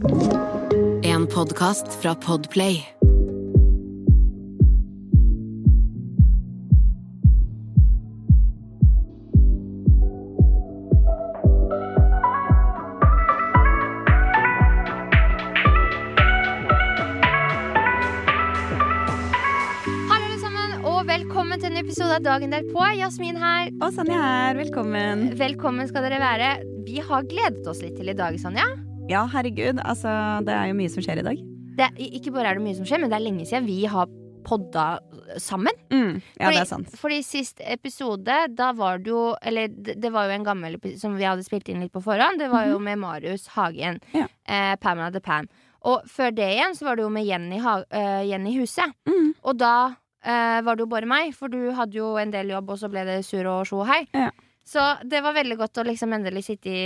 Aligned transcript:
En 0.00 1.26
podkast 1.26 1.92
fra 2.00 2.14
Podplay. 2.14 2.80
Hallo 20.08 20.24
alle 20.24 20.38
sammen, 20.40 20.80
og 20.80 21.04
velkommen 21.08 21.60
til 21.60 21.68
en 21.68 21.76
episode 21.76 22.16
av 22.16 22.24
Dagen 22.24 22.48
derpå. 22.56 22.80
Jasmin 22.96 23.36
her. 23.36 23.68
Og 23.82 23.92
Sanja 23.92 24.16
her, 24.16 24.56
velkommen. 24.64 25.34
Velkommen 25.36 25.92
skal 25.92 26.08
dere 26.08 26.24
være. 26.24 26.54
Vi 26.88 27.04
har 27.04 27.28
gledet 27.28 27.68
oss 27.68 27.84
litt 27.84 28.00
til 28.00 28.08
i 28.08 28.16
dag, 28.16 28.40
Sonja. 28.40 28.64
Ja, 29.08 29.24
herregud, 29.32 29.80
altså 29.80 30.10
det 30.46 30.54
er 30.54 30.70
jo 30.70 30.76
mye 30.78 30.90
som 30.92 31.04
skjer 31.04 31.22
i 31.22 31.26
dag. 31.26 31.44
Det, 31.78 31.88
ikke 32.20 32.32
bare 32.34 32.50
er 32.50 32.58
det 32.58 32.64
mye 32.66 32.76
som 32.76 32.88
skjer, 32.88 33.00
men 33.00 33.12
det 33.12 33.16
er 33.16 33.24
lenge 33.24 33.46
siden 33.48 33.68
vi 33.68 33.84
har 33.88 34.10
podda 34.44 35.00
sammen. 35.38 35.72
Mm, 35.92 36.20
ja, 36.36 36.46
fordi, 36.46 36.56
det 36.56 36.60
er 36.60 36.68
sant. 36.68 36.92
Fordi 37.00 37.20
sist 37.24 37.62
episode, 37.64 38.36
da 38.56 38.70
var 38.76 38.98
det 38.98 39.12
jo 39.12 39.34
Eller 39.42 39.68
det, 39.70 40.10
var 40.10 40.26
jo 40.26 40.34
en 40.34 40.46
gammel 40.46 40.76
episode 40.78 41.00
som 41.02 41.16
vi 41.18 41.26
hadde 41.28 41.44
spilt 41.46 41.68
inn 41.70 41.82
litt 41.84 41.94
på 41.94 42.02
forhånd. 42.04 42.40
Det 42.40 42.50
var 42.52 42.68
jo 42.70 42.78
med 42.82 42.98
Marius 43.00 43.48
Hagen. 43.56 44.00
Mhm. 44.10 44.22
Ja. 44.22 44.28
Eh, 44.44 44.76
Pamela 44.80 45.10
the 45.12 45.20
Pam. 45.20 45.48
Og 45.86 46.04
før 46.10 46.34
det 46.36 46.50
igjen 46.56 46.76
så 46.76 46.88
var 46.88 46.98
det 46.98 47.06
jo 47.06 47.12
med 47.12 47.24
Jenny, 47.24 47.58
ha, 47.64 47.78
uh, 47.80 48.22
Jenny 48.26 48.52
Huset. 48.58 48.92
Mm. 49.08 49.30
Og 49.48 49.56
da 49.56 49.74
uh, 49.94 50.58
var 50.66 50.76
det 50.76 50.84
jo 50.84 50.90
bare 50.92 51.08
meg, 51.08 51.32
for 51.36 51.48
du 51.48 51.70
hadde 51.72 51.96
jo 51.96 52.18
en 52.20 52.34
del 52.34 52.52
jobb, 52.52 52.74
og 52.74 52.82
så 52.82 52.90
ble 52.92 53.06
det 53.08 53.22
sur 53.24 53.48
og 53.48 53.64
sjo 53.70 53.80
hei. 53.88 54.02
Ja. 54.12 54.28
Så 54.66 54.82
det 55.08 55.22
var 55.24 55.34
veldig 55.34 55.56
godt 55.56 55.80
å 55.80 55.86
liksom 55.88 56.12
endelig 56.12 56.44
sitte 56.50 56.68
i 56.70 56.82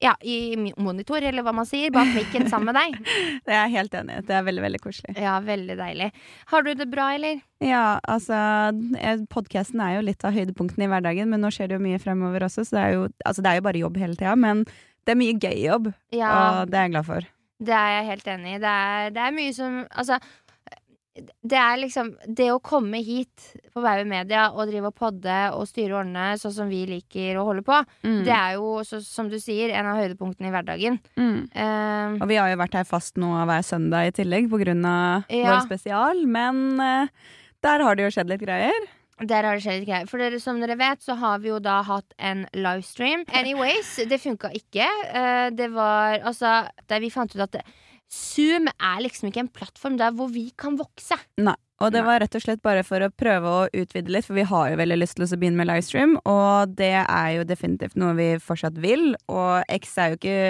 ja, 0.00 0.12
i 0.22 0.54
monitor, 0.78 1.22
eller 1.26 1.42
hva 1.42 1.50
man 1.56 1.66
sier, 1.66 1.90
bak 1.90 2.06
mikken 2.14 2.46
sammen 2.50 2.70
med 2.70 2.76
deg. 2.78 2.98
Det 3.48 3.50
er 3.54 3.64
jeg 3.64 3.72
helt 3.74 3.94
enig 3.98 4.18
i. 4.20 4.24
Det 4.28 4.34
er 4.38 4.44
veldig, 4.46 4.62
veldig 4.62 4.80
koselig. 4.84 5.14
Ja, 5.18 5.38
veldig 5.42 5.76
deilig. 5.80 6.10
Har 6.52 6.62
du 6.66 6.70
det 6.78 6.86
bra, 6.92 7.08
eller? 7.16 7.40
Ja, 7.64 7.98
altså 8.06 8.38
Podkasten 9.32 9.80
er 9.82 9.96
jo 9.96 10.04
litt 10.06 10.22
av 10.26 10.36
høydepunktene 10.36 10.86
i 10.86 10.90
hverdagen, 10.92 11.30
men 11.32 11.42
nå 11.42 11.50
skjer 11.54 11.70
det 11.72 11.78
jo 11.78 11.84
mye 11.84 11.98
fremover 12.02 12.46
også, 12.46 12.64
så 12.68 12.76
det 12.78 12.84
er 12.84 12.94
jo, 12.96 13.08
altså, 13.26 13.42
det 13.44 13.50
er 13.52 13.58
jo 13.60 13.66
bare 13.68 13.82
jobb 13.82 13.98
hele 14.02 14.18
tida. 14.18 14.34
Men 14.38 14.62
det 15.06 15.14
er 15.14 15.20
mye 15.22 15.38
gøy 15.40 15.58
jobb, 15.66 15.90
Ja, 16.14 16.30
og 16.62 16.70
det 16.72 16.78
er 16.78 16.86
jeg 16.88 16.94
glad 16.96 17.08
for. 17.08 17.28
det 17.68 17.74
er 17.74 17.90
jeg 17.96 18.06
helt 18.12 18.28
enig 18.36 18.54
i. 18.54 18.58
Det 18.62 18.74
er, 18.74 19.10
det 19.16 19.22
er 19.26 19.34
mye 19.34 19.54
som 19.56 19.80
Altså, 19.90 20.18
det 21.42 21.56
er 21.58 21.76
liksom 21.80 22.10
Det 22.36 22.46
å 22.52 22.58
komme 22.62 23.00
hit 23.04 23.52
på 23.74 23.80
Bauer 23.84 24.04
Media 24.08 24.48
og 24.52 24.68
drive 24.70 24.90
og 24.90 24.94
podde 24.98 25.36
og 25.54 25.66
styre 25.70 25.94
og 25.94 26.00
ordne 26.04 26.26
sånn 26.40 26.52
som 26.54 26.68
vi 26.72 26.84
liker 26.86 27.38
å 27.40 27.44
holde 27.48 27.62
på, 27.66 27.78
Mm. 28.04 28.24
det 28.24 28.34
er 28.34 28.54
jo, 28.58 28.78
så, 28.84 29.00
som 29.04 29.28
du 29.28 29.36
sier, 29.40 29.70
en 29.74 29.86
av 29.86 29.96
høydepunktene 29.98 30.48
i 30.48 30.54
hverdagen. 30.54 30.98
Mm. 31.16 31.40
Uh, 31.54 32.22
Og 32.22 32.28
vi 32.28 32.36
har 32.40 32.50
jo 32.52 32.60
vært 32.60 32.74
her 32.80 32.84
fast 32.84 33.16
nå 33.16 33.32
hver 33.46 33.62
søndag 33.66 34.06
i 34.08 34.14
tillegg 34.22 34.48
på 34.50 34.60
grunn 34.62 34.84
av 34.84 35.24
Ja. 35.30 35.54
vår 35.56 35.66
spesial, 35.66 36.26
men 36.26 36.80
uh, 36.80 37.06
der 37.62 37.82
har 37.82 37.94
det 37.96 38.04
jo 38.08 38.14
skjedd 38.20 38.28
litt 38.30 38.40
greier. 38.44 38.86
Der 39.18 39.42
har 39.42 39.56
det 39.58 39.64
skjedd 39.64 39.80
litt 39.80 39.88
greier. 39.88 40.06
For 40.06 40.18
dere, 40.22 40.38
som 40.38 40.60
dere 40.62 40.76
vet, 40.78 41.00
så 41.02 41.16
har 41.18 41.40
vi 41.42 41.48
jo 41.50 41.58
da 41.58 41.80
hatt 41.82 42.14
en 42.22 42.46
livestream. 42.54 43.24
Anyways, 43.34 43.96
det 44.06 44.20
funka 44.22 44.52
ikke. 44.54 44.86
Uh, 45.10 45.50
det 45.50 45.72
var 45.74 46.20
altså 46.22 46.68
Der 46.86 47.00
vi 47.02 47.10
fant 47.10 47.34
ut 47.34 47.42
at 47.42 47.50
det, 47.58 47.64
Zoom 48.08 48.68
er 48.72 49.00
liksom 49.04 49.28
ikke 49.28 49.44
en 49.44 49.52
plattform 49.52 49.98
der 50.00 50.14
hvor 50.16 50.30
vi 50.32 50.48
kan 50.56 50.78
vokse. 50.80 51.18
Nei. 51.40 51.56
Og 51.78 51.92
det 51.94 52.00
var 52.02 52.18
rett 52.18 52.34
og 52.34 52.42
slett 52.42 52.62
bare 52.64 52.82
for 52.82 53.04
å 53.06 53.10
prøve 53.14 53.50
å 53.50 53.66
utvide 53.70 54.10
litt, 54.10 54.26
for 54.26 54.34
vi 54.34 54.44
har 54.50 54.70
jo 54.72 54.78
veldig 54.80 54.96
lyst 54.98 55.14
til 55.14 55.22
å 55.22 55.36
begynne 55.38 55.60
med 55.60 55.68
livestream, 55.68 56.16
og 56.26 56.72
det 56.78 57.04
er 57.04 57.28
jo 57.36 57.44
definitivt 57.46 57.94
noe 58.00 58.16
vi 58.18 58.26
fortsatt 58.42 58.80
vil. 58.82 59.12
Og 59.30 59.62
X 59.76 59.92
er 60.02 60.10
jo 60.10 60.18
ikke 60.18 60.40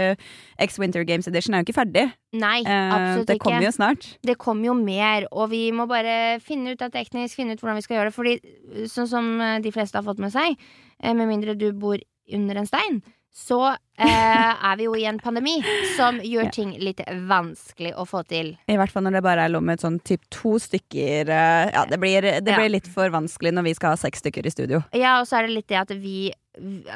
X 0.64 0.80
Winter 0.80 1.04
Games 1.08 1.28
Edition 1.28 1.52
er 1.52 1.60
jo 1.60 1.68
ikke 1.68 1.76
ferdig. 1.82 2.06
Nei, 2.32 2.62
absolutt 2.64 3.26
ikke. 3.26 3.34
det 3.34 3.38
kommer 3.44 3.66
jo 3.66 3.74
snart. 3.76 4.08
Det 4.24 4.38
kommer 4.40 4.70
jo 4.70 4.78
mer, 4.80 5.28
og 5.28 5.52
vi 5.52 5.66
må 5.76 5.84
bare 5.90 6.16
finne 6.44 6.72
ut 6.72 6.86
av 6.86 6.94
teknisk, 6.96 7.36
finne 7.36 7.58
ut 7.58 7.60
hvordan 7.60 7.76
vi 7.76 7.84
skal 7.84 7.98
gjøre 7.98 8.08
det. 8.08 8.16
Fordi 8.16 8.88
sånn 8.94 9.12
som 9.12 9.28
eh, 9.44 9.58
de 9.64 9.74
fleste 9.74 10.00
har 10.00 10.08
fått 10.08 10.24
med 10.24 10.32
seg, 10.32 10.56
eh, 11.02 11.12
med 11.12 11.28
mindre 11.28 11.58
du 11.60 11.68
bor 11.76 12.00
under 12.38 12.62
en 12.62 12.72
stein, 12.72 13.02
så 13.36 13.60
eh, 13.74 13.82
er 14.06 14.76
vi 14.78 14.84
jo 14.86 14.94
i 14.94 15.04
en 15.10 15.18
pandemi 15.18 15.56
som 15.96 16.20
gjør 16.22 16.50
ting 16.54 16.72
litt 16.78 17.00
vanskelig 17.28 17.94
å 17.98 18.04
få 18.06 18.22
til. 18.30 18.52
I 18.70 18.76
hvert 18.78 18.92
fall 18.94 19.02
når 19.08 19.16
det 19.18 19.22
bare 19.26 19.44
er 19.48 19.52
lov 19.52 19.64
med 19.66 19.80
sånn 19.82 19.98
typ 20.06 20.22
to 20.30 20.54
stykker. 20.62 21.28
eh, 21.28 21.70
Ja, 21.74 21.84
det 21.84 21.98
blir, 21.98 22.22
det 22.22 22.46
Ja. 22.46 22.66
litt 22.68 22.86
for 22.86 23.10
vanskelig 23.10 23.52
når 23.52 23.64
vi 23.64 23.74
skal 23.74 23.90
ha 23.90 23.96
seks 23.96 24.20
stykker 24.22 24.46
i 24.46 24.50
studio. 24.54 24.84
Ja, 24.94 25.20
og 25.20 25.26
så 25.26 25.38
er 25.38 25.46
det 25.48 25.54
litt 25.56 25.66
det 25.68 25.80
at 25.80 25.90
vi 25.90 26.32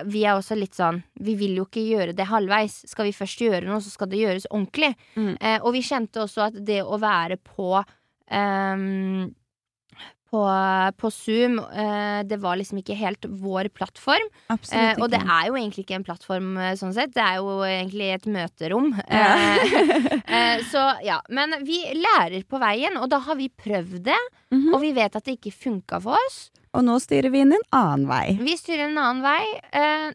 Vi 0.04 0.24
er 0.26 0.34
også 0.34 0.56
litt 0.58 0.74
sånn 0.74 1.04
Vi 1.20 1.36
vil 1.38 1.54
jo 1.54 1.64
ikke 1.66 1.84
gjøre 1.86 2.16
det 2.16 2.26
halvveis. 2.26 2.80
Skal 2.88 3.04
vi 3.06 3.12
først 3.12 3.38
gjøre 3.38 3.64
noe, 3.68 3.78
så 3.78 3.90
skal 3.90 4.08
det 4.08 4.18
gjøres 4.18 4.46
ordentlig. 4.50 4.96
Mm. 5.16 5.36
Eh, 5.40 5.58
og 5.62 5.72
vi 5.72 5.82
kjente 5.82 6.18
også 6.18 6.46
at 6.48 6.64
det 6.64 6.82
å 6.82 6.98
være 6.98 7.36
på 7.38 7.84
ehm, 8.30 9.32
på, 10.32 10.42
på 10.96 11.10
Zoom, 11.12 11.58
eh, 11.60 12.22
det 12.24 12.38
var 12.40 12.56
liksom 12.56 12.80
ikke 12.80 12.96
helt 12.96 13.26
vår 13.28 13.68
plattform. 13.76 14.30
Eh, 14.48 14.94
og 14.96 15.10
det 15.12 15.20
er 15.20 15.50
jo 15.50 15.58
egentlig 15.58 15.84
ikke 15.84 15.98
en 15.98 16.06
plattform 16.06 16.54
eh, 16.56 16.72
sånn 16.80 16.94
sett. 16.96 17.12
Det 17.12 17.20
er 17.24 17.42
jo 17.42 17.58
egentlig 17.68 18.08
et 18.14 18.28
møterom. 18.38 18.92
Ja. 19.12 19.34
Så 20.72 20.86
ja. 21.04 21.18
Men 21.28 21.58
vi 21.66 21.82
lærer 21.98 22.46
på 22.48 22.60
veien, 22.62 22.96
og 23.00 23.10
da 23.12 23.20
har 23.26 23.36
vi 23.40 23.50
prøvd 23.52 24.00
det. 24.08 24.20
Mhm. 24.54 24.72
Og 24.72 24.80
vi 24.86 24.94
vet 24.96 25.16
at 25.18 25.28
det 25.28 25.36
ikke 25.36 25.52
funka 25.52 26.00
for 26.02 26.16
oss. 26.16 26.46
Og 26.72 26.84
nå 26.86 26.94
styrer 27.04 27.28
vi 27.28 27.42
inn 27.44 27.52
en 27.52 27.64
annen 27.76 28.06
vei. 28.08 28.38
Vi 28.40 28.54
styrer 28.56 28.86
en 28.86 28.96
annen 28.96 29.20
vei. 29.20 29.42
Eh, 29.76 30.06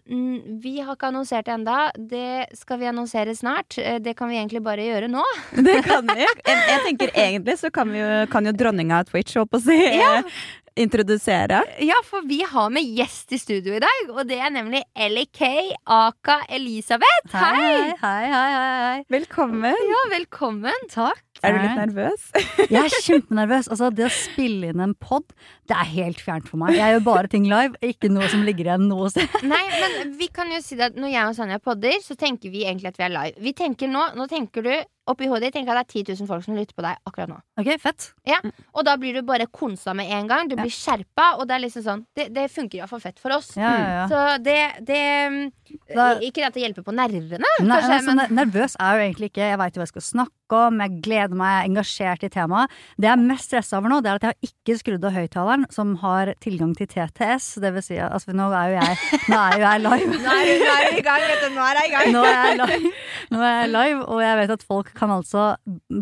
vi 0.64 0.80
har 0.82 0.96
ikke 0.96 1.12
annonsert 1.12 1.46
det 1.46 1.54
enda. 1.54 1.76
Det 1.96 2.48
skal 2.58 2.80
vi 2.82 2.90
annonsere 2.90 3.36
snart. 3.38 3.78
Eh, 3.78 4.00
det 4.02 4.16
kan 4.18 4.32
vi 4.32 4.40
egentlig 4.40 4.64
bare 4.66 4.88
gjøre 4.88 5.10
nå. 5.14 5.26
Det 5.54 5.84
kan 5.86 6.08
vi. 6.10 6.24
Jeg, 6.26 6.64
jeg 6.72 6.80
tenker 6.88 7.14
egentlig 7.14 7.60
så 7.62 7.70
kan, 7.74 7.94
vi 7.94 8.02
jo, 8.02 8.10
kan 8.34 8.50
jo 8.50 8.56
dronninga 8.58 9.04
av 9.04 9.12
Twitch, 9.12 9.38
holdt 9.38 9.54
på 9.54 9.62
å 9.62 9.68
si, 9.70 9.78
Ja. 10.00 10.16
Introdusere. 10.78 11.62
Ja, 11.84 11.98
for 12.06 12.26
vi 12.30 12.42
har 12.48 12.72
med 12.74 12.86
gjest 12.98 13.34
i 13.34 13.40
studio 13.42 13.76
i 13.78 13.84
dag, 13.84 14.10
og 14.14 14.24
det 14.30 14.40
er 14.40 14.54
nemlig 14.54 14.84
Ellie 14.96 15.30
Kay, 15.34 15.74
aka 15.84 16.40
Elisabeth. 16.54 17.34
Hei, 17.34 17.94
hei, 18.02 18.26
hei, 18.32 18.50
hei. 18.56 18.74
hei. 18.86 19.00
Velkommen. 19.12 19.78
Ja, 19.92 20.04
velkommen. 20.14 20.86
Takk. 20.94 21.24
Er 21.46 21.54
du 21.54 21.60
litt 21.62 21.78
nervøs? 21.78 22.24
Jeg 22.74 22.80
er 22.82 23.04
kjempenervøs. 23.06 23.70
Altså, 23.70 23.92
det 23.94 24.08
å 24.08 24.14
spille 24.14 24.72
inn 24.72 24.82
en 24.82 24.96
pod, 24.98 25.28
det 25.70 25.78
er 25.78 25.90
helt 25.92 26.22
fjernt 26.24 26.50
for 26.50 26.62
meg. 26.62 26.78
Jeg 26.78 26.96
gjør 26.96 27.06
bare 27.06 27.32
ting 27.32 27.46
live, 27.50 27.78
ikke 27.86 28.10
noe 28.10 28.30
som 28.32 28.46
ligger 28.48 28.72
igjen 28.72 28.88
noe 28.90 29.12
sted. 29.14 29.38
Nei, 29.54 29.64
men 29.78 30.16
vi 30.18 30.32
kan 30.34 30.50
jo 30.54 30.62
si 30.66 30.80
det 30.80 30.92
at 30.92 30.98
når 31.00 31.14
jeg 31.14 31.32
og 31.32 31.38
Sanja 31.38 31.62
podder, 31.62 32.00
så 32.02 32.18
tenker 32.18 32.54
vi 32.54 32.66
egentlig 32.66 32.90
at 32.90 32.98
vi 33.02 33.06
er 33.06 33.14
live. 33.14 33.38
Vi 33.44 33.54
tenker 33.58 33.92
nå, 33.92 34.08
Nå 34.18 34.26
tenker 34.32 34.66
du 34.66 34.74
oppi 35.08 35.28
hodet 35.32 35.48
ditt 35.48 35.54
tenker 35.58 35.72
at 35.76 35.88
det 35.88 35.96
er 36.04 36.04
10 36.04 36.18
000 36.22 36.28
folk 36.30 36.44
som 36.46 36.56
lytter 36.58 36.76
på 36.78 36.84
deg 36.86 36.98
akkurat 37.08 37.30
nå. 37.32 37.38
Ok, 37.60 37.70
fett. 37.82 38.10
ja. 38.28 38.40
Og 38.74 38.84
da 38.86 38.96
blir 39.00 39.14
du 39.18 39.22
bare 39.28 39.48
konsa 39.48 39.94
med 39.98 40.12
en 40.12 40.28
gang. 40.28 40.48
Du 40.52 40.56
blir 40.60 40.72
skjerpa, 40.74 41.38
og 41.40 41.48
det 41.48 41.56
er 41.58 41.64
liksom 41.66 41.84
sånn 41.86 42.06
Det, 42.16 42.28
det 42.34 42.48
funker 42.52 42.80
iallfall 42.82 43.02
fett 43.04 43.20
for 43.20 43.32
oss. 43.38 43.54
Ja, 43.58 43.72
ja, 43.74 43.90
ja. 43.98 44.08
Så 44.12 44.44
det, 44.44 44.58
det 44.88 45.52
Da- 45.96 46.20
Ikke 46.24 46.46
at 46.48 46.54
det 46.54 46.62
hjelper 46.64 46.84
på 46.84 46.94
nervene, 46.96 47.40
Nei, 47.40 47.56
kanskje, 47.60 47.98
altså, 47.98 48.16
men 48.16 48.36
Nervøs 48.36 48.76
er 48.80 48.96
jo 48.98 49.04
egentlig 49.08 49.32
ikke. 49.32 49.50
Jeg 49.52 49.58
veit 49.60 49.76
jo 49.76 49.80
hva 49.82 49.86
jeg 49.88 49.94
skal 49.96 50.02
snakke 50.02 50.47
om, 50.56 50.80
jeg 50.84 51.02
gleder 51.04 51.36
meg, 51.38 51.52
jeg 51.52 51.60
er 51.60 51.70
engasjert 51.72 52.24
i 52.24 52.30
temaet. 52.32 52.74
Det 52.98 53.10
jeg 53.10 53.16
er 53.18 53.26
mest 53.28 53.50
stressa 53.50 53.80
over 53.80 53.92
nå, 53.92 54.00
det 54.04 54.12
er 54.12 54.20
at 54.20 54.28
jeg 54.28 54.34
har 54.36 54.50
ikke 54.50 54.78
skrudd 54.82 55.08
av 55.08 55.16
høyttaleren 55.18 55.66
som 55.74 55.96
har 56.04 56.34
tilgang 56.44 56.74
til 56.78 56.90
TTS. 56.92 57.50
Det 57.64 57.72
vil 57.76 57.86
si, 57.86 57.98
altså 58.04 58.36
nå 58.38 58.48
er 58.56 58.72
jo 58.72 58.78
jeg, 58.80 59.22
nå 59.32 59.40
er 59.42 59.58
jo 59.58 59.66
jeg 59.66 59.84
live. 59.86 60.22
Nå 60.24 60.36
er, 60.38 60.52
er 60.78 60.98
i 60.98 61.04
gang, 61.06 61.26
vet 61.28 61.44
du. 61.44 61.50
Nå 61.58 61.66
er 61.68 61.80
jeg 61.82 61.90
i 61.90 61.94
gang. 61.96 62.12
Nå 62.16 62.24
er, 62.28 62.38
jeg 62.38 62.60
live, 62.62 62.92
nå 63.34 63.44
er 63.44 63.56
jeg 63.58 63.72
live, 63.74 64.02
og 64.06 64.24
jeg 64.24 64.40
vet 64.42 64.56
at 64.58 64.66
folk 64.68 64.92
kan 64.98 65.14
altså 65.18 65.48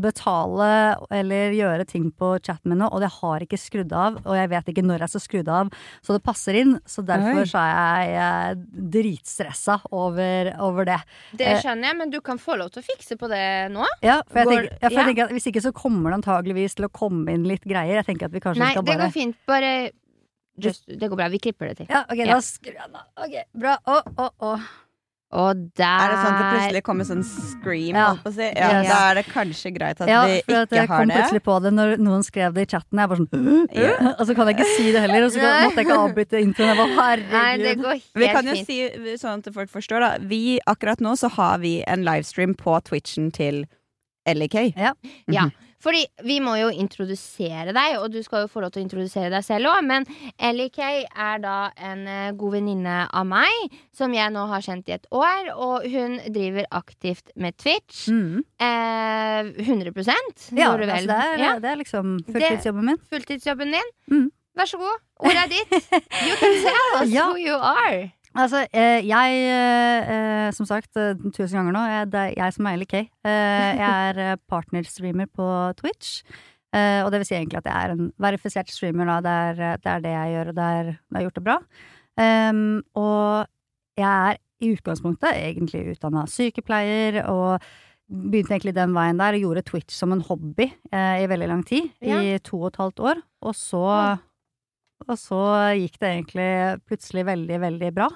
betale 0.06 0.70
eller 1.16 1.56
gjøre 1.56 1.88
ting 1.90 2.10
på 2.16 2.36
chatten 2.46 2.72
min 2.72 2.82
nå, 2.84 2.90
og 2.92 3.04
det 3.04 3.12
har 3.20 3.46
ikke 3.46 3.60
skrudd 3.60 3.94
av, 3.96 4.20
og 4.26 4.38
jeg 4.38 4.52
vet 4.52 4.72
ikke 4.72 4.86
når 4.86 5.06
jeg 5.06 5.14
skal 5.16 5.24
skru 5.24 5.40
det 5.46 5.54
av, 5.56 5.72
så 6.06 6.16
det 6.18 6.24
passer 6.26 6.60
inn. 6.62 6.76
Så 6.90 7.04
derfor 7.06 7.46
så 7.50 7.62
er 7.62 7.76
jeg, 7.76 8.16
jeg 8.16 8.90
dritstressa 8.96 9.80
over, 9.96 10.52
over 10.64 10.88
det. 10.90 11.00
Det 11.40 11.58
skjønner 11.64 11.90
jeg, 11.90 12.00
men 12.02 12.14
du 12.14 12.20
kan 12.26 12.40
få 12.42 12.58
lov 12.60 12.72
til 12.74 12.84
å 12.84 12.86
fikse 12.86 13.18
på 13.20 13.30
det 13.32 13.44
nå. 13.74 13.86
Ja, 14.06 14.20
for 14.36 14.44
jeg 14.44 14.52
tenker, 14.52 14.78
ja, 14.82 14.90
for 14.90 15.00
jeg 15.00 15.10
tenker 15.10 15.24
at 15.30 15.36
Hvis 15.40 15.48
ikke 15.52 15.64
så 15.66 15.72
kommer 15.76 16.12
det 16.14 16.20
antageligvis 16.22 16.76
til 16.78 16.86
å 16.88 16.92
komme 17.02 17.34
inn 17.36 17.48
litt 17.50 17.64
greier. 17.66 18.02
Jeg 18.04 18.10
tenker 18.12 18.30
at 18.30 18.36
vi 18.36 18.44
kanskje 18.44 18.64
Nei, 18.66 18.72
skal 18.76 18.88
det 18.92 19.00
går 19.02 19.14
fint. 19.16 19.38
Bare 19.50 19.74
just, 20.60 20.86
Det 20.88 21.10
går 21.10 21.16
bra. 21.20 21.30
Vi 21.34 21.40
klipper 21.50 21.72
det 21.74 21.78
til. 21.84 21.88
Ja, 21.90 22.06
ok, 22.10 22.18
Ja. 22.24 22.34
da 22.36 22.42
skrur 22.42 22.74
jeg 22.78 22.90
av. 22.94 23.06
Ok, 23.26 23.38
bra. 23.56 23.78
Å, 23.86 24.02
å, 24.18 24.32
å. 24.52 24.58
Og 25.36 25.58
der 25.76 26.00
Er 26.06 26.12
det 26.14 26.18
sånn 26.22 26.32
at 26.32 26.38
det 26.40 26.50
plutselig 26.54 26.82
kommer 26.86 27.04
sånn 27.04 27.24
scream? 27.26 27.96
Ja. 27.98 28.12
Å 28.24 28.32
si? 28.32 28.46
ja, 28.46 28.68
Yes. 28.78 28.88
Da 28.88 29.00
er 29.10 29.16
det 29.18 29.24
kanskje 29.26 29.72
greit 29.76 30.00
at 30.00 30.08
Ja, 30.08 30.22
vi 30.30 30.38
ikke 30.40 30.62
at 30.62 30.70
det. 30.70 30.78
jeg 30.78 30.88
kom 30.88 31.10
plutselig 31.12 31.42
på 31.44 31.56
det 31.66 31.72
når 31.74 31.98
noen 32.00 32.24
skrev 32.24 32.54
det 32.56 32.62
i 32.62 32.70
chatten. 32.72 33.02
Jeg 33.02 33.10
bare 33.10 33.18
sånn 33.20 33.68
yeah. 33.76 34.14
Og 34.20 34.28
så 34.30 34.36
kan 34.38 34.48
jeg 34.48 34.56
ikke 34.56 34.70
si 34.78 34.92
det 34.94 35.02
heller, 35.02 35.26
og 35.26 35.32
så 35.34 35.42
måtte 35.42 35.76
jeg 35.82 35.88
ikke 35.90 35.98
avbryte 36.06 36.40
introen. 36.46 36.72
Jeg 36.72 36.78
bare, 36.78 37.18
Nei, 37.18 37.58
det 37.58 37.66
herregud. 37.66 37.84
går 37.84 37.92
helt 37.98 38.22
Vi 38.24 38.28
kan 38.38 38.46
jo 38.46 38.56
fint. 38.56 38.68
si 38.70 39.18
sånn 39.26 39.44
at 39.44 39.54
folk 39.58 39.70
forstår, 39.74 40.00
da. 40.06 40.12
Vi, 40.24 40.60
akkurat 40.72 41.02
nå 41.04 41.18
så 41.20 41.28
har 41.36 41.58
vi 41.60 41.84
en 41.86 42.06
livestream 42.08 42.56
på 42.56 42.78
Twitchen 42.86 43.32
til 43.36 43.66
LK. 44.28 44.56
Ja. 44.76 44.94
Ja, 45.32 45.46
fordi 45.86 46.06
vi 46.26 46.40
må 46.42 46.56
jo 46.58 46.72
introdusere 46.74 47.74
deg, 47.76 47.98
og 48.02 48.08
du 48.14 48.18
skal 48.26 48.46
jo 48.46 48.50
få 48.50 48.64
lov 48.64 48.72
til 48.74 48.82
å 48.82 48.86
introdusere 48.88 49.30
deg 49.30 49.44
selv 49.46 49.70
òg. 49.70 49.84
Men 49.86 50.08
Ellie 50.42 50.72
Kay 50.74 51.04
er 51.14 51.42
da 51.44 51.58
en 51.78 52.02
eh, 52.10 52.32
god 52.38 52.56
venninne 52.58 52.96
av 53.14 53.28
meg, 53.30 53.76
som 53.94 54.14
jeg 54.16 54.34
nå 54.34 54.48
har 54.50 54.66
kjent 54.66 54.90
i 54.90 54.96
et 54.98 55.06
år. 55.14 55.52
Og 55.54 55.86
hun 55.94 56.18
driver 56.34 56.66
aktivt 56.74 57.30
med 57.38 57.58
Twitch. 57.62 58.08
Mm. 58.10 58.42
Eh, 58.58 59.52
100 59.62 59.94
Ja, 60.58 60.72
altså 60.74 60.90
det, 60.90 61.20
er, 61.20 61.38
Ja, 61.44 61.54
det 61.60 61.70
er 61.70 61.80
liksom 61.84 62.18
fulltidsjobben 62.32 62.90
min. 62.90 63.00
Fulltidsjobben 63.14 63.78
din. 63.78 63.94
Mm. 64.12 64.28
Vær 64.56 64.70
så 64.72 64.78
god, 64.80 65.02
ordet 65.20 65.42
er 65.44 65.50
ditt. 65.52 65.74
You 66.26 66.36
can 66.40 66.54
tell 66.64 67.02
us 67.02 67.10
Ja. 67.12 67.26
who 67.30 67.38
you 67.38 67.56
are. 67.60 68.10
Altså, 68.36 68.66
eh, 68.76 69.00
jeg 69.08 69.38
eh, 69.48 70.10
eh, 70.12 70.50
Som 70.56 70.68
sagt 70.68 70.92
tusen 70.96 71.56
ganger 71.56 71.76
nå, 71.76 71.84
det 72.12 72.22
er 72.22 72.34
jeg 72.36 72.56
som 72.56 72.68
er 72.68 72.76
Ellie 72.78 72.90
Kay. 72.90 73.08
Jeg 73.26 74.20
er 74.20 74.38
partnerstreamer 74.50 75.30
på 75.32 75.48
Twitch. 75.80 76.22
Og 76.76 77.08
det 77.12 77.22
vil 77.22 77.28
si 77.30 77.36
egentlig 77.38 77.62
at 77.62 77.68
jeg 77.70 77.86
er 77.86 77.92
en 77.94 78.08
verifisert 78.20 78.68
streamer. 78.68 79.08
Da. 79.08 79.22
Det, 79.24 79.36
er, 79.64 79.78
det 79.80 79.92
er 79.94 80.02
det 80.04 80.12
jeg 80.12 80.32
gjør, 80.34 80.50
og 80.50 80.56
det 80.58 80.66
er, 80.66 80.90
jeg 80.90 81.16
har 81.16 81.24
gjort 81.24 81.38
det 81.38 81.44
bra. 81.46 81.56
Ehm, 82.20 82.66
og 83.00 83.48
jeg 83.96 84.32
er 84.34 84.42
i 84.60 84.72
utgangspunktet 84.76 85.40
egentlig 85.40 85.86
utdanna 85.94 86.26
sykepleier, 86.28 87.22
og 87.32 87.64
begynte 88.12 88.58
egentlig 88.58 88.76
den 88.76 88.92
veien 88.98 89.24
der 89.24 89.40
og 89.40 89.46
gjorde 89.48 89.64
Twitch 89.72 89.96
som 89.96 90.12
en 90.12 90.26
hobby 90.28 90.68
i 90.68 91.30
veldig 91.32 91.48
lang 91.54 91.64
tid. 91.64 91.88
Ja. 92.04 92.20
I 92.20 92.44
to 92.44 92.60
og 92.60 92.74
et 92.74 92.82
halvt 92.84 93.06
år. 93.08 93.24
Og 93.48 93.56
så 93.56 93.86
og 95.06 95.18
så 95.20 95.42
gikk 95.78 96.00
det 96.02 96.12
egentlig 96.12 96.50
plutselig 96.88 97.26
veldig, 97.28 97.58
veldig 97.66 97.92
bra. 97.96 98.08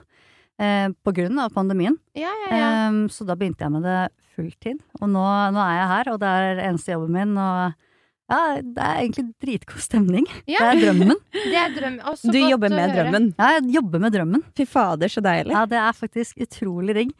Eh, 0.59 0.89
på 1.07 1.13
grunn 1.15 1.39
av 1.39 1.53
pandemien. 1.55 1.95
Ja, 2.19 2.31
ja, 2.45 2.57
ja. 2.59 2.71
Um, 2.89 3.05
så 3.07 3.23
da 3.27 3.37
begynte 3.39 3.63
jeg 3.63 3.71
med 3.71 3.85
det 3.87 3.99
fulltid. 4.35 4.81
Og 4.99 5.07
nå, 5.07 5.23
nå 5.55 5.61
er 5.63 5.77
jeg 5.77 5.91
her, 5.93 6.09
og 6.13 6.19
det 6.19 6.31
er 6.41 6.59
eneste 6.67 6.91
jobben 6.91 7.15
min. 7.15 7.31
Og 7.39 7.77
ja, 8.29 8.39
det 8.61 8.83
er 8.83 8.99
egentlig 9.05 9.25
dritgod 9.41 9.81
stemning. 9.81 10.27
Ja. 10.51 10.67
Det 10.67 10.67
er 10.67 10.81
drømmen. 10.83 11.15
Det 11.49 11.57
er 11.57 11.71
drøm. 11.73 11.95
Du 12.03 12.27
godt 12.27 12.51
jobber 12.51 12.69
å 12.69 12.75
med 12.75 12.83
høre. 12.83 12.97
drømmen. 12.99 13.29
Ja, 13.39 13.47
jeg 13.55 13.71
jobber 13.79 14.03
med 14.03 14.13
drømmen. 14.13 14.43
Fy 14.59 14.67
fader, 14.69 15.09
så 15.09 15.23
deilig. 15.25 15.55
Ja, 15.55 15.63
det 15.69 15.79
er 15.81 15.95
faktisk 15.97 16.43
utrolig 16.45 16.97
digg. 16.99 17.15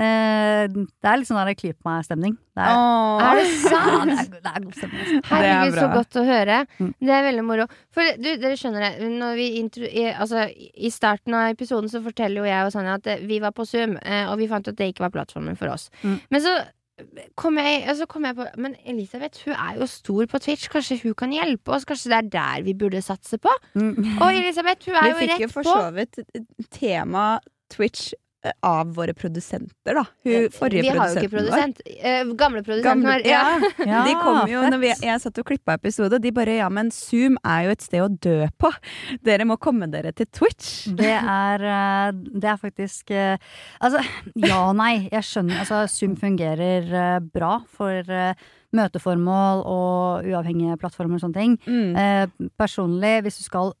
Eh, 0.00 0.62
det 0.72 1.04
er 1.04 1.18
litt 1.20 1.28
sånn 1.28 1.50
klyp 1.58 1.84
meg-stemning. 1.84 2.36
Det 2.56 2.64
er, 2.64 2.72
Åh. 2.72 3.24
Er 3.26 3.40
det 3.40 3.48
sant? 3.60 4.12
det 4.32 4.38
er, 4.38 4.40
det 4.40 4.52
er 4.52 4.64
god 4.64 4.76
stemning. 4.78 5.00
altså. 5.02 5.22
Herregud, 5.28 5.76
så 5.76 5.88
godt 5.92 6.16
å 6.16 6.24
høre. 6.26 6.58
Mm. 6.78 6.92
Det 6.96 7.16
er 7.16 7.26
veldig 7.28 7.44
moro. 7.44 7.66
For 7.92 8.14
du, 8.16 8.28
dere 8.40 8.58
skjønner 8.60 8.86
det, 8.86 9.10
når 9.20 9.36
vi 9.40 9.48
intro, 9.60 9.88
i, 9.88 10.06
altså, 10.12 10.46
I 10.48 10.92
starten 10.94 11.36
av 11.36 11.50
episoden 11.52 11.92
så 11.92 12.00
forteller 12.04 12.40
jo 12.40 12.48
jeg 12.48 12.68
og 12.68 12.72
Sanja 12.74 12.96
at 13.00 13.10
eh, 13.12 13.26
vi 13.28 13.42
var 13.44 13.52
på 13.56 13.68
Zoom, 13.68 13.98
eh, 14.00 14.24
og 14.30 14.38
vi 14.40 14.48
fant 14.52 14.64
ut 14.64 14.72
at 14.72 14.80
det 14.80 14.92
ikke 14.94 15.04
var 15.06 15.12
plattformen 15.18 15.60
for 15.60 15.74
oss. 15.74 15.90
Mm. 16.00 16.16
Men 16.32 16.44
så 16.46 16.56
kom 17.36 17.56
jeg, 17.58 17.84
altså 17.88 18.06
kom 18.06 18.26
jeg 18.28 18.36
på 18.36 18.44
Men 18.60 18.74
Elisabeth 18.86 19.46
hun 19.46 19.54
er 19.54 19.78
jo 19.80 19.88
stor 19.90 20.26
på 20.30 20.40
Twitch. 20.44 20.68
Kanskje 20.72 21.00
hun 21.02 21.16
kan 21.18 21.32
hjelpe 21.34 21.74
oss? 21.74 21.86
Kanskje 21.88 22.12
det 22.12 22.18
er 22.18 22.28
der 22.36 22.66
vi 22.66 22.74
burde 22.78 23.02
satse 23.04 23.40
på? 23.42 23.52
Mm. 23.74 24.20
Og 24.22 24.28
Elisabeth, 24.30 24.88
hun 24.88 24.96
er 24.96 25.08
Vi 25.08 25.12
jo 25.12 25.22
fikk 25.22 25.32
jo 25.36 25.48
rett 25.48 25.56
for 25.56 25.68
på. 25.68 25.76
så 25.76 25.90
vidt 25.96 26.20
tema 26.72 27.26
Twitch 27.72 28.12
av 28.66 28.94
våre 28.96 29.14
produsenter, 29.14 29.94
da. 29.94 30.04
Hun, 30.26 30.48
forrige 30.54 30.86
vi 30.86 30.94
har 30.96 31.12
jo 31.12 31.20
ikke 31.20 31.32
produsent. 31.36 31.82
Uh, 31.86 32.32
gamle 32.38 32.62
produsenten 32.66 33.06
vår. 33.06 33.26
Ja. 33.28 33.42
ja. 33.78 34.04
De 34.08 34.14
kom 34.18 34.40
jo 34.50 34.62
når 34.66 34.82
vi, 34.82 34.92
jeg 35.06 35.22
satt 35.22 35.42
og 35.42 35.48
klippa 35.48 35.76
episode, 35.78 36.18
og 36.18 36.24
de 36.24 36.32
bare 36.34 36.58
ja, 36.58 36.70
men 36.72 36.90
Zoom 36.94 37.38
er 37.46 37.68
jo 37.68 37.76
et 37.76 37.84
sted 37.84 38.02
å 38.02 38.10
dø 38.10 38.48
på. 38.60 38.72
Dere 39.26 39.46
må 39.48 39.58
komme 39.62 39.90
dere 39.92 40.14
til 40.16 40.30
Twitch. 40.34 40.88
Det 40.98 41.14
er, 41.18 41.66
eh, 41.74 42.08
det 42.12 42.50
er 42.50 42.58
faktisk 42.60 43.10
eh, 43.14 43.36
Altså, 43.82 44.02
ja 44.38 44.58
og 44.68 44.74
nei. 44.78 45.08
Jeg 45.12 45.26
skjønner 45.26 45.62
Altså, 45.62 45.84
Zoom 45.90 46.16
fungerer 46.18 47.22
bra 47.32 47.56
for 47.70 48.06
møteformål 48.76 49.64
og 49.68 50.28
uavhengige 50.28 50.78
plattformer 50.80 51.18
og 51.18 51.24
sånne 51.24 51.38
ting. 51.38 51.56
Mm. 51.66 51.96
Eh, 51.98 52.50
personlig, 52.58 53.14
hvis 53.26 53.40
du 53.40 53.46
skal 53.46 53.72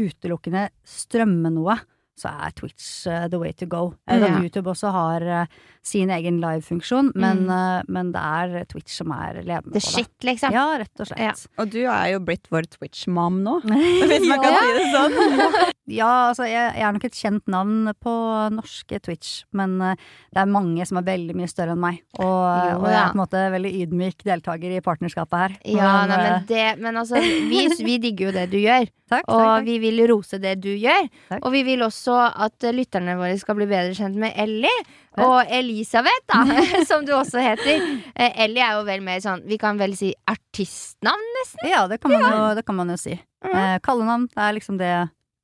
utelukkende 0.00 0.68
strømme 0.86 1.52
noe, 1.52 1.76
så 2.20 2.32
er 2.32 2.54
Twitch 2.56 3.08
eh, 3.10 3.26
the 3.32 3.40
way 3.40 3.54
to 3.56 3.68
go. 3.70 3.90
Jeg 4.08 4.20
vet 4.22 4.38
YouTube 4.44 4.72
også 4.72 4.92
har 4.94 5.26
eh, 5.40 5.58
sin 5.82 6.10
egen 6.12 6.40
live-funksjon, 6.42 7.12
men, 7.14 7.46
Mm. 7.46 7.50
eh, 7.78 7.82
men 7.88 8.12
det 8.12 8.20
er 8.20 8.64
Twitch 8.68 8.92
som 8.98 9.10
er 9.12 9.40
ledende 9.42 9.72
The 9.72 9.80
på 9.80 9.80
det. 9.80 9.82
shit, 9.82 10.12
liksom. 10.28 10.52
Ja, 10.52 10.66
rett 10.78 11.00
og 11.00 11.06
slett. 11.08 11.18
Ja. 11.18 11.32
Og 11.58 11.70
du 11.72 11.78
er 11.86 12.12
jo 12.12 12.20
blitt 12.20 12.48
vår 12.52 12.68
Twitch-mam 12.68 13.40
nå, 13.42 13.60
hvis 13.64 14.28
man 14.28 14.42
kan 14.44 14.58
si 14.60 14.72
det 14.78 14.88
sånn. 14.94 15.70
Ja, 15.90 16.28
altså 16.30 16.44
jeg, 16.46 16.76
jeg 16.78 16.84
er 16.86 16.92
nok 16.94 17.04
et 17.08 17.16
kjent 17.18 17.48
navn 17.50 17.88
på 17.98 18.12
norske 18.54 19.00
Twitch, 19.02 19.40
men 19.58 19.72
eh, 19.82 19.96
det 20.30 20.38
er 20.44 20.46
mange 20.46 20.84
som 20.86 21.00
er 21.00 21.02
veldig 21.08 21.34
mye 21.34 21.48
større 21.50 21.74
enn 21.74 21.80
meg. 21.82 21.98
Og, 22.20 22.28
Jo, 22.28 22.76
og 22.78 22.86
jeg 22.86 23.00
er 23.00 23.08
på 23.10 23.16
en 23.18 23.22
måte 23.24 23.40
veldig 23.56 23.72
ydmyk 23.80 24.22
deltaker 24.22 24.76
i 24.76 24.78
partnerskapet 24.86 25.40
her. 25.42 25.56
Ja, 25.64 26.06
Men, 26.06 26.12
nei, 26.12 26.20
eh, 26.20 26.30
men, 26.30 26.46
det, 26.46 26.78
men 26.84 27.00
altså, 27.00 27.18
vi, 27.18 27.64
vi 27.82 27.98
digger 28.06 28.28
jo 28.28 28.36
det 28.38 28.46
du 28.52 28.58
gjør. 28.62 28.86
takk, 29.10 29.24
takk, 29.26 29.34
Og 29.34 29.42
takk. 29.42 29.64
vi 29.66 29.78
vil 29.82 29.98
rose 30.12 30.38
det 30.38 30.54
du 30.62 30.70
gjør. 30.78 31.10
Takk. 31.32 31.42
Og 31.42 31.52
vi 31.58 31.64
vil 31.66 31.82
også 31.82 32.20
at 32.46 32.68
eh, 32.70 32.76
lytterne 32.78 33.18
våre 33.18 33.34
skal 33.42 33.58
bli 33.58 33.66
bedre 33.66 33.96
kjent 33.98 34.14
med 34.14 34.38
Ellie. 34.38 34.70
Og 35.18 35.42
Elisabeth, 35.70 36.26
da, 36.28 36.42
som 36.90 37.06
du 37.06 37.14
også 37.16 37.40
heter. 37.44 37.86
Eh, 38.14 38.42
Ellie 38.44 38.64
er 38.66 38.76
jo 38.80 38.84
vel 38.88 39.04
mer 39.06 39.22
sånn 39.24 39.46
Vi 39.48 39.56
kan 39.62 39.78
vel 39.80 39.94
si 39.98 40.10
artistnavn, 40.28 41.30
nesten? 41.38 41.70
Ja, 41.70 41.86
det 41.90 42.00
kan 42.02 42.12
man, 42.18 42.26
Jo, 42.26 42.50
det 42.58 42.66
kan 42.68 42.78
man 42.82 42.92
jo 42.92 42.98
si. 43.00 43.16
Eh, 43.46 43.78
kallenavn, 43.86 44.28
det 44.34 44.44
er 44.44 44.56
liksom 44.58 44.76
det, 44.80 44.90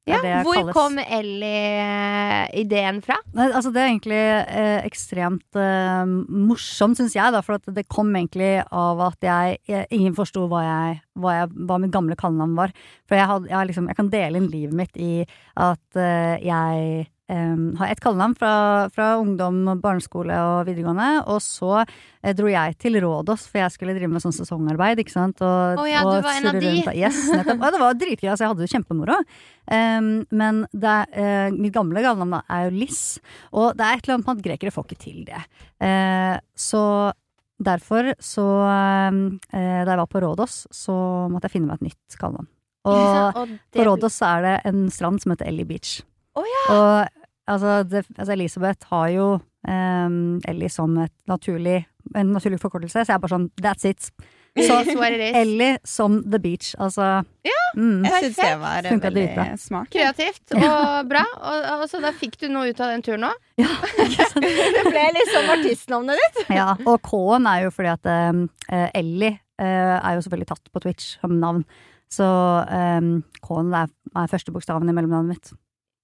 det, 0.06 0.12
Ja, 0.12 0.18
det 0.22 0.34
Hvor 0.46 0.58
kalles. 0.58 0.74
kom 0.76 0.98
Ellie-ideen 1.00 3.00
fra? 3.04 3.16
Nei, 3.36 3.48
altså 3.50 3.72
det 3.74 3.82
er 3.82 3.88
egentlig 3.90 4.20
eh, 4.20 4.84
ekstremt 4.86 5.58
eh, 5.58 6.04
morsomt, 6.50 6.98
syns 7.00 7.16
jeg, 7.16 7.32
da, 7.34 7.40
for 7.46 7.58
det 7.72 7.86
kom 7.92 8.12
egentlig 8.14 8.52
av 8.68 9.00
at 9.08 9.26
jeg, 9.26 9.58
jeg 9.70 9.88
ingen 9.96 10.14
forsto 10.18 10.44
hva, 10.50 10.62
hva, 11.18 11.40
hva 11.48 11.80
mitt 11.82 11.94
gamle 11.94 12.18
kallenavn 12.18 12.54
var. 12.58 12.74
For 13.08 13.18
jeg, 13.18 13.26
had, 13.32 13.48
jeg, 13.50 13.72
liksom, 13.72 13.88
jeg 13.90 13.98
kan 13.98 14.12
dele 14.12 14.42
inn 14.42 14.50
livet 14.52 14.76
mitt 14.84 15.00
i 15.00 15.12
at 15.56 16.00
eh, 16.00 16.36
jeg 16.44 17.06
eh, 17.28 17.56
har 17.78 17.88
ett 17.92 18.00
kallenavn 18.00 18.34
fra, 18.38 18.52
fra 18.94 19.06
ungdom, 19.20 19.64
barneskole 19.82 20.36
og 20.36 20.66
videregående, 20.68 21.24
og 21.26 21.40
så 21.44 21.82
eh, 21.82 22.32
dro 22.38 22.46
jeg 22.52 22.76
til 22.82 22.98
Rådås, 23.02 23.48
for 23.50 23.62
jeg 23.62 23.74
skulle 23.74 23.96
drive 23.98 24.10
med 24.12 24.22
sånn 24.24 24.34
sesongarbeid, 24.36 25.02
ikke 25.02 25.14
sant. 25.14 25.42
Og, 25.42 25.82
Å 25.82 25.86
ja, 25.90 26.00
du 26.06 26.12
var 26.26 26.32
en 26.38 26.48
av 26.52 26.58
de. 26.60 26.70
rundt. 26.70 26.90
Yes, 26.96 27.20
nettopp. 27.32 27.60
Og 27.66 27.76
det 27.76 27.82
var 27.82 28.00
dritgøy, 28.00 28.30
altså 28.30 28.46
jeg 28.46 28.52
hadde 28.54 28.64
det 28.66 28.72
kjempemoro. 28.74 29.18
Um, 29.66 30.10
men 30.30 30.64
det, 30.72 30.96
eh, 31.18 31.50
mitt 31.56 31.74
gamle 31.74 32.02
kallenavn 32.04 32.40
er 32.46 32.68
jo 32.68 32.74
Liss, 32.78 33.04
og 33.52 33.72
det 33.78 33.82
er 33.86 33.96
et 33.98 34.04
eller 34.06 34.18
annet 34.20 34.26
med 34.30 34.38
at 34.38 34.44
grekere 34.50 34.74
får 34.74 34.86
ikke 34.90 35.02
til 35.02 35.22
det. 35.26 35.42
Uh, 35.82 36.36
så 36.54 36.82
derfor 37.56 38.10
så 38.20 38.42
eh, 38.68 39.80
Da 39.86 39.94
jeg 39.94 39.98
var 40.02 40.10
på 40.12 40.20
Rådås, 40.20 40.66
så 40.76 40.92
måtte 41.32 41.48
jeg 41.48 41.54
finne 41.56 41.70
meg 41.70 41.80
et 41.80 41.86
nytt 41.88 42.18
kallenavn. 42.20 42.46
Og 42.86 43.40
Og 43.40 43.48
det- 43.48 43.58
på 43.80 43.86
Rådås 43.88 44.20
er 44.22 44.42
det 44.44 44.54
en 44.68 44.84
strand 44.92 45.22
som 45.22 45.32
heter 45.32 45.48
Ellie 45.48 45.64
Beach. 45.66 46.02
Å 46.36 46.44
Og 46.44 47.08
altså, 47.46 47.82
det, 47.88 48.06
altså 48.16 48.32
Elisabeth 48.36 48.90
har 48.92 49.10
jo 49.14 49.28
um, 49.68 50.40
Ellie 50.48 50.72
som 50.72 50.96
et 51.02 51.14
naturlig, 51.30 51.84
en 52.14 52.34
naturlig 52.34 52.60
forkortelse, 52.62 53.04
så 53.04 53.12
jeg 53.12 53.16
er 53.16 53.22
bare 53.22 53.36
sånn 53.36 53.50
that's 53.62 53.88
it. 53.88 54.10
Så. 54.56 54.76
Ellie 55.36 55.78
som 55.84 56.22
The 56.24 56.38
Beach, 56.40 56.70
altså. 56.80 57.22
Mm. 57.76 58.04
Jeg 58.06 58.22
syns 58.22 58.38
det 58.40 58.52
var 58.62 58.86
veldig 58.86 59.10
dritbra. 59.12 59.44
smart. 59.60 59.90
Kreativt 59.92 60.54
og 60.56 61.10
bra. 61.10 61.24
Og, 61.36 61.66
og 61.74 61.82
så 61.90 62.00
da 62.00 62.12
fikk 62.16 62.38
du 62.40 62.46
noe 62.48 62.70
ut 62.70 62.80
av 62.80 62.94
den 62.94 63.04
turen 63.04 63.26
òg? 63.28 63.42
Ja. 63.60 63.68
det 64.40 64.84
ble 64.86 65.02
liksom 65.18 65.52
artistnavnet 65.58 66.22
ditt. 66.22 66.40
ja. 66.56 66.70
Og 66.86 66.96
K-en 67.04 67.50
er 67.52 67.66
jo 67.66 67.74
fordi 67.74 67.92
at 67.92 68.08
um, 68.30 68.46
eh, 68.70 68.88
Ellie 68.96 69.34
uh, 69.60 69.98
er 70.00 70.16
jo 70.16 70.24
selvfølgelig 70.24 70.50
tatt 70.54 70.72
på 70.72 70.84
Twitch 70.86 71.12
som 71.20 71.36
navn. 71.42 71.66
Så 72.08 72.24
um, 72.24 73.12
K-en 73.44 73.76
er, 73.76 73.92
er 74.16 74.32
første 74.32 74.56
bokstaven 74.56 74.88
i 74.88 74.96
mellomnavnet 74.96 75.36
mitt. 75.36 75.52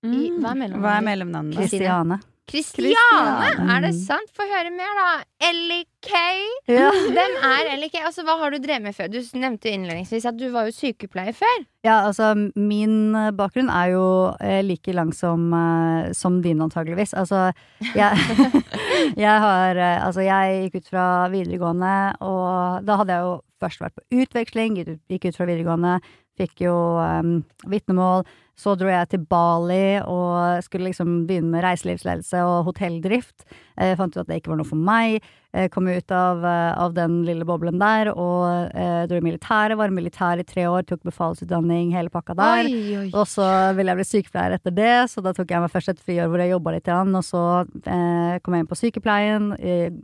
I- 0.03 0.31
hva 0.43 0.51
er 0.51 0.59
mellomnavnet? 0.59 0.83
Hva 0.83 0.97
er 0.99 1.09
mellomnavnet? 1.09 1.57
Kristiane. 1.57 2.21
Kristiane! 2.51 3.71
Er 3.71 3.81
det 3.81 3.93
Mm. 3.95 4.01
sant? 4.05 4.29
Få 4.37 4.43
høre 4.43 4.71
mer, 4.75 4.91
da. 4.99 5.25
Ellie 5.49 5.85
Kay. 6.03 6.41
Ja. 6.69 6.91
Hvem 7.15 7.37
er 7.39 7.69
Ellie 7.73 7.89
Kay? 7.89 8.03
Altså, 8.05 8.25
hva 8.27 8.35
har 8.41 8.51
du 8.51 8.59
drevet 8.59 8.83
med 8.83 8.95
før? 8.97 9.09
Du 9.13 9.21
nevnte 9.39 9.71
jo 9.71 9.77
innledningsvis 9.79 10.27
at 10.27 10.37
du 10.37 10.51
var 10.51 10.67
jo 10.67 10.73
sykepleier 10.75 11.33
før. 11.39 11.63
Ja, 11.87 12.01
altså 12.09 12.33
min 12.57 13.15
eh, 13.15 13.31
bakgrunn 13.31 13.71
er 13.71 13.93
jo 13.95 14.35
eh, 14.41 14.61
like 14.67 14.93
lang 14.93 15.13
som, 15.15 15.47
eh, 15.55 16.11
som 16.13 16.41
din 16.43 16.59
antageligvis. 16.61 17.15
Altså, 17.15 17.53
jeg, 17.95 18.19
jeg 19.17 19.41
har 19.47 19.79
Altså, 20.03 20.21
jeg 20.27 20.67
gikk 20.71 20.83
ut 20.83 20.91
fra 20.91 21.07
videregående, 21.33 21.95
og 22.21 22.85
da 22.85 22.97
hadde 23.01 23.15
jeg 23.17 23.23
jo 23.23 23.41
først 23.63 23.81
vært 23.87 23.95
på 23.95 24.23
utveksling, 24.25 24.77
gikk 24.77 24.89
ut- 24.97 25.03
gikk 25.15 25.29
ut 25.31 25.37
fra 25.39 25.47
videregående, 25.47 26.01
fikk 26.39 26.65
jo 26.67 26.77
um, 26.99 27.41
vitnemål. 27.69 28.25
Så 28.59 28.75
dro 28.79 28.91
jeg 28.91 29.09
til 29.11 29.23
Bali 29.27 29.99
og 30.05 30.63
skulle 30.63 30.91
liksom 30.91 31.23
begynne 31.27 31.51
med 31.55 31.65
reiselivsledelse 31.65 32.43
og 32.47 32.67
hotelldrift. 32.69 33.47
Jeg 33.81 33.97
fant 33.99 34.13
ut 34.13 34.21
at 34.23 34.29
det 34.29 34.43
ikke 34.43 34.53
var 34.53 34.61
noe 34.61 34.69
for 34.69 34.79
meg. 34.79 35.23
Jeg 35.53 35.69
kom 35.73 35.89
ut 35.89 36.13
av, 36.17 36.45
eh, 36.49 36.73
av 36.81 36.95
den 36.97 37.19
lille 37.27 37.45
boblen 37.45 37.77
der 37.81 38.09
og 38.13 38.73
eh, 38.73 39.03
dro 39.09 39.19
i 39.19 39.25
militæret. 39.25 39.77
Var 39.77 39.93
militær 39.93 40.41
i 40.41 40.47
tre 40.49 40.65
år, 40.69 40.87
tok 40.89 41.03
befalsutdanning, 41.05 41.91
hele 41.93 42.13
pakka 42.13 42.37
der. 42.39 42.71
Og 43.11 43.27
så 43.29 43.49
ville 43.77 43.93
jeg 43.93 44.01
bli 44.01 44.07
sykepleier 44.09 44.57
etter 44.57 44.77
det, 44.77 44.95
så 45.13 45.25
da 45.25 45.35
tok 45.37 45.53
jeg 45.53 45.65
meg 45.65 45.73
først 45.73 45.93
et 45.93 46.01
friår 46.01 46.31
hvor 46.33 46.41
jeg 46.41 46.55
jobba 46.55 46.77
litt, 46.77 46.89
igjen, 46.89 47.13
og 47.19 47.27
så 47.27 47.43
eh, 47.85 48.39
kom 48.41 48.57
jeg 48.57 48.65
inn 48.65 48.71
på 48.71 48.81
sykepleien, 48.81 49.51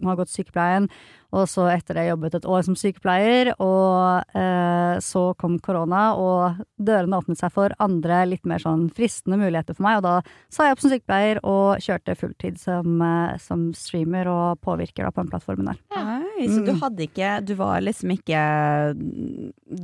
har 0.05 0.21
gått 0.21 0.35
sykepleien, 0.35 0.91
og 1.33 1.49
så 1.49 1.67
etter 1.73 1.97
det 1.97 2.07
jobbet 2.11 2.39
et 2.39 2.49
år 2.49 2.69
som 2.69 2.77
sykepleier, 2.77 3.55
og 3.57 4.37
eh, 4.37 5.01
så 5.05 5.31
kom 5.41 5.57
korona, 5.65 6.11
og 6.19 6.59
dørene 6.83 7.21
åpnet 7.21 7.39
seg 7.39 7.53
for 7.55 7.73
andre, 7.83 8.25
litt 8.27 8.45
mer 8.49 8.59
sånn 8.63 8.89
fristende 8.95 9.39
muligheter 9.39 9.77
for 9.79 9.87
meg, 9.87 10.01
og 10.01 10.07
da 10.09 10.15
sa 10.53 10.67
jeg 10.67 10.75
opp 10.77 10.83
som 10.83 10.91
sykepleier 10.93 11.41
og 11.47 11.79
kjørte 11.85 12.17
fulltid 12.19 12.59
som, 12.59 12.99
eh, 13.07 13.37
som 13.43 13.69
streamer 13.79 14.27
og 14.33 14.59
påvirker 14.67 15.07
da 15.07 15.13
på 15.15 15.23
den 15.23 15.31
plattformen 15.33 15.71
der. 15.71 15.79
Oi, 15.95 16.49
så 16.51 16.65
du 16.67 16.73
Mm. 16.75 16.81
hadde 16.83 17.07
ikke 17.09 17.31
Du 17.47 17.55
var 17.59 17.81
liksom 17.83 18.11
ikke 18.15 18.43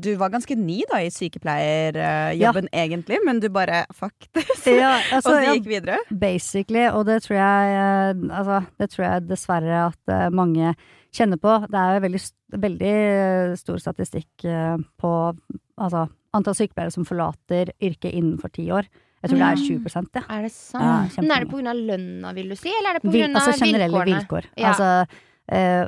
Du 0.03 0.11
var 0.21 0.31
ganske 0.31 0.55
ny 0.59 0.83
da 0.91 1.01
i 1.03 1.11
sykepleierjobben 1.11 2.69
egentlig, 2.73 3.19
men 3.25 3.41
du 3.41 3.49
bare 3.53 3.85
fuck 3.95 4.29
this. 4.35 4.67
Ja, 4.75 4.97
Og 4.99 5.17
altså, 5.19 5.31
så 5.35 5.43
ja, 5.45 5.55
gikk 5.57 5.69
videre. 5.71 5.99
Basically, 6.11 6.87
og 6.91 7.07
det 7.07 7.21
tror 7.27 7.37
jeg 7.39 7.79
eh, 7.79 8.25
Altså, 8.39 8.61
det 8.81 8.91
tror 8.93 9.05
jeg 9.09 9.27
dessverre 9.29 9.81
at 9.91 10.13
eh, 10.15 10.29
mange 10.35 10.75
kjenner 11.15 11.41
på. 11.41 11.55
Det 11.71 11.81
er 11.81 11.97
jo 11.97 12.05
veldig, 12.05 12.21
veldig 12.67 12.93
eh, 12.99 13.55
stor 13.61 13.81
statistikk 13.83 14.47
eh, 14.51 14.77
på 15.01 15.13
altså, 15.79 16.07
antall 16.35 16.59
sykepleiere 16.59 16.95
som 16.95 17.07
forlater 17.09 17.71
yrket 17.81 18.13
innenfor 18.13 18.53
ti 18.55 18.69
år. 18.75 18.89
Jeg 19.25 19.31
tror 19.33 19.41
det 19.41 19.47
er 19.49 19.61
20 19.65 20.09
ja. 20.19 20.23
Er 20.29 20.43
det 20.45 20.51
sant? 20.53 20.85
Ja, 20.85 21.23
Men 21.23 21.31
er 21.33 21.45
det 21.45 21.53
pga. 21.55 21.73
lønna, 21.73 22.33
vil 22.37 22.51
du 22.53 22.57
si, 22.61 22.69
eller 22.69 22.91
er 22.91 22.99
det 22.99 23.07
på 23.07 23.13
Vil, 23.15 23.31
altså 23.33 23.55
generelle 23.57 23.89
vilkårene? 23.89 24.19
vilkår. 24.21 24.49
Ja. 24.61 24.73
Altså 24.75 24.91
eh, 25.49 25.87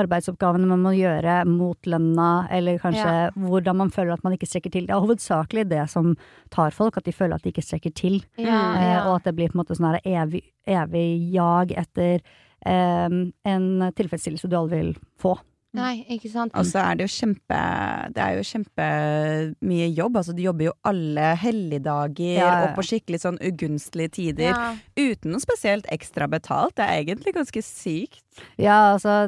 arbeidsoppgavene 0.00 0.68
man 0.70 0.80
må 0.86 0.94
gjøre 0.96 1.42
mot 1.48 1.76
lønna, 1.84 2.48
eller 2.50 2.78
kanskje 2.80 3.04
Ja. 3.04 3.30
hvordan 3.36 3.76
man 3.76 3.90
føler 3.90 4.14
at 4.14 4.24
man 4.24 4.32
ikke 4.32 4.48
strekker 4.48 4.72
til. 4.72 4.86
Det 4.86 4.94
er 4.96 5.04
hovedsakelig 5.04 5.68
det 5.68 5.90
som 5.90 6.16
tar 6.50 6.70
folk, 6.70 6.96
at 6.96 7.04
de 7.04 7.12
føler 7.12 7.34
at 7.34 7.42
de 7.42 7.52
ikke 7.52 7.64
strekker 7.68 7.92
til. 7.94 8.22
Ja, 8.38 8.46
ja. 8.46 8.80
Eh, 8.80 9.06
og 9.08 9.16
at 9.16 9.24
det 9.24 9.36
blir 9.36 9.48
på 9.52 9.58
en 9.58 9.64
måte 9.64 9.76
sånn 9.76 9.92
her 9.92 10.00
evig, 10.04 10.42
evig 10.66 11.32
jag 11.34 11.72
etter 11.72 12.14
eh, 12.14 12.20
en 12.66 13.92
tilfredsstillelse 13.96 14.50
du 14.50 14.56
aldri 14.58 14.82
vil 14.82 14.92
få. 15.20 15.36
Nei, 15.76 16.00
ikke 16.10 16.26
sant? 16.32 16.54
Og 16.58 16.66
så 16.66 16.80
er 16.82 16.96
det 16.98 17.04
jo 17.06 17.12
kjempe 17.14 17.58
Det 18.10 18.22
er 18.24 18.38
jo 18.40 18.46
kjempemye 18.48 19.86
jobb. 19.94 20.16
Altså, 20.18 20.34
du 20.34 20.42
jobber 20.42 20.66
jo 20.66 20.72
alle 20.90 21.28
helligdager 21.38 22.32
Ja, 22.32 22.40
ja, 22.40 22.48
ja. 22.48 22.64
og 22.64 22.74
på 22.78 22.86
skikkelig 22.88 23.20
sånn 23.22 23.38
ugunstlige 23.38 24.14
tider. 24.16 24.50
Ja. 24.50 24.72
Uten 24.98 25.30
noe 25.30 25.42
spesielt 25.42 25.86
ekstra 25.94 26.26
betalt. 26.30 26.74
Det 26.80 26.88
er 26.88 27.04
egentlig 27.04 27.36
ganske 27.38 27.62
sykt. 27.62 28.24
Ja, 28.58 28.96
altså, 28.96 29.22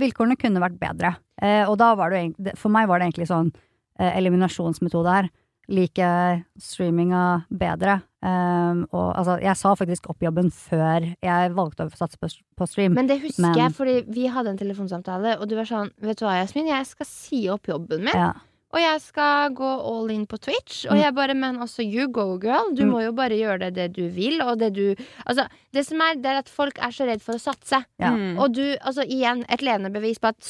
vilkårene 0.00 0.38
kunne 0.40 0.64
vært 0.64 0.80
bedre. 0.80 1.18
Eh, 1.42 1.68
og 1.68 1.76
da 1.82 1.92
var 1.98 2.08
det 2.08 2.16
jo 2.16 2.24
egentlig 2.24 2.56
For 2.62 2.72
meg 2.72 2.88
var 2.88 3.00
det 3.00 3.10
egentlig 3.10 3.28
sånn 3.28 3.52
eh, 3.52 4.12
eliminasjonsmetode 4.14 5.18
her. 5.18 5.28
Liker 5.68 6.42
streaminga 6.60 7.44
bedre. 7.50 8.02
Um, 8.24 8.86
og 8.92 9.10
altså, 9.18 9.36
jeg 9.42 9.56
sa 9.60 9.74
faktisk 9.76 10.08
opp 10.12 10.22
jobben 10.24 10.48
før 10.52 11.10
jeg 11.22 11.52
valgte 11.56 11.84
å 11.86 11.92
satse 11.96 12.16
på, 12.20 12.30
på 12.56 12.68
stream. 12.68 12.94
Men 12.96 13.06
det 13.10 13.20
husker 13.22 13.42
Men- 13.50 13.58
jeg, 13.60 13.74
fordi 13.76 13.98
vi 14.08 14.26
hadde 14.32 14.54
en 14.54 14.58
telefonsamtale, 14.60 15.38
og 15.40 15.48
du 15.48 15.54
var 15.56 15.64
sånn 15.68 15.90
Vet 16.00 16.18
du 16.18 16.24
hva, 16.26 16.38
Jasmin, 16.42 16.66
jeg 16.72 16.86
skal 16.86 17.06
si 17.06 17.48
opp 17.52 17.66
jobben 17.68 18.00
min, 18.04 18.14
ja. 18.16 18.32
og 18.74 18.80
jeg 18.80 19.00
skal 19.04 19.50
gå 19.54 19.68
all 19.90 20.10
in 20.10 20.24
på 20.26 20.38
Twitch. 20.40 20.84
Og 20.88 20.96
Mm. 20.96 21.02
jeg 21.02 21.14
bare 21.14 21.34
Men 21.34 21.56
altså, 21.60 21.84
you 21.84 22.08
go, 22.08 22.38
girl. 22.38 22.72
Du 22.74 22.84
Mm. 22.84 22.90
må 22.92 23.04
jo 23.04 23.12
bare 23.12 23.36
gjøre 23.36 23.58
det, 23.60 23.74
det 23.74 23.92
du 23.92 24.08
vil, 24.08 24.40
og 24.42 24.58
det 24.58 24.72
du 24.74 24.94
Altså, 25.26 25.46
det 25.72 25.86
som 25.86 26.00
er, 26.00 26.14
det 26.16 26.26
er 26.26 26.38
at 26.38 26.48
folk 26.48 26.78
er 26.78 26.90
så 26.90 27.06
redd 27.06 27.20
for 27.22 27.34
å 27.34 27.40
satse. 27.40 27.84
Ja. 28.00 28.10
Mm. 28.10 28.38
Og 28.38 28.52
du, 28.54 28.76
altså 28.80 29.04
igjen, 29.06 29.44
et 29.48 29.60
ledende 29.60 29.92
bevis 29.92 30.18
på 30.18 30.28
at 30.28 30.40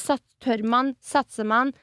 tør 0.41 0.63
man, 0.63 0.95
satser 1.03 1.45
man, 1.45 1.73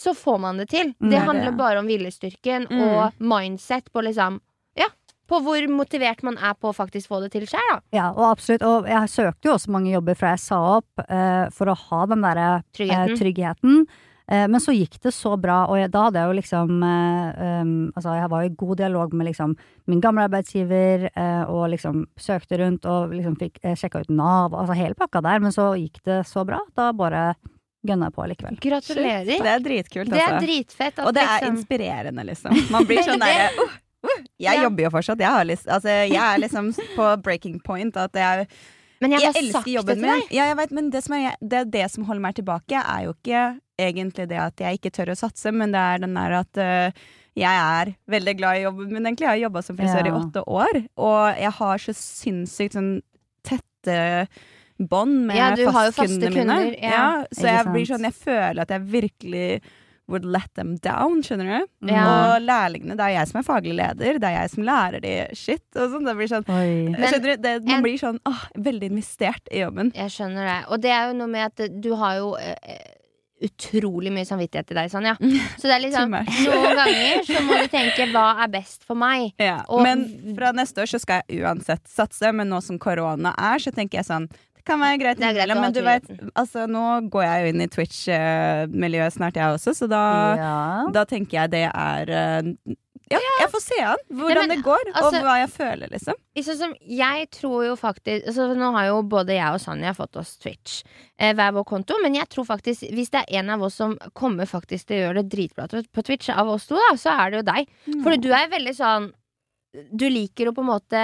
så 0.00 0.14
får 0.16 0.38
man 0.40 0.60
det 0.62 0.70
til. 0.72 0.94
Mm, 0.96 1.10
det 1.12 1.18
er 1.18 1.26
handler 1.28 1.56
bare 1.58 1.82
om 1.82 1.88
viljestyrken 1.90 2.66
Mm. 2.70 2.80
og 2.88 3.20
mindset 3.20 3.90
på 3.92 4.00
liksom 4.06 4.40
Ja, 4.80 4.86
på 5.28 5.38
hvor 5.44 5.62
motivert 5.70 6.22
man 6.26 6.38
er 6.38 6.54
på 6.58 6.70
å 6.72 6.74
faktisk 6.74 7.10
få 7.12 7.20
det 7.22 7.32
til 7.36 7.44
sjøl, 7.46 7.66
da. 7.70 7.80
ja, 7.92 8.06
og 8.10 8.30
absolutt. 8.32 8.62
Og 8.66 8.86
jeg 8.88 9.10
søkte 9.12 9.50
jo 9.50 9.54
også 9.58 9.70
mange 9.70 9.92
jobber 9.92 10.16
fra 10.16 10.32
jeg 10.34 10.40
sa 10.46 10.60
opp, 10.78 10.88
uh, 11.04 11.50
for 11.54 11.68
å 11.70 11.76
ha 11.76 12.06
den 12.06 12.24
derre 12.24 12.46
Tryggheten. 12.74 13.12
Uh, 13.12 13.20
tryggheten. 13.20 13.84
Uh, 14.30 14.46
men 14.46 14.60
så 14.62 14.70
gikk 14.72 14.96
det 15.02 15.10
så 15.12 15.32
bra, 15.42 15.64
og 15.66 15.76
jeg, 15.78 15.90
da 15.90 16.04
hadde 16.06 16.20
jeg 16.22 16.30
jo 16.30 16.38
liksom 16.38 16.82
eh, 16.86 17.62
um, 17.62 17.72
Altså, 17.96 18.12
jeg 18.14 18.30
var 18.30 18.42
i 18.46 18.52
god 18.62 18.76
dialog 18.78 19.12
med 19.18 19.26
liksom 19.26 19.56
min 19.90 20.00
gamle 20.00 20.22
arbeidsgiver, 20.28 21.08
eh, 21.14 21.42
og 21.50 21.64
liksom 21.74 22.04
søkte 22.16 22.58
rundt 22.62 22.86
og 22.86 23.10
liksom 23.10 23.34
fikk 23.40 23.58
uh, 23.66 23.74
sjekka 23.74 24.04
ut 24.04 24.10
Nav, 24.14 24.54
altså 24.54 24.78
hele 24.78 24.94
pakka 24.94 25.20
der, 25.26 25.40
men 25.42 25.50
så 25.54 25.72
gikk 25.76 25.98
det 26.06 26.20
så 26.30 26.46
bra. 26.46 26.60
Da 26.78 26.92
bare 26.94 27.34
gønna 27.86 28.10
på 28.12 28.26
likevel. 28.28 28.58
Gratulerer. 28.60 29.24
Det 29.30 29.52
er 29.54 29.62
dritkult, 29.64 30.10
Det 30.10 30.18
er 30.20 30.26
altså. 30.34 30.40
dritfett. 30.46 30.98
At 30.98 31.06
Og 31.06 31.14
det 31.16 31.22
er 31.22 31.38
liksom, 31.40 31.56
inspirerende, 31.56 32.24
liksom. 32.28 32.58
Man 32.74 32.84
blir 32.88 33.00
sånn 33.08 33.22
derre 33.22 33.46
uh, 33.56 33.78
uh, 34.04 34.18
Jeg 34.40 34.58
Ja. 34.58 34.62
jobber 34.66 34.84
jo 34.84 34.90
fortsatt. 34.98 35.22
Jeg, 35.24 35.30
har 35.36 35.44
lyst, 35.48 35.68
altså, 35.68 35.88
jeg 35.88 36.20
er 36.20 36.42
liksom 36.44 36.72
på 36.96 37.08
breaking 37.24 37.60
point. 37.64 37.96
At 37.96 38.12
jeg, 38.20 38.46
Men 39.00 39.12
jeg 39.16 39.20
jeg 39.24 39.26
har 39.30 39.32
sagt 39.32 39.44
elsker 39.44 39.64
det 39.70 39.76
jobben 39.78 39.96
til 39.96 40.04
min. 40.06 40.20
deg. 40.20 40.36
Ja, 40.36 40.44
jeg 40.52 40.56
vet, 40.60 40.70
men 40.76 40.90
det 40.92 41.02
som, 41.06 41.16
er, 41.16 41.36
det 41.40 41.64
det 41.72 41.86
som 41.90 42.04
holder 42.04 42.20
meg 42.28 42.36
tilbake, 42.36 42.82
er 42.84 43.06
jo 43.08 43.14
ikke 43.16 43.46
egentlig 43.80 44.28
det 44.28 44.36
at 44.44 44.60
jeg 44.60 44.76
ikke 44.76 44.90
tør 44.92 45.14
å 45.14 45.16
satse, 45.16 45.48
men 45.56 45.72
det 45.72 45.80
er 45.80 46.02
den 46.02 46.12
der 46.18 46.34
at 46.42 46.58
øh, 46.60 47.04
jeg 47.40 47.48
er 47.80 47.94
veldig 48.12 48.34
glad 48.36 48.58
i 48.58 48.64
jobben 48.66 48.90
min, 48.92 49.06
egentlig. 49.06 49.24
Jeg 49.24 49.32
har 49.38 49.44
jobba 49.48 49.62
som 49.64 49.78
frisør 49.78 50.04
i 50.10 50.12
åtte 50.12 50.42
år, 50.44 50.82
og 51.00 51.38
jeg 51.40 51.52
har 51.62 51.78
så 51.80 51.94
sinnssykt 51.96 52.76
sånn 52.76 52.90
tette 53.48 54.26
bånd 54.88 55.26
med 55.28 55.36
Ja, 55.36 55.50
fastkundene 55.72 56.30
mine. 56.30 56.40
kunder, 56.40 56.74
ja. 56.82 57.24
så 57.32 57.46
jeg 57.50 57.66
blir 57.72 57.86
sånn 57.90 58.04
Jeg 58.08 58.14
føler 58.14 58.62
at 58.62 58.70
jeg 58.70 58.80
virkelig 58.80 59.60
would 60.10 60.24
let 60.24 60.48
them 60.58 60.72
down, 60.82 61.20
skjønner 61.22 61.46
du? 61.60 61.66
Ja. 61.92 62.04
Og 62.34 62.42
lærlingene, 62.42 62.96
det 62.98 63.04
er 63.04 63.12
jeg 63.20 63.28
som 63.30 63.38
er 63.38 63.44
faglig 63.46 63.76
leder, 63.78 64.18
det 64.18 64.26
er 64.26 64.40
jeg 64.40 64.50
som 64.50 64.64
lærer 64.66 65.00
de 65.04 65.12
shit. 65.38 65.62
Og 65.76 65.92
sånn, 65.92 66.04
det 66.08 66.16
blir 66.18 66.26
sånn 66.32 66.48
Oi. 66.50 66.94
Skjønner 66.98 67.28
du? 67.36 67.42
Det, 67.44 67.52
man 67.62 67.76
en- 67.76 67.84
blir 67.84 67.98
sånn 68.00 68.18
åh, 68.26 68.40
veldig 68.58 68.88
investert 68.90 69.46
i 69.54 69.60
jobben. 69.62 69.92
Jeg 69.94 70.10
skjønner 70.10 70.48
det. 70.50 70.56
Og 70.74 70.80
det 70.82 70.90
er 70.90 71.06
jo 71.12 71.18
noe 71.20 71.30
med 71.30 71.46
at 71.52 71.70
du 71.80 71.94
har 71.94 72.16
jo 72.18 72.32
eh, 72.42 72.90
utrolig 73.46 74.10
mye 74.12 74.26
samvittighet 74.28 74.66
til 74.68 74.76
deg, 74.76 74.90
Sanja. 74.92 75.14
Så 75.56 75.64
det 75.70 75.76
er 75.78 75.82
liksom. 75.86 76.10
Noen 76.12 76.74
ganger 76.76 77.22
så 77.30 77.40
må 77.46 77.56
du 77.62 77.70
tenke 77.72 78.10
hva 78.12 78.26
er 78.44 78.50
best 78.52 78.82
for 78.88 78.98
meg? 79.00 79.30
Ja, 79.40 79.62
men 79.80 80.34
fra 80.36 80.50
neste 80.58 80.82
år 80.82 80.90
så 80.90 80.98
skal 81.00 81.22
jeg 81.28 81.40
uansett 81.44 81.86
satse, 81.88 82.34
men 82.36 82.50
nå 82.52 82.58
som 82.66 82.78
korona 82.82 83.32
er, 83.38 83.62
så 83.62 83.70
tenker 83.72 84.02
jeg 84.02 84.10
sånn 84.10 84.26
det 84.60 84.66
kan 84.68 84.82
være 84.82 85.00
greit, 85.00 85.22
greit 85.22 85.56
men 85.56 85.72
du 85.72 85.80
vet, 85.86 86.04
altså, 86.36 86.66
nå 86.68 86.84
går 87.12 87.24
jeg 87.24 87.40
jo 87.46 87.52
inn 87.54 87.64
i 87.64 87.70
Twitch-miljøet 87.72 89.16
snart, 89.16 89.40
jeg 89.40 89.56
også, 89.56 89.74
så 89.78 89.88
da, 89.88 90.04
Ja. 90.36 90.54
da 90.92 91.04
tenker 91.08 91.42
jeg 91.42 91.50
det 91.56 91.66
er 91.72 92.14
ja, 93.10 93.18
ja, 93.18 93.30
jeg 93.40 93.50
får 93.50 93.62
se 93.64 93.76
an 93.82 94.02
hvordan 94.14 94.44
Nei, 94.44 94.46
men, 94.46 94.60
det 94.60 94.64
går, 94.64 94.90
altså- 94.94 95.18
og 95.18 95.24
hva 95.26 95.32
jeg 95.40 95.48
føler, 95.50 95.90
liksom. 95.90 96.14
Sånn 96.40 96.58
som 96.60 96.74
jeg 96.86 97.26
tror 97.34 97.64
jo 97.66 97.72
faktisk 97.76 98.28
altså, 98.30 98.46
Nå 98.56 98.70
har 98.76 98.86
jo 98.86 99.00
både 99.02 99.34
jeg 99.34 99.50
og 99.50 99.60
Sanja 99.60 99.92
fått 99.96 100.16
oss 100.16 100.36
Twitch, 100.38 100.84
eh, 101.18 101.32
hver 101.34 101.52
vår 101.56 101.64
konto, 101.66 101.96
men 102.04 102.14
jeg 102.14 102.28
tror 102.30 102.46
faktisk 102.46 102.86
hvis 102.94 103.10
det 103.10 103.24
er 103.26 103.40
en 103.40 103.50
av 103.50 103.62
oss 103.66 103.74
som 103.74 103.96
kommer 104.14 104.46
faktisk 104.46 104.86
til 104.86 104.96
å 105.00 105.02
gjøre 105.08 105.22
det 105.24 105.30
dritbra 105.34 105.66
på 105.68 106.04
Twitch 106.06 106.30
av 106.30 106.48
oss 106.48 106.66
to, 106.70 106.76
da, 106.78 106.94
så 106.94 107.10
er 107.18 107.30
det 107.30 107.40
jo 107.42 107.48
deg. 107.52 107.66
Fordi 108.04 108.20
du 108.22 108.30
er 108.32 108.46
veldig 108.48 108.76
sånn 108.78 109.12
Du 109.72 110.08
liker 110.10 110.48
å 110.50 110.54
på 110.54 110.64
en 110.64 110.70
måte 110.72 111.00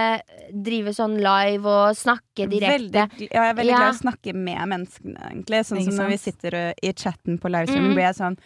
drive 0.50 0.90
sånn 0.96 1.14
live 1.22 1.70
og 1.70 1.94
snakke 1.94 2.48
direkte. 2.50 3.06
Veldig, 3.06 3.28
ja, 3.30 3.44
jeg 3.44 3.50
er 3.52 3.54
veldig 3.60 3.70
Ja. 3.72 3.78
glad 3.78 3.94
i 3.94 3.96
å 3.96 4.02
snakke 4.02 4.34
med 4.34 4.68
menneskene, 4.74 5.30
egentlig. 5.30 5.60
Sånn 5.68 5.84
som 5.84 5.94
når 5.94 6.08
vi 6.10 6.16
sitter 6.18 6.54
uh, 6.54 6.72
i 6.82 6.92
chatten 6.92 7.38
på 7.38 7.48
livestreamen, 7.52 7.92
Mm. 7.92 7.94
blir 7.94 8.08
jeg 8.12 8.16
sånn 8.22 8.38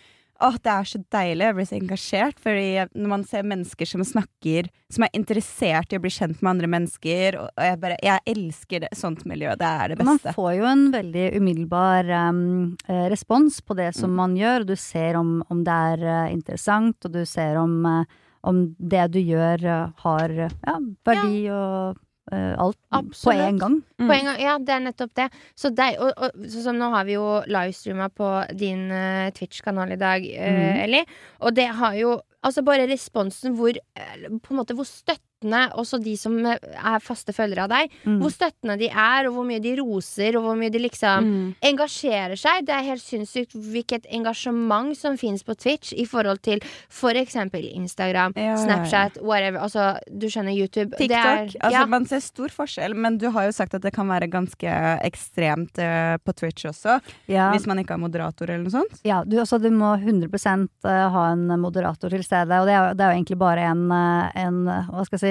Åh, 0.43 0.55
det 0.57 0.71
er 0.73 0.85
så 0.89 0.99
deilig. 1.13 1.45
Jeg 1.45 1.55
blir 1.55 1.67
så 1.69 1.77
engasjert. 1.83 2.39
Fordi 2.41 2.87
når 2.97 3.09
man 3.09 3.25
ser 3.25 3.43
mennesker 3.43 3.87
som 3.87 4.01
snakker 4.01 4.71
Som 4.91 5.05
er 5.05 5.11
interessert 5.13 5.93
i 5.93 5.99
å 5.99 6.01
bli 6.01 6.09
kjent 6.09 6.41
med 6.41 6.51
andre 6.51 6.67
mennesker, 6.67 7.37
og 7.39 7.51
jeg 7.59 7.79
bare 7.79 7.97
Jeg 8.03 8.21
elsker 8.27 8.81
det, 8.81 8.89
sånt 8.97 9.27
miljø. 9.27 9.51
Det 9.55 9.61
er 9.69 9.89
det 9.89 9.99
beste. 9.99 10.25
Man 10.25 10.35
får 10.35 10.57
jo 10.57 10.65
en 10.65 10.91
veldig 10.93 11.37
umiddelbar 11.37 12.09
um, 12.31 12.77
eh, 12.89 13.09
respons 13.11 13.61
på 13.61 13.77
det 13.77 13.95
som 13.95 14.15
man 14.17 14.35
gjør, 14.35 14.61
og 14.63 14.67
du 14.69 14.77
ser 14.77 15.15
om, 15.17 15.43
om 15.51 15.63
det 15.63 15.73
er 15.77 16.05
eh, 16.25 16.33
interessant, 16.33 16.97
og 17.05 17.13
du 17.13 17.25
ser 17.27 17.57
om, 17.61 17.85
eh, 17.85 18.05
om 18.47 18.63
det 18.79 19.09
du 19.15 19.21
gjør 19.21 19.67
eh, 19.67 20.05
har 20.05 20.37
eh, 20.47 20.55
ja, 20.67 20.77
verdi 21.07 21.43
og 21.53 22.01
eh, 22.33 22.55
alt 22.61 22.79
på 22.91 23.35
én 23.35 23.43
en 23.47 23.61
gang. 23.61 23.77
Mm. 24.01 24.09
Poenget, 24.09 24.41
ja, 24.45 24.57
det 24.59 24.75
er 24.75 24.83
nettopp 24.87 25.15
det. 25.19 25.29
Så 25.59 25.73
deg, 25.77 26.01
og, 26.01 26.13
og, 26.17 26.43
sånn 26.47 26.67
som 26.71 26.81
nå 26.81 26.91
har 26.95 27.09
vi 27.09 27.19
jo 27.19 27.27
livestreama 27.51 28.11
på 28.15 28.33
din 28.57 28.89
uh, 28.93 29.29
Twitch-kanal 29.37 29.97
i 29.97 30.01
dag, 30.01 30.25
uh, 30.25 30.61
mm. 30.61 30.83
Ellie. 30.87 31.21
Og 31.45 31.57
det 31.57 31.71
har 31.83 32.01
jo 32.01 32.19
Altså 32.41 32.63
bare 32.65 32.87
responsen 32.89 33.53
hvor 33.53 33.77
På 33.77 34.55
en 34.55 34.57
måte 34.57 34.73
hvor 34.73 34.87
støttende 34.89 35.30
støttende, 35.41 35.73
også 35.75 35.99
de 36.03 36.17
som 36.17 36.35
eh, 36.47 36.59
er 36.77 37.01
faste 37.01 37.33
følgere 37.33 37.65
av 37.65 37.69
deg, 37.71 37.91
Mm. 38.07 38.19
hvor 38.21 38.31
støttende 38.33 38.79
de 38.79 38.89
er, 38.89 39.27
og 39.29 39.35
hvor 39.35 39.45
mye 39.47 39.61
de 39.61 39.75
roser, 39.81 40.37
og 40.37 40.43
hvor 40.45 40.57
mye 40.57 40.71
de 40.71 40.79
liksom 40.79 41.25
Mm. 41.25 41.55
engasjerer 41.63 42.37
seg. 42.39 42.65
Det 42.67 42.75
er 42.75 42.83
helt 42.85 43.03
sinnssykt 43.03 43.53
hvilket 43.55 44.07
engasjement 44.11 44.97
som 44.97 45.17
finnes 45.17 45.43
på 45.43 45.55
Twitch 45.57 45.93
i 45.93 46.05
forhold 46.05 46.41
til 46.43 46.61
for 46.89 47.11
eksempel 47.13 47.65
Instagram, 47.75 48.33
Ja, 48.37 48.43
ja, 48.43 48.51
ja. 48.51 48.57
Snapchat, 48.57 49.19
whatever. 49.23 49.59
Altså, 49.61 49.99
du 50.11 50.27
skjønner, 50.29 50.53
YouTube. 50.57 50.91
TikTok. 50.97 51.09
Det 51.09 51.57
er, 51.57 51.59
altså. 51.61 51.89
Man 51.89 52.07
ser 52.07 52.21
stor 52.21 52.49
forskjell, 52.49 52.95
men 52.95 53.19
du 53.19 53.31
har 53.31 53.45
jo 53.47 53.53
sagt 53.53 53.75
at 53.75 53.83
det 53.83 53.93
kan 53.93 54.07
være 54.09 54.29
ganske 54.31 55.01
ekstremt 55.05 55.79
uh, 55.79 56.17
på 56.25 56.33
Twitch 56.35 56.65
også. 56.67 57.01
Ja. 57.29 57.51
Hvis 57.53 57.67
man 57.67 57.79
ikke 57.79 57.91
har 57.97 57.99
moderator 57.99 58.49
eller 58.51 58.65
noe 58.65 58.71
sånt. 58.71 59.01
Ja, 59.05 59.23
du, 59.25 59.37
altså, 59.39 59.61
du 59.61 59.71
må 59.71 59.97
100% 60.01 60.69
ha 60.85 61.33
en 61.33 61.47
moderator 61.61 62.11
til 62.11 62.23
stede. 62.25 62.51
Og 62.61 62.67
det 62.67 62.75
er, 62.75 62.89
jo- 62.89 62.95
det 62.95 63.01
er 63.01 63.13
jo 63.13 63.19
egentlig 63.23 63.39
bare 63.39 63.59
en, 63.71 63.91
eh, 63.93 64.31
en 64.47 64.69
eh, 64.69 64.87
Hva 64.91 65.05
skal 65.07 65.19
jeg 65.19 65.21
si 65.21 65.30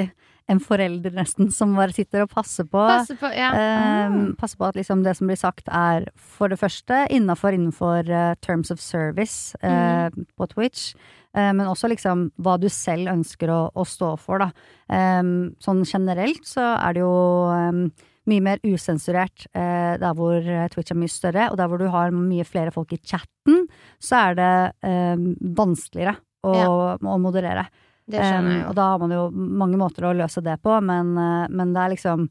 En 0.50 0.58
forelder, 0.58 1.14
nesten, 1.14 1.52
som 1.54 1.76
bare 1.78 1.94
sitter 1.94 2.24
og 2.24 2.32
passer 2.32 2.66
på. 2.66 2.82
Passe 2.82 3.14
på, 3.22 3.30
ja. 3.38 3.52
Eh, 3.54 4.14
passer 4.40 4.58
på 4.58 4.66
at 4.66 4.80
liksom 4.80 5.04
det 5.06 5.12
som 5.20 5.30
blir 5.30 5.38
sagt 5.38 5.68
er 5.70 6.08
for 6.18 6.50
det 6.50 6.58
første 6.58 7.04
innafor 7.14 7.54
innenfor 7.54 8.10
uh, 8.10 8.32
terms 8.42 8.72
of 8.74 8.82
service 8.82 9.54
eh, 9.62 10.10
på 10.10 10.48
Twitch. 10.50 10.96
eh, 11.38 11.52
men 11.54 11.68
også 11.70 11.92
liksom 11.92 12.32
hva 12.42 12.56
du 12.58 12.66
selv 12.74 13.12
ønsker 13.12 13.52
å, 13.54 13.60
å 13.78 13.86
stå 13.86 14.16
for, 14.18 14.42
da. 14.42 14.50
Eh, 14.90 15.22
sånn 15.62 15.84
generelt 15.86 16.42
så 16.50 16.66
er 16.80 16.98
det 16.98 17.04
jo 17.04 17.12
eh, 17.54 18.08
mye 18.34 18.46
mer 18.48 18.64
usensurert 18.66 19.46
eh, 19.54 20.00
der 20.02 20.16
hvor 20.18 20.42
eh, 20.42 20.66
Twitch 20.74 20.96
er 20.96 20.98
mye 20.98 21.14
større, 21.14 21.52
og 21.52 21.60
der 21.62 21.70
hvor 21.70 21.78
du 21.78 21.92
har 21.94 22.10
mye 22.16 22.48
flere 22.50 22.74
folk 22.74 22.98
i 22.98 23.00
chatten, 23.06 23.68
så 24.02 24.24
er 24.24 24.40
det 24.42 24.50
eh, 24.82 25.14
vanskeligere 25.62 26.18
å, 26.42 26.98
å 26.98 27.20
moderere. 27.22 27.68
Det 28.10 28.20
skjønner 28.24 28.56
jeg 28.56 28.64
Um, 28.64 28.70
og 28.72 28.76
da 28.80 28.86
har 28.92 29.02
man 29.04 29.12
jo 29.14 29.24
mange 29.34 29.78
måter 29.78 30.08
å 30.10 30.16
løse 30.18 30.42
det 30.46 30.56
på, 30.66 30.78
men, 30.82 31.12
eh, 31.18 31.48
men 31.54 31.74
det 31.76 31.84
er 31.84 31.94
liksom 31.96 32.30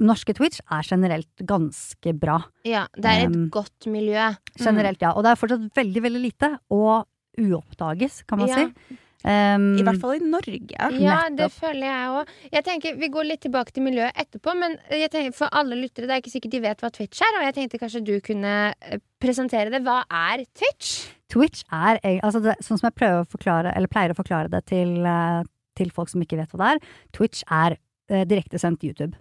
Norske 0.00 0.32
Twitch 0.36 0.60
er 0.70 0.82
generelt 0.84 1.42
ganske 1.44 2.12
bra. 2.18 2.38
Ja, 2.64 2.86
det 2.96 3.04
er 3.04 3.26
et 3.26 3.34
Um, 3.36 3.48
godt 3.52 3.86
miljø. 3.86 4.30
Generelt, 4.58 5.00
ja. 5.00 5.12
Og 5.12 5.24
det 5.24 5.32
er 5.32 5.40
fortsatt 5.40 5.68
veldig, 5.76 6.02
veldig 6.04 6.22
lite. 6.24 6.50
Og 6.70 7.06
uoppdages, 7.40 8.22
kan 8.26 8.38
man 8.38 8.48
Ja. 8.48 8.56
si. 8.56 8.96
Um, 9.24 9.76
I 9.76 9.82
hvert 9.84 10.00
fall 10.00 10.14
i 10.16 10.22
Norge. 10.24 10.60
Ja, 11.00 11.18
det 11.36 11.50
føler 11.52 11.84
jeg 11.86 12.08
òg. 12.16 12.30
Jeg 12.54 12.64
tenker, 12.64 12.94
Vi 12.96 13.08
går 13.12 13.26
litt 13.28 13.42
tilbake 13.44 13.72
til 13.76 13.82
miljøet 13.84 14.16
etterpå, 14.16 14.54
men 14.56 14.78
jeg 14.90 15.10
tenker, 15.12 15.34
for 15.36 15.48
alle 15.52 15.76
lyttere 15.76 16.06
det 16.08 16.14
er 16.16 16.22
ikke 16.22 16.32
sikkert 16.32 16.54
de 16.56 16.60
vet 16.64 16.80
hva 16.80 16.90
Twitch 16.94 17.20
er. 17.20 17.36
Og 17.38 17.44
jeg 17.44 17.54
tenkte 17.58 17.80
kanskje 17.82 18.04
du 18.06 18.14
kunne 18.24 18.54
eh, 18.80 18.98
presentere 19.20 19.70
det. 19.74 19.82
Hva 19.84 20.02
er 20.08 20.44
Twitch? 20.56 21.08
Twitch 21.30 21.62
er 21.70 22.00
altså 22.24 22.40
det, 22.42 22.56
sånn 22.64 22.80
som 22.80 22.88
jeg 22.88 22.96
prøver 22.96 23.22
å 23.22 23.28
forklare, 23.30 23.74
eller 23.76 23.92
pleier 23.92 24.10
å 24.14 24.18
forklare 24.18 24.48
det 24.50 24.64
til, 24.72 24.96
eh, 25.06 25.42
til 25.76 25.90
folk 25.94 26.08
som 26.08 26.22
ikke 26.24 26.40
vet 26.40 26.50
hva 26.56 26.62
det 26.64 26.70
er. 26.74 26.80
Twitch 27.12 27.44
er 27.50 27.76
eh, 28.10 28.24
direktesendt 28.24 28.82
YouTube. 28.88 29.14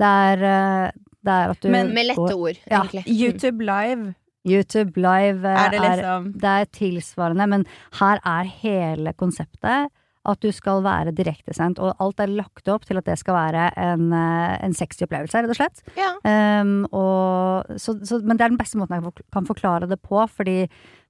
Det 0.00 0.08
er, 0.08 0.40
eh, 0.42 0.90
det 1.24 1.32
er 1.36 1.52
at 1.52 1.60
du 1.62 1.68
Men 1.70 1.92
Med 1.94 2.06
lette 2.08 2.16
går- 2.18 2.34
ord, 2.48 2.58
Ja. 2.70 2.82
YouTube 3.06 3.60
Live, 3.62 4.14
YouTube 4.44 5.00
live 5.00 5.44
eh, 5.48 5.60
er 5.64 5.74
det 5.74 5.82
liksom 5.82 6.30
det 6.40 6.54
er 6.54 6.72
tilsvarende, 6.76 7.48
men 7.50 7.68
her 8.00 8.22
er 8.24 8.50
hele 8.62 9.14
konseptet 9.16 9.92
at 10.24 10.40
du 10.40 10.48
skal 10.56 10.80
være 10.84 11.12
direktesendt, 11.12 11.80
og 11.84 12.00
alt 12.00 12.22
er 12.24 12.32
lagt 12.32 12.68
opp 12.72 12.86
til 12.88 12.96
at 12.96 13.04
det 13.04 13.18
skal 13.20 13.36
være 13.36 13.66
en, 13.80 14.06
eh, 14.16 14.54
en 14.64 14.76
sexy 14.76 15.04
opplevelse, 15.04 15.36
rett 15.44 15.52
og 15.52 15.58
slett. 15.58 15.82
Ja. 16.00 16.14
Um, 16.24 16.86
og, 16.88 17.74
så, 17.80 17.98
så, 18.00 18.22
men 18.24 18.38
det 18.40 18.46
er 18.46 18.54
den 18.54 18.60
beste 18.60 18.80
måten 18.80 18.96
jeg 18.96 19.26
kan 19.34 19.48
forklare 19.48 19.88
det 19.90 20.00
på, 20.00 20.22
fordi 20.32 20.62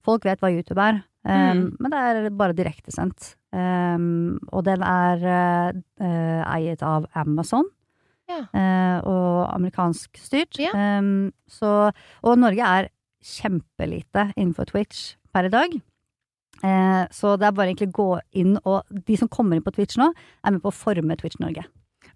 folk 0.05 0.27
vet 0.27 0.43
hva 0.43 0.51
YouTube 0.51 0.83
er. 0.83 1.05
Um, 1.25 1.71
Men 1.81 1.93
det 1.95 2.01
er 2.01 2.27
bare 2.37 2.57
direktesendt. 2.57 3.31
Um, 3.55 4.37
og 4.53 4.67
den 4.67 4.83
er 4.85 5.23
eh, 5.25 5.79
eh, 6.05 6.43
eiet 6.57 6.83
av 6.85 7.07
Amazon. 7.17 7.71
Ja. 8.29 8.43
Uh, 8.57 8.99
og 9.09 9.55
amerikansk 9.55 10.19
styrt. 10.21 10.59
Ja. 10.59 10.73
Så, 11.49 11.71
og 12.25 12.39
Norge 12.41 12.67
er 12.67 12.91
kjempelite 13.25 14.29
innenfor 14.37 14.69
Twitch 14.71 15.15
per 15.35 15.49
i 15.49 15.53
dag. 15.53 15.75
Eh, 16.65 17.05
så 17.13 17.35
det 17.41 17.49
er 17.49 17.57
bare 17.57 17.73
egentlig 17.73 17.91
gå 17.97 18.11
inn, 18.39 18.59
og 18.65 18.85
de 19.09 19.17
som 19.21 19.29
kommer 19.33 19.59
inn 19.59 19.65
på 19.67 19.73
Twitch 19.75 19.97
nå, 20.01 20.11
er 20.45 20.55
med 20.55 20.63
på 20.65 20.71
å 20.71 20.77
forme 20.77 21.17
Twitch 21.21 21.41
Norge. 21.43 21.65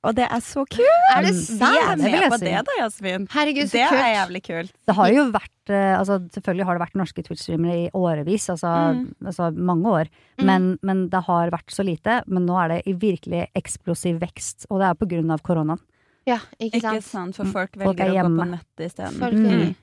Og 0.07 0.15
det 0.15 0.29
er 0.31 0.43
så 0.45 0.63
kult! 0.71 1.07
Er 1.11 1.25
det 1.27 1.33
sant? 1.35 1.99
Vi 1.99 2.07
er 2.13 2.21
med 2.23 2.31
på 2.31 2.37
det 2.39 2.53
da, 2.69 2.75
Jasmin. 2.79 3.25
Herregud, 3.33 3.67
så 3.67 3.81
Det 3.81 3.87
kult. 3.91 3.99
er 4.05 4.13
jævlig 4.15 4.43
kult. 4.47 4.73
Det 4.87 4.95
har 4.95 5.09
jo 5.11 5.25
vært 5.35 5.73
eh, 5.75 5.95
altså 5.99 6.19
Selvfølgelig 6.37 6.67
har 6.69 6.79
det 6.79 6.83
vært 6.85 6.99
norske 7.01 7.25
Twitch-streamere 7.27 7.75
i 7.81 7.91
årevis, 7.99 8.47
altså, 8.55 8.71
Mm. 8.95 9.01
altså 9.27 9.49
mange 9.57 9.91
år. 9.91 10.11
Mm. 10.39 10.45
Men, 10.47 10.69
men 10.87 11.03
det 11.11 11.25
har 11.27 11.51
vært 11.51 11.75
så 11.75 11.83
lite. 11.85 12.21
Men 12.29 12.47
nå 12.47 12.61
er 12.63 12.69
det 12.77 12.79
i 12.87 12.95
virkelig 12.95 13.49
eksplosiv 13.59 14.21
vekst, 14.23 14.69
og 14.71 14.79
det 14.85 14.87
er 14.93 14.95
på 15.03 15.09
grunn 15.11 15.35
av 15.35 15.43
koronaen. 15.43 15.83
Ja, 16.29 16.39
ikke 16.61 16.79
Ikke 16.79 17.03
sant? 17.03 17.35
sant, 17.35 17.37
for 17.41 17.51
folk 17.51 17.75
Folk 17.75 17.99
velger 17.99 18.23
folk 18.23 18.31
å 18.31 18.37
gå 18.37 18.45
på 18.45 18.51
nettet 18.55 18.87
isteden. 18.93 19.75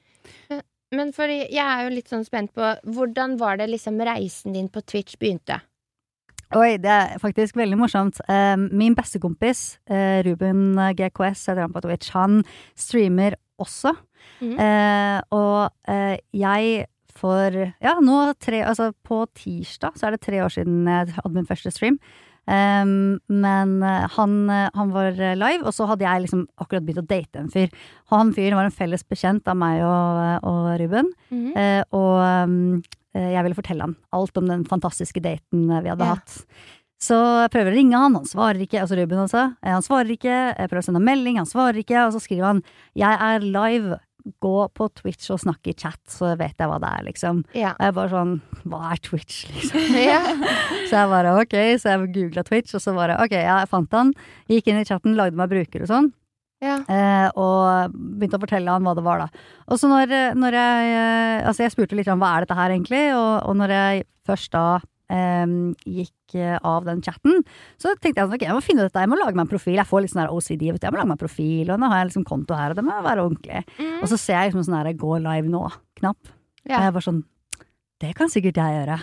Mm. 0.55 0.61
Men- 0.95 1.13
for 1.13 1.27
jeg 1.27 1.55
er 1.57 1.83
jo 1.83 1.95
litt 1.95 2.09
sånn 2.09 2.25
spent 2.25 2.53
på 2.53 2.73
hvordan 2.85 3.37
var 3.37 3.57
det 3.57 3.69
liksom 3.69 3.99
reisen 4.01 4.53
din 4.53 4.69
på 4.69 4.83
Twitch 4.85 5.15
begynte? 5.17 5.61
Oi, 6.55 6.77
det 6.77 6.91
er 6.91 7.17
faktisk 7.19 7.55
veldig 7.57 7.77
morsomt. 7.77 8.19
Eh, 8.29 8.55
min 8.55 8.93
bestekompis, 8.95 9.79
uh, 9.89 10.21
Ruben 10.23 10.75
GKS, 10.95 11.47
heter 11.49 11.65
han 11.65 11.73
på 11.73 11.81
Twitch, 11.81 12.11
han 12.11 12.43
streamer 12.77 13.35
også. 13.59 13.95
Mm. 14.41 14.57
Eh, 14.59 15.21
og 15.35 15.71
eh, 15.87 16.17
jeg 16.35 16.85
for 17.15 17.53
Ja, 17.79 17.95
nå 18.03 18.33
tre 18.43 18.59
Altså 18.67 18.89
på 19.05 19.21
tirsdag 19.37 19.95
så 19.95 20.07
er 20.07 20.15
det 20.15 20.25
tre 20.25 20.41
år 20.43 20.51
siden 20.51 20.83
jeg 20.89 21.15
hadde 21.15 21.33
min 21.35 21.47
første 21.47 21.71
stream. 21.71 21.99
Um, 22.47 23.17
men 23.27 23.71
eh, 23.81 24.05
han, 24.17 24.33
eh, 24.53 24.67
han 24.75 24.91
var 24.93 25.11
live, 25.17 25.63
og 25.65 25.73
så 25.73 25.87
hadde 25.89 26.05
jeg 26.05 26.25
liksom 26.27 26.43
akkurat 26.61 26.85
begynt 26.85 27.01
å 27.01 27.07
date 27.09 27.41
en 27.41 27.49
fyr. 27.49 27.71
Han 28.13 28.33
fyren 28.37 28.59
var 28.59 28.65
en 28.69 28.75
felles 28.75 29.01
bekjent 29.03 29.47
av 29.49 29.57
meg 29.57 29.81
og, 29.81 30.45
og 30.45 30.69
Ruben. 30.83 31.09
Mhm. 31.33 31.51
Eh, 31.57 31.81
og 31.97 32.21
um, 32.45 32.83
eh, 33.17 33.31
jeg 33.33 33.43
ville 33.47 33.57
fortelle 33.57 33.81
han 33.87 33.95
alt 34.13 34.37
om 34.37 34.47
den 34.51 34.65
fantastiske 34.69 35.23
daten 35.25 35.69
eh, 35.71 35.81
vi 35.81 35.89
hadde 35.89 36.05
Ja. 36.05 36.15
hatt. 36.19 36.45
Så 37.05 37.17
jeg 37.43 37.51
prøver 37.51 37.73
å 37.73 37.75
ringe 37.75 37.97
han, 37.99 38.15
han 38.15 38.25
svarer 38.29 38.61
ikke. 38.63 38.79
Altså 38.81 38.95
Ruben 38.97 39.19
altså. 39.25 39.41
Eh, 39.61 39.73
Han 39.73 39.83
svarer 39.83 40.13
ikke. 40.15 40.35
Jeg 40.55 40.69
prøver 40.71 40.81
å 40.81 40.85
sende 40.87 41.01
en 41.01 41.09
melding, 41.09 41.37
han 41.41 41.49
svarer 41.49 41.81
ikke. 41.81 42.05
Og 42.07 42.13
så 42.15 42.21
skriver 42.23 42.45
han 42.53 42.61
'Jeg 42.95 43.17
er 43.19 43.39
live. 43.41 43.99
Gå 44.41 44.53
på 44.73 44.87
Twitch 44.97 45.29
og 45.35 45.39
snakke 45.43 45.69
i 45.69 45.77
chat, 45.77 45.99
så 46.09 46.31
vet 46.39 46.57
jeg 46.57 46.67
hva 46.71 46.79
det 46.81 46.89
er', 46.89 47.05
liksom. 47.05 47.43
Ja. 47.53 47.75
Og 47.77 47.83
jeg 47.85 47.93
bare 47.93 48.09
sånn 48.09 48.31
Hva 48.65 48.79
er 48.91 49.01
Twitch, 49.05 49.45
liksom? 49.53 49.97
ja. 50.11 50.21
Så 50.89 50.93
jeg 50.97 51.09
bare 51.11 51.33
ok, 51.41 51.55
så 51.81 51.93
jeg 51.93 52.11
googla 52.15 52.43
Twitch, 52.45 52.73
og 52.73 52.81
så 52.81 52.93
bare 52.97 53.17
ok, 53.21 53.31
ja, 53.37 53.59
jeg 53.61 53.69
fant 53.69 53.93
han. 53.93 54.13
Gikk 54.49 54.67
inn 54.71 54.79
i 54.81 54.85
chatten, 54.85 55.15
lagde 55.17 55.37
meg 55.37 55.49
bruker 55.53 55.85
og 55.85 55.91
sånn. 55.91 56.09
ja. 56.65 56.79
Eh, 56.89 57.29
og 57.37 57.93
begynte 57.93 58.37
å 58.39 58.41
fortelle 58.41 58.71
han 58.71 58.85
hva 58.85 58.95
det 58.97 59.03
var, 59.05 59.25
da. 59.25 59.45
Og 59.69 59.77
så 59.81 59.89
når, 59.91 60.13
når 60.39 60.57
jeg 60.57 60.91
eh, 60.95 61.45
Altså, 61.45 61.63
jeg 61.65 61.73
spurte 61.75 61.95
litt 61.99 62.09
om 62.09 62.19
hva 62.21 62.35
er 62.37 62.45
dette 62.45 62.57
her, 62.57 62.73
egentlig, 62.73 63.05
og, 63.13 63.45
og 63.45 63.57
når 63.61 63.73
jeg 63.75 64.05
først 64.25 64.51
da 64.55 64.65
gikk 65.09 66.35
eh, 66.35 66.57
av 66.65 66.85
den 66.85 67.01
chatten, 67.05 67.43
så 67.77 67.93
tenkte 67.99 68.19
jeg 68.21 68.25
sånn, 68.27 68.35
ok, 68.37 68.45
jeg 68.47 68.55
må 68.57 68.63
finne 68.65 68.85
ut 68.85 68.89
dette, 68.91 69.03
jeg 69.05 69.11
må 69.11 69.19
lage 69.19 69.35
meg 69.37 69.45
en 69.45 69.53
profil. 69.53 69.75
Jeg 69.79 69.85
får 69.89 70.01
litt 70.05 70.11
sånn 70.15 70.23
her 70.25 70.33
OCD, 70.33 70.67
vet 70.71 70.81
du. 70.81 70.87
Jeg 70.87 70.93
må 70.95 71.01
lage 71.01 71.11
meg 71.11 71.17
en 71.19 71.23
profil, 71.27 71.71
og 71.71 71.79
nå 71.79 71.89
har 71.91 72.01
jeg 72.03 72.11
liksom 72.11 72.25
konto 72.25 72.55
her, 72.57 72.71
og 72.73 72.75
det 72.79 72.85
må 72.87 72.99
være 73.05 73.25
ordentlig. 73.25 73.63
Mm. 73.79 73.97
Og 74.01 74.07
så 74.11 74.17
ser 74.17 74.39
jeg 74.41 74.53
liksom 74.53 74.65
sånn 74.69 74.79
her 74.81 74.93
gå 74.93 75.17
live 75.21 75.51
nå-knapp. 75.51 76.31
Og 76.65 76.71
jeg 76.73 76.93
var 76.97 77.01
sånn 77.05 77.23
Det 78.01 78.15
kan 78.17 78.27
sikkert 78.27 78.57
jeg 78.59 78.73
gjøre. 78.75 78.97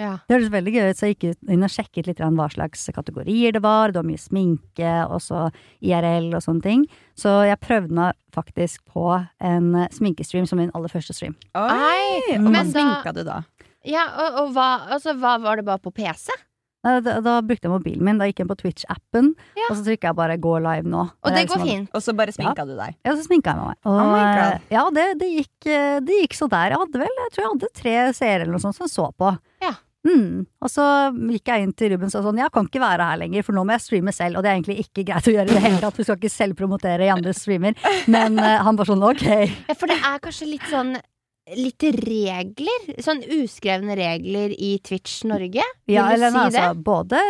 ja. 0.00 0.16
Det 0.26 0.34
høres 0.34 0.48
veldig 0.50 0.72
gøy 0.74 0.88
ut, 0.90 0.96
så 0.98 1.06
jeg 1.06 1.14
gikk 1.18 1.26
ut- 1.36 1.50
inn 1.52 1.62
og 1.62 1.70
sjekket 1.70 2.06
litt 2.08 2.18
hva 2.18 2.46
slags 2.50 2.88
kategorier 2.96 3.52
det 3.52 3.60
var. 3.62 3.92
Det 3.92 4.00
var 4.00 4.08
mye 4.08 4.18
sminke, 4.18 4.92
og 5.06 5.20
så 5.22 5.52
IRL 5.84 6.32
og 6.34 6.42
sånne 6.42 6.62
ting. 6.64 6.86
Så 7.14 7.46
jeg 7.46 7.60
prøvde 7.60 7.92
meg 7.92 8.14
faktisk 8.34 8.80
på 8.90 9.04
en 9.38 9.68
sminkestream 9.92 10.48
som 10.48 10.58
min 10.58 10.72
aller 10.74 10.88
første 10.88 11.12
stream. 11.14 11.36
Oi! 11.54 11.68
Oi. 12.32 12.38
Men 12.38 12.52
da- 12.52 12.64
sminka 12.72 13.12
du 13.14 13.22
da? 13.22 13.42
Ja 13.84 14.06
og, 14.10 14.40
og 14.42 14.54
hva, 14.56 14.70
altså, 14.96 15.14
hva 15.18 15.36
var 15.42 15.56
det 15.60 15.64
bare 15.68 15.82
på 15.82 15.92
PC? 15.94 16.30
Da, 16.82 16.96
da, 16.98 17.20
da 17.22 17.36
brukte 17.46 17.68
jeg 17.68 17.70
mobilen 17.70 18.02
min, 18.02 18.18
da 18.18 18.26
gikk 18.26 18.40
jeg 18.42 18.48
på 18.50 18.56
Twitch-appen, 18.58 19.28
Ja. 19.54 19.68
og 19.70 19.76
så 19.78 19.84
trykka 19.86 20.10
jeg 20.10 20.16
bare 20.18 20.34
'gå 20.36 20.54
live 20.64 20.82
nå'. 20.90 21.04
Og 21.22 21.28
det 21.30 21.38
er 21.38 21.46
går 21.46 21.60
liksom- 21.62 21.68
fint. 21.68 21.90
Og 21.94 22.02
så 22.02 22.16
bare 22.16 22.32
sminka 22.34 22.66
du 22.66 22.74
deg? 22.74 22.96
Ja, 23.06 23.12
så 23.14 23.22
sminka 23.22 23.54
jeg 23.54 23.62
meg. 23.62 23.76
Og, 23.86 24.00
Oh 24.00 24.10
my 24.10 24.24
God. 24.34 24.60
Ja, 24.68 24.90
det, 24.90 25.18
det, 25.20 25.28
gikk, 25.30 25.66
eh, 25.70 26.00
det 26.00 26.18
gikk 26.22 26.34
så 26.34 26.50
der. 26.50 26.70
Jeg 26.74 26.78
hadde 26.82 26.98
vel, 26.98 27.14
jeg 27.22 27.30
tror 27.30 27.42
jeg 27.44 27.52
hadde 27.52 27.68
tre 27.72 28.12
seere 28.12 28.40
eller 28.42 28.52
noe 28.58 28.64
sånt 28.66 28.74
som 28.74 28.88
så 28.90 29.12
på. 29.14 29.38
Ja. 29.62 29.74
Mm. 30.04 30.46
Og 30.60 30.68
så 30.68 31.14
gikk 31.30 31.46
jeg 31.46 31.62
inn 31.62 31.72
til 31.72 31.92
Ruben 31.92 32.06
og 32.06 32.10
sa 32.10 32.18
sånn, 32.24 32.38
jeg 32.42 32.50
kan 32.50 32.66
ikke 32.66 32.82
være 32.82 33.06
her 33.06 33.18
lenger, 33.22 33.44
for 33.46 33.52
nå 33.54 33.62
må 33.62 33.70
jeg 33.78 33.84
streame 33.86 34.12
selv. 34.12 34.36
Og 34.36 34.42
det 34.42 34.50
er 34.50 34.58
egentlig 34.58 34.82
ikke 34.82 35.04
greit 35.06 35.28
å 35.30 35.34
gjøre 35.36 35.50
i 35.50 35.54
det 35.54 35.62
hele 35.62 35.78
tatt, 35.78 35.94
vi 35.96 36.02
skal 36.02 36.18
ikke 36.18 36.34
selvpromotere 36.34 37.06
i 37.06 37.12
andres 37.14 37.38
streamer. 37.44 37.78
Men 38.08 38.36
uh, 38.42 38.58
han 38.66 38.74
bare 38.74 38.90
sånn, 38.90 39.04
ok. 39.06 39.22
Ja, 39.68 39.74
for 39.78 39.86
det 39.86 40.00
er 40.02 40.18
kanskje 40.18 40.50
litt 40.50 40.66
sånn 40.66 40.96
Litt 41.56 41.82
regler? 42.06 42.86
Sånn 43.02 43.22
uskrevne 43.36 43.96
regler 43.98 44.54
i 44.56 44.78
Twitch 44.84 45.22
Norge? 45.28 45.64
Vil 45.86 45.96
Ja, 45.98 46.06
du 46.08 46.14
eller 46.16 46.30
si 46.32 46.40
altså, 46.46 46.82
både 46.82 47.20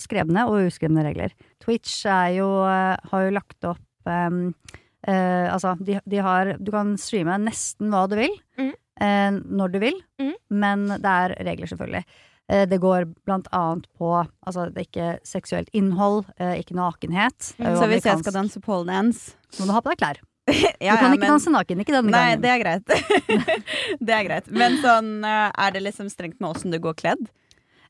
skrevne 0.00 0.44
og 0.50 0.66
uskrevne 0.68 1.04
regler. 1.06 1.32
Twitch 1.62 2.04
er 2.08 2.34
jo, 2.38 2.48
eh, 2.66 2.96
har 3.12 3.24
jo 3.26 3.34
lagt 3.36 3.64
opp 3.64 3.80
um, 4.06 4.54
uh, 5.08 5.46
Altså, 5.52 5.74
de, 5.84 5.98
de 6.08 6.16
har 6.24 6.54
Du 6.60 6.70
kan 6.72 6.94
streame 7.00 7.36
nesten 7.46 7.90
hva 7.92 8.06
du 8.10 8.16
vil, 8.20 8.36
Mm. 8.58 8.72
Uh, 9.00 9.30
når 9.56 9.72
du 9.72 9.78
vil, 9.80 10.00
Mm. 10.20 10.34
men 10.50 10.86
det 11.00 11.08
er 11.08 11.34
regler, 11.46 11.66
selvfølgelig. 11.70 12.04
Eh, 12.50 12.66
Det 12.66 12.80
går 12.82 13.06
blant 13.24 13.46
annet 13.52 13.86
på 13.96 14.26
Altså, 14.44 14.66
det 14.74 14.76
er 14.82 14.88
ikke 14.88 15.20
seksuelt 15.24 15.68
innhold, 15.72 16.24
ikke 16.38 16.74
nakenhet. 16.74 17.54
Er 17.60 17.76
Så 17.78 17.86
hvis 17.88 18.04
jeg 18.04 18.18
skal 18.18 18.32
danse 18.32 18.60
poledance 18.60 19.36
Så 19.50 19.62
må 19.62 19.66
du 19.68 19.72
ha 19.72 19.80
på 19.80 19.88
deg 19.94 19.98
klær. 20.02 20.20
ja, 20.80 20.94
Du 20.94 20.98
kan 20.98 21.10
ja, 21.10 21.12
ikke 21.12 21.20
men- 21.20 21.30
danse 21.34 21.50
naken, 21.54 21.80
ikke 21.84 21.92
denne 21.94 22.10
Nei, 22.10 22.36
gangen. 22.36 22.40
det 22.42 22.50
er 22.50 22.62
greit. 22.62 22.86
det 24.06 24.14
er 24.16 24.24
greit. 24.28 24.48
Men 24.50 24.78
sånn, 24.82 25.10
eh, 25.26 25.50
er 25.66 25.70
det 25.76 25.82
liksom 25.84 26.08
strengt 26.10 26.40
med 26.40 26.50
åssen 26.54 26.72
du 26.74 26.78
går 26.82 26.94
kledd? 26.98 27.28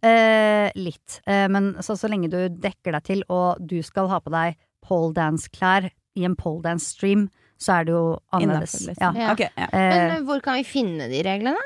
Eh, 0.02 0.70
litt. 0.80 1.20
Eh, 1.26 1.46
men 1.52 1.74
så, 1.84 1.96
så 1.96 2.08
lenge 2.08 2.30
du 2.32 2.38
dekker 2.48 2.94
deg 2.96 3.04
til, 3.06 3.22
og 3.28 3.60
du 3.60 3.78
skal 3.84 4.08
ha 4.12 4.20
på 4.24 4.32
deg 4.32 4.56
pole 4.86 5.12
dance-klær 5.16 5.90
i 6.18 6.24
en 6.26 6.34
pole 6.40 6.62
dance-stream, 6.64 7.28
så 7.60 7.74
er 7.80 7.84
det 7.84 7.92
jo 7.92 8.04
annerledes. 8.32 8.74
Innenfor, 8.80 8.94
liksom. 8.94 9.18
Ja. 9.20 9.26
Ja. 9.26 9.32
Ok, 9.34 9.42
ja. 9.44 9.66
Men 9.74 9.92
Eh, 9.92 10.14
eh, 10.16 10.22
hvor 10.24 10.40
kan 10.44 10.56
vi 10.56 10.64
finne 10.64 11.08
de 11.12 11.20
reglene? 11.26 11.60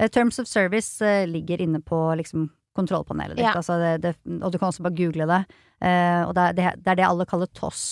eh, 0.00 0.08
Terms 0.10 0.40
of 0.42 0.48
service 0.50 1.00
eh, 1.06 1.22
ligger 1.30 1.62
inne 1.62 1.78
på 1.86 2.00
liksom, 2.18 2.48
kontrollpanelet 2.74 3.36
ditt. 3.38 3.46
Ja. 3.46 3.54
Altså 3.54 3.78
det, 3.78 3.92
det, 4.02 4.14
og 4.42 4.50
du 4.52 4.58
kan 4.58 4.72
også 4.72 4.82
bare 4.82 4.98
google 4.98 5.28
det. 5.30 5.38
Eh, 5.86 6.22
og 6.26 6.34
det 6.34 6.42
er 6.50 6.52
det, 6.58 6.66
det 6.82 6.90
er 6.92 6.98
det 6.98 7.06
alle 7.06 7.26
kaller 7.30 7.46
TOS. 7.54 7.84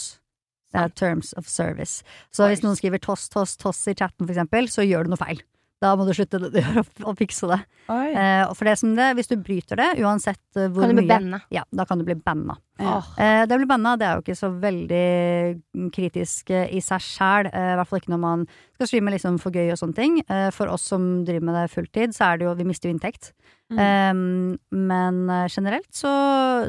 Det 0.74 0.82
er 0.82 0.94
Terms 0.98 1.32
of 1.38 1.46
Service. 1.50 2.02
Så 2.34 2.50
hvis 2.50 2.64
noen 2.64 2.78
skriver 2.78 3.02
toss, 3.02 3.28
toss, 3.32 3.56
toss 3.60 3.84
i 3.86 3.94
chatten, 3.94 4.26
for 4.26 4.34
eksempel, 4.34 4.66
så 4.72 4.86
gjør 4.86 5.06
du 5.06 5.14
noe 5.14 5.22
feil. 5.22 5.42
Da 5.84 5.92
må 5.98 6.06
du 6.06 6.14
slutte 6.16 6.38
å, 6.40 7.12
fikse 7.20 7.48
det. 7.50 7.58
Eh, 7.92 8.52
for 8.56 8.68
det 8.68 8.76
som 8.80 8.94
det, 8.96 9.10
hvis 9.18 9.28
du 9.28 9.34
bryter 9.36 9.80
det, 9.80 9.88
uansett 10.00 10.40
eh, 10.56 10.70
hvor 10.72 10.86
Kan 10.86 10.94
du 10.94 11.02
bli 11.02 11.18
mye? 11.26 11.40
Ja, 11.52 11.64
da 11.74 11.84
kan 11.88 12.00
du 12.00 12.06
bli 12.06 12.16
banna. 12.16 12.56
Ja. 12.80 12.96
Eh, 13.20 13.42
det 13.44 13.56
å 13.56 13.60
bli 13.60 13.68
banna 13.68 13.94
det 14.00 14.06
er 14.08 14.16
jo 14.16 14.24
ikke 14.24 14.38
så 14.38 14.50
veldig 14.62 15.90
kritisk 15.94 16.54
eh, 16.54 16.70
i 16.72 16.80
seg 16.84 17.04
sjæl. 17.04 17.50
Eh, 17.50 17.72
I 17.74 17.76
hvert 17.80 17.90
fall 17.90 18.00
ikke 18.00 18.14
når 18.14 18.22
man 18.24 18.46
skal 18.78 18.90
streame 18.90 19.14
liksom 19.14 19.38
for 19.42 19.54
gøy 19.54 19.74
og 19.74 19.80
sånne 19.82 19.98
ting. 19.98 20.18
Eh, 20.24 20.48
for 20.56 20.72
oss 20.72 20.88
som 20.94 21.08
driver 21.26 21.50
med 21.50 21.58
det 21.60 21.68
fulltid, 21.74 22.16
så 22.16 22.30
er 22.30 22.40
det 22.40 22.48
jo 22.48 22.56
Vi 22.62 22.68
mister 22.70 22.88
jo 22.88 22.96
inntekt. 22.96 23.34
Mm. 23.72 23.84
Eh, 23.84 24.68
men 24.88 25.24
generelt 25.52 25.90
så, 25.92 26.14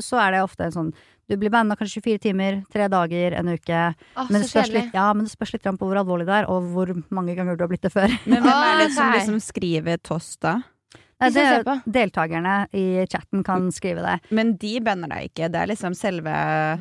så 0.03 0.19
er 0.25 0.35
det 0.35 0.43
ofte 0.43 0.67
en 0.67 0.75
sånn 0.75 0.95
Du 1.25 1.37
blir 1.41 1.49
banna 1.49 1.73
kanskje 1.77 2.03
24 2.03 2.21
timer, 2.27 2.59
tre 2.73 2.85
dager, 2.91 3.33
en 3.39 3.49
uke. 3.55 3.81
Åh, 3.97 4.29
Men 4.29 4.43
det, 4.43 4.49
spørs 4.51 4.69
litt, 4.73 4.93
ja, 4.93 5.07
men 5.13 5.25
det 5.25 5.33
spørs 5.33 5.55
litt 5.55 5.65
på 5.65 5.89
hvor 5.89 5.97
alvorlig 5.97 6.27
det 6.29 6.37
er, 6.43 6.49
og 6.51 6.69
hvor 6.75 6.91
mange 7.09 7.33
ganger 7.37 7.57
du 7.57 7.65
har 7.65 7.71
blitt 7.71 7.85
det 7.87 7.93
før. 7.93 8.13
Men 8.29 8.45
hvem 8.45 8.69
er 8.69 8.79
det 8.83 8.93
som 8.93 9.11
liksom 9.15 9.41
skriver 9.41 10.01
toss, 10.05 10.35
da? 10.37 10.59
Nei, 11.15 11.29
det, 11.31 11.75
deltakerne 11.87 12.53
i 12.75 13.05
chatten 13.07 13.43
kan 13.47 13.69
skrive 13.71 14.03
det. 14.03 14.15
Men 14.35 14.51
de 14.59 14.73
banner 14.83 15.07
deg 15.13 15.29
ikke. 15.29 15.47
Det 15.53 15.61
er 15.61 15.69
liksom 15.71 15.95
selve 15.95 16.33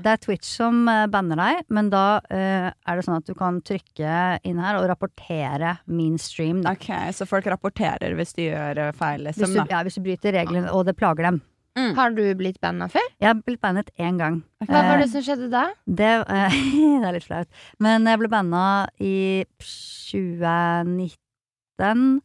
Det 0.02 0.10
er 0.10 0.20
Twitch 0.24 0.48
som 0.56 0.88
eh, 0.90 1.04
banner 1.10 1.38
deg, 1.38 1.62
men 1.74 1.90
da 1.92 2.04
uh, 2.18 2.66
er 2.74 2.98
det 2.98 3.06
sånn 3.06 3.20
at 3.20 3.30
du 3.30 3.34
kan 3.38 3.60
trykke 3.62 4.16
inn 4.42 4.58
her 4.58 4.80
og 4.80 4.88
rapportere 4.90 5.76
min 5.86 6.18
stream. 6.18 6.64
Da. 6.66 6.74
Ok, 6.74 6.90
Så 7.14 7.28
folk 7.30 7.46
rapporterer 7.46 8.18
hvis 8.18 8.34
de 8.34 8.50
gjør 8.50 8.82
feil? 8.90 8.98
feil, 8.98 9.26
Hvis, 9.28 9.38
liksom? 9.38 9.54
du, 9.54 9.62
da 9.62 9.78
ja, 9.78 9.84
hvis 9.86 9.98
du 10.00 10.04
bryter 10.04 10.34
reglene, 10.34 10.70
og 10.74 10.86
det 10.88 10.96
plager 10.98 11.30
dem. 11.30 11.42
Har 11.76 12.10
du 12.14 12.22
blitt 12.38 12.60
banna 12.62 12.86
før? 12.88 13.02
Jeg 13.18 13.26
har 13.26 13.34
blitt 13.42 13.58
bannet 13.60 13.88
én 13.98 14.14
gang. 14.20 14.36
Hva 14.62 14.82
var 14.86 14.94
Eh, 14.94 15.00
det 15.02 15.08
som 15.10 15.22
skjedde 15.26 15.48
da? 15.50 15.64
Det, 15.86 16.10
eh, 16.30 16.50
det 17.02 17.08
er 17.08 17.12
litt 17.16 17.24
flaut. 17.26 17.48
Men 17.82 18.06
jeg 18.06 18.18
ble 18.20 18.28
banna 18.30 18.86
i 19.02 19.42
2019. 19.58 22.22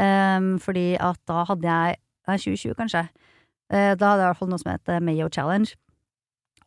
um, 0.00 0.58
fordi 0.60 0.84
at 1.00 1.18
da 1.28 1.44
hadde 1.48 1.64
jeg 1.68 1.96
Nei, 2.28 2.36
2020, 2.38 2.74
kanskje. 2.78 3.00
Eh, 3.72 3.94
da 3.98 4.06
hadde 4.12 4.20
jeg 4.20 4.28
i 4.28 4.30
hvert 4.30 4.38
fall 4.38 4.50
noe 4.52 4.60
som 4.60 4.70
het 4.70 4.88
eh, 4.92 5.00
Mayo 5.02 5.26
Challenge. 5.32 5.72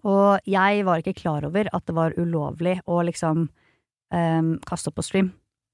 Og 0.03 0.39
jeg 0.49 0.81
var 0.83 0.97
ikke 0.99 1.13
klar 1.21 1.45
over 1.47 1.69
at 1.71 1.85
det 1.87 1.95
var 1.95 2.11
ulovlig 2.19 2.79
å 2.89 2.97
liksom 3.07 3.45
um, 4.11 4.49
kaste 4.67 4.89
opp 4.91 4.97
på 4.99 5.05
stream. 5.05 5.29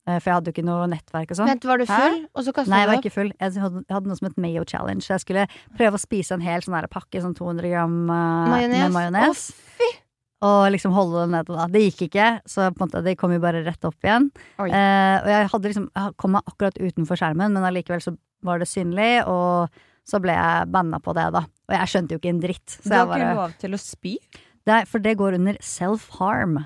Eh, 0.09 0.17
for 0.17 0.31
jeg 0.31 0.37
hadde 0.39 0.49
jo 0.49 0.55
ikke 0.55 0.65
noe 0.65 0.89
nettverk 0.89 1.31
og 1.33 1.39
sånn. 1.39 1.49
Vent, 1.51 1.65
var 1.69 1.81
du 1.81 1.85
Hæ? 1.85 1.97
full, 2.01 2.19
og 2.33 2.45
så 2.47 2.53
kastet 2.55 2.73
Nei, 2.73 2.81
jeg 2.81 2.89
var 2.89 3.01
ikke 3.01 3.13
full. 3.13 3.31
Jeg 3.35 3.63
hadde, 3.63 3.81
jeg 3.85 3.95
hadde 3.95 4.09
noe 4.11 4.19
som 4.19 4.29
het 4.29 4.37
Mayo 4.41 4.65
Challenge. 4.67 5.05
Jeg 5.05 5.23
skulle 5.25 5.47
prøve 5.77 5.99
å 5.99 6.01
spise 6.01 6.37
en 6.37 6.45
hel 6.45 6.65
sånn 6.65 6.77
der 6.77 6.89
pakke, 6.91 7.21
sånn 7.23 7.35
200 7.37 7.73
gram 7.73 7.97
uh, 8.09 8.53
Majones? 8.55 8.85
med 8.85 8.95
majones. 8.95 9.43
Og 10.47 10.69
liksom 10.71 10.95
holde 10.95 11.25
det 11.25 11.33
nede. 11.35 11.51
da. 11.57 11.67
Det 11.67 11.83
gikk 11.83 12.05
ikke, 12.07 12.29
så 12.47 12.69
på 12.71 12.79
en 12.79 12.87
måte, 12.87 13.03
det 13.03 13.17
kom 13.19 13.33
jo 13.35 13.41
bare 13.43 13.61
rett 13.65 13.85
opp 13.85 14.07
igjen. 14.07 14.29
Eh, 14.55 15.15
og 15.19 15.29
jeg 15.33 15.49
hadde 15.51 15.71
liksom, 15.73 15.89
jeg 15.91 16.15
kom 16.23 16.37
meg 16.37 16.47
akkurat 16.47 16.79
utenfor 16.79 17.19
skjermen, 17.19 17.51
men 17.57 17.67
allikevel 17.67 18.05
så 18.05 18.15
var 18.47 18.63
det 18.63 18.69
synlig, 18.71 19.11
og 19.27 19.67
så 20.07 20.21
ble 20.23 20.37
jeg 20.37 20.69
banna 20.71 21.01
på 21.03 21.11
det, 21.17 21.27
da. 21.35 21.43
Og 21.43 21.75
jeg 21.75 21.91
skjønte 21.91 22.15
jo 22.15 22.21
ikke 22.21 22.31
en 22.31 22.39
dritt. 22.45 22.77
Så 22.77 22.87
Du 22.87 22.95
har 22.95 23.11
ikke 23.19 23.35
lov 23.35 23.57
til 23.59 23.75
å 23.75 23.81
spy? 23.83 24.15
det 24.69 24.83
for 24.87 25.03
det 25.03 25.17
går 25.19 25.37
under 25.39 25.57
self-harm. 25.65 26.59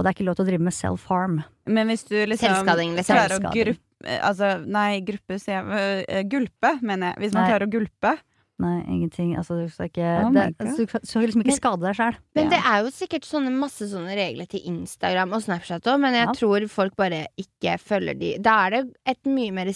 Og 0.00 0.06
det 0.06 0.10
er 0.10 0.16
ikke 0.16 0.26
lov 0.30 0.38
til 0.40 0.46
å 0.46 0.48
drive 0.48 0.64
med 0.64 0.72
self-harm. 0.72 1.38
Men 1.68 1.92
hvis 1.92 2.06
du 2.08 2.16
liksom 2.24 2.48
Selvskading, 2.56 2.96
liksom. 2.96 3.20
klarer 3.20 3.36
å 3.36 3.52
gruppe 3.52 3.78
Altså, 4.00 4.46
nei, 4.64 5.02
gruppe 5.04 5.36
sier 5.36 5.60
jeg 5.60 6.06
øh, 6.08 6.22
Gulpe, 6.32 6.70
mener 6.80 7.10
jeg. 7.12 7.16
Hvis 7.20 7.34
man 7.36 7.42
Nei. 7.44 7.50
klarer 7.52 7.66
å 7.68 7.72
gulpe. 7.74 8.12
Nei, 8.60 8.78
ingenting. 8.92 9.34
Altså, 9.36 9.58
du 9.60 9.68
skal 9.72 9.88
ikke 9.90 10.06
Oh 10.24 10.30
det, 10.32 10.46
altså, 10.60 10.86
Du 10.86 11.04
skal 11.08 11.22
liksom 11.26 11.42
ikke 11.44 11.50
Men- 11.52 11.58
skade 11.60 11.80
deg 11.84 11.96
sjæl. 11.98 12.16
Men 12.36 12.44
Ja. 12.44 12.50
det 12.54 12.60
er 12.70 12.78
jo 12.84 12.90
sikkert 12.96 13.28
sånne 13.28 13.52
masse 13.52 13.84
sånne 13.92 14.16
regler 14.16 14.48
til 14.48 14.60
Instagram 14.72 15.32
og 15.36 15.42
Snapchat 15.44 15.84
òg, 15.92 16.00
men 16.00 16.14
jeg 16.16 16.26
Ja. 16.28 16.32
tror 16.32 16.66
folk 16.68 16.96
bare 16.96 17.26
ikke 17.36 17.76
følger 17.80 18.18
de. 18.18 18.38
Da 18.38 18.66
er 18.66 18.70
det 18.70 18.82
et 19.06 19.22
mye 19.24 19.52
mer, 19.52 19.66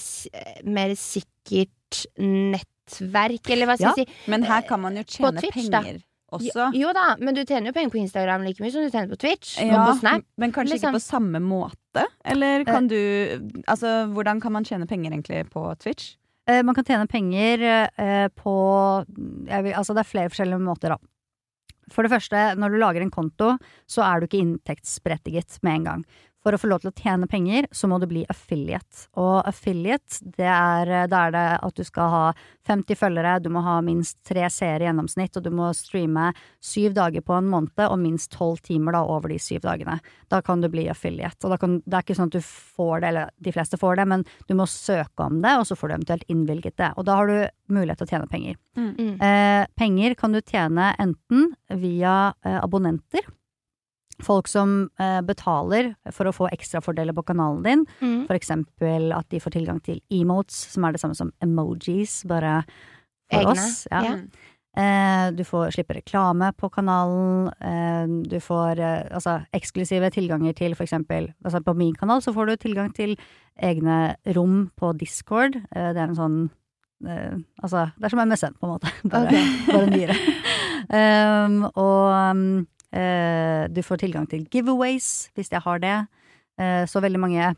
mer 0.64 0.88
sikkert 0.96 2.06
nettverk, 2.18 3.50
eller 3.50 3.66
hva 3.66 3.76
skal 3.76 3.92
Ja. 3.92 3.94
jeg 3.96 4.08
si. 4.08 4.30
Men 4.30 4.42
her 4.44 4.62
kan 4.62 4.80
man 4.80 4.96
jo 4.96 5.02
tjene 5.04 5.40
Twitch, 5.40 5.68
da. 5.70 5.82
Også. 6.38 6.66
Jo 6.76 6.90
da, 6.96 7.06
men 7.20 7.36
du 7.36 7.42
tjener 7.44 7.70
jo 7.70 7.76
penger 7.76 7.92
på 7.94 8.00
Instagram 8.02 8.44
like 8.46 8.62
mye 8.62 8.72
som 8.74 8.84
du 8.84 8.90
tjener 8.92 9.10
på 9.12 9.18
Twitch 9.22 9.54
Ja, 9.62 9.78
og 9.78 9.88
på 9.92 9.94
Snap. 10.02 10.26
men 10.40 10.52
kanskje 10.54 10.76
liksom. 10.76 10.92
ikke 10.94 11.00
på 11.00 11.06
samme 11.06 11.40
måte? 11.44 12.04
Eller 12.24 12.64
kan 12.68 12.88
du 12.90 12.98
Altså, 13.68 14.04
hvordan 14.12 14.40
kan 14.42 14.52
man 14.52 14.64
tjene 14.68 14.86
penger 14.90 15.12
egentlig 15.14 15.44
på 15.54 15.64
Twitch? 15.78 16.16
Eh, 16.50 16.60
man 16.66 16.74
kan 16.76 16.84
tjene 16.84 17.06
penger 17.08 17.62
eh, 17.64 18.28
på 18.36 18.54
jeg 19.48 19.64
vil, 19.64 19.72
Altså, 19.74 19.94
det 19.96 20.04
er 20.04 20.10
flere 20.10 20.32
forskjellige 20.32 20.60
måter, 20.60 20.92
da. 20.94 20.98
For 21.92 22.02
det 22.04 22.10
første, 22.14 22.42
når 22.56 22.72
du 22.72 22.78
lager 22.80 23.02
en 23.04 23.12
konto, 23.12 23.54
så 23.88 24.04
er 24.06 24.20
du 24.20 24.26
ikke 24.28 24.40
inntektsberettiget 24.40 25.58
med 25.62 25.80
en 25.80 25.84
gang. 25.88 26.04
For 26.44 26.52
å 26.52 26.60
få 26.60 26.68
lov 26.68 26.82
til 26.82 26.90
å 26.90 26.98
tjene 26.98 27.28
penger, 27.30 27.66
så 27.72 27.88
må 27.88 27.96
du 28.00 28.04
bli 28.10 28.22
affiliate. 28.28 29.06
Og 29.16 29.46
affiliate, 29.48 30.20
det 30.36 30.44
er, 30.44 30.90
eh, 30.92 31.06
da 31.08 31.22
er 31.26 31.30
det 31.32 31.44
at 31.64 31.74
du 31.74 31.84
skal 31.88 32.10
ha 32.12 32.24
50 32.68 32.98
følgere, 33.00 33.42
du 33.42 33.48
må 33.48 33.62
ha 33.64 33.78
minst 33.80 34.18
tre 34.28 34.44
seere 34.52 34.84
i 34.84 34.88
gjennomsnitt, 34.88 35.36
og 35.36 35.44
du 35.44 35.50
må 35.50 35.70
streame 35.72 36.32
syv 36.60 36.92
dager 36.92 37.24
på 37.24 37.32
en 37.38 37.48
måned, 37.48 37.72
og 37.88 37.98
minst 37.98 38.30
tolv 38.30 38.60
timer 38.60 38.92
da 38.92 39.04
over 39.08 39.32
de 39.32 39.38
syv 39.40 39.62
dagene. 39.64 39.98
Da 40.28 40.42
kan 40.44 40.60
du 40.60 40.68
bli 40.68 40.84
affiliate. 40.92 41.40
Og 41.44 41.54
da 41.54 41.58
kan, 41.60 41.78
det 41.80 41.96
er 41.96 42.04
ikke 42.04 42.18
sånn 42.18 42.28
at 42.28 42.36
du 42.36 42.44
får 42.44 43.00
det, 43.00 43.08
eller 43.08 43.30
de 43.40 43.54
fleste 43.56 43.80
får 43.80 43.96
det, 43.96 44.06
men 44.12 44.26
du 44.46 44.54
må 44.54 44.68
søke 44.68 45.24
om 45.24 45.40
det, 45.40 45.54
og 45.56 45.64
så 45.68 45.78
får 45.78 45.88
du 45.88 45.94
eventuelt 45.94 46.28
innvilget 46.28 46.76
det. 46.76 46.90
Og 46.98 47.08
da 47.08 47.16
har 47.20 47.32
du 47.32 47.38
mulighet 47.72 48.02
til 48.02 48.08
å 48.08 48.12
tjene 48.12 48.28
penger. 48.28 48.60
Mm. 48.76 49.16
Eh, 49.16 49.64
penger 49.80 50.14
kan 50.20 50.36
du 50.36 50.42
tjene 50.42 50.92
enten 51.00 51.54
via 51.80 52.34
eh, 52.44 52.60
abonnenter. 52.60 53.24
Folk 54.22 54.48
som 54.50 54.90
eh, 55.02 55.20
betaler 55.26 55.94
for 56.14 56.30
å 56.30 56.34
få 56.34 56.48
ekstrafordeler 56.54 57.16
på 57.16 57.26
kanalen 57.26 57.62
din. 57.66 57.84
Mm. 58.00 58.24
For 58.28 58.38
eksempel 58.38 59.14
at 59.16 59.28
de 59.34 59.42
får 59.42 59.56
tilgang 59.56 59.80
til 59.84 60.02
emotes, 60.14 60.66
som 60.74 60.86
er 60.86 60.94
det 60.94 61.02
samme 61.02 61.18
som 61.18 61.32
emojis, 61.44 62.22
bare 62.30 62.60
for 63.32 63.40
Egne, 63.40 63.54
oss. 63.54 63.86
Ja. 63.90 64.02
Yeah. 64.04 64.50
Eh, 64.74 65.32
du 65.32 65.44
får 65.46 65.70
slippe 65.70 65.94
reklame 65.94 66.50
på 66.58 66.68
kanalen. 66.74 67.46
Eh, 67.62 68.06
du 68.26 68.40
får 68.42 68.80
eh, 68.82 69.06
altså, 69.14 69.38
eksklusive 69.54 70.10
tilganger 70.10 70.56
til 70.58 70.74
for 70.74 70.82
eksempel 70.82 71.28
altså, 71.44 71.60
På 71.62 71.76
min 71.78 71.94
kanal 71.94 72.22
så 72.22 72.34
får 72.34 72.46
du 72.46 72.56
tilgang 72.56 72.90
til 72.94 73.14
egne 73.54 74.16
rom 74.34 74.70
på 74.76 74.92
Discord. 74.98 75.60
Eh, 75.70 75.92
det 75.94 76.02
er 76.02 76.08
en 76.08 76.18
sånn 76.18 76.38
eh, 77.06 77.38
Altså, 77.62 77.86
det 77.94 78.08
er 78.08 78.16
som 78.16 78.24
MSN, 78.26 78.58
på 78.58 78.66
en 78.66 78.74
måte. 78.74 78.90
Bare, 79.14 79.44
bare 79.70 79.90
nyere. 79.94 80.18
um, 80.90 81.60
og 81.86 82.34
um, 82.34 82.66
du 82.94 83.80
får 83.82 83.98
tilgang 84.04 84.26
til 84.30 84.44
giveaways, 84.52 85.32
hvis 85.34 85.50
jeg 85.50 85.64
har 85.64 85.80
det. 85.82 85.96
Eh, 86.60 86.84
så 86.86 87.02
veldig 87.02 87.20
mange, 87.20 87.50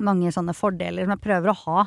mange 0.00 0.32
sånne 0.32 0.54
fordeler 0.56 1.04
som 1.04 1.14
jeg 1.16 1.24
prøver 1.26 1.52
å 1.52 1.60
ha 1.66 1.86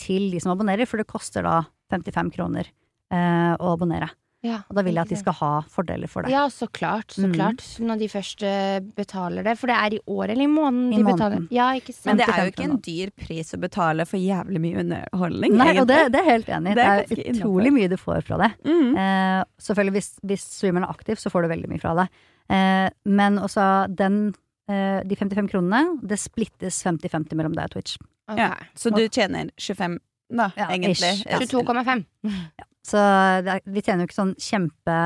til 0.00 0.30
de 0.32 0.40
som 0.42 0.52
abonnerer, 0.54 0.88
for 0.88 1.00
det 1.00 1.08
koster 1.10 1.44
da 1.46 1.62
55 1.92 2.32
kroner 2.36 2.68
eh, 2.68 3.54
å 3.56 3.72
abonnere. 3.74 4.10
Ja, 4.42 4.62
Og 4.70 4.76
da 4.78 4.82
vil 4.86 4.94
jeg 4.96 5.02
at 5.04 5.10
de 5.12 5.16
skal 5.20 5.34
ha 5.36 5.48
fordeler 5.68 6.08
for 6.08 6.24
det. 6.24 6.30
Ja, 6.32 6.46
så 6.48 6.64
klart. 6.72 7.12
Så 7.12 7.26
Mm. 7.28 7.34
klart. 7.34 7.60
Når 7.78 7.98
de 8.00 8.06
først 8.08 8.42
eh, 8.42 8.80
betaler 8.96 9.44
det. 9.44 9.58
For 9.58 9.66
det 9.68 9.76
er 9.76 9.96
i 9.98 10.00
år 10.08 10.30
eller 10.30 10.44
i 10.44 10.46
måneden 10.48 10.94
I 10.94 10.96
de 10.96 11.02
måneden. 11.04 11.18
betaler. 11.18 11.48
Ja, 11.52 11.66
ikke 11.76 11.92
sant. 11.92 12.06
Men 12.06 12.16
det 12.16 12.28
er 12.28 12.46
jo 12.46 12.50
ikke 12.54 12.64
en 12.70 12.78
dyr 12.80 13.10
pris 13.20 13.52
å 13.52 13.60
betale 13.60 14.06
for 14.08 14.16
jævlig 14.16 14.60
mye 14.64 14.78
underholdning, 14.80 15.52
Nei, 15.60 15.78
og 15.78 15.86
det, 15.88 15.98
det 16.12 16.20
er 16.22 16.30
helt 16.30 16.46
enig 16.48 16.74
Det 16.74 16.76
Det 16.76 17.08
Det 17.18 17.18
er 17.28 17.34
utrolig 17.34 17.66
innenfor. 17.68 17.76
mye 17.76 17.88
du 17.90 17.96
får 18.00 18.22
fra 18.24 18.36
det. 18.38 18.50
Mm. 18.64 18.96
Eh, 18.96 19.44
selvfølgelig, 19.60 19.92
hvis, 19.92 20.10
hvis 20.24 20.40
streameren 20.56 20.84
er 20.88 20.94
aktiv, 20.96 21.16
så 21.20 21.30
får 21.30 21.42
du 21.42 21.48
veldig 21.52 21.68
mye 21.68 21.80
fra 21.80 21.94
det. 22.00 22.08
Eh, 22.48 22.88
men 23.04 23.36
også 23.38 23.94
den 23.94 24.34
eh, 24.70 25.02
De 25.04 25.16
55 25.16 25.50
kronene, 25.52 26.00
det 26.00 26.16
splittes 26.18 26.80
50-50 26.82 27.34
mellom 27.36 27.52
deg 27.52 27.64
og 27.64 27.70
Twitch. 27.76 27.98
Okay. 28.30 28.40
Ja, 28.40 28.54
så 28.74 28.88
du 28.94 29.06
tjener 29.08 29.50
25, 29.58 29.98
da, 30.30 30.50
Ja, 30.56 30.68
egentlig? 30.70 30.96
ish, 30.96 31.26
ja. 31.26 32.64
22,5. 32.84 32.86
Så 32.90 33.00
det 33.44 33.52
er, 33.56 33.60
vi 33.66 33.82
tjener 33.82 34.04
jo 34.04 34.08
ikke 34.10 34.20
sånn 34.22 34.34
kjempe 34.40 34.98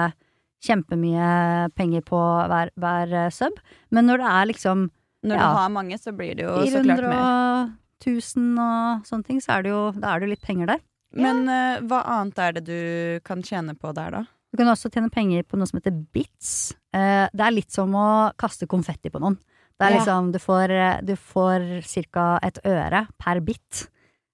kjempemye 0.64 1.70
penger 1.76 2.04
på 2.06 2.18
hver, 2.48 2.70
hver 2.80 3.12
eh, 3.26 3.30
sub. 3.34 3.56
Men 3.92 4.06
når 4.08 4.22
det 4.22 4.30
er 4.32 4.46
liksom 4.52 4.90
Når 5.24 5.36
Ja. 5.38 5.48
du 5.48 5.56
har 5.56 5.68
mange, 5.72 5.96
så 5.98 6.12
blir 6.12 6.34
det 6.36 6.44
jo 6.44 6.52
så 6.68 6.82
klart 6.84 7.00
400 7.00 7.08
mer. 7.08 7.20
og 7.24 7.72
1000 8.04 8.58
og 8.60 9.04
sånne 9.08 9.24
ting, 9.24 9.38
så 9.40 9.54
er 9.58 9.62
det 9.62 9.70
jo, 9.70 9.92
da 9.96 10.10
er 10.14 10.20
det 10.20 10.26
jo 10.28 10.32
litt 10.34 10.42
penger 10.44 10.66
der. 10.66 10.80
Men 11.16 11.48
eh, 11.48 11.80
hva 11.80 12.02
annet 12.04 12.38
er 12.38 12.52
det 12.52 12.64
du 12.66 13.20
kan 13.24 13.40
tjene 13.42 13.72
på 13.74 13.94
der, 13.94 14.10
da? 14.10 14.24
Du 14.52 14.58
kan 14.60 14.68
også 14.68 14.90
tjene 14.92 15.08
penger 15.10 15.42
på 15.48 15.56
noe 15.56 15.66
som 15.66 15.80
heter 15.80 15.96
bits. 16.12 16.74
Uh, 16.94 17.26
det 17.32 17.40
er 17.40 17.54
litt 17.56 17.72
som 17.72 17.90
å 17.96 18.32
kaste 18.38 18.68
konfetti 18.68 19.08
på 19.10 19.18
noen. 19.18 19.38
Det 19.80 19.86
er 19.88 19.90
Ja. 19.90 19.96
liksom, 19.98 20.30
du 20.30 20.38
får, 20.38 21.02
du 21.02 21.16
får 21.16 21.82
ca. 22.12 22.38
et 22.42 22.58
øre 22.64 23.06
per 23.18 23.40
bit. 23.40 23.88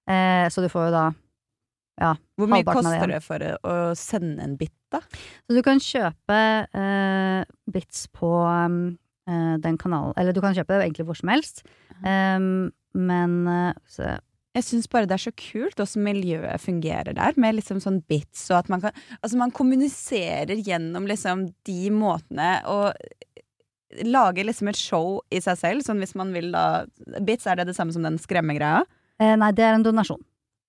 Uh, 0.09 0.45
så 0.51 0.61
du 0.61 0.67
får 0.69 0.89
jo 0.89 0.91
da 0.91 1.05
Hvor 2.39 2.49
mye 2.51 2.65
koster 2.65 3.11
det 3.11 3.21
for 3.25 3.43
eh, 3.45 3.57
å 3.61 3.93
sende 3.97 4.43
en 4.45 4.57
bit, 4.59 4.73
da? 4.93 5.01
Så 5.45 5.55
du 5.57 5.61
kan 5.65 5.81
kjøpe 5.83 6.39
eh, 6.81 7.45
bits 7.71 8.07
på 8.17 8.31
um, 8.47 8.81
eh, 9.29 9.55
den 9.63 9.77
kanalen 9.81 10.17
Eller 10.19 10.35
du 10.35 10.41
kan 10.43 10.57
kjøpe 10.57 10.75
det 10.75 10.89
egentlig 10.89 11.07
hvor 11.09 11.19
som 11.19 11.31
helst. 11.33 11.63
Um, 12.01 12.71
men 12.97 13.35
eh, 13.47 13.73
så, 13.87 14.17
Jeg 14.57 14.67
syns 14.67 14.89
bare 14.91 15.07
det 15.07 15.15
er 15.15 15.25
så 15.29 15.35
kult 15.37 15.79
åssen 15.79 16.03
miljøet 16.03 16.63
fungerer 16.63 17.15
der, 17.15 17.37
med 17.39 17.55
liksom 17.59 17.79
sånn 17.83 18.01
bits 18.09 18.49
og 18.51 18.63
at 18.63 18.71
man 18.73 18.83
kan 18.83 18.95
Altså, 19.21 19.37
man 19.39 19.53
kommuniserer 19.55 20.59
gjennom 20.59 21.07
liksom 21.07 21.49
de 21.67 21.91
måtene 21.95 22.57
og 22.69 22.91
lager 24.07 24.47
liksom 24.47 24.69
et 24.71 24.79
show 24.79 25.19
i 25.31 25.41
seg 25.43 25.57
selv, 25.59 25.85
sånn 25.85 25.99
hvis 25.99 26.15
man 26.15 26.33
vil 26.35 26.51
da 26.53 26.85
Bits, 27.19 27.47
er 27.47 27.59
det 27.59 27.69
det 27.71 27.77
samme 27.77 27.93
som 27.95 28.05
den 28.05 28.19
skremmegreia? 28.21 28.85
eh, 29.19 29.35
Nei, 29.39 29.51
det 29.55 29.65
er 29.67 29.75
en 29.75 29.83
donasjon. 29.85 30.21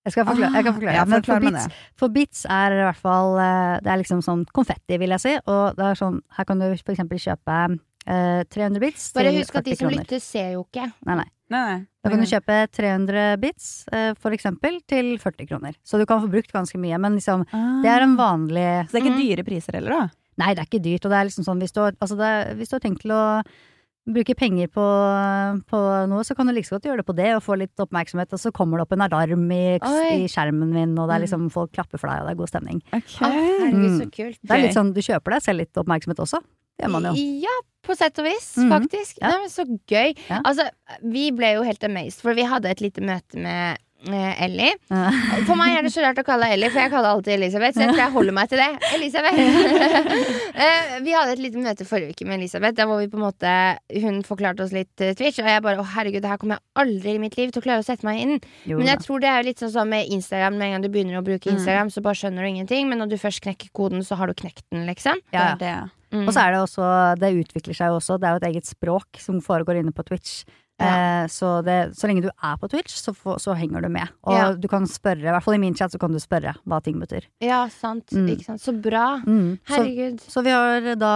Jeg 0.05 0.13
skal 0.17 0.25
forklare. 0.27 0.53
jeg 0.55 0.65
kan 0.67 0.75
forklare. 0.75 0.95
Ja, 0.97 1.05
Men 1.07 1.23
for 1.23 1.41
bits, 1.41 1.67
for 1.97 2.09
bits 2.09 2.45
er 2.51 2.73
i 2.75 2.83
hvert 2.83 2.97
fall 2.99 3.37
eh, 3.39 3.81
Det 3.85 3.93
er 3.93 4.01
liksom 4.03 4.23
sånn 4.25 4.45
konfetti, 4.53 4.99
vil 4.99 5.11
jeg 5.15 5.21
si. 5.23 5.35
Og 5.47 5.77
det 5.79 5.85
er 5.93 5.95
sånn, 5.95 6.21
her 6.37 6.45
kan 6.49 6.59
du 6.59 6.67
for 6.83 6.93
eksempel 6.95 7.19
kjøpe 7.23 7.59
eh, 8.07 8.43
300 8.51 8.81
bits 8.83 9.13
til 9.13 9.23
40 9.23 9.23
kroner. 9.23 9.31
Bare 9.31 9.39
husk 9.45 9.57
at 9.61 9.65
de 9.65 9.77
som 9.77 9.89
kroner. 9.89 10.03
lytter, 10.03 10.21
ser 10.21 10.51
jo 10.57 10.65
ikke. 10.67 10.89
Nei, 11.07 11.15
nei. 11.23 11.29
Nei, 11.53 11.61
nei. 11.69 11.79
Da 12.03 12.11
kan 12.11 12.19
du 12.19 12.27
kjøpe 12.27 12.57
300 12.73 13.37
bits, 13.39 13.67
eh, 13.93 14.15
for 14.19 14.33
eksempel, 14.35 14.81
til 14.89 15.19
40 15.23 15.47
kroner. 15.51 15.75
Så 15.85 15.99
du 16.01 16.07
kan 16.09 16.19
få 16.25 16.31
brukt 16.33 16.51
ganske 16.51 16.81
mye, 16.81 16.99
men 16.99 17.15
liksom, 17.21 17.45
det 17.85 17.91
er 17.93 18.03
en 18.03 18.17
vanlig 18.17 18.89
Så 18.89 18.97
det 18.97 19.03
er 19.03 19.05
ikke 19.07 19.15
Mhm. 19.19 19.23
dyre 19.23 19.45
priser 19.45 19.73
heller, 19.79 19.91
da? 19.91 20.09
Nei, 20.39 20.55
det 20.55 20.63
er 20.65 20.67
ikke 20.67 20.83
dyrt, 20.83 21.05
og 21.05 21.11
det 21.13 21.19
er 21.21 21.27
liksom 21.29 21.45
sånn 21.45 21.61
hvis 21.61 21.73
du 21.77 21.81
altså 21.85 22.17
det, 22.17 22.57
hvis 22.57 22.71
du 22.71 22.75
har 22.77 22.81
tenkt 22.81 23.03
til 23.03 23.13
å 23.13 23.45
bruke 24.09 24.35
penger 24.35 24.67
på, 24.67 24.85
på 25.71 25.81
noe, 26.11 26.25
så 26.27 26.35
kan 26.35 26.49
du 26.49 26.53
like 26.57 26.67
så 26.67 26.75
godt 26.77 26.89
gjøre 26.89 27.03
det 27.03 27.07
på 27.07 27.15
det 27.15 27.29
og 27.37 27.43
få 27.45 27.55
litt 27.61 27.83
oppmerksomhet, 27.85 28.33
og 28.35 28.41
så 28.43 28.51
kommer 28.55 28.79
det 28.81 28.87
opp 28.89 28.97
en 28.97 29.05
alarm 29.07 29.45
i, 29.55 29.61
i 29.79 30.27
skjermen 30.31 30.73
min, 30.75 30.97
og 30.99 31.07
det 31.11 31.15
er 31.19 31.25
liksom 31.27 31.45
folk 31.55 31.71
klapper 31.77 32.01
for 32.03 32.11
deg, 32.11 32.23
og 32.25 32.27
det 32.27 32.35
er 32.35 32.41
god 32.41 32.51
stemning. 32.51 32.81
Okay. 32.91 33.29
Å, 33.29 33.31
herregud, 33.31 33.91
så 34.01 34.07
Mm. 34.09 34.11
kult. 34.17 34.39
Det 34.43 34.51
er 34.57 34.63
litt 34.65 34.75
sånn, 34.75 34.93
du 34.97 35.01
kjøper 35.01 35.37
deg 35.37 35.43
selv 35.47 35.63
litt 35.63 35.79
oppmerksomhet 35.85 36.19
også. 36.25 36.43
Det 36.43 36.87
gjør 36.87 36.93
man 36.97 37.07
jo. 37.11 37.13
Ja, 37.45 37.55
på 37.87 37.95
sett 37.99 38.19
og 38.19 38.25
vis, 38.27 38.57
Mhm. 38.57 38.71
faktisk. 38.75 39.19
Ja. 39.21 39.29
Nei, 39.29 39.39
men 39.45 39.51
så 39.55 39.65
gøy. 39.87 40.17
Ja. 40.29 40.41
Altså, 40.45 40.69
vi 41.05 41.31
ble 41.31 41.53
jo 41.55 41.63
helt 41.63 41.85
amazed, 41.85 42.21
for 42.23 42.35
vi 42.35 42.43
hadde 42.43 42.67
et 42.71 42.81
lite 42.81 43.01
møte 43.05 43.37
med 43.39 43.79
Ellie. 44.11 44.73
Eh, 44.91 45.19
For 45.47 45.55
meg 45.59 45.77
er 45.79 45.83
det 45.87 45.93
så 45.95 46.03
rart 46.03 46.19
å 46.19 46.25
kalle 46.27 46.49
deg 46.49 46.57
Ellie, 46.57 46.71
for 46.75 46.81
jeg 46.83 46.91
kaller 46.91 47.15
alltid 47.15 47.35
Elisabeth. 47.37 47.77
Så 47.77 47.85
jeg 47.85 47.93
tror 47.93 48.01
jeg 48.03 48.15
holder 48.17 48.35
meg 48.39 48.49
til 48.51 48.59
det. 48.63 48.71
Elisabeth. 48.97 49.39
Eh, 50.53 50.99
vi 51.03 51.15
hadde 51.17 51.33
et 51.33 51.41
lite 51.41 51.59
møte 51.63 51.85
forrige 51.89 52.13
uke 52.13 52.27
med 52.29 52.37
Elisabeth, 52.43 52.75
der 52.77 52.87
hvor 52.87 52.99
vi 53.01 53.07
på 53.09 53.17
en 53.17 53.23
måte 53.25 53.53
Hun 54.03 54.19
forklarte 54.27 54.61
oss 54.67 54.75
litt 54.77 55.01
eh, 55.01 55.15
Twitch, 55.17 55.39
og 55.41 55.49
jeg 55.49 55.63
bare 55.65 55.81
å 55.81 55.87
herregud, 55.95 56.21
det 56.23 56.29
her 56.29 56.37
kommer 56.43 56.59
jeg 56.59 56.83
aldri 56.83 57.15
i 57.17 57.23
mitt 57.23 57.39
liv 57.39 57.51
til 57.55 57.63
å 57.63 57.65
klare 57.65 57.81
å 57.83 57.87
sette 57.87 58.05
meg 58.07 58.21
inn. 58.21 58.35
jo 58.69 58.77
Men 58.79 58.91
jeg 58.93 59.01
tror 59.07 59.23
det 59.25 59.31
er 59.33 59.47
litt 59.49 59.63
sånn 59.63 59.73
som 59.73 59.89
med 59.89 60.11
Instagram. 60.13 60.59
Med 60.61 60.69
en 60.69 60.75
gang 60.77 60.85
du 60.85 60.91
begynner 60.93 61.19
å 61.19 61.25
bruke 61.25 61.49
Mm. 61.49 61.57
Instagram, 61.57 61.89
så 61.91 62.03
bare 62.05 62.21
skjønner 62.21 62.45
du 62.45 62.49
ingenting. 62.53 62.89
Men 62.93 63.01
når 63.03 63.15
du 63.15 63.17
først 63.19 63.41
knekker 63.43 63.73
koden, 63.75 64.05
så 64.07 64.17
har 64.21 64.29
du 64.31 64.35
knekt 64.35 64.63
den, 64.71 64.85
liksom. 64.87 65.19
ja, 65.33 65.53
er 65.55 65.59
det. 65.59 65.73
Mm. 66.13 66.27
Og 66.29 66.35
så 66.37 66.45
er 66.45 66.53
det 66.53 66.61
også, 66.61 66.87
det 67.19 67.33
utvikler 67.41 67.75
seg 67.75 67.89
jo 67.89 67.97
også, 67.99 68.21
det 68.21 68.29
er 68.29 68.37
jo 68.37 68.41
et 68.45 68.49
eget 68.53 68.69
språk 68.69 69.19
som 69.25 69.41
foregår 69.41 69.81
inne 69.81 69.93
på 69.97 70.05
Twitch. 70.05 70.43
Ja. 70.81 71.23
Eh, 71.23 71.27
så, 71.31 71.51
det, 71.67 71.77
så 71.99 72.09
lenge 72.09 72.25
du 72.25 72.31
er 72.31 72.57
på 72.59 72.69
Twitch, 72.73 72.95
så, 72.99 73.13
få- 73.15 73.37
så 73.43 73.55
henger 73.59 73.85
du 73.85 73.89
med. 73.93 74.09
Og 74.27 74.35
Ja. 74.35 74.53
du 74.57 74.67
kan 74.69 74.87
spørre, 74.89 75.21
i 75.21 75.31
hvert 75.31 75.45
fall 75.45 75.55
i 75.55 75.63
min 75.63 75.75
chat, 75.75 75.93
så 75.93 76.01
kan 76.01 76.13
du 76.13 76.19
spørre 76.23 76.55
hva 76.67 76.81
ting 76.83 76.99
betyr. 76.99 77.29
Ja, 77.45 77.67
sant. 77.69 78.11
Mm. 78.11 78.29
Ikke 78.35 78.49
sant. 78.49 78.63
Så 78.65 78.75
bra. 78.75 79.21
Mm. 79.27 79.59
Så, 79.67 79.77
Herregud. 79.77 80.21
så 80.21 80.43
vi 80.43 80.51
har 80.51 80.95
da 80.97 81.13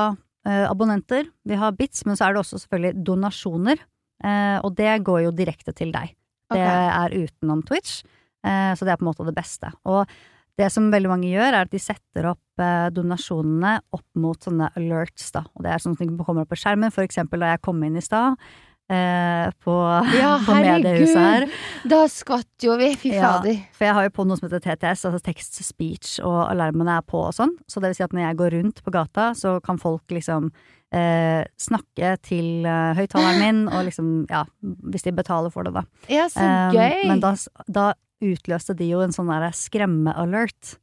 eh, 0.47 0.67
abonnenter, 0.69 1.27
vi 1.45 1.59
har 1.59 1.73
bits, 1.73 2.05
men 2.07 2.17
så 2.17 2.29
er 2.29 2.37
det 2.37 2.45
også 2.45 2.61
selvfølgelig 2.63 3.03
donasjoner. 3.07 3.83
Eh, 4.25 4.59
og 4.65 4.77
det 4.79 5.03
går 5.05 5.27
jo 5.27 5.35
direkte 5.37 5.75
til 5.77 5.91
deg. 5.93 6.15
Det 6.53 6.63
okay. 6.63 6.89
er 6.95 7.27
utenom 7.27 7.65
Twitch, 7.67 8.05
eh, 8.47 8.73
så 8.79 8.87
det 8.87 8.95
er 8.95 9.01
på 9.01 9.05
en 9.07 9.11
måte 9.11 9.27
det 9.27 9.35
beste. 9.35 9.73
Og 9.85 10.07
det 10.57 10.71
som 10.73 10.87
veldig 10.93 11.11
mange 11.11 11.29
gjør, 11.29 11.51
er 11.51 11.67
at 11.67 11.73
de 11.73 11.81
setter 11.83 12.31
opp 12.31 12.63
eh, 12.63 12.87
donasjonene 12.95 13.75
opp 13.93 14.07
mot 14.17 14.41
sånne 14.41 14.71
alerts, 14.79 15.29
da. 15.35 15.43
Og 15.57 15.67
det 15.67 15.73
er 15.75 15.83
ting 15.85 16.15
som 16.15 16.23
kommer 16.25 16.47
opp 16.47 16.53
på 16.55 16.61
skjermen, 16.63 16.95
for 16.95 17.05
eksempel 17.05 17.43
da 17.45 17.51
jeg 17.55 17.65
kom 17.67 17.83
inn 17.85 17.99
i 17.99 18.05
stad. 18.05 18.39
Eh, 18.87 19.49
på, 19.65 19.75
Ja, 20.15 20.37
på 20.47 20.55
mediehuset 20.55 21.19
her. 21.19 21.47
Da 21.91 22.05
skvatt 22.11 22.63
jo 22.63 22.77
vi. 22.79 22.93
Fy 23.01 23.17
Ja. 23.17 23.33
For 23.75 23.89
jeg 23.89 23.97
har 23.99 24.07
jo 24.07 24.13
på 24.15 24.27
noe 24.29 24.39
som 24.39 24.47
heter 24.47 24.63
TTS, 24.63 25.05
altså 25.09 25.21
text 25.27 25.59
speech, 25.67 26.17
og 26.23 26.39
alarmene 26.47 27.01
er 27.01 27.07
på 27.07 27.25
og 27.27 27.35
sånn. 27.35 27.57
Så 27.67 27.83
det 27.83 27.91
vil 27.91 27.99
si 27.99 28.07
at 28.07 28.15
når 28.15 28.29
jeg 28.29 28.41
går 28.43 28.57
rundt 28.61 28.83
på 28.87 28.95
gata, 28.95 29.33
så 29.35 29.57
kan 29.65 29.81
folk 29.83 30.15
liksom 30.15 30.53
eh, 30.95 31.43
snakke 31.59 32.15
til 32.23 32.67
eh, 32.69 32.95
høyttaleren 32.99 33.43
min, 33.43 33.63
og 33.67 33.89
liksom, 33.89 34.13
ja, 34.31 34.45
hvis 34.63 35.07
de 35.09 35.15
betaler 35.19 35.51
for 35.55 35.67
det, 35.67 35.75
da. 35.81 35.87
Ja, 36.13 36.29
så 36.31 36.47
Um, 36.47 36.77
gøy. 36.79 37.09
Men 37.11 37.25
da, 37.25 37.35
da 37.67 37.89
utløste 38.23 38.77
de 38.79 38.87
jo 38.93 39.03
en 39.03 39.15
sånn 39.15 39.33
derre 39.33 39.51
skremmealert. 39.55 40.77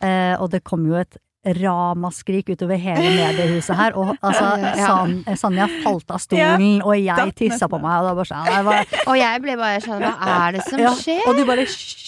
Eh, 0.00 0.36
og 0.38 0.52
det 0.54 0.62
kom 0.64 0.86
jo 0.88 0.96
et 0.96 1.18
ramaskrik 1.44 2.50
utover 2.52 2.76
hele 2.76 3.14
mediehuset 3.16 3.76
her. 3.76 3.96
Og 3.96 4.12
altså, 4.20 4.50
San, 4.76 5.14
Sanja 5.40 5.68
falt 5.80 6.12
av 6.12 6.20
stolen, 6.20 6.82
og 6.84 6.96
jeg 7.00 7.34
tissa 7.38 7.68
på 7.70 7.80
meg. 7.80 8.00
Og 8.00 8.04
da 8.04 8.12
var 8.12 8.18
bare 8.20 8.30
sånn, 8.30 8.68
det 8.68 9.00
Og 9.06 9.16
jeg 9.18 9.44
ble 9.44 9.56
bare 9.60 9.80
sånn 9.84 10.04
Hva 10.04 10.34
er 10.36 10.58
det 10.58 10.66
som 10.68 10.82
ja, 10.82 10.92
skjer? 10.98 11.22
og 11.26 11.38
du 11.38 11.44
bare 11.48 11.64
hysj. 11.64 12.06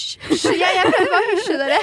Ja, 0.53 0.69
jeg 0.77 0.93
prøvde 0.93 1.13
bare 1.15 1.25
å 1.25 1.37
hysje 1.39 1.59
dere. 1.63 1.79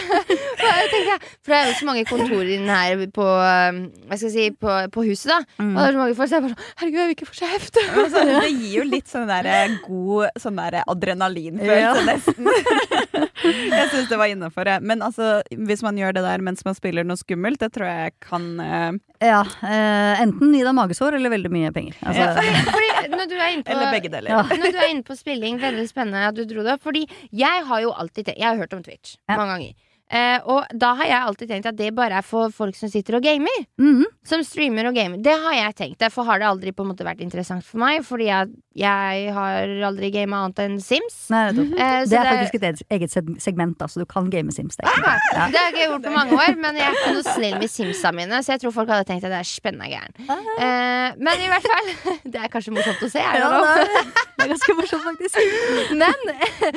For 1.43 1.55
jeg 1.55 1.59
det 1.59 1.59
er 1.59 1.71
jo 1.71 1.77
så 1.79 1.88
mange 1.89 2.05
kontorer 2.07 2.51
inne 2.55 2.75
her 2.77 3.01
på, 3.13 3.25
um, 3.25 3.79
hva 4.07 4.17
skal 4.19 4.29
jeg 4.29 4.35
si, 4.35 4.45
på, 4.62 4.75
på 4.93 5.05
huset, 5.09 5.31
da. 5.33 5.39
Mm. 5.59 5.73
Og 5.73 5.79
det 5.79 5.88
er 5.88 5.95
så 5.95 6.01
mange 6.03 6.17
folk, 6.19 6.29
så 6.29 6.38
jeg 6.38 6.45
bare 6.45 6.53
sånn 6.53 6.77
Herregud, 6.79 6.99
jeg 6.99 7.09
vil 7.09 7.17
ikke 7.17 7.29
få 7.29 7.38
kjeft. 7.39 7.81
Altså, 7.89 8.23
det 8.29 8.51
gir 8.53 8.75
jo 8.77 8.85
litt 8.88 9.12
sånn 9.12 9.27
der 9.29 9.49
eh, 9.49 9.75
god 9.88 10.39
sånn 10.45 10.62
der 10.62 10.79
adrenalinfølelse, 10.85 11.79
Ja. 11.79 11.93
nesten. 12.13 13.27
Jeg 13.43 13.89
syns 13.91 14.10
det 14.12 14.17
var 14.19 14.30
innafor. 14.32 14.69
Men 14.82 15.02
altså, 15.06 15.39
hvis 15.56 15.84
man 15.86 15.97
gjør 15.99 16.13
det 16.17 16.23
der 16.25 16.43
mens 16.45 16.63
man 16.67 16.75
spiller 16.78 17.08
noe 17.08 17.19
skummelt, 17.19 17.60
det 17.62 17.71
tror 17.75 17.88
jeg 17.89 18.15
kan 18.25 18.47
uh... 18.60 18.99
Ja, 19.23 19.41
Uh, 19.60 20.15
enten 20.23 20.54
gi 20.56 20.62
deg 20.63 20.75
magesår 20.78 21.17
eller 21.17 21.32
veldig 21.34 21.49
mye 21.52 21.71
penger. 21.75 21.97
Altså, 22.02 22.23
Ja. 22.23 22.30
Fordi, 22.38 22.54
fordi 22.71 23.10
når 23.15 23.28
du 23.32 23.36
er 23.36 23.49
inne 23.54 23.65
på 23.67 23.73
Eller 23.75 23.91
begge 23.93 24.12
deler. 24.13 24.32
Ja. 24.32 24.41
Når 24.62 24.71
du 24.75 24.80
er 24.80 24.89
inne 24.93 25.04
på 25.08 25.17
spilling, 25.19 25.60
veldig 25.62 25.86
spennende 25.89 26.23
at 26.30 26.38
du 26.38 26.45
dro 26.47 26.63
det 26.65 26.78
opp. 26.78 26.84
Fordi 26.88 27.04
jeg 27.36 27.65
har 27.67 27.84
jo 27.84 27.91
alltid 27.91 28.32
Jeg 28.36 28.47
har 28.47 28.58
hørt 28.60 28.73
om 28.78 28.84
Twitch 28.86 29.17
Ja. 29.30 29.36
mange 29.38 29.56
ganger. 29.58 29.73
Eh, 30.09 30.39
og 30.49 30.65
da 30.73 30.93
har 30.97 31.05
jeg 31.05 31.21
alltid 31.29 31.49
tenkt 31.51 31.67
at 31.69 31.77
det 31.77 31.91
bare 31.93 32.17
er 32.17 32.25
for 32.25 32.49
folk 32.49 32.75
som 32.75 32.89
sitter 32.89 33.19
og 33.19 33.23
gamer. 33.25 33.65
mhm. 33.77 34.05
Som 34.29 34.43
streamer 34.45 34.85
og 34.89 34.93
gamer. 34.97 35.17
Det 35.21 35.33
har 35.43 35.53
jeg 35.53 35.75
tenkt. 35.75 35.99
Derfor 36.01 36.25
har 36.25 36.39
det 36.41 36.47
aldri 36.49 36.71
på 36.73 36.83
en 36.85 36.89
måte 36.91 37.05
vært 37.05 37.21
interessant 37.21 37.63
for 37.65 37.77
meg. 37.81 38.03
Fordi 38.05 38.25
jeg, 38.29 38.49
jeg 38.77 39.31
har 39.33 39.71
aldri 39.89 40.11
gama 40.13 40.43
annet 40.45 40.59
enn 40.65 40.79
Sims. 40.81 41.17
Nei, 41.33 41.43
nettopp. 41.51 41.73
Eh, 41.79 41.95
så 42.05 42.09
Det 42.09 42.19
er 42.19 42.29
faktisk 42.33 42.55
et 42.59 42.83
eget- 42.97 43.41
segment, 43.41 43.77
da, 43.79 43.85
så 43.89 43.99
du 44.01 44.05
kan 44.09 44.29
game 44.29 44.51
Sims. 44.53 44.77
Det, 44.77 44.85
ah, 44.85 45.17
ja. 45.33 45.47
det 45.49 45.57
har 45.61 45.71
ikke 45.73 45.87
gjort 45.91 46.03
på 46.05 46.13
mange 46.13 46.37
år, 46.37 46.55
men 46.61 46.75
jeg 46.77 46.85
er 46.89 46.97
ikke 46.99 47.13
noe 47.17 47.25
snill 47.33 47.57
med 47.59 47.69
Simsa 47.73 48.11
mine, 48.15 48.41
så 48.45 48.53
jeg 48.53 48.61
tror 48.65 48.71
folk 48.75 48.89
hadde 48.93 49.07
tenkt 49.09 49.25
at 49.25 49.33
det 49.33 49.39
er 49.41 49.49
spennende 49.49 49.89
gæren. 49.89 50.13
Eh, 50.29 51.17
men 51.17 51.41
i 51.45 51.49
hvert 51.49 51.65
fall 51.65 51.89
Det 52.33 52.39
er 52.43 52.49
kanskje 52.53 52.73
morsomt 52.75 53.01
å 53.05 53.09
se. 53.09 53.19
Er 53.19 53.39
det 53.39 53.45
Ja, 53.45 53.49
det, 53.75 53.85
er, 53.89 54.11
det 54.37 54.45
er 54.45 54.51
ganske 54.53 54.75
morsomt, 54.77 55.03
faktisk. 55.09 55.35
Men 56.01 56.19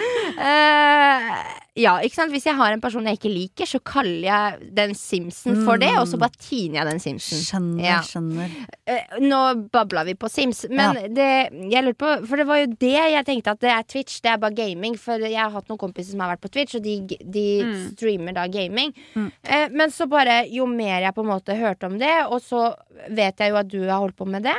eh, 0.48 1.42
Ja, 1.82 1.94
ikke 2.04 2.16
sant 2.18 2.32
Hvis 2.34 2.44
jeg 2.48 2.56
har 2.58 2.74
en 2.74 2.80
person 2.82 3.06
jeg 3.08 3.16
ikke 3.18 3.21
liker, 3.30 3.66
så 3.68 3.78
kaller 3.84 4.24
jeg 4.26 4.70
den 4.74 4.94
Simsen 4.98 5.64
for 5.64 5.76
det, 5.78 5.90
og 5.98 6.06
så 6.10 6.18
bare 6.18 6.34
tiner 6.38 6.80
jeg 6.80 6.86
den 6.90 7.00
Simsen. 7.00 7.38
Skjønner, 7.44 7.82
Ja. 7.84 8.00
skjønner. 8.02 8.50
Eh, 8.86 9.18
nå 9.20 9.68
babla 9.70 10.04
vi 10.04 10.14
på 10.14 10.28
Sims, 10.30 10.64
men 10.70 11.14
det 11.14 11.50
jeg 11.70 11.84
lurte 11.84 11.98
på 12.02 12.26
For 12.26 12.36
det 12.36 12.46
var 12.46 12.56
jo 12.62 12.66
det 12.66 12.92
jeg 13.12 13.24
tenkte, 13.26 13.50
at 13.52 13.60
det 13.60 13.70
er 13.70 13.82
Twitch, 13.82 14.20
det 14.22 14.30
er 14.32 14.38
bare 14.38 14.54
gaming. 14.54 14.96
For 14.98 15.18
jeg 15.18 15.36
har 15.38 15.50
hatt 15.50 15.68
noen 15.68 15.78
kompiser 15.78 16.10
som 16.12 16.20
har 16.20 16.36
vært 16.36 16.42
på 16.42 16.50
Twitch, 16.50 16.74
og 16.74 16.82
de, 16.82 16.96
de 17.22 17.46
Mm. 17.62 17.90
streamer 17.96 18.32
da 18.34 18.46
gaming. 18.48 18.92
Mm. 19.14 19.30
Eh, 19.44 19.68
men 19.70 19.90
så 19.90 20.08
bare, 20.08 20.46
jo 20.50 20.66
mer 20.66 21.00
jeg 21.02 21.14
på 21.14 21.20
en 21.22 21.30
måte 21.30 21.54
hørte 21.58 21.84
om 21.86 21.98
det, 21.98 22.26
og 22.26 22.40
så 22.40 22.74
vet 23.10 23.36
jeg 23.38 23.50
jo 23.50 23.56
at 23.56 23.68
du 23.68 23.80
har 23.88 23.98
holdt 24.00 24.16
på 24.16 24.26
med 24.26 24.42
det, 24.42 24.56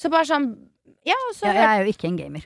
så 0.00 0.10
bare 0.10 0.24
sånn 0.24 0.56
Ja, 1.06 1.12
og 1.28 1.34
så 1.36 1.44
Ja, 1.46 1.52
jeg 1.52 1.64
er 1.80 1.84
jo 1.84 1.92
ikke 1.92 2.08
en 2.08 2.16
gamer. 2.16 2.44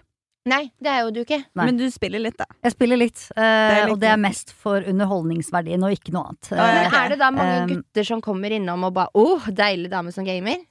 Nei, 0.49 0.63
det 0.83 0.93
er 0.93 1.03
jo 1.07 1.15
du 1.15 1.23
ikke. 1.23 1.41
Nei. 1.59 1.67
Men 1.69 1.81
du 1.81 1.87
spiller 1.93 2.23
litt, 2.23 2.39
da. 2.41 2.47
Jeg 2.65 2.75
spiller 2.75 3.01
litt, 3.01 3.25
uh, 3.37 3.43
det 3.43 3.81
litt 3.83 3.95
og 3.95 4.03
det 4.03 4.13
er 4.13 4.21
mest 4.23 4.55
for 4.57 4.85
underholdningsverdien 4.93 5.85
og 5.87 5.97
ikke 5.97 6.15
noe 6.17 6.31
annet. 6.31 6.53
Uh, 6.53 6.63
Men 6.63 6.97
er 7.03 7.13
det 7.15 7.19
da 7.21 7.33
mange 7.35 7.59
uh, 7.59 7.67
gutter 7.73 8.09
som 8.09 8.23
kommer 8.25 8.55
innom 8.57 8.87
og 8.89 8.95
bare 8.97 9.13
'Å, 9.15 9.53
deilig 9.53 9.93
dame 9.93 10.15
som 10.15 10.27
gamer'? 10.27 10.65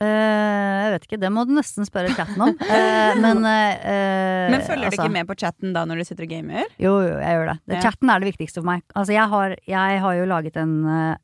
Eh, 0.00 0.76
jeg 0.86 0.90
vet 0.92 1.04
ikke, 1.06 1.18
det 1.22 1.30
må 1.32 1.44
du 1.48 1.54
nesten 1.56 1.86
spørre 1.88 2.10
chatten 2.16 2.42
om. 2.44 2.50
Eh, 2.76 3.14
men 3.22 3.38
eh, 3.48 4.50
Men 4.52 4.60
følger 4.66 4.90
altså- 4.90 5.02
du 5.02 5.08
ikke 5.08 5.12
med 5.14 5.26
på 5.28 5.36
chatten 5.40 5.72
da 5.72 5.84
når 5.88 5.96
du 6.02 6.04
sitter 6.04 6.26
og 6.26 6.30
gamer? 6.34 6.64
Jo, 6.78 6.98
jo, 7.00 7.14
jeg 7.22 7.32
gjør 7.38 7.46
det. 7.52 7.56
det. 7.70 7.78
Chatten 7.82 8.10
er 8.12 8.20
det 8.20 8.28
viktigste 8.32 8.60
for 8.60 8.66
meg. 8.68 8.82
Altså, 8.94 9.12
jeg 9.16 9.28
har, 9.32 9.54
jeg 9.66 10.00
har 10.02 10.14
jo 10.18 10.26
laget 10.28 10.56
en, 10.60 10.74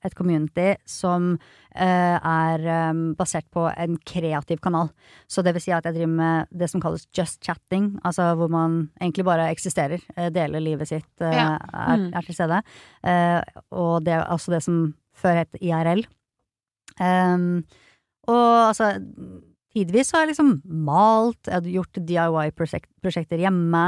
et 0.05 0.15
community 0.17 0.71
som 0.89 1.35
er 1.75 2.65
basert 3.17 3.47
på 3.53 3.67
en 3.81 3.97
kreativ 4.09 4.61
kanal. 4.61 4.91
Så 5.29 5.43
det 5.45 5.55
vil 5.57 5.63
si 5.65 5.73
at 5.73 5.85
jeg 5.89 5.95
driver 5.97 6.13
med 6.19 6.47
det 6.53 6.69
som 6.71 6.81
kalles 6.85 7.07
just 7.17 7.41
chatting, 7.45 7.95
altså 8.05 8.35
hvor 8.37 8.51
man 8.53 8.91
egentlig 9.01 9.25
bare 9.25 9.51
eksisterer. 9.51 10.01
deler 10.33 10.61
livet 10.61 10.89
sitt, 10.89 11.09
Ja. 11.21 11.59
er, 11.73 11.97
Mm. 11.97 12.13
er 12.15 12.23
til 12.23 12.35
stede. 12.35 12.63
Og 13.73 14.05
det 14.05 14.13
er 14.15 14.25
altså 14.29 14.53
det 14.53 14.63
som 14.63 14.95
før 15.17 15.35
het 15.45 15.57
IRL. 15.61 16.05
Um, 17.01 17.65
og 18.31 18.69
altså 18.69 18.95
Tidvis 19.73 20.11
har 20.13 20.27
jeg 20.27 20.35
liksom 20.35 20.51
malt, 20.85 21.47
jeg 21.47 21.55
hadde 21.55 21.71
gjort 21.73 22.01
DIY-prosjekter 22.09 23.41
hjemme. 23.41 23.85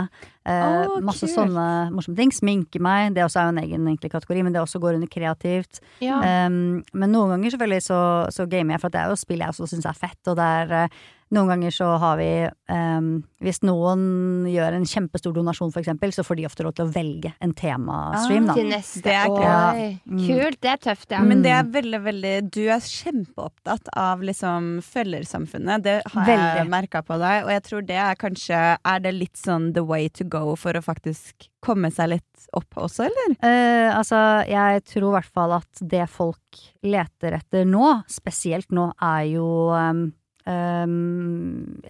Eh, 0.48 0.86
oh, 0.88 0.94
masse 1.04 1.26
kult. 1.26 1.34
sånne 1.34 1.66
morsomme 1.92 2.16
ting. 2.16 2.32
Sminke 2.32 2.80
meg. 2.80 3.12
Det 3.12 3.20
også 3.24 3.42
er 3.42 3.50
jo 3.50 3.52
en 3.52 3.60
egen 3.60 3.90
egentlig 3.90 4.14
kategori, 4.14 4.46
men 4.46 4.54
det 4.54 4.62
også 4.62 4.80
går 4.80 4.96
under 4.96 5.10
kreativt. 5.12 5.82
Ja. 6.00 6.22
Um, 6.48 6.80
men 6.96 7.12
noen 7.12 7.34
ganger 7.34 7.52
selvfølgelig 7.52 7.84
så, 7.84 8.00
så 8.32 8.48
gamer 8.48 8.78
jeg, 8.78 8.80
for 8.80 8.88
at 8.88 8.96
det 8.96 9.02
er 9.02 9.12
jo 9.12 9.20
spill 9.20 9.44
jeg 9.44 9.52
også 9.52 9.68
syns 9.74 9.90
er 9.90 10.00
fett. 10.06 10.22
Og 10.32 10.40
det 10.40 10.48
er 10.62 10.74
eh, 10.78 11.04
noen 11.34 11.50
ganger 11.50 11.72
så 11.74 11.88
har 12.00 12.16
vi 12.20 12.28
um, 12.72 13.08
Hvis 13.44 13.58
noen 13.66 14.46
gjør 14.48 14.76
en 14.78 14.86
kjempestor 14.88 15.34
donasjon, 15.36 15.72
for 15.74 15.82
eksempel, 15.82 16.12
så 16.14 16.24
får 16.24 16.38
de 16.38 16.46
ofte 16.48 16.64
lov 16.64 16.74
til 16.78 16.86
å 16.86 16.92
velge 16.94 17.32
en 17.44 17.52
temastream, 17.58 18.48
ah, 18.48 18.56
Til 18.56 18.70
neste 18.70 19.02
Det 19.04 19.12
er 19.18 19.28
år. 19.28 19.40
kult. 19.42 20.00
Mm. 20.14 20.22
Kult. 20.28 20.60
Det 20.64 20.70
er 20.72 20.80
tøft, 20.86 21.10
ja. 21.12 21.20
Men 21.26 21.42
det 21.44 21.52
er 21.52 21.68
veldig, 21.74 22.00
veldig 22.06 22.34
Du 22.54 22.62
er 22.72 22.80
kjempeopptatt 22.88 23.90
av 24.00 24.22
liksom 24.24 24.70
følgersamfunnet. 24.86 25.82
Det 25.84 25.96
har 26.14 26.30
jeg 26.30 26.38
Veldig. 26.40 26.70
merka 26.72 27.02
på 27.04 27.18
deg, 27.20 27.44
og 27.44 27.50
jeg 27.54 27.64
tror 27.68 27.86
det 27.90 27.98
er 28.06 28.14
kanskje 28.20 28.62
Er 28.78 29.04
det 29.04 29.14
litt 29.18 29.36
sånn 29.40 29.72
the 29.74 29.84
way 29.84 30.08
to 30.08 30.24
go 30.24 30.54
for 30.56 30.72
å 30.78 30.82
faktisk 30.84 31.50
komme 31.64 31.88
seg 31.94 32.10
litt 32.12 32.48
opp 32.52 32.76
også, 32.76 33.06
eller? 33.08 33.36
Eh, 33.40 33.88
altså, 33.96 34.18
jeg 34.48 34.82
tror 34.84 35.06
i 35.08 35.14
hvert 35.16 35.32
fall 35.32 35.54
at 35.56 35.80
det 35.80 36.04
folk 36.12 36.58
leter 36.84 37.38
etter 37.38 37.64
nå, 37.64 38.02
spesielt 38.10 38.68
nå, 38.74 38.90
er 39.00 39.22
jo 39.32 39.46
um, 39.72 40.02
um, 40.46 41.80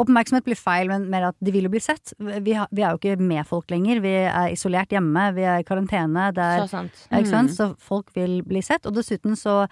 Oppmerksomhet 0.00 0.46
blir 0.46 0.58
feil, 0.58 0.88
men 0.90 1.08
mer 1.12 1.28
at 1.30 1.38
de 1.44 1.54
vil 1.54 1.66
jo 1.68 1.72
bli 1.72 1.82
sett. 1.82 2.14
Vi, 2.18 2.54
har, 2.56 2.68
vi 2.74 2.84
er 2.84 2.94
jo 2.94 3.00
ikke 3.00 3.16
med 3.22 3.46
folk 3.48 3.70
lenger. 3.72 4.00
Vi 4.04 4.14
er 4.26 4.52
isolert 4.54 4.92
hjemme, 4.94 5.26
vi 5.36 5.46
er 5.48 5.62
i 5.62 5.66
karantene. 5.66 6.28
Det 6.36 6.44
er, 6.44 6.62
Så 6.64 6.70
sant. 6.76 7.02
ikke 7.10 7.32
sant? 7.32 7.50
Mm. 7.52 7.56
Så 7.58 7.68
folk 7.90 8.14
vil 8.16 8.40
bli 8.46 8.62
sett. 8.64 8.86
Og 8.86 8.94
dessuten 8.96 9.36
så 9.38 9.64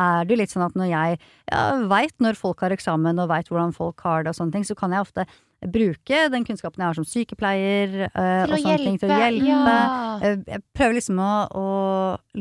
er 0.00 0.24
det 0.24 0.32
jo 0.36 0.40
litt 0.40 0.52
sånn 0.54 0.64
at 0.68 0.76
når 0.78 0.88
jeg 0.92 1.16
ja, 1.50 1.62
veit 1.90 2.14
når 2.22 2.38
folk 2.38 2.60
har 2.64 2.72
eksamen 2.72 3.18
og 3.20 3.28
veit 3.32 3.48
hvordan 3.50 3.72
folk 3.76 4.00
har 4.06 4.22
det 4.24 4.32
og 4.32 4.38
sånne 4.38 4.54
ting, 4.54 4.64
så 4.68 4.76
kan 4.78 4.94
jeg 4.94 5.02
ofte 5.02 5.26
bruke 5.60 6.22
den 6.32 6.44
kunnskapen 6.48 6.80
jeg 6.80 6.88
har 6.88 6.96
som 6.96 7.04
sykepleier 7.04 7.90
uh, 8.14 8.46
Til 8.46 8.54
og 8.54 8.54
å 8.54 8.60
sånne 8.62 8.78
ting 8.86 8.96
til 9.02 9.10
å 9.12 9.18
hjelpe. 9.20 9.44
hjelpe. 9.44 9.74
Ja. 9.74 10.14
Eh, 10.24 10.38
Jeg 10.54 10.62
prøver 10.78 10.96
liksom 10.96 11.20
å, 11.20 11.32
å 11.52 11.66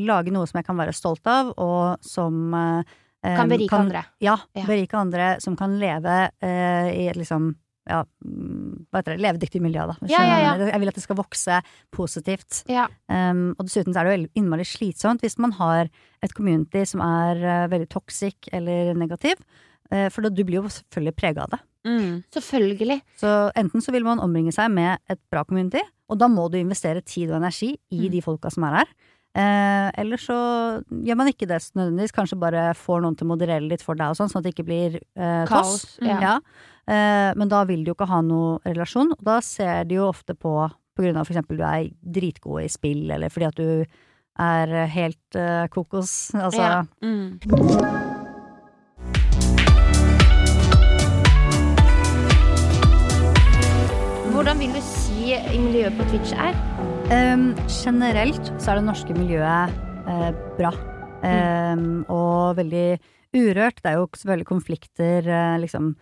lage 0.08 0.32
noe 0.32 0.48
som 0.48 0.62
jeg 0.62 0.68
kan 0.70 0.80
være 0.80 0.94
stolt 0.96 1.28
av, 1.28 1.50
og 1.60 2.06
som 2.06 2.54
eh, 2.56 2.96
Kan 3.24 3.50
berike 3.52 3.76
andre. 3.76 4.06
Ja, 4.24 4.38
Ja. 4.56 4.66
berike 4.66 4.96
andre 4.98 5.40
som 5.42 5.56
kan 5.60 5.78
leve 5.80 6.30
eh, 6.42 6.92
i 6.96 7.08
et 7.10 7.18
liksom 7.20 7.56
ja, 7.90 8.04
hva 8.22 9.00
heter 9.00 9.16
det, 9.16 9.22
levedyktig 9.24 9.60
miljø, 9.64 9.88
da. 9.90 9.96
Ja, 10.06 10.20
ja, 10.22 10.38
ja. 10.44 10.68
Jeg 10.70 10.80
vil 10.80 10.92
at 10.92 10.98
det 11.00 11.02
skal 11.04 11.18
vokse 11.18 11.56
positivt. 11.92 12.60
Ja. 12.70 12.84
Um, 13.10 13.56
og 13.58 13.66
dessuten 13.66 13.96
så 13.96 14.04
er 14.04 14.06
det 14.06 14.14
jo 14.20 14.28
innmari 14.38 14.66
slitsomt 14.68 15.24
hvis 15.26 15.40
man 15.42 15.56
har 15.58 15.90
et 16.22 16.36
community 16.38 16.84
som 16.86 17.02
er 17.02 17.42
uh, 17.42 17.68
veldig 17.72 17.90
toxic 17.90 18.36
eller 18.54 18.94
negativ. 18.94 19.42
uh, 19.92 20.08
for 20.14 20.22
da, 20.22 20.30
du 20.30 20.44
blir 20.46 20.60
jo 20.62 20.70
selvfølgelig 20.70 21.16
prega 21.18 21.48
av 21.48 21.56
det. 21.56 21.60
Mm. 21.90 22.24
Selvfølgelig. 22.36 23.00
Så 23.18 23.34
enten 23.58 23.82
så 23.82 23.92
vil 23.96 24.04
man 24.06 24.20
omringe 24.22 24.54
seg 24.54 24.70
med 24.70 25.00
et 25.10 25.20
bra 25.32 25.44
community, 25.48 25.82
og 26.12 26.20
da 26.20 26.28
må 26.30 26.46
du 26.52 26.60
investere 26.60 27.02
tid 27.02 27.32
og 27.32 27.40
energi 27.42 27.72
i 27.90 28.04
Mm. 28.06 28.12
de 28.12 28.22
folka 28.22 28.52
som 28.54 28.64
er 28.70 28.84
her. 28.84 28.94
Eh, 29.38 29.88
eller 30.02 30.18
så 30.18 30.36
gjør 30.90 31.18
man 31.20 31.30
ikke 31.30 31.48
det 31.50 31.60
nødvendigvis, 31.78 32.16
kanskje 32.16 32.40
bare 32.42 32.74
får 32.78 33.04
noen 33.04 33.16
til 33.20 33.28
å 33.28 33.32
moderere 33.36 33.68
litt 33.68 33.84
for 33.86 34.00
deg 34.00 34.10
og 34.12 34.18
sånn, 34.18 34.32
sånn 34.32 34.42
at 34.42 34.48
det 34.50 34.56
ikke 34.56 34.68
blir 34.68 34.98
eh, 34.98 35.46
Kaos. 35.50 35.84
toss. 35.84 35.98
Ja. 36.02 36.40
Eh, 36.90 37.30
men 37.38 37.52
da 37.52 37.64
vil 37.70 37.84
du 37.86 37.92
jo 37.92 37.98
ikke 37.98 38.10
ha 38.10 38.22
noe 38.26 38.58
relasjon, 38.66 39.14
og 39.14 39.24
da 39.30 39.38
ser 39.46 39.86
de 39.90 40.00
jo 40.02 40.10
ofte 40.10 40.36
på 40.38 40.56
på 41.00 41.06
grunn 41.06 41.16
av 41.16 41.24
for 41.30 41.32
eksempel 41.32 41.56
du 41.56 41.64
er 41.64 41.86
dritgod 42.04 42.66
i 42.66 42.68
spill, 42.68 43.06
eller 43.16 43.32
fordi 43.32 43.46
at 43.48 43.56
du 43.56 43.86
er 44.40 44.74
helt 44.92 45.40
eh, 45.40 45.68
kokos. 45.72 46.32
Altså, 46.44 46.60
Ja. 46.60 46.84
Mm. 47.00 47.40
Hvordan 54.34 54.60
vil 54.60 54.76
du 54.76 54.82
si 54.84 55.34
miljøet 55.60 55.96
på 56.00 56.06
Twitch 56.12 56.32
er? 56.36 56.56
Um, 57.10 57.56
generelt 57.66 58.52
så 58.62 58.70
er 58.70 58.78
det 58.78 58.86
norske 58.86 59.16
miljøet 59.18 59.72
eh, 60.06 60.28
bra. 60.60 60.70
Um, 61.26 62.04
og 62.06 62.60
veldig 62.60 63.00
urørt. 63.34 63.80
Det 63.82 63.90
er 63.90 63.98
jo 63.98 64.06
selvfølgelig 64.14 64.46
konflikter 64.46 65.26
eh, 65.26 65.56
liksom 65.64 65.96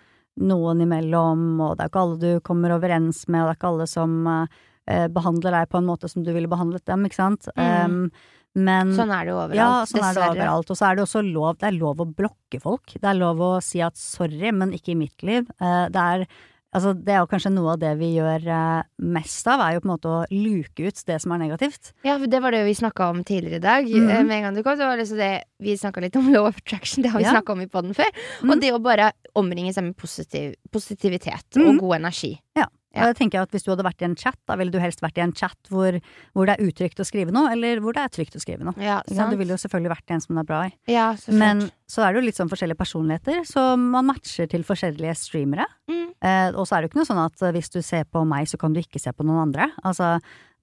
noen 0.43 0.83
imellom, 0.83 1.45
og 1.63 1.77
det 1.77 1.85
er 1.85 1.91
ikke 1.91 2.01
alle 2.03 2.19
du 2.19 2.43
kommer 2.45 2.75
overens 2.75 3.23
med, 3.31 3.39
og 3.39 3.47
det 3.47 3.53
er 3.53 3.59
ikke 3.61 3.69
alle 3.71 3.87
som 3.89 4.17
eh, 4.33 5.07
behandler 5.15 5.55
deg 5.55 5.71
på 5.71 5.79
en 5.79 5.87
måte 5.87 6.11
som 6.11 6.27
du 6.27 6.33
ville 6.35 6.51
behandlet 6.51 6.83
dem, 6.91 7.07
ikke 7.07 7.21
sant. 7.21 7.47
Mm. 7.55 8.11
Um, 8.11 8.35
men 8.67 8.91
Sånn 8.97 9.13
er 9.13 9.23
det 9.23 9.31
jo 9.31 9.39
overalt. 9.39 9.59
ja, 9.61 9.71
sånn 9.87 10.05
er 10.09 10.17
det 10.17 10.27
overalt. 10.27 10.75
Og 10.75 10.79
så 10.79 10.89
er 10.89 10.97
det 10.97 11.05
også 11.05 11.23
lov, 11.23 11.57
det 11.61 11.69
er 11.69 11.79
lov 11.79 12.03
å 12.03 12.09
blokke 12.19 12.61
folk. 12.61 12.99
Det 12.99 13.07
er 13.07 13.19
lov 13.19 13.41
å 13.47 13.51
si 13.63 13.79
at 13.85 13.95
sorry, 14.01 14.51
men 14.51 14.75
ikke 14.75 14.91
i 14.95 14.99
mitt 15.05 15.23
liv. 15.23 15.47
Eh, 15.61 15.83
det 15.93 16.03
er 16.03 16.27
Altså, 16.75 16.91
det 16.93 17.13
er 17.15 17.21
jo 17.23 17.29
kanskje 17.31 17.49
noe 17.55 17.73
av 17.73 17.79
det 17.79 17.93
vi 17.97 18.09
gjør 18.17 18.43
eh, 18.51 18.87
mest 18.99 19.47
av, 19.47 19.61
er 19.63 19.77
jo 19.77 19.81
på 19.85 19.87
en 19.87 19.93
måte 19.93 20.09
å 20.11 20.17
luke 20.33 20.83
ut 20.89 20.99
det 21.07 21.15
som 21.23 21.31
er 21.31 21.39
negativt. 21.45 21.93
Ja, 22.05 22.17
for 22.19 22.27
det 22.27 22.41
var 22.43 22.51
det 22.51 22.65
vi 22.67 22.73
snakka 22.75 23.07
om 23.13 23.23
tidligere 23.23 23.61
i 23.61 23.63
dag. 23.63 23.87
Mhm. 23.87 24.09
Eh, 24.11 24.23
Med 24.27 24.35
en 24.37 24.43
gang 24.49 24.57
du 24.57 24.63
kom, 24.65 24.75
så 24.77 24.89
var 24.89 24.99
det 24.99 25.07
så 25.07 25.15
det 25.15 25.31
Vi 25.63 25.77
snakka 25.79 26.03
litt 26.03 26.15
om 26.19 26.27
law 26.33 26.45
of 26.49 26.57
attraction, 26.59 27.03
det 27.03 27.11
har 27.13 27.19
vi 27.19 27.25
Ja. 27.25 27.37
snakka 27.37 27.53
om 27.55 27.61
i 27.63 27.67
poden 27.71 27.95
før. 27.95 28.11
Mm. 28.43 28.51
Og 28.51 28.61
det 28.61 28.73
å 28.75 28.81
bare 28.83 29.11
omringe 29.35 29.73
seg 29.73 29.87
med 29.87 29.95
positiv, 29.97 30.53
positivitet 30.71 31.55
mm. 31.55 31.67
og 31.69 31.79
god 31.79 31.95
energi. 32.01 32.35
Ja. 32.59 32.67
Og 33.03 33.11
jeg 33.11 33.17
tenker 33.19 33.43
at 33.43 33.53
Hvis 33.53 33.65
du 33.65 33.71
hadde 33.71 33.85
vært 33.85 34.03
i 34.03 34.07
en 34.07 34.15
chat, 34.19 34.37
da 34.49 34.57
ville 34.59 34.73
du 34.73 34.79
helst 34.81 35.01
vært 35.03 35.19
i 35.19 35.23
en 35.23 35.33
chat 35.37 35.71
hvor, 35.71 35.97
hvor 36.33 36.49
det 36.49 36.57
er 36.57 36.67
utrygt 36.69 37.01
å 37.01 37.05
skrive 37.07 37.33
noe, 37.35 37.51
eller 37.53 37.81
hvor 37.83 37.95
det 37.97 38.03
er 38.05 38.13
trygt 38.13 38.37
å 38.37 38.41
skrive 38.43 38.67
noe. 38.67 38.75
Ja, 38.81 38.99
sant? 39.07 39.33
Du 39.33 39.39
ville 39.39 39.55
jo 39.55 39.61
selvfølgelig 39.61 39.93
vært 39.93 40.11
i 40.11 40.17
en 40.17 40.23
som 40.23 40.37
det 40.37 40.43
er 40.43 40.49
bra 40.49 40.61
i. 40.67 40.73
Ja, 40.91 41.07
så 41.19 41.35
Men 41.37 41.67
så 41.87 42.03
er 42.03 42.11
det 42.11 42.21
jo 42.21 42.25
litt 42.27 42.39
sånn 42.39 42.51
forskjellige 42.51 42.79
personligheter, 42.81 43.43
så 43.47 43.69
man 43.79 44.09
matcher 44.09 44.49
til 44.51 44.65
forskjellige 44.67 45.15
streamere. 45.19 45.67
Mm. 45.87 46.09
Eh, 46.19 46.49
og 46.51 46.65
så 46.67 46.75
er 46.75 46.83
det 46.83 46.89
jo 46.89 46.93
ikke 46.93 47.01
noe 47.03 47.09
sånn 47.11 47.23
at 47.23 47.47
eh, 47.47 47.55
hvis 47.55 47.71
du 47.73 47.79
ser 47.85 48.03
på 48.11 48.25
meg, 48.27 48.49
så 48.51 48.59
kan 48.59 48.75
du 48.75 48.81
ikke 48.81 49.01
se 49.01 49.13
på 49.15 49.25
noen 49.27 49.45
andre. 49.47 49.69
Altså, 49.87 50.17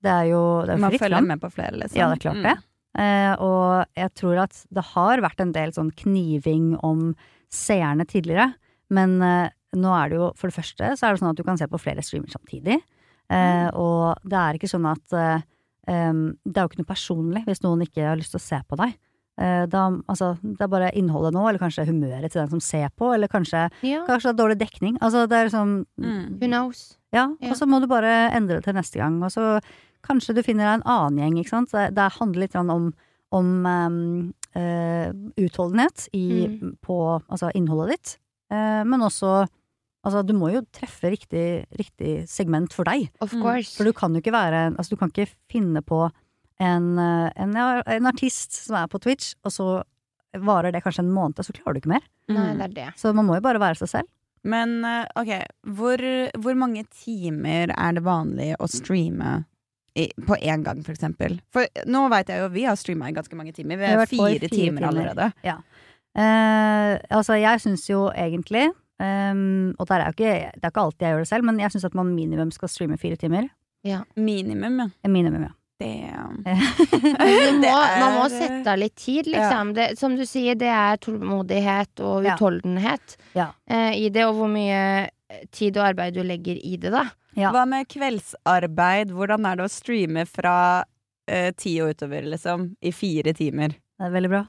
det 0.05 0.13
er 0.13 0.31
jo, 0.35 0.43
det 0.67 0.77
er 0.77 0.83
Man 0.85 0.97
følger 0.99 1.17
fram. 1.17 1.31
med 1.33 1.43
på 1.43 1.53
flere, 1.55 1.79
liksom. 1.81 1.99
Ja, 2.01 2.11
det 2.11 2.19
er 2.19 2.25
klart 2.27 2.45
det. 2.45 2.57
Eh, 2.95 3.33
og 3.43 3.87
jeg 3.99 4.13
tror 4.21 4.45
at 4.45 4.61
det 4.71 4.85
har 4.93 5.23
vært 5.25 5.41
en 5.43 5.55
del 5.55 5.73
sånn 5.75 5.91
kniving 6.05 6.75
om 6.87 7.15
seerne 7.55 8.07
tidligere. 8.07 8.53
Men 8.95 9.17
eh, 9.25 9.49
nå 9.77 9.93
er 10.05 10.09
det 10.11 10.17
jo, 10.19 10.33
for 10.37 10.49
det 10.51 10.57
første, 10.59 10.93
så 10.97 11.07
er 11.07 11.13
det 11.15 11.21
sånn 11.23 11.31
at 11.31 11.37
du 11.37 11.45
kan 11.47 11.59
se 11.61 11.67
på 11.71 11.81
flere 11.81 12.03
streamer 12.03 12.29
samtidig. 12.33 12.81
Eh, 13.31 13.69
og 13.75 14.19
det 14.25 14.37
er 14.37 14.55
ikke 14.59 14.69
sånn 14.69 14.85
at 14.91 15.13
eh, 15.17 15.41
Det 15.87 16.57
er 16.57 16.63
jo 16.65 16.69
ikke 16.71 16.81
noe 16.83 16.89
personlig 16.93 17.45
hvis 17.47 17.63
noen 17.65 17.83
ikke 17.87 18.05
har 18.09 18.17
lyst 18.21 18.33
til 18.33 18.41
å 18.41 18.45
se 18.45 18.59
på 18.69 18.77
deg. 18.81 18.95
Eh, 19.41 19.65
da, 19.67 19.87
altså, 20.09 20.35
det 20.43 20.61
er 20.63 20.71
bare 20.71 20.91
innholdet 20.95 21.33
nå, 21.35 21.43
eller 21.49 21.59
kanskje 21.59 21.87
humøret 21.89 22.31
til 22.33 22.41
den 22.45 22.53
som 22.53 22.61
ser 22.63 22.89
på, 22.97 23.09
eller 23.15 23.27
kanskje, 23.29 23.65
Ja, 23.83 24.05
kanskje 24.07 24.31
det 24.31 24.35
er 24.35 24.43
dårlig 24.45 24.59
dekning. 24.61 24.99
Altså, 25.03 25.27
det 25.29 25.37
er 25.39 25.49
liksom 25.49 25.87
Mm. 25.99 26.39
who 26.41 26.47
knows? 26.47 26.97
ja, 27.13 27.29
Ja. 27.41 27.51
og 27.51 27.57
så 27.57 27.67
må 27.67 27.81
du 27.81 27.87
bare 27.89 28.31
endre 28.33 28.57
det 28.61 28.65
til 28.65 28.75
neste 28.75 28.97
gang. 29.01 29.23
Og 29.23 29.31
så 29.31 29.61
kanskje 30.05 30.35
du 30.37 30.43
finner 30.43 30.65
deg 30.65 30.75
en 30.81 30.87
annen 30.87 31.19
gjeng, 31.19 31.39
ikke 31.43 31.49
sant. 31.51 31.71
Det, 31.73 31.95
det 31.95 32.13
handler 32.21 32.41
litt 32.41 32.55
om, 32.55 32.93
om 33.33 33.67
um, 33.67 34.35
uh, 34.55 35.11
utholdenhet 35.37 36.09
i, 36.15 36.47
Mm. 36.49 36.77
på 36.81 37.21
altså 37.29 37.51
innholdet 37.55 37.91
ditt. 37.99 38.19
uh, 38.53 38.85
men 38.85 39.01
også 39.01 39.49
Altså, 40.05 40.21
du 40.27 40.35
må 40.37 40.51
jo 40.53 40.61
treffe 40.73 41.11
riktig, 41.11 41.65
riktig 41.79 42.29
segment 42.29 42.73
for 42.77 42.85
deg. 42.85 43.09
Of 43.21 43.33
Mm. 43.33 43.43
course. 43.43 43.75
For 43.77 43.85
du 43.85 43.93
kan 43.93 44.13
jo 44.15 44.21
ikke 44.21 44.33
være 44.35 44.77
Altså, 44.77 44.91
du 44.91 44.97
kan 44.97 45.09
ikke 45.11 45.31
finne 45.51 45.81
på 45.83 46.11
en, 46.61 46.99
eh, 46.99 47.31
en, 47.37 47.57
en 47.57 48.07
artist 48.07 48.53
som 48.53 48.77
er 48.77 48.87
på 48.87 49.01
Twitch, 49.01 49.35
og 49.45 49.51
så 49.51 49.83
varer 50.35 50.73
det 50.73 50.83
kanskje 50.85 51.01
en 51.05 51.11
måned, 51.15 51.39
og 51.39 51.45
så 51.47 51.53
klarer 51.55 51.75
du 51.75 51.81
ikke 51.81 51.95
mer. 51.95 52.05
Nei, 52.29 52.53
Mm. 52.55 52.59
det 52.59 52.65
er 52.71 52.75
det. 52.75 52.95
Så 52.97 53.15
man 53.15 53.27
må 53.27 53.35
jo 53.37 53.41
bare 53.41 53.59
være 53.59 53.77
seg 53.79 53.89
selv. 53.89 54.09
Men 54.45 54.85
eh, 54.85 55.07
ok, 55.17 55.43
hvor, 55.73 55.97
hvor 56.39 56.55
mange 56.55 56.85
timer 56.91 57.73
er 57.75 57.93
det 57.93 58.03
vanlig 58.05 58.55
å 58.61 58.69
streame 58.69 59.47
i, 59.97 60.09
på 60.27 60.37
én 60.43 60.63
gang, 60.63 60.83
for 60.85 60.93
eksempel? 60.93 61.41
For 61.51 61.67
nå 61.87 62.09
veit 62.11 62.27
jeg 62.29 62.41
jo 62.43 62.49
vi 62.51 62.65
har 62.65 62.77
streama 62.77 63.09
i 63.09 63.13
ganske 63.17 63.35
mange 63.35 63.55
timer. 63.55 63.77
Vi 63.79 63.87
Vi 63.87 63.95
har 63.95 64.07
fire, 64.07 64.39
fire 64.39 64.49
timer 64.49 64.81
timer. 64.83 64.89
allerede. 64.91 65.33
Eh, 66.17 66.99
altså, 67.11 67.35
jeg 67.41 67.61
syns 67.65 67.89
jo 67.89 68.11
egentlig 68.15 68.69
ehm, 69.05 69.75
Og 69.79 69.87
det 69.89 69.99
er, 69.99 70.07
ikke, 70.15 70.33
det 70.57 70.65
er 70.65 70.73
ikke 70.73 70.85
alltid 70.87 71.07
jeg 71.07 71.15
gjør 71.15 71.25
det 71.27 71.31
selv, 71.33 71.45
men 71.51 71.61
jeg 71.63 71.71
syns 71.75 71.85
at 71.91 71.95
man 71.99 72.15
minimum 72.15 72.51
skal 72.55 72.69
streame 72.73 72.97
fire 73.01 73.17
timer. 73.21 73.51
Minimum, 74.17 74.79
ja. 74.81 74.89
Eh, 75.05 75.11
Minimum, 75.13 75.43
ja. 75.45 75.53
Damn. 75.83 76.37
Du 76.47 77.01
må, 77.03 77.61
Det 77.61 77.69
er- 77.69 78.01
man 78.01 78.15
må 78.17 78.29
sette 78.31 78.71
av 78.71 78.79
litt 78.79 78.95
tid, 78.97 79.27
liksom. 79.27 79.73
Det, 79.75 79.89
som 79.99 80.15
du 80.17 80.23
sier, 80.25 80.55
det 80.57 80.71
er 80.71 80.97
tålmodighet 81.03 82.01
og 82.01 82.25
utholdenhet 82.31 83.17
Ja. 83.35 83.49
uh, 83.71 83.91
i 83.93 84.09
det, 84.15 84.25
og 84.25 84.37
hvor 84.39 84.49
mye 84.49 85.09
tid 85.53 85.77
og 85.77 85.89
arbeid 85.91 86.15
du 86.15 86.23
legger 86.23 86.57
i 86.63 86.77
det, 86.79 86.93
da. 86.95 87.03
Ja. 87.37 87.51
Hva 87.51 87.65
med 87.67 87.89
kveldsarbeid? 87.91 89.11
Hvordan 89.11 89.47
er 89.51 89.57
det 89.59 89.67
å 89.67 89.73
streame 89.75 90.23
fra 90.31 90.57
uh, 90.85 91.51
ti 91.59 91.75
og 91.83 91.91
utover, 91.97 92.23
liksom? 92.31 92.71
I 92.81 92.93
fire 92.95 93.35
timer? 93.35 93.75
Det 93.95 94.09
er 94.09 94.15
veldig 94.15 94.31
bra. 94.33 94.41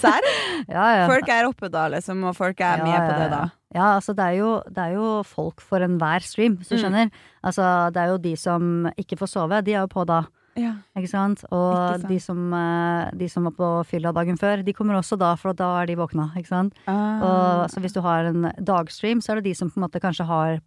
Serr? 0.00 0.26
ja, 0.76 0.84
ja. 0.96 1.06
Folk 1.10 1.28
er 1.28 1.44
oppe 1.50 1.68
da, 1.72 1.88
liksom, 1.92 2.22
og 2.30 2.36
folk 2.38 2.60
er 2.64 2.80
Ja, 2.80 2.84
med 2.86 3.10
på 3.10 3.18
det 3.20 3.26
da. 3.34 3.42
ja. 3.76 3.88
Altså 3.98 4.14
det 4.16 4.24
er 4.30 4.38
jo, 4.38 4.52
det 4.70 4.78
er 4.86 4.94
jo 4.96 5.08
folk 5.28 5.60
for 5.60 5.84
enhver 5.84 6.24
stream, 6.24 6.56
hvis 6.56 6.68
du 6.72 6.76
Mm. 6.78 6.80
skjønner. 6.84 7.10
Altså 7.44 7.66
det 7.92 8.00
er 8.00 8.08
jo 8.14 8.16
de 8.18 8.32
som 8.40 8.70
ikke 8.96 9.18
får 9.20 9.28
sove, 9.34 9.60
de 9.66 9.74
er 9.76 9.82
jo 9.84 9.90
på 9.92 10.06
da. 10.08 10.22
Ja. 10.56 10.76
Ikke 10.96 11.10
sant? 11.10 11.42
Og 11.50 11.74
Ikke 11.74 12.00
sant. 12.00 12.08
De, 12.08 12.18
som, 12.22 12.42
eh, 12.54 13.10
de 13.18 13.28
som 13.28 13.44
var 13.44 13.54
på 13.58 13.68
fylla 13.90 14.12
dagen 14.14 14.36
før, 14.38 14.62
de 14.64 14.72
kommer 14.72 14.94
også 14.94 15.18
da, 15.18 15.34
for 15.36 15.52
da 15.52 15.82
er 15.82 15.86
de 15.90 15.96
våkna. 15.98 16.30
Ikke 16.38 16.46
sant? 16.48 16.72
Ah. 16.86 17.20
Og, 17.20 17.70
så 17.74 17.80
hvis 17.82 17.92
du 17.92 18.00
har 18.06 18.24
en 18.30 18.52
dagstream, 18.62 19.20
så 19.20 19.32
er 19.34 19.40
det 19.42 19.50
de 19.50 19.54
som 19.58 19.68
på 19.68 19.80
en 19.82 19.88
måte 19.88 20.00
kanskje 20.00 20.24
har 20.30 20.60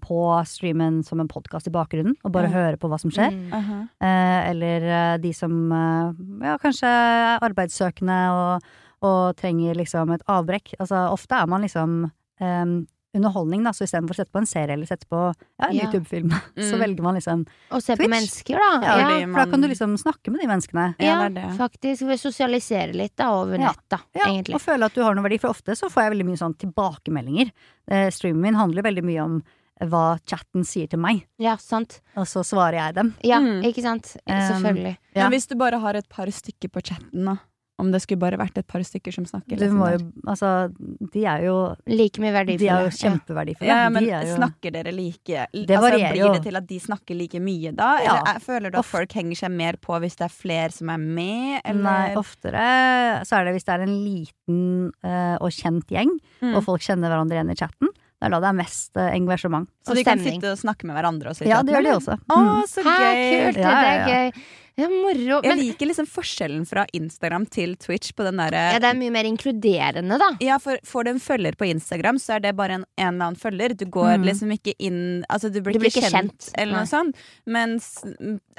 på 0.00 0.18
streamen 0.46 1.02
som 1.06 1.20
en 1.20 1.28
podkast 1.28 1.66
i 1.66 1.74
bakgrunnen, 1.74 2.14
og 2.22 2.32
bare 2.36 2.46
mm. 2.50 2.54
høre 2.54 2.78
på 2.78 2.88
hva 2.92 2.98
som 3.02 3.10
skjer. 3.14 3.34
Mm. 3.34 3.52
Aha. 3.58 3.78
Eh, 3.98 4.50
eller 4.52 4.88
eh, 4.94 5.16
de 5.24 5.32
som 5.34 5.52
eh, 5.72 6.24
ja, 6.46 6.56
kanskje 6.62 6.86
er 6.94 7.42
arbeidssøkende 7.48 8.18
og, 8.38 8.72
og 9.04 9.36
trenger 9.40 9.74
liksom 9.82 10.14
et 10.14 10.22
avbrekk. 10.30 10.76
Altså 10.78 11.06
ofte 11.12 11.34
er 11.42 11.50
man 11.50 11.66
liksom 11.66 12.04
eh, 12.40 12.66
underholdning, 13.14 13.62
da, 13.62 13.70
så 13.70 13.84
istedenfor 13.86 14.10
å 14.16 14.18
sette 14.18 14.32
på 14.34 14.40
en 14.40 14.48
serie 14.50 14.74
eller 14.74 14.88
sette 14.90 15.06
på 15.06 15.18
ja, 15.30 15.68
en 15.68 15.74
Ja. 15.76 15.84
YouTube-film, 15.86 16.32
så 16.70 16.74
Mm. 16.74 16.80
velger 16.82 17.02
man 17.06 17.14
liksom 17.14 17.44
Og 17.70 17.82
se 17.82 17.94
på 17.94 18.00
Twitch. 18.02 18.10
mennesker, 18.10 18.58
da. 18.58 18.70
Ja, 18.82 18.94
Ja, 19.20 19.26
For 19.28 19.38
da 19.38 19.44
kan 19.52 19.60
du 19.62 19.68
liksom 19.70 19.92
snakke 20.02 20.32
med 20.34 20.40
de 20.42 20.48
menneskene. 20.50 20.86
Ja, 20.98 21.06
ja, 21.22 21.28
det 21.28 21.34
det. 21.42 21.52
faktisk. 21.58 22.02
Vi 22.08 22.16
sosialiserer 22.18 22.94
litt 22.94 23.14
da 23.16 23.28
over 23.38 23.58
nett, 23.58 23.78
da, 23.90 23.98
Ja, 24.18 24.26
egentlig. 24.32 24.54
og 24.58 24.62
føle 24.66 24.86
at 24.90 24.94
du 24.98 25.02
har 25.06 25.14
noe 25.14 25.22
verdi. 25.28 25.38
For 25.38 25.50
ofte 25.54 25.76
så 25.78 25.86
får 25.90 26.02
jeg 26.08 26.14
veldig 26.16 26.26
mye 26.32 26.42
sånn 26.42 26.56
tilbakemeldinger. 26.58 27.52
Eh, 27.86 28.08
streamen 28.10 28.40
min 28.48 28.54
handler 28.58 28.82
veldig 28.82 29.04
mye 29.06 29.22
om 29.22 29.42
hva 29.82 30.18
chatten 30.26 30.62
sier 30.64 30.86
til 30.88 30.98
meg, 31.02 31.24
Ja, 31.38 31.56
sant. 31.56 32.00
og 32.16 32.24
så 32.30 32.44
svarer 32.46 32.78
jeg 32.78 32.94
dem. 32.94 33.14
Ja, 33.24 33.40
Mm. 33.40 33.62
ikke 33.64 33.82
sant. 33.82 34.16
Um, 34.28 34.34
Selvfølgelig. 34.38 34.96
Ja. 35.16 35.22
Men 35.28 35.32
hvis 35.32 35.48
du 35.48 35.56
bare 35.56 35.78
har 35.80 35.94
et 35.96 36.08
par 36.08 36.26
stykker 36.26 36.68
på 36.70 36.80
chatten, 36.84 37.24
da? 37.24 37.36
Om 37.76 37.90
det 37.90 38.02
skulle 38.02 38.20
bare 38.20 38.38
vært 38.38 38.56
et 38.56 38.66
par 38.68 38.78
stykker 38.86 39.12
som 39.12 39.24
snakker? 39.26 39.56
Du 39.58 39.64
liksom 39.64 39.78
må 39.80 39.88
jo 39.90 40.12
Altså, 40.30 40.72
de 41.10 41.24
er 41.26 41.42
jo 41.42 41.74
Like 41.88 42.20
mye 42.22 42.30
verdifulle. 42.30 42.58
De 42.60 42.68
er 42.70 42.84
jo 42.84 42.90
kjempeverdifulle. 42.94 43.66
Ja, 43.66 43.88
men 43.90 44.04
de 44.04 44.10
er 44.14 44.22
jo, 44.28 44.36
snakker 44.36 44.70
dere 44.72 44.92
like 44.94 45.26
Det 45.52 45.66
altså, 45.74 45.90
Blir 45.98 46.14
jo. 46.16 46.32
det 46.34 46.42
til 46.44 46.54
at 46.56 46.66
de 46.68 46.78
snakker 46.78 47.16
like 47.18 47.40
mye 47.42 47.72
da? 47.74 47.88
Ja. 47.98 48.14
Eller 48.20 48.36
er, 48.36 48.38
føler 48.38 48.70
du 48.70 48.78
at 48.78 48.84
Ofte. 48.84 48.90
folk 48.94 49.10
henger 49.18 49.34
seg 49.36 49.50
mer 49.50 49.72
på 49.82 49.98
hvis 50.00 50.14
det 50.14 50.24
er 50.28 50.28
flere 50.30 50.70
som 50.70 50.88
er 50.88 50.98
med? 51.02 51.60
Eller? 51.64 51.82
Nei, 51.82 52.14
oftere 52.14 53.26
så 53.26 53.40
er 53.40 53.44
det 53.50 53.54
hvis 53.56 53.64
det 53.66 53.74
er 53.74 53.82
en 53.88 53.98
liten 54.06 54.92
uh, 55.02 55.36
og 55.40 55.50
kjent 55.50 55.86
gjeng, 55.90 56.14
Mm. 56.44 56.54
og 56.56 56.62
folk 56.62 56.80
kjenner 56.80 57.08
hverandre 57.10 57.34
igjen 57.42 57.50
i 57.50 57.56
chatten. 57.58 57.88
Det 58.24 58.30
er 58.30 58.32
da 58.32 58.40
det 58.40 58.48
er 58.48 58.56
mest 58.56 58.96
eh, 58.96 59.10
engasjement. 59.18 59.68
Så 59.84 59.92
og 59.92 59.98
de 60.00 60.04
kan 60.06 60.18
sitte 60.24 60.48
og 60.54 60.56
snakke 60.56 60.88
med 60.88 60.96
hverandre 60.96 61.28
og 61.34 61.42
Ja, 61.44 61.58
det 61.60 61.74
gjør 61.74 61.84
de 61.84 61.90
også. 61.92 62.14
også. 62.16 62.24
Å, 62.32 62.38
Mm. 62.40 62.62
så 62.72 62.84
Hæ, 62.86 62.94
gøy! 63.04 63.24
kult! 63.44 63.58
Ja, 63.60 63.68
ja, 63.68 63.80
Det 63.84 63.90
er 63.90 63.98
ja. 64.00 64.06
gøy. 64.08 64.44
Ja, 64.76 64.88
moro. 64.90 65.36
Jeg 65.46 65.54
liker 65.60 65.86
liksom 65.86 66.06
forskjellen 66.10 66.64
fra 66.66 66.82
Instagram 66.98 67.44
til 67.46 67.76
Twitch 67.78 68.10
på 68.18 68.24
den 68.26 68.40
derre 68.40 68.62
ja, 68.74 68.80
det 68.82 68.88
er 68.90 68.96
mye 68.98 69.12
mer 69.14 69.22
inkluderende, 69.28 70.16
da. 70.18 70.32
Ja, 70.42 70.56
for 70.58 70.80
får 70.82 71.04
du 71.06 71.10
en 71.12 71.20
følger 71.22 71.54
på 71.60 71.68
Instagram, 71.70 72.18
så 72.18 72.34
er 72.34 72.40
det 72.42 72.56
bare 72.58 72.80
en, 72.80 72.86
en 72.98 73.12
eller 73.14 73.28
annen 73.28 73.38
følger. 73.38 73.76
Du 73.78 73.84
går 73.86 74.16
Mm. 74.18 74.24
liksom 74.26 74.50
ikke 74.50 74.74
inn 74.82 75.24
Altså, 75.30 75.48
du 75.52 75.60
blir, 75.62 75.74
Du 75.74 75.78
blir 75.78 75.90
ikke 75.92 76.02
ikke 76.02 76.10
kjent, 76.10 76.32
kjent. 76.32 76.50
eller 76.58 76.72
Nei. 76.72 76.80
noe 76.82 76.90
sånt. 76.90 77.16
Mens 77.46 77.86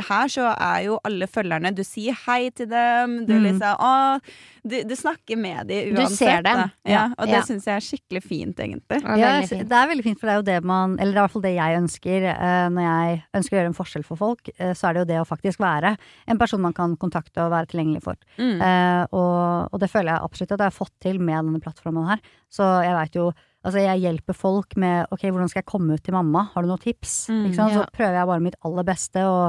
her 0.07 0.28
så 0.32 0.47
er 0.55 0.86
jo 0.88 0.99
alle 1.03 1.28
følgerne 1.28 1.74
Du 1.76 1.84
sier 1.84 2.16
hei 2.26 2.49
til 2.49 2.68
dem, 2.72 3.26
du 3.26 3.34
Mm. 3.36 3.43
liksom 3.49 3.76
Å, 3.76 4.22
du, 4.66 4.84
du 4.88 4.95
snakker 4.95 5.38
med 5.38 5.68
dem 5.68 5.95
Du 5.95 6.05
ser 6.16 6.41
dem. 6.47 6.72
Ja, 6.88 7.09
og 7.20 7.28
det 7.28 7.36
Ja. 7.36 7.41
syns 7.43 7.66
jeg 7.68 7.76
er 7.76 7.84
skikkelig 7.84 8.24
fint, 8.24 8.55
egentlig. 8.55 9.01
Ja, 9.03 9.16
det, 9.16 9.24
er 9.43 9.47
fint. 9.51 9.68
det 9.70 9.78
er 9.84 9.88
veldig 9.91 10.03
fint, 10.03 10.20
for 10.20 10.28
det 10.28 10.34
er 10.34 10.39
jo 10.39 10.47
det 10.47 10.63
man 10.63 10.95
Eller 10.99 11.11
det 11.11 11.18
er 11.18 11.20
i 11.20 11.28
hvert 11.28 11.32
fall 11.36 11.41
det 11.41 11.55
jeg 11.55 11.78
ønsker 11.84 12.30
eh, 12.32 12.70
når 12.72 12.84
jeg 12.88 13.24
ønsker 13.36 13.51
å 13.51 13.59
gjøre 13.59 13.72
en 13.74 13.80
forskjell 13.84 14.05
for 14.05 14.16
folk. 14.16 14.49
eh, 14.57 14.72
så 14.74 14.88
er 14.89 14.93
det 14.93 14.99
jo 15.03 15.11
det 15.13 15.20
å 15.20 15.28
faktisk 15.28 15.59
være 15.59 15.97
en 16.27 16.39
person 16.41 16.63
man 16.63 16.75
kan 16.77 16.95
kontakte 17.01 17.43
og 17.45 17.53
være 17.53 17.71
tilgjengelig 17.71 18.03
for. 18.05 18.19
Mm. 18.37 18.61
Eh, 18.61 19.03
og, 19.11 19.73
og 19.73 19.81
det 19.81 19.91
føler 19.91 20.13
jeg 20.13 20.29
absolutt 20.29 20.55
at 20.55 20.63
jeg 20.63 20.73
har 20.73 20.79
fått 20.79 20.95
til 21.03 21.19
med 21.19 21.49
denne 21.49 21.63
plattformen 21.63 22.09
her. 22.09 22.23
Så 22.51 22.69
jeg 22.85 22.97
veit 22.99 23.21
jo 23.21 23.33
Altså, 23.65 23.79
jeg 23.81 23.97
hjelper 23.97 24.35
folk 24.37 24.75
med 24.77 25.07
ok, 25.09 25.23
hvordan 25.33 25.49
skal 25.49 25.63
jeg 25.63 25.65
komme 25.71 25.95
ut 25.97 26.03
til 26.05 26.13
mamma, 26.13 26.43
har 26.53 26.61
du 26.61 26.67
noen 26.69 26.83
tips? 26.83 27.15
Mm, 27.33 27.47
sant? 27.55 27.73
Så 27.73 27.87
prøver 27.95 28.19
jeg 28.19 28.29
bare 28.29 28.43
mitt 28.45 28.57
aller 28.61 28.85
beste 28.85 29.23
å 29.25 29.39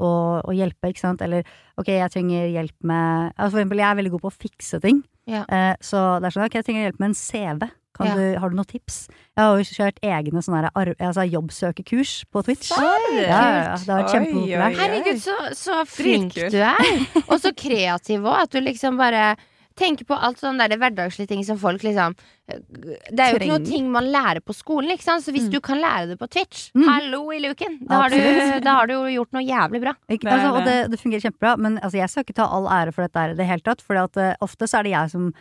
og, 0.00 0.42
og 0.48 0.52
hjelpe, 0.56 0.90
ikke 0.90 1.02
sant. 1.02 1.22
Eller 1.24 1.46
ok, 1.80 1.90
jeg 1.92 2.12
trenger 2.14 2.48
hjelp 2.52 2.76
med 2.88 3.32
altså 3.36 3.50
For 3.52 3.60
eksempel, 3.60 3.82
jeg 3.82 3.88
er 3.88 3.98
veldig 4.00 4.14
god 4.14 4.24
på 4.24 4.32
å 4.32 4.40
fikse 4.46 4.80
ting. 4.84 5.02
Ja. 5.30 5.44
Eh, 5.46 5.74
så 5.84 6.02
det 6.22 6.28
er 6.28 6.36
sånn, 6.36 6.48
ok, 6.48 6.58
jeg 6.60 6.68
trenger 6.68 6.86
hjelp 6.88 7.02
med 7.02 7.12
en 7.12 7.18
CV. 7.18 7.66
Kan 7.94 8.06
Ja. 8.08 8.14
du, 8.16 8.38
har 8.40 8.48
du 8.48 8.56
noen 8.56 8.66
tips? 8.70 9.08
Jeg 9.36 9.44
har 9.44 9.58
jo 9.58 9.64
kjørt 9.68 9.98
egne 10.02 10.40
sånne 10.42 10.62
her 10.64 10.94
altså 10.98 11.26
jobbsøkekurs 11.28 12.24
på 12.32 12.42
Twitch. 12.46 12.68
Serr? 12.72 13.06
Ja, 13.12 13.22
ja, 13.28 13.76
det 13.76 13.86
har 13.86 14.02
vært 14.02 14.08
Oi, 14.08 14.12
kjempepopulært. 14.16 14.66
oi, 14.66 14.72
oi. 14.72 14.80
Herregud, 14.80 15.20
så, 15.22 15.36
så 15.54 15.80
flink 15.86 16.34
du 16.34 16.56
er. 16.56 16.92
Og 17.30 17.38
så 17.42 17.52
kreativ 17.54 18.24
òg. 18.24 18.42
At 18.46 18.50
du 18.54 18.60
liksom 18.64 18.96
bare 19.00 19.34
tenker 19.76 20.04
på 20.04 20.12
alt 20.20 20.36
sånne 20.36 20.66
der 20.68 20.76
hverdagslige 20.76 21.28
ting 21.30 21.44
som 21.48 21.56
folk 21.56 21.80
liksom 21.80 22.12
Det 22.46 23.20
er 23.24 23.30
jo 23.32 23.38
ikke 23.38 23.46
noe 23.54 23.62
ting 23.64 23.86
man 23.92 24.04
lærer 24.12 24.42
på 24.44 24.52
skolen, 24.52 24.90
ikke 24.92 25.06
sant? 25.06 25.24
Så 25.24 25.32
hvis 25.32 25.46
Mm. 25.48 25.52
du 25.54 25.60
kan 25.64 25.80
lære 25.80 26.08
det 26.10 26.18
på 26.20 26.28
Twitch, 26.28 26.70
Mm. 26.76 26.84
hallo 26.88 27.22
i 27.32 27.38
luken! 27.40 27.78
Da 27.88 28.02
har, 28.02 28.10
du, 28.10 28.60
da 28.60 28.74
har 28.80 28.86
du 28.86 28.94
gjort 29.14 29.32
noe 29.32 29.42
jævlig 29.46 29.80
bra. 29.80 29.94
Ikke, 30.10 30.28
Det 30.28 30.32
altså, 30.32 30.50
og 30.58 30.64
det, 30.68 30.90
det. 30.92 31.00
fungerer 31.00 31.24
kjempebra, 31.24 31.56
men 31.58 31.78
altså, 31.80 31.96
jeg 32.02 32.10
skal 32.10 32.24
ikke 32.24 32.34
ta 32.36 32.44
all 32.52 32.68
ære 32.68 32.92
for 32.92 33.02
dette 33.08 33.16
i 33.32 33.34
det 33.40 33.46
hele 33.48 33.64
tatt. 33.64 33.80
For 33.80 33.96
ofte 33.96 34.68
så 34.68 34.78
er 34.80 34.82
det 34.82 34.92
jeg 34.92 35.10
som 35.10 35.32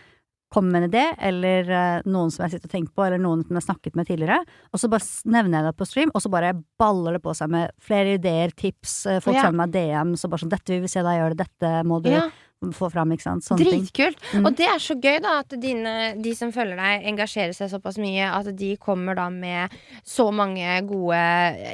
kommer 0.52 0.72
med 0.76 0.84
en 0.84 0.90
idé, 0.92 1.04
eller 1.18 1.70
eh, 1.72 2.02
noen 2.12 2.32
som 2.34 2.44
jeg 2.46 2.52
sitter 2.58 2.68
og 2.68 2.74
tenker 2.76 2.94
på, 2.98 3.06
eller 3.08 3.22
noen 3.24 3.42
som 3.46 3.56
jeg 3.56 3.62
har 3.62 3.68
snakket 3.70 3.96
med 3.96 4.08
tidligere. 4.10 4.40
Og 4.74 4.80
så 4.82 4.90
bare 4.92 5.08
nevner 5.32 5.58
jeg 5.62 5.70
det 5.70 5.78
på 5.80 5.88
stream, 5.88 6.12
og 6.14 6.22
så 6.26 6.32
bare 6.34 6.54
baller 6.82 7.18
det 7.18 7.24
på 7.24 7.34
seg 7.38 7.50
med 7.54 7.72
flere 7.80 8.18
ideer, 8.20 8.52
tips. 8.56 9.06
eh, 9.08 9.20
Folk 9.24 9.36
Ja. 9.38 9.44
sender 9.48 9.62
meg 9.66 9.72
DM, 9.72 10.14
så 10.20 10.28
bare 10.30 10.44
sånn 10.44 10.50
'Dette 10.52 10.70
vil 10.76 10.82
vi 10.82 10.88
se 10.92 11.02
deg 11.02 11.20
gjøre, 11.22 11.38
dette 11.38 11.84
må 11.88 12.02
du 12.04 12.10
Ja, 12.12 12.30
få 12.70 12.92
fram', 12.94 13.12
ikke 13.16 13.26
sant. 13.26 13.44
Sånne. 13.44 13.66
Dritkult. 13.66 14.20
Mm. 14.34 14.46
Og 14.46 14.58
det 14.58 14.68
er 14.70 14.78
så 14.78 14.94
gøy, 14.94 15.18
da, 15.24 15.40
at 15.42 15.56
dine, 15.62 15.96
de 16.22 16.36
som 16.38 16.52
følger 16.54 16.78
deg, 16.78 17.08
engasjerer 17.10 17.54
seg 17.58 17.72
såpass 17.72 17.98
mye 17.98 18.30
at 18.30 18.52
de 18.56 18.76
kommer 18.78 19.18
da 19.18 19.30
med 19.34 19.74
så 20.06 20.30
mange 20.32 20.78
gode 20.86 21.18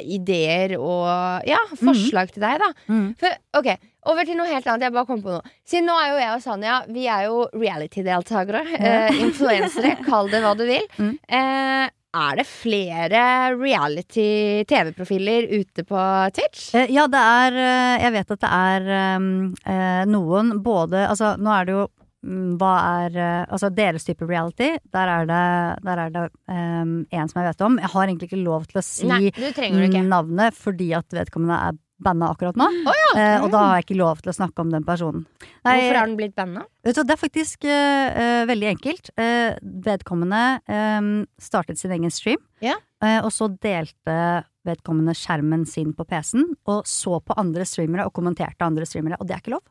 ideer 0.04 0.78
og 0.80 1.44
ja, 1.48 1.60
forslag 1.76 2.32
til 2.32 2.42
deg, 2.42 2.64
da. 2.64 2.72
Mm. 2.88 3.12
For, 3.20 3.36
ok, 3.60 3.70
over 4.08 4.24
til 4.24 4.40
noe 4.40 4.48
helt 4.48 4.68
annet. 4.68 4.88
Jeg 4.88 4.96
bare 4.96 5.10
kom 5.10 5.22
på 5.24 5.36
noe. 5.36 5.54
Siden 5.68 5.90
nå 5.92 5.98
er 6.00 6.14
jo 6.14 6.20
jeg 6.22 6.32
og 6.38 6.42
Sanja 6.46 6.80
Vi 6.88 7.06
er 7.12 7.28
jo 7.28 7.44
reality-deltakere. 7.52 8.64
Eh, 8.80 9.22
Influensere. 9.28 9.98
Kall 10.08 10.32
det 10.32 10.42
hva 10.46 10.56
du 10.56 10.64
vil. 10.68 10.88
Mm. 10.96 11.14
Eh, 11.28 11.90
er 12.16 12.40
det 12.40 12.46
flere 12.48 13.22
reality-TV-profiler 13.60 15.48
ute 15.60 15.84
på 15.88 16.00
Twitch? 16.36 16.76
Eh, 16.76 16.92
Ja, 16.94 17.08
det 17.12 17.20
er 17.20 17.58
eh, 17.60 18.04
Jeg 18.06 18.14
vet 18.16 18.32
at 18.32 18.44
det 18.44 18.52
er 18.58 19.18
um, 19.18 19.54
eh, 19.66 20.04
noen 20.08 20.64
både 20.64 21.08
Altså, 21.10 21.36
nå 21.38 21.52
er 21.54 21.68
det 21.68 21.76
jo 21.76 21.88
mm, 22.24 22.58
hva 22.62 22.74
er 23.04 23.18
Altså 23.48 23.70
deres 23.70 24.08
type 24.08 24.26
reality. 24.28 24.78
Der 24.94 25.08
er 25.18 25.28
det, 25.30 25.44
der 25.88 26.04
er 26.06 26.14
det 26.16 26.26
um, 26.48 27.06
en 27.12 27.28
som 27.30 27.42
jeg 27.42 27.52
vet 27.52 27.66
om. 27.68 27.80
Jeg 27.84 27.94
har 27.94 28.08
egentlig 28.08 28.32
ikke 28.32 28.46
lov 28.46 28.70
til 28.72 28.80
å 28.82 28.86
si 28.86 29.08
Nei, 29.12 29.32
navnet 30.08 30.58
fordi 30.58 30.94
at 30.98 31.12
vedkommende 31.14 31.60
er 31.70 31.84
banna 32.04 32.30
akkurat 32.34 32.58
nå. 32.60 32.68
Eh, 33.18 33.38
og 33.42 33.50
da 33.54 33.62
har 33.64 33.80
jeg 33.80 33.88
ikke 33.88 34.00
lov 34.02 34.20
til 34.22 34.32
å 34.32 34.36
snakke 34.38 34.64
om 34.64 34.74
den 34.74 34.86
personen. 34.88 35.24
Nei, 35.66 35.78
Hvorfor 35.80 36.00
har 36.00 36.10
den 36.10 36.18
blitt 36.20 36.36
banna? 36.38 36.66
Det 36.86 36.94
er 37.02 37.20
faktisk 37.20 37.66
eh, 37.68 38.20
eh, 38.22 38.44
veldig 38.50 38.70
enkelt. 38.74 39.12
Eh, 39.18 39.58
vedkommende 39.88 40.44
eh, 40.68 41.10
startet 41.42 41.82
sin 41.82 41.96
egen 41.96 42.14
stream, 42.14 42.42
yeah. 42.64 42.80
eh, 43.04 43.20
og 43.24 43.32
så 43.34 43.50
delte 43.54 44.18
vedkommende 44.68 45.16
skjermen 45.16 45.64
sin 45.70 45.94
på 45.96 46.06
PC-en, 46.08 46.46
og 46.68 46.84
så 46.90 47.22
på 47.24 47.38
andre 47.40 47.66
streamere 47.68 48.08
og 48.08 48.14
kommenterte 48.18 48.68
andre 48.68 48.86
streamere, 48.90 49.20
og 49.22 49.30
det 49.30 49.38
er 49.38 49.44
ikke 49.46 49.56
lov. 49.56 49.66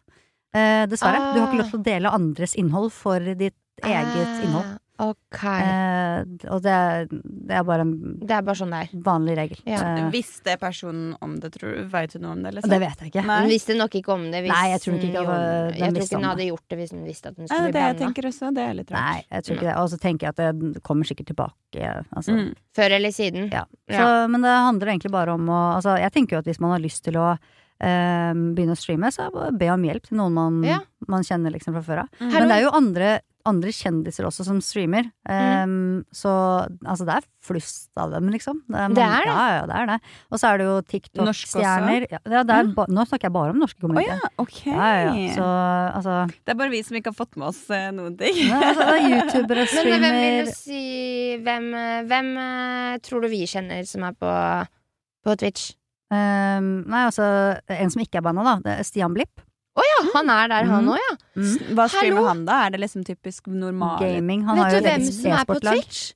Eh, 0.57 0.87
dessverre. 0.89 1.21
Du 1.35 1.41
har 1.41 1.51
ikke 1.51 1.61
lov 1.61 1.71
til 1.75 1.81
å 1.81 1.87
dele 1.91 2.17
andres 2.17 2.57
innhold 2.57 2.91
for 2.97 3.21
ditt 3.37 3.59
eget 3.85 4.45
innhold. 4.47 4.79
Ok. 4.99 5.43
Eh, 5.45 6.21
og 6.51 6.63
det, 6.65 6.73
er- 6.73 7.07
det 7.11 7.55
er 7.59 7.65
bare 7.69 7.85
en 7.85 7.91
det 8.27 8.31
er 8.33 8.43
bare 8.47 8.57
sånn 8.57 8.71
det 8.73 8.79
er. 8.87 9.01
vanlig 9.05 9.35
regel. 9.37 9.59
Ja. 9.69 9.81
Eh, 9.97 10.11
Visste 10.11 10.55
personen 10.59 11.17
om 11.21 11.35
det, 11.43 11.51
tror 11.57 11.75
du? 11.77 11.83
Veit 11.93 12.13
du 12.15 12.19
noe 12.23 12.33
om 12.33 12.43
det? 12.43 12.55
Liksom? 12.57 12.71
det 12.73 12.79
vet 12.81 13.03
jeg 13.05 13.11
ikke. 13.13 13.25
Nei. 13.29 13.41
Hun 13.45 13.51
visste 13.53 13.77
nok 13.77 13.95
ikke 14.01 14.13
om 14.15 14.25
det. 14.33 14.41
Hvis 14.47 14.55
Nei, 14.55 14.65
jeg 14.73 14.81
tror 14.85 14.97
nok 14.97 15.05
ikke 15.11 15.25
hun 15.27 15.35
den 15.37 15.77
Jeg 15.77 15.91
tror 15.91 16.01
visste 16.01 16.15
ikke 16.17 16.23
hun 16.23 16.29
hadde 16.31 16.47
gjort 16.49 16.67
det 16.73 16.79
hvis 16.81 16.95
hun 16.97 17.05
visste 17.05 17.29
at 17.29 17.37
hun 17.37 17.47
skulle 17.49 17.67
det 17.67 17.67
bli 17.67 17.69
er 17.69 17.73
det 17.73 17.83
jeg 17.83 17.99
banna. 17.99 18.07
tenker 18.07 18.31
også. 18.31 18.55
Det 18.57 18.65
er 18.69 18.75
litt 18.81 18.91
rart. 18.91 19.05
Nei, 19.11 19.21
jeg 19.37 19.45
tror 19.45 19.57
ikke 19.57 19.69
det. 19.69 19.77
Og 19.77 19.91
så 19.93 19.99
tenker 20.07 20.27
jeg 20.27 20.33
at 20.37 20.41
det 20.61 20.83
kommer 20.83 21.05
sikkert 21.13 21.27
tilbake. 21.35 21.93
Altså. 22.17 22.33
Mm. 22.33 22.49
Før 22.77 22.97
eller 23.01 23.11
siden. 23.13 23.51
Ja. 23.53 23.65
Ja. 23.93 23.99
Så, 24.01 24.09
men 24.33 24.41
det 24.43 24.57
handler 24.57 24.87
egentlig 24.95 25.13
bare 25.13 25.35
om 25.37 25.47
å 25.53 25.61
altså, 25.77 25.99
Jeg 26.01 26.13
tenker 26.13 26.37
jo 26.37 26.39
at 26.45 26.49
hvis 26.51 26.61
man 26.61 26.71
har 26.73 26.81
lyst 26.81 27.05
til 27.05 27.17
å 27.21 27.29
eh, 27.37 28.33
begynne 28.33 28.73
å 28.73 28.79
streame, 28.81 29.11
så 29.13 29.27
er 29.27 29.31
det 29.31 29.37
bare 29.37 29.53
å 29.53 29.59
be 29.61 29.69
om 29.75 29.83
hjelp 29.85 30.07
til 30.09 30.17
noen 30.17 30.33
man, 30.33 30.63
Ja. 30.65 30.79
man 31.07 31.23
kjenner 31.23 31.53
liksom 31.53 31.75
fra 31.77 31.83
før 31.85 31.99
av. 32.05 32.09
Mm. 32.21 32.33
Men 32.33 32.49
det 32.49 32.57
er 32.57 32.63
jo 32.65 32.71
andre, 32.73 33.11
andre 33.47 33.73
kjendiser 33.75 34.27
også 34.29 34.45
som 34.47 34.59
streamer. 34.65 35.09
Mm. 35.29 35.71
Um, 35.71 36.05
så 36.15 36.33
altså, 36.85 37.07
det 37.09 37.17
er 37.17 37.29
flust 37.47 37.91
av 38.01 38.13
dem, 38.15 38.29
liksom. 38.35 38.61
Det 38.67 38.81
er, 38.81 38.95
Det 38.97 39.05
er 39.05 39.27
det. 39.27 39.31
Ja, 39.31 39.47
ja, 39.55 39.63
det 39.71 39.77
er 39.81 39.91
det. 39.93 39.99
Og 40.31 40.43
så 40.43 40.51
er 40.51 40.61
det 40.61 40.67
jo 40.67 40.77
TikTok-stjerner. 40.93 42.07
Ja, 42.11 42.21
det 42.27 42.59
er 42.59 42.71
nå 42.73 43.07
snakker 43.07 43.29
jeg 43.29 43.37
bare 43.37 43.55
om 43.55 43.63
norske 43.63 43.81
komikere. 43.83 44.19
ja, 44.19 44.33
okay. 44.43 44.75
Ja, 44.75 44.91
ja, 45.07 45.15
ja. 45.15 45.49
Altså, 45.97 46.19
Det 46.43 46.55
er 46.55 46.61
bare 46.61 46.75
vi 46.75 46.83
som 46.87 46.99
ikke 46.99 47.15
har 47.15 47.19
fått 47.19 47.39
med 47.39 47.49
oss 47.53 47.63
uh, 47.71 47.89
noen 47.95 48.19
ting. 48.21 48.43
Nei, 48.51 48.61
altså 48.73 48.91
det 48.91 48.99
er 48.99 49.09
youtubere, 49.15 49.67
Men 49.87 50.05
hvem 50.05 50.21
vil 50.21 50.39
du 50.47 50.53
si 50.57 50.85
Hvem, 51.47 51.67
eh, 51.79 52.05
hvem 52.09 52.31
uh, 52.39 52.93
tror 53.05 53.25
du 53.25 53.31
vi 53.31 53.43
kjenner 53.49 53.87
som 53.89 54.07
er 54.07 54.15
på, 54.19 54.37
på 55.27 55.37
Twitch? 55.41 55.75
um, 56.11 56.71
Nei, 56.87 57.03
altså 57.09 57.27
en 57.73 57.93
som 57.93 58.03
ikke 58.03 58.21
er 58.21 58.27
banna, 58.27 58.47
da. 58.47 58.57
Det 58.65 58.79
er 58.81 58.89
Stian 58.89 59.15
Blipp. 59.17 59.46
Å 59.77 59.83
ja, 59.85 59.97
han 60.15 60.31
er 60.33 60.49
der, 60.49 60.65
han 60.71 60.85
Mm. 60.87 60.93
òg, 60.95 60.99
ja. 61.03 61.17
Mm. 61.37 61.75
Hva 61.77 61.85
streamer 61.93 62.17
Hallo? 62.17 62.27
han 62.29 62.45
da? 62.47 62.67
Er 62.67 62.71
det 62.71 62.81
liksom 62.81 63.05
typisk 63.05 63.47
normal 63.53 63.99
Gaming. 64.01 64.45
Han 64.47 64.57
Vet 64.57 64.65
har 64.65 64.71
du 64.71 64.77
jo 64.77 64.81
du 64.81 64.89
hvem 64.89 65.05
som 65.13 65.33
er 65.33 65.45
på. 65.45 65.61
Twitch? 65.61 66.15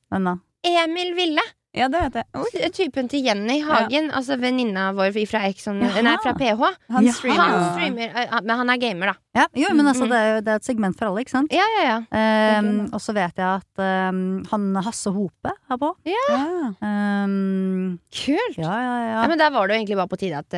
Emil 0.65 1.15
Ville. 1.15 1.43
Ja, 1.73 1.87
det 1.87 2.01
vet 2.03 2.17
jeg. 2.19 2.25
Oi, 2.35 2.69
Typen 2.75 3.07
til 3.09 3.23
Jenny 3.23 3.61
Hagen. 3.63 4.09
Altså 4.11 4.35
venninna 4.43 4.89
vår 4.97 5.13
fra, 5.31 5.45
Exxon, 5.47 5.77
Jaha. 5.85 6.03
nei, 6.03 6.17
fra 6.19 6.33
PH. 6.35 6.65
han 6.91 7.07
streamer 7.15 7.37
Han 7.39 7.67
streamer, 7.77 8.11
eh, 8.19 8.41
men 8.43 8.57
han 8.59 8.71
er 8.75 8.81
gamer, 8.83 9.07
da. 9.13 9.15
Ja, 9.39 9.45
jo, 9.55 9.69
men 9.79 9.87
altså, 9.87 10.03
Mm. 10.03 10.11
det 10.11 10.19
er, 10.19 10.35
jo- 10.35 10.41
det 10.41 10.49
er 10.49 10.57
et 10.57 10.65
segment 10.65 10.99
for 10.99 11.07
alle, 11.07 11.21
ikke 11.23 11.31
sant? 11.31 11.53
Ja, 11.55 11.63
ja, 11.79 11.85
ja. 12.11 12.59
Um, 12.59 12.91
og 12.93 12.99
så 13.01 13.15
vet 13.15 13.37
jeg 13.39 13.47
at 13.63 14.11
um, 14.11 14.43
han 14.51 14.75
Hasse 14.83 15.13
Hope 15.15 15.53
er 15.71 15.77
på. 15.79 15.95
Ja. 16.05 16.75
Um, 16.83 18.01
Kult. 18.11 18.59
ja, 18.59 18.65
ja, 18.75 18.97
Ja, 19.07 19.23
ja. 19.23 19.29
men 19.29 19.39
der 19.39 19.51
var 19.55 19.69
det 19.69 19.77
jo 19.77 19.81
egentlig 19.85 19.97
bare 19.97 20.09
på 20.11 20.19
tide 20.19 20.39
at 20.43 20.53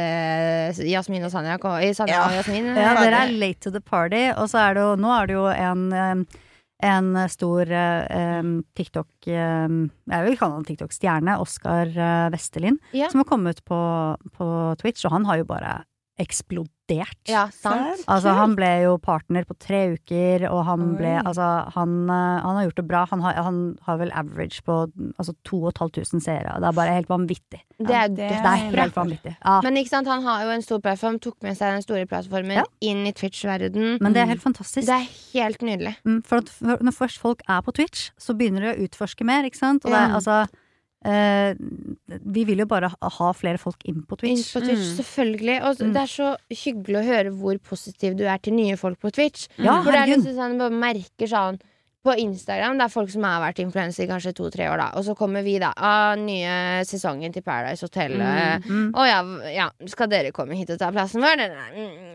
uh, 0.78 0.84
Jasmin 0.88 1.24
og 1.24 1.30
Sanja 1.30 1.58
kom. 1.60 1.72
eh, 1.76 1.92
Sanja 1.92 2.14
Ja. 2.14 2.24
og 2.24 2.32
Jasmin 2.40 2.66
Ja, 2.74 2.94
dere 2.96 3.26
er 3.28 3.32
late 3.36 3.60
to 3.60 3.70
the 3.70 3.80
party. 3.80 4.30
Og 4.32 4.48
så 4.48 4.58
er 4.70 4.74
det 4.74 4.80
jo 4.80 4.96
Nå 4.96 5.12
er 5.22 5.26
det 5.26 5.34
jo 5.36 5.46
en 5.46 5.92
um, 5.92 6.26
en 6.82 7.12
stor 7.30 7.70
eh, 7.70 8.42
TikTok 8.74 9.28
um, 9.30 9.76
Jeg 10.10 10.24
vil 10.26 10.36
kalle 10.40 10.58
han 10.58 10.66
TikTok-stjerne, 10.66 11.38
Oskar 11.40 11.92
Vestelin, 12.34 12.78
Ja. 12.92 13.08
som 13.12 13.22
har 13.22 13.28
kommet 13.30 13.62
på, 13.64 13.78
på 14.36 14.48
Twitch, 14.82 15.04
og 15.06 15.12
han 15.14 15.24
har 15.28 15.38
jo 15.42 15.44
bare 15.48 15.82
eksplodert. 16.22 17.18
Ja, 17.30 17.46
sant. 17.54 18.02
Altså, 18.10 18.32
han 18.36 18.52
ble 18.58 18.68
jo 18.84 18.96
partner 19.02 19.46
på 19.48 19.54
tre 19.62 19.78
uker, 19.94 20.44
og 20.50 20.64
han 20.68 20.94
ble 20.98 21.14
Oi. 21.18 21.22
Altså, 21.28 21.46
han, 21.74 21.94
eh, 22.10 22.40
han 22.44 22.58
har 22.58 22.66
gjort 22.66 22.80
det 22.80 22.84
bra. 22.90 23.04
Han 23.10 23.22
har, 23.24 23.38
han 23.46 23.60
har 23.86 23.98
vel 24.00 24.12
average 24.18 24.60
på 24.66 24.76
altså, 25.18 25.34
2500 25.48 26.20
seere. 26.24 26.56
Det 26.60 26.68
er 26.68 26.76
bare 26.76 26.96
helt 26.98 27.08
vanvittig. 27.10 27.62
Det 27.82 27.90
er 27.96 28.08
det- 28.08 28.28
Det 28.28 28.44
er 28.44 28.70
helt 28.76 28.94
vanvittig. 28.94 29.36
Ja, 29.44 29.60
Men 29.62 29.76
ikke 29.76 29.88
sant, 29.88 30.06
han 30.06 30.22
har 30.22 30.44
jo 30.44 30.50
en 30.50 30.62
stor 30.62 30.80
plattform, 30.80 31.18
tok 31.20 31.36
med 31.42 31.56
seg 31.56 31.72
den 31.72 31.82
store 31.82 32.06
plattformen 32.06 32.56
Ja. 32.56 32.64
inn 32.80 33.06
i 33.06 33.12
Twitch-verden. 33.12 33.98
men 34.00 34.12
det 34.12 34.22
er 34.22 34.26
helt 34.26 34.42
fantastisk. 34.42 34.86
Det 34.86 34.88
er 34.88 35.08
helt 35.32 35.58
nydelig. 35.62 35.96
Mm, 36.04 36.22
for, 36.24 36.36
at, 36.38 36.48
for 36.48 36.66
når 36.78 36.92
først 36.92 37.18
folk 37.18 37.40
er 37.48 37.60
på 37.62 37.72
Twitch, 37.72 38.10
så 38.18 38.36
begynner 38.36 38.60
de 38.60 38.74
å 38.74 38.88
utforske 38.88 39.24
mer, 39.24 39.44
ikke 39.44 39.56
sant? 39.56 39.84
Og 39.84 39.90
det 39.90 39.98
er 40.00 40.08
Ja. 40.08 40.14
altså 40.14 40.48
eh, 41.04 41.54
Vi 42.24 42.44
vil 42.44 42.58
jo 42.58 42.66
bare 42.66 42.88
ha, 43.00 43.32
flere 43.32 43.58
folk 43.58 43.82
inn 43.84 44.02
på 44.06 44.18
Inn 44.22 44.36
Twitch. 44.36 44.52
på 44.54 44.60
Twitch, 44.60 44.88
Mm. 44.92 44.96
selvfølgelig. 45.00 45.62
Og 45.62 45.76
Mm. 45.80 45.92
det 45.92 46.02
er 46.02 46.06
så 46.06 46.36
hyggelig 46.50 46.96
å 47.00 47.04
høre 47.06 47.30
hvor 47.34 47.58
positiv 47.58 48.16
du 48.16 48.24
er 48.24 48.38
til 48.38 48.54
nye 48.54 48.76
folk 48.76 48.98
på 49.00 49.10
Twitch. 49.12 49.48
Ja, 49.58 49.82
For 49.82 49.90
det 49.92 50.00
er 50.00 50.06
liksom 50.16 50.34
sånn, 50.36 50.56
man 50.58 50.72
merker 50.80 51.26
sånn 51.26 51.60
på 52.02 52.14
Instagram, 52.18 52.78
det 52.80 52.86
er 52.88 52.92
folk 52.92 53.10
som 53.12 53.22
har 53.28 53.40
vært 53.44 53.60
influenser 53.62 54.04
i 54.04 54.08
kanskje 54.10 54.32
to-tre 54.34 54.66
år, 54.66 54.80
da. 54.80 54.88
Og 54.98 55.04
så 55.06 55.14
kommer 55.18 55.44
vi, 55.46 55.54
da. 55.62 55.70
av 55.76 56.18
nye 56.18 56.82
sesongen 56.88 57.32
til 57.34 57.44
Paradise 57.46 57.86
Hotel. 57.86 58.16
Mm, 58.18 58.70
Mm. 58.72 58.88
Å 58.96 59.04
ja, 59.06 59.18
ja, 59.52 59.66
skal 59.88 60.08
dere 60.10 60.32
komme 60.34 60.56
hit 60.58 60.70
og 60.74 60.78
ta 60.80 60.90
plassen 60.92 61.22
vår? 61.22 61.36
Det 61.38 61.48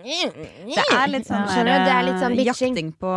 Det 0.04 0.84
er 0.94 1.08
litt 1.12 1.28
sånn 1.28 1.46
Skjønner? 1.50 1.84
Det 1.86 1.94
er 1.94 2.06
litt 2.06 2.20
sånn 2.22 2.36
eh, 2.36 2.40
bitching. 2.42 2.76
jakting 2.76 2.92
på 3.02 3.14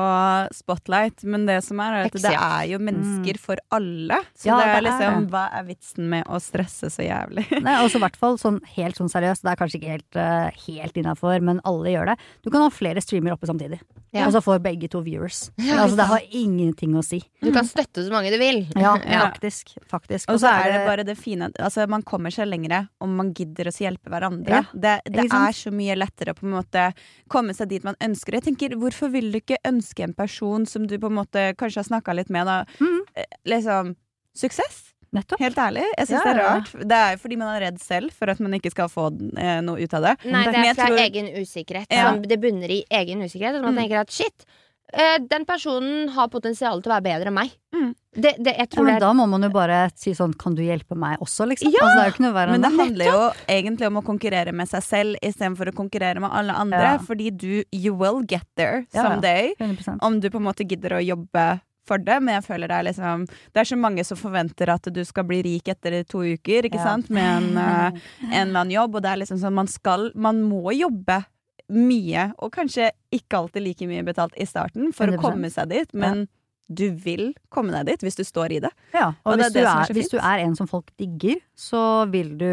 spotlight, 0.54 1.24
men 1.24 1.46
det 1.48 1.58
som 1.66 1.80
er, 1.82 1.96
er 2.00 2.08
at 2.10 2.18
det 2.24 2.32
er 2.34 2.64
jo 2.70 2.80
mennesker 2.82 3.40
for 3.40 3.60
alle. 3.74 4.20
Så 4.34 4.50
Ja, 4.50 4.58
det 4.60 4.68
er 4.76 4.84
liksom. 4.86 5.28
Hva 5.32 5.44
er 5.58 5.66
vitsen 5.68 6.08
med 6.12 6.26
å 6.30 6.40
stresse 6.42 6.90
så 6.92 7.06
jævlig? 7.06 7.46
Nei, 7.66 7.76
også 7.84 8.00
i 8.00 8.04
hvert 8.04 8.18
fall 8.20 8.38
sånn 8.40 8.60
helt 8.76 8.98
sånn 9.00 9.10
seriøst. 9.12 9.44
Det 9.46 9.52
er 9.54 9.60
kanskje 9.60 9.80
ikke 9.80 9.94
helt, 9.96 10.18
uh, 10.18 10.62
helt 10.66 11.00
innafor, 11.02 11.40
men 11.44 11.62
alle 11.68 11.94
gjør 11.94 12.12
det. 12.12 12.18
Du 12.44 12.50
kan 12.50 12.64
ha 12.64 12.70
flere 12.74 13.02
streamer 13.04 13.36
oppe 13.36 13.50
samtidig. 13.50 13.80
Ja. 14.14 14.26
Og 14.26 14.34
så 14.34 14.42
får 14.42 14.58
begge 14.64 14.88
to 14.90 15.04
viewers. 15.06 15.48
Ja, 15.62 15.84
altså, 15.84 16.00
det 16.00 16.08
har 16.10 16.24
ingenting 16.60 16.92
å 16.98 17.02
si. 17.04 17.18
Du 17.42 17.48
kan 17.54 17.64
støtte 17.68 18.04
så 18.06 18.12
mange 18.12 18.30
du 18.32 18.36
vil. 18.40 18.60
Ja, 18.76 18.92
faktisk. 19.26 19.72
faktisk. 19.90 20.28
Og 20.30 20.40
så 20.42 20.50
er 20.52 20.72
det 20.74 20.80
bare 20.86 21.04
det 21.08 21.16
fine 21.18 21.48
Altså 21.58 21.86
Man 21.90 22.02
kommer 22.06 22.30
seg 22.34 22.48
lengre 22.50 22.82
om 23.00 23.16
man 23.16 23.32
gidder 23.36 23.70
å 23.70 23.74
hjelpe 23.74 24.12
hverandre. 24.12 24.60
Ja, 24.60 24.62
det 24.74 24.94
det 25.10 25.26
er 25.30 25.56
så 25.56 25.72
mye 25.74 25.96
lettere 25.98 26.34
å 26.34 26.38
på 26.38 26.46
en 26.46 26.54
måte 26.58 26.86
komme 27.32 27.54
seg 27.56 27.68
dit 27.72 27.84
man 27.86 27.96
ønsker. 28.00 28.38
Jeg 28.38 28.48
tenker, 28.50 28.76
Hvorfor 28.80 29.10
vil 29.10 29.32
du 29.32 29.40
ikke 29.40 29.58
ønske 29.66 30.04
en 30.06 30.14
person 30.14 30.66
som 30.66 30.86
du 30.86 30.98
på 30.98 31.10
en 31.10 31.18
måte 31.22 31.48
kanskje 31.56 31.82
har 31.82 31.88
snakka 31.90 32.14
litt 32.20 32.30
med, 32.30 32.46
da 32.46 32.64
Mhm. 32.80 33.00
eh, 33.16 33.24
liksom 33.46 33.96
Suksess? 34.36 34.86
Nettopp. 35.12 35.40
Helt 35.42 35.56
ærlig. 35.58 35.82
Jeg 35.98 36.06
syns 36.06 36.20
Ja, 36.22 36.22
det 36.22 36.30
er 36.30 36.44
rart. 36.46 36.68
Det 36.86 36.98
er 37.02 37.16
fordi 37.18 37.36
man 37.36 37.48
er 37.56 37.64
redd 37.66 37.80
selv 37.82 38.12
for 38.14 38.30
at 38.30 38.38
man 38.38 38.52
ikke 38.54 38.70
skal 38.70 38.86
få 38.86 39.08
eh, 39.42 39.56
noe 39.60 39.82
ut 39.82 39.94
av 39.98 40.04
det. 40.06 40.12
Nei, 40.30 40.44
det 40.46 40.54
er 40.54 40.74
fra 40.78 40.86
tror- 40.86 41.00
egen 41.02 41.26
usikkerhet. 41.34 41.86
Ja. 41.90 42.12
Det 42.14 42.38
bunner 42.40 42.70
i 42.70 42.84
egen 42.88 43.18
usikkerhet. 43.26 43.56
Og 43.58 43.62
man 43.64 43.74
Mm. 43.74 43.80
tenker 43.82 44.00
at 44.04 44.10
shit, 44.14 44.46
den 45.30 45.44
personen 45.46 46.08
har 46.14 46.28
potensial 46.32 46.82
til 46.82 46.90
å 46.90 46.96
være 46.96 47.06
bedre 47.06 47.30
enn 47.30 47.36
meg. 47.36 47.52
Mm. 47.74 47.90
Det, 48.10 48.32
det, 48.42 48.56
jeg 48.58 48.68
Ja, 48.74 48.82
men 48.82 48.96
det 48.96 49.02
da 49.04 49.12
må 49.14 49.26
man 49.30 49.46
jo 49.46 49.52
bare 49.54 49.76
si 49.94 50.10
sånn 50.18 50.32
Kan 50.34 50.56
du 50.58 50.64
hjelpe 50.64 50.96
meg 50.98 51.20
også, 51.22 51.46
liksom? 51.46 51.70
Ja! 51.70 51.84
Altså, 51.84 51.94
det 51.94 52.02
er 52.02 52.08
jo 52.08 52.14
ikke 52.16 52.24
noe 52.24 52.46
Men 52.50 52.64
det 52.64 52.70
handler 52.74 53.10
jo 53.12 53.20
egentlig 53.54 53.86
om 53.86 54.00
å 54.00 54.02
konkurrere 54.02 54.54
med 54.56 54.66
seg 54.72 54.82
selv 54.82 55.20
istedenfor 55.22 55.70
å 55.70 55.76
konkurrere 55.78 56.18
med 56.18 56.34
alle 56.34 56.56
andre. 56.58 56.80
Ja. 56.96 56.98
Fordi 57.06 57.30
du 57.30 57.62
You 57.70 57.94
will 57.94 58.24
get 58.26 58.48
there 58.58 58.82
someday. 58.90 59.54
Om 60.02 60.18
du 60.18 60.30
på 60.30 60.42
en 60.42 60.48
måte 60.48 60.66
gidder 60.66 60.98
å 60.98 61.04
jobbe 61.04 61.46
for 61.86 62.02
det, 62.02 62.18
men 62.22 62.36
jeg 62.36 62.46
føler 62.46 62.70
det 62.70 62.76
er 62.76 62.86
liksom 62.90 63.24
Det 63.30 63.62
er 63.62 63.68
så 63.70 63.78
mange 63.78 64.04
som 64.06 64.18
forventer 64.18 64.70
at 64.74 64.90
du 64.94 65.02
skal 65.06 65.26
bli 65.30 65.40
rik 65.46 65.70
etter 65.72 66.02
to 66.04 66.22
uker, 66.22 66.66
ikke 66.68 66.78
Ja. 66.78 66.90
sant, 66.92 67.10
med 67.10 67.24
en, 67.24 67.58
eh, 67.58 68.00
en 68.30 68.48
eller 68.48 68.60
annen 68.60 68.74
jobb, 68.74 68.96
og 68.96 69.02
det 69.02 69.10
er 69.10 69.22
liksom 69.22 69.38
sånn 69.38 69.54
man 69.54 69.66
skal 69.70 70.10
Man 70.14 70.42
må 70.42 70.74
jobbe 70.74 71.24
mye, 71.70 72.32
og 72.42 72.52
kanskje 72.52 72.90
ikke 73.14 73.38
alltid 73.44 73.62
like 73.64 73.86
mye 73.90 74.04
betalt 74.06 74.34
i 74.36 74.44
starten, 74.46 74.92
for 74.92 75.06
100%. 75.06 75.18
å 75.18 75.22
komme 75.22 75.50
seg 75.50 75.68
dit, 75.70 75.94
men 75.94 76.28
du 76.70 76.84
vil 76.94 77.32
komme 77.50 77.72
deg 77.74 77.88
dit 77.88 78.02
hvis 78.06 78.14
du 78.14 78.22
står 78.22 78.52
i 78.54 78.58
det. 78.62 78.68
Ja, 78.94 79.08
og, 79.24 79.32
Og 79.32 79.38
det 79.40 79.48
er 79.48 79.50
hvis, 79.50 79.50
du 79.50 79.58
det 79.58 79.64
er 79.66 79.80
er, 79.88 79.94
hvis 79.96 80.10
du 80.12 80.18
er 80.20 80.38
en 80.44 80.52
som 80.54 80.68
folk 80.70 80.92
digger, 81.02 81.40
så 81.58 81.80
vil 82.12 82.28
du, 82.38 82.46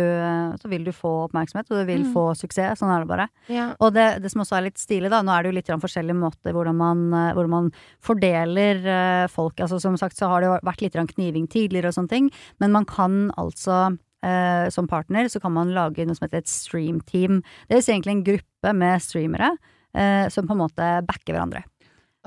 så 0.57 0.71
vil 0.71 0.87
du 0.87 0.89
få 0.91 1.11
oppmerksomhet, 1.27 1.69
og 1.69 1.83
du 1.83 1.85
vil 1.85 2.01
Mm. 2.01 2.13
få 2.15 2.23
suksess. 2.39 2.79
Sånn 2.81 2.89
er 2.89 3.05
det 3.05 3.07
bare. 3.11 3.27
ja. 3.47 3.75
Og 3.79 3.93
det, 3.93 4.07
det 4.23 4.31
som 4.33 4.41
også 4.41 4.57
er 4.57 4.65
litt 4.71 4.81
stilig, 4.81 5.11
da, 5.13 5.21
nå 5.21 5.29
er 5.37 5.43
det 5.45 5.51
jo 5.51 5.57
litt 5.59 5.67
grann 5.69 5.83
forskjellige 5.85 6.17
måter 6.17 6.51
hvordan 6.51 6.75
man, 6.75 7.05
eh, 7.13 7.33
hvordan 7.37 7.49
man 7.53 7.71
fordeler 8.01 8.81
eh, 8.85 9.27
folk. 9.29 9.53
Altså 9.61 9.79
Som 9.79 9.97
sagt 10.01 10.17
så 10.17 10.27
har 10.31 10.41
det 10.41 10.49
jo 10.49 10.57
vært 10.65 10.81
litt 10.81 10.97
kniving 11.13 11.45
tidligere 11.47 11.89
og 11.91 11.97
sånne 11.99 12.09
ting, 12.09 12.31
men 12.59 12.71
man 12.73 12.85
kan 12.89 13.29
altså 13.37 13.97
eh, 14.25 14.67
som 14.73 14.89
partner 14.89 15.29
så 15.31 15.41
kan 15.43 15.53
man 15.55 15.73
lage 15.75 16.05
noe 16.07 16.17
som 16.17 16.27
heter 16.27 16.43
et 16.43 16.51
streamteam. 16.51 17.41
Det 17.67 17.77
er 17.77 17.85
egentlig 17.85 18.15
en 18.17 18.25
gruppe 18.31 18.73
med 18.73 19.03
streamere 19.03 19.53
eh, 19.95 20.27
som 20.33 20.47
på 20.47 20.55
en 20.55 20.63
måte 20.65 20.91
backer 21.07 21.35
hverandre. 21.35 21.63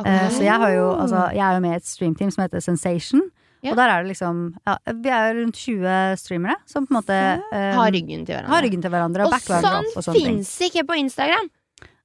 Okay. 0.01 0.15
Eh, 0.15 0.31
så 0.33 0.47
jeg, 0.47 0.57
har 0.63 0.73
jo, 0.75 0.89
altså, 0.97 1.27
jeg 1.37 1.45
er 1.45 1.59
jo 1.59 1.63
med 1.67 1.77
i 1.77 1.81
et 1.81 1.89
streamteam 1.91 2.33
som 2.33 2.45
heter 2.47 2.65
Sensation. 2.65 3.29
Ja. 3.61 3.75
Og 3.75 3.77
der 3.77 3.91
er 3.93 4.01
det 4.01 4.09
liksom 4.15 4.37
ja, 4.65 4.75
Vi 5.05 5.11
er 5.13 5.27
jo 5.29 5.43
rundt 5.43 5.59
20 5.61 6.15
streamere 6.17 6.55
som 6.65 6.87
på 6.89 6.95
en 6.95 6.97
måte 6.97 7.17
eh, 7.53 7.75
Har 7.77 7.91
ryggen 7.93 8.23
til 8.25 8.33
hverandre. 8.33 8.55
har 8.55 8.65
ryggen 8.65 8.81
til 8.81 8.93
hverandre 8.95 9.27
og 9.27 9.29
Og 9.29 9.35
backer 9.35 9.53
hverandre 9.53 9.73
sånn 9.75 9.91
opp. 9.91 9.99
Og 10.01 10.07
sånne 10.07 10.23
fins 10.25 10.53
ikke 10.65 10.85
på 10.89 10.97
Instagram! 10.97 11.51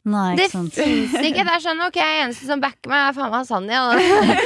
Nei, 0.05 0.35
Det 0.37 0.51
fins 0.51 0.75
ikke! 0.77 1.41
Det 1.41 1.53
er 1.55 1.61
sånn 1.63 1.79
ok, 1.81 1.97
eneste 1.97 2.45
som 2.45 2.61
backer 2.61 2.91
meg, 2.91 3.07
er 3.07 3.15
faen 3.17 3.31
meg 3.33 3.47
Sanja. 3.47 3.79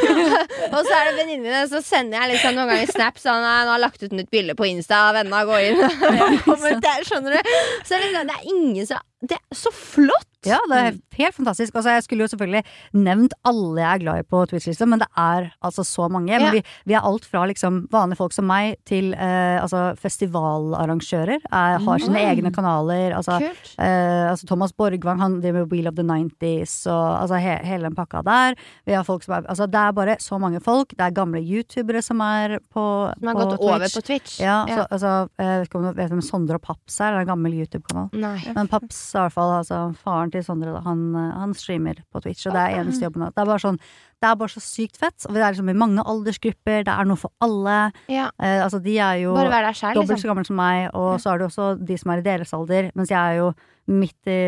og 0.75 0.79
så 0.87 0.93
er 0.95 1.09
det 1.09 1.15
venninnene 1.17 1.43
mine, 1.43 1.63
så 1.67 1.81
sender 1.83 2.21
jeg 2.21 2.31
liksom 2.33 2.55
noen 2.55 2.71
ganger 2.71 2.93
snap 2.93 3.19
sånn 3.19 3.43
«Nei, 3.43 3.57
'Nå 3.65 3.73
har 3.73 3.75
jeg 3.75 3.83
lagt 3.83 4.05
ut 4.05 4.15
nytt 4.15 4.31
bilde 4.31 4.55
på 4.55 4.69
Insta, 4.69 5.01
vennene 5.17 5.43
går 5.49 5.65
inn'. 5.67 5.83
Kommer 6.47 6.79
er, 6.79 7.03
skjønner 7.07 7.35
du? 7.35 7.53
Så 7.83 7.91
det 7.91 7.99
er 7.99 8.05
liksom, 8.07 8.31
det 8.31 8.37
er 8.39 8.51
ingen 8.55 8.87
som 8.87 9.03
Det 9.21 9.35
er 9.35 9.55
så 9.55 9.71
flott! 9.75 10.25
Ja, 10.47 10.55
det 10.71 10.77
er 10.79 10.93
helt, 11.19 11.35
fantastisk. 11.35 11.73
Altså, 11.75 11.91
jeg 11.97 12.03
skulle 12.05 12.23
jo 12.23 12.29
selvfølgelig 12.31 12.61
nevnt 12.95 13.33
alle 13.43 13.81
jeg 13.81 13.89
er 13.97 13.99
glad 14.05 14.19
i 14.21 14.23
på 14.31 14.39
Twitch-lista, 14.47 14.85
men 14.87 15.01
det 15.01 15.07
er 15.19 15.49
altså 15.67 15.83
så 15.83 16.05
mange. 16.07 16.31
Ja. 16.31 16.39
Men 16.39 16.53
vi, 16.55 16.61
vi 16.87 16.95
er 16.95 17.03
alt 17.03 17.25
fra 17.27 17.41
liksom 17.49 17.81
vanlige 17.91 18.15
folk 18.21 18.31
som 18.31 18.47
meg 18.47 18.77
til 18.87 19.09
eh, 19.19 19.57
altså 19.59 19.81
festivalarrangører. 19.99 21.41
Er, 21.51 21.79
har 21.83 21.99
sine 21.99 22.19
Mm. 22.19 22.29
egne 22.31 22.51
kanaler. 22.55 23.13
Altså. 23.17 23.35
Eh, 23.79 24.29
altså 24.31 24.47
Thomas 24.47 24.71
Borgvang 24.71 25.19
han 25.19 25.41
driver 25.41 25.65
med 25.65 25.71
Wheel 25.71 25.87
of 25.87 25.95
the 25.95 26.03
90s 26.07 26.87
og 26.87 27.21
altså 27.21 27.35
he 27.39 27.57
hele 27.67 27.83
den 27.89 27.95
pakka 27.95 28.21
der. 28.23 28.55
Vi 28.85 28.93
har 28.95 29.03
folk 29.03 29.23
som 29.23 29.35
er, 29.35 29.41
altså 29.49 29.67
Det 29.67 29.75
er 29.79 29.91
bare 29.91 30.15
så 30.19 30.39
mange 30.39 30.59
folk. 30.61 30.89
Det 30.95 31.01
er 31.01 31.11
gamle 31.11 31.41
youtubere 31.43 32.01
som 32.01 32.19
er 32.21 32.59
på, 32.73 33.13
Som 33.19 33.27
har 33.27 33.35
på 33.35 33.39
gått 33.43 33.59
Twitch. 33.59 33.63
over 33.75 33.79
på 33.91 34.01
Twitch. 34.07 34.39
Ja, 34.39 34.65
Så, 34.67 34.87
altså, 34.91 35.29
jeg 35.37 35.59
vet 35.59 35.67
ikke 35.67 35.75
om 35.79 35.83
du 35.83 35.93
vet 35.93 36.09
hvem 36.09 36.21
Sondre 36.23 36.55
og 36.55 36.61
Paps 36.61 36.99
er? 37.01 37.11
Det 37.11 37.17
er 37.17 37.21
en 37.27 37.27
gammel 37.35 37.53
YouTube-kanal. 37.59 38.09
Men 38.55 38.67
Paps, 38.67 39.08
i 39.17 39.21
hvert 39.23 39.35
fall, 39.35 39.53
altså 39.57 39.79
faren 40.03 40.31
til 40.33 40.43
Sondre, 40.45 40.73
da, 40.75 40.83
han, 40.85 41.01
eh, 41.15 41.31
han 41.41 41.55
streamer 41.57 42.01
på 42.11 42.21
Twitch, 42.23 42.47
og 42.47 42.55
det 42.55 42.61
er 42.61 42.81
eneste 42.81 43.07
jobben 43.07 43.25
hans. 43.25 43.35
Det 43.35 43.43
er 43.43 43.49
bare 43.49 43.63
sånn 43.65 43.81
Det 44.19 44.27
er 44.27 44.35
bare 44.35 44.51
så 44.51 44.59
sykt 44.59 44.97
fett. 44.99 45.25
Og 45.29 45.31
det 45.31 45.39
er 45.39 45.53
liksom 45.53 45.69
i 45.71 45.77
mange 45.79 46.03
aldersgrupper, 46.03 46.83
det 46.83 46.91
er 46.91 47.07
noe 47.07 47.19
for 47.21 47.31
alle. 47.39 47.77
Ja. 48.11 48.27
Eh, 48.35 48.59
altså, 48.65 48.81
de 48.83 48.97
er 48.99 49.21
jo 49.23 49.35
selv, 49.39 49.95
dobbelt 49.95 50.09
liksom. 50.09 50.23
så 50.25 50.31
gamle 50.33 50.45
som 50.45 50.59
meg, 50.59 50.89
og 50.93 51.21
så 51.23 51.31
er 51.31 51.39
det 51.39 51.47
også 51.47 51.69
de 51.79 51.97
som 51.97 52.11
er 52.11 52.19
i 52.19 52.25
deres 52.25 52.51
alder, 52.53 52.89
mens 52.99 53.13
jeg 53.13 53.19
er 53.19 53.39
jo 53.39 53.53
midt, 53.89 54.27
i, 54.29 54.39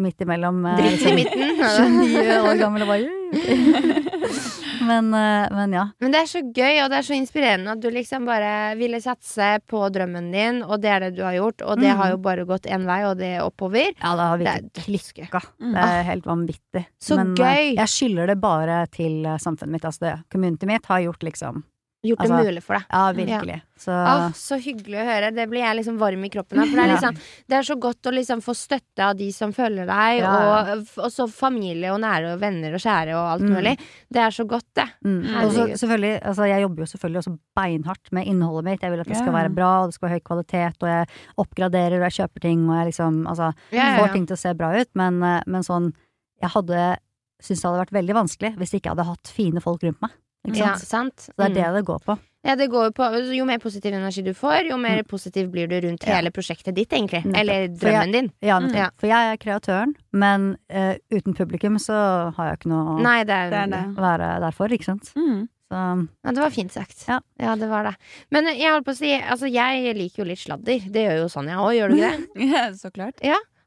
midt 0.00 0.24
imellom. 0.24 0.64
eh, 0.66 0.80
Dritt 0.80 1.06
i 1.06 1.14
midten. 1.20 1.60
29 1.60 2.38
år 2.40 2.60
gammel 2.60 2.86
og 2.86 2.92
bare 2.94 3.12
men, 4.86 5.08
eh, 5.14 5.46
men 5.50 5.72
ja. 5.74 5.84
Men 6.00 6.14
det 6.14 6.20
er 6.22 6.30
så 6.30 6.40
gøy, 6.44 6.80
og 6.84 6.90
det 6.92 6.98
er 7.00 7.06
så 7.08 7.16
inspirerende 7.16 7.74
at 7.74 7.82
du 7.82 7.88
liksom 7.92 8.26
bare 8.28 8.50
ville 8.78 9.00
satse 9.02 9.48
på 9.68 9.82
drømmen 9.92 10.30
din, 10.34 10.62
og 10.64 10.80
det 10.82 10.92
er 10.92 11.06
det 11.06 11.12
du 11.18 11.22
har 11.26 11.36
gjort, 11.38 11.64
og 11.66 11.80
det 11.82 11.90
mm. 11.90 12.00
har 12.00 12.12
jo 12.14 12.18
bare 12.26 12.46
gått 12.48 12.68
én 12.70 12.86
vei, 12.88 13.00
og 13.08 13.16
det 13.20 13.32
er 13.36 13.46
oppover. 13.46 13.92
Ja, 13.98 14.14
det 14.18 14.28
har 14.30 14.42
Det 14.42 14.58
virkelig 14.84 15.02
klikka. 15.12 15.42
Mm. 15.60 15.72
Det 15.74 15.86
er 15.86 16.10
helt 16.10 16.28
vanvittig. 16.30 16.84
Så 17.02 17.18
Men, 17.20 17.34
gøy! 17.38 17.72
eh, 17.72 17.78
jeg 17.80 17.94
skylder 17.94 18.32
det 18.32 18.38
bare 18.42 18.82
til 18.94 19.26
samfunnet 19.42 19.76
mitt. 19.78 19.88
Altså 19.88 20.06
det 20.06 20.14
communityet 20.32 20.70
mitt 20.70 20.86
har 20.92 21.04
gjort 21.08 21.26
liksom 21.26 21.64
Gjort 22.06 22.22
det 22.22 22.30
altså- 22.30 22.44
mulig 22.46 22.62
for 22.62 22.74
deg. 22.78 22.84
Ja, 22.92 23.12
virkelig. 23.12 23.62
Så 23.76 23.92
Åh, 23.92 24.30
så 24.32 24.56
hyggelig 24.56 24.96
å 25.02 25.04
høre. 25.04 25.34
Det 25.36 25.44
blir 25.50 25.60
jeg 25.60 25.76
liksom 25.76 25.98
varm 26.00 26.22
i 26.24 26.30
kroppen 26.32 26.58
av. 26.62 26.64
For 26.70 26.76
det 26.78 26.84
er, 26.86 26.92
liksom, 26.94 27.18
det 27.46 27.56
er 27.58 27.66
så 27.68 27.76
godt 27.78 28.08
å 28.08 28.12
liksom 28.14 28.40
få 28.40 28.54
støtte 28.56 29.04
av 29.04 29.16
de 29.18 29.26
som 29.36 29.52
følger 29.52 29.84
deg, 29.86 30.20
Ja, 30.22 30.32
ja. 30.32 30.76
og 30.76 30.86
så 30.86 31.04
også 31.10 31.26
familie 31.28 31.90
og 31.92 32.00
nære 32.00 32.32
og 32.34 32.40
venner 32.40 32.72
og 32.72 32.80
kjære 32.80 33.12
og 33.18 33.26
alt 33.34 33.42
Mm. 33.42 33.52
mulig. 33.52 33.74
Det 34.10 34.22
er 34.22 34.30
så 34.32 34.46
godt, 34.48 34.64
det. 34.74 34.88
Mm. 35.04 35.44
Og 35.44 35.52
så 35.52 35.66
selvfølgelig, 35.76 36.22
altså 36.22 36.48
jeg 36.48 36.62
jobber 36.62 36.80
jo 36.86 36.90
selvfølgelig 36.92 37.18
også 37.24 37.38
beinhardt 37.54 38.12
med 38.12 38.26
innholdet 38.26 38.64
mitt. 38.64 38.80
Jeg 38.80 38.90
vil 38.90 39.00
at 39.00 39.06
det 39.06 39.16
skal 39.16 39.32
være 39.32 39.54
bra, 39.54 39.82
og 39.82 39.88
det 39.88 39.94
skal 39.94 40.08
være 40.08 40.16
høy 40.16 40.24
kvalitet, 40.24 40.82
og 40.82 40.88
jeg 40.88 41.06
oppgraderer 41.38 42.00
og 42.00 42.08
jeg 42.10 42.16
kjøper 42.24 42.40
ting, 42.40 42.68
og 42.70 42.76
jeg 42.80 42.86
liksom 42.94 43.26
altså, 43.26 43.52
Ja, 43.72 43.92
ja, 43.92 43.98
får 44.00 44.12
ting 44.12 44.26
til 44.26 44.36
å 44.36 44.38
se 44.38 44.54
bra 44.54 44.72
ut. 44.80 44.88
Men, 44.94 45.22
eh, 45.22 45.42
men 45.46 45.62
sånn 45.62 45.92
Jeg 46.40 46.50
hadde 46.50 46.98
syntes 47.42 47.60
det 47.62 47.68
hadde 47.68 47.84
vært 47.84 47.96
veldig 47.96 48.14
vanskelig 48.16 48.56
hvis 48.56 48.70
jeg 48.72 48.80
ikke 48.82 48.94
hadde 48.96 49.06
hatt 49.08 49.28
fine 49.28 49.60
folk 49.60 49.82
rundt 49.82 50.00
meg. 50.02 50.10
Ikke 50.46 50.56
Ja, 50.62 50.74
sant? 50.78 51.16
Så 51.28 51.32
det 51.36 51.44
er 51.46 51.48
Mm. 51.50 51.54
det 51.54 51.74
det 51.80 51.84
går 51.86 52.00
på. 52.06 52.18
Ja, 52.46 52.54
det 52.54 52.68
går 52.70 52.92
på 52.94 53.34
Jo 53.34 53.44
mer 53.44 53.58
positiv 53.58 53.92
energi 53.92 54.22
du 54.22 54.32
får, 54.32 54.68
jo 54.70 54.76
mer 54.78 55.02
positiv 55.02 55.48
blir 55.50 55.66
du 55.68 55.80
rundt 55.80 56.00
Mm. 56.04 56.08
Ja. 56.08 56.14
hele 56.20 56.30
prosjektet 56.30 56.74
ditt, 56.74 56.90
egentlig. 56.90 57.24
Nettopp. 57.24 57.40
Eller 57.40 57.68
drømmen 57.68 58.12
din. 58.12 58.32
Ja, 58.40 58.60
Mm. 58.60 58.72
Ja. 58.74 58.90
For 58.96 59.08
jeg 59.08 59.32
er 59.32 59.36
kreatøren, 59.36 59.94
men 60.12 60.56
uh, 60.72 60.94
uten 61.10 61.34
publikum 61.34 61.74
så 61.78 62.32
har 62.36 62.50
jeg 62.50 62.58
ikke 62.60 62.68
noe 62.70 63.02
Nei, 63.02 63.24
det 63.24 63.34
er, 63.34 63.50
Det 63.50 63.58
er 63.58 63.66
det. 63.66 63.96
å 63.96 64.00
være 64.00 64.40
der 64.40 64.50
for, 64.52 64.68
ikke 64.68 64.84
sant. 64.84 65.12
Mm. 65.16 65.48
Så 65.68 66.08
Ja, 66.24 66.30
det 66.30 66.38
var 66.38 66.50
fint 66.50 66.70
sagt. 66.72 67.08
Ja. 67.08 67.18
det 67.56 67.68
var 67.68 67.82
det. 67.82 67.96
Men 68.30 68.44
jeg 68.46 68.70
holdt 68.70 68.84
på 68.86 68.92
å 68.92 68.96
si, 68.96 69.10
altså 69.18 69.50
jeg 69.50 69.96
liker 69.96 70.18
jo 70.22 70.24
litt 70.28 70.38
sladder. 70.38 70.78
Det 70.92 71.02
gjør 71.08 71.18
jo 71.18 71.28
Sonja 71.28 71.56
òg, 71.58 71.74
gjør 71.74 71.88
du 71.90 71.96
ikke 71.96 72.10
det? 72.12 72.28
Ja, 72.54 72.70
så 72.70 72.90
klart. 72.92 73.18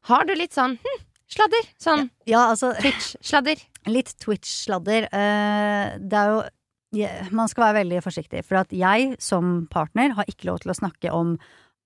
Har 0.04 0.24
du 0.24 0.34
litt 0.34 0.52
sånn 0.54 0.78
hm, 0.78 1.04
sladder? 1.28 1.68
Sånn 1.78 2.10
ja, 2.24 2.48
altså 2.48 2.72
Twitch-sladder? 2.80 3.60
Litt 3.86 4.14
Twitch-sladder. 4.18 5.04
Uh, 5.12 5.98
det 6.00 6.16
er 6.16 6.26
jo 6.32 6.40
ja, 6.40 6.48
Man 7.30 7.48
skal 7.48 7.68
være 7.68 7.80
veldig 7.84 8.02
forsiktig, 8.02 8.44
for 8.44 8.60
at 8.64 8.72
jeg 8.74 9.16
som 9.22 9.66
partner 9.70 10.14
har 10.18 10.24
ikke 10.30 10.48
lov 10.50 10.60
til 10.64 10.72
å 10.72 10.78
snakke 10.78 11.12
om 11.14 11.36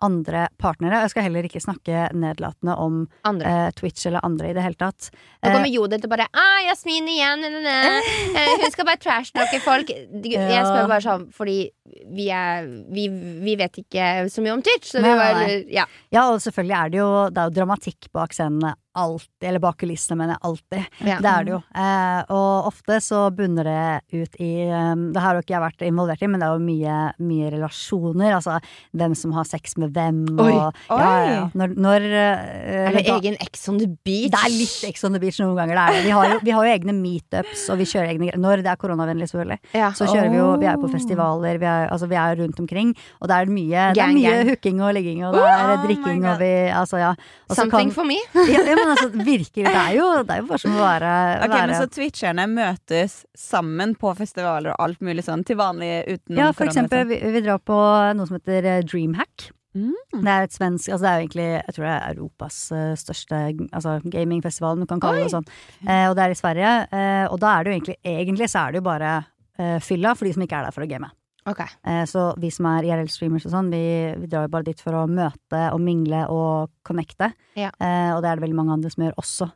andre 0.05 0.49
partnere. 0.61 0.99
Jeg 1.05 1.13
skal 1.15 1.23
heller 1.29 1.47
ikke 1.47 1.61
snakke 1.63 2.09
nedlatende 2.13 2.75
om 2.77 2.97
Andre. 3.25 3.47
eh, 3.47 3.71
Twitch 3.79 4.05
eller 4.09 4.21
andre 4.27 4.51
i 4.51 4.53
det 4.57 4.65
hele 4.65 4.77
tatt. 4.77 5.07
Nå 5.41 5.49
Eh, 5.49 5.53
kommer 5.55 5.71
Jodel 5.71 6.01
til 6.03 6.11
bare 6.11 6.27
ah, 6.35 6.59
'Jasmin 6.67 7.07
igjen'. 7.09 7.45
Eh, 7.47 8.59
hun 8.61 8.71
skal 8.75 8.85
bare 8.85 9.01
trashtalke 9.01 9.61
folk. 9.65 9.89
Jeg 10.25 10.67
spør 10.67 10.89
bare 10.91 11.01
sånn 11.01 11.31
fordi 11.33 11.71
vi, 12.11 12.29
er, 12.29 12.67
vi, 12.93 13.09
vi 13.09 13.57
vet 13.57 13.79
ikke 13.81 14.29
så 14.29 14.43
mye 14.45 14.53
om 14.59 14.63
Twitch. 14.67 14.91
Så 14.93 14.99
vi 15.01 15.09
bare, 15.09 15.65
ja. 15.73 15.87
ja, 16.13 16.27
og 16.33 16.41
selvfølgelig 16.43 16.77
er 16.81 16.89
det 16.91 16.99
jo 16.99 17.11
Det 17.31 17.39
er 17.41 17.49
jo 17.49 17.57
dramatikk 17.61 18.11
bak 18.13 18.35
scenene 18.35 18.75
alltid. 18.95 19.49
Eller 19.49 19.63
bak 19.63 19.77
kulissene, 19.81 20.17
mener 20.19 20.37
jeg 20.37 20.43
alltid. 20.49 21.01
Ja. 21.09 21.19
Det 21.23 21.31
er 21.31 21.47
det 21.47 21.53
jo. 21.55 21.61
Eh, 21.85 22.21
og 22.35 22.69
ofte 22.71 22.99
så 23.05 23.21
bunner 23.35 23.69
det 23.69 24.23
ut 24.25 24.39
i 24.43 24.51
um, 24.71 25.07
Det 25.15 25.23
har 25.23 25.37
jo 25.37 25.43
ikke 25.45 25.55
jeg 25.55 25.63
vært 25.65 25.85
involvert 25.87 26.23
i, 26.25 26.29
men 26.31 26.43
det 26.43 26.49
er 26.49 26.55
jo 26.59 26.65
mye, 26.65 26.97
mye 27.31 27.51
relasjoner. 27.57 28.37
Altså 28.39 28.59
hvem 28.97 29.17
som 29.19 29.35
har 29.37 29.49
sex 29.49 29.77
med 29.81 29.95
hvem, 29.97 30.23
Oi. 30.41 30.53
Oi. 30.55 30.99
ja, 31.01 31.13
ja. 31.29 31.43
Når, 31.55 31.75
når 31.87 32.09
uh, 32.11 32.85
Er 32.89 32.99
det 32.99 33.05
da- 33.09 33.19
egen 33.19 33.39
Ex 33.45 33.69
on 33.73 33.81
the 33.83 33.91
beach? 34.07 34.31
Det 34.35 34.41
er 34.41 34.55
litt 34.55 34.89
Ex 34.91 35.05
on 35.07 35.17
the 35.17 35.23
beach 35.23 35.41
noen 35.43 35.57
ganger. 35.59 35.75
Det 35.79 35.85
er 35.85 35.99
det. 35.99 36.05
Vi, 36.09 36.15
har 36.17 36.31
jo, 36.33 36.41
vi 36.45 36.55
har 36.57 36.69
jo 36.69 36.75
egne 36.79 36.97
meetups, 36.99 37.67
og 37.75 37.81
vi 37.83 37.89
kjører 37.91 38.15
egne 38.15 38.29
greier. 38.31 38.41
Når 38.41 38.65
det 38.65 38.73
er 38.73 38.81
koronavennlig, 38.81 39.31
selvfølgelig. 39.33 39.61
Så 39.99 40.09
kjører 40.11 40.31
vi 40.33 40.41
jo 40.41 40.51
Vi 40.61 40.69
er 40.71 40.79
jo 40.79 40.85
på 40.85 40.93
festivaler, 40.95 41.59
vi 41.61 41.69
er, 41.69 41.89
altså 41.93 42.09
vi 42.11 42.19
er 42.21 42.39
rundt 42.41 42.61
omkring. 42.63 42.95
Og 43.21 43.31
det 43.31 43.37
er 43.37 43.51
mye, 43.51 43.89
det 43.97 44.03
er 44.05 44.15
mye 44.15 44.35
gang. 44.35 44.49
hooking 44.51 44.83
og 44.85 44.95
ligging, 44.97 45.25
og 45.27 45.35
det 45.37 45.43
er 45.45 45.75
Oh 45.75 45.85
drikking, 45.85 46.25
og 46.29 46.39
vi 46.41 46.53
Altså, 46.75 46.97
ja. 47.01 47.13
Også 47.49 47.61
Something 47.63 47.91
kan, 47.91 47.95
for 47.95 48.05
me. 48.09 48.19
ja, 48.55 48.63
men 48.85 48.95
altså, 48.95 49.09
virkelig. 49.25 49.65
Det 49.65 49.75
er 49.81 49.97
jo, 49.97 50.07
det 50.21 50.37
er 50.37 50.43
jo 50.43 50.47
bare 50.53 50.63
som 50.63 50.77
å 50.77 50.85
være, 50.85 51.11
Ok, 51.41 51.55
være 51.55 51.67
Men 51.73 51.81
så 51.81 51.91
twitcherne 51.97 52.47
møtes 52.53 53.19
sammen 53.39 53.97
på 53.99 54.15
festivaler 54.19 54.75
og 54.75 54.87
alt 54.87 55.03
mulig 55.05 55.27
sånn 55.27 55.45
til 55.47 55.59
vanlig 55.61 55.91
uten 56.07 56.41
Ja, 56.41 56.53
for 56.55 56.69
eksempel, 56.69 57.05
liksom? 57.09 57.29
vi, 57.29 57.35
vi 57.39 57.45
drar 57.49 57.61
på 57.65 57.81
noe 58.19 58.31
som 58.31 58.39
heter 58.39 58.71
eh, 58.71 58.81
Dreamhack. 58.87 59.51
Mm. 59.75 60.23
Det 60.23 60.31
er 60.31 60.45
et 60.47 60.55
svensk 60.55 60.87
Altså 60.87 61.03
det 61.03 61.09
er 61.11 61.17
jo 61.17 61.23
egentlig 61.25 61.47
Jeg 61.51 61.73
tror 61.75 61.85
det 61.85 61.95
er 61.95 62.13
Europas 62.13 62.59
eh, 62.71 62.93
største 62.95 63.39
altså, 63.75 63.97
gamingfestival, 64.07 64.79
du 64.79 64.87
kan 64.87 65.03
kalle 65.03 65.25
det 65.25 65.33
sånn. 65.35 65.49
Eh, 65.83 66.07
og 66.07 66.15
det 66.15 66.29
er 66.29 66.35
i 66.35 66.39
Sverige. 66.39 66.75
Eh, 66.95 67.25
og 67.27 67.41
da 67.43 67.57
er 67.57 67.65
det 67.65 67.73
jo 67.73 67.79
egentlig 67.81 67.97
Egentlig 68.15 68.51
så 68.53 68.63
er 68.63 68.75
det 68.75 68.83
jo 68.83 68.87
bare 68.87 69.13
eh, 69.59 69.79
fylla 69.83 70.15
for 70.15 70.29
de 70.29 70.35
som 70.37 70.47
ikke 70.47 70.61
er 70.61 70.69
der 70.69 70.77
for 70.77 70.87
å 70.87 70.91
game. 70.91 71.11
Ok. 71.47 71.61
Eh, 71.85 72.05
så 72.09 72.31
vi 72.41 72.49
som 72.55 72.67
er 72.71 72.87
IRL-streamers 72.89 73.45
og 73.47 73.53
sånn, 73.53 73.71
vi, 73.73 73.83
vi 74.23 74.27
drar 74.33 74.47
jo 74.47 74.53
bare 74.55 74.65
dit 74.71 74.81
for 74.81 74.97
å 74.97 75.07
møte 75.11 75.67
og 75.75 75.81
mingle 75.85 76.23
og 76.33 76.71
connecte. 76.89 77.33
Ja. 77.59 77.69
Eh, 77.79 78.11
og 78.17 78.23
det 78.25 78.31
er 78.31 78.39
det 78.41 78.47
veldig 78.47 78.57
mange 78.63 78.73
andre 78.79 78.91
som 78.95 79.05
gjør 79.05 79.19
også. 79.21 79.51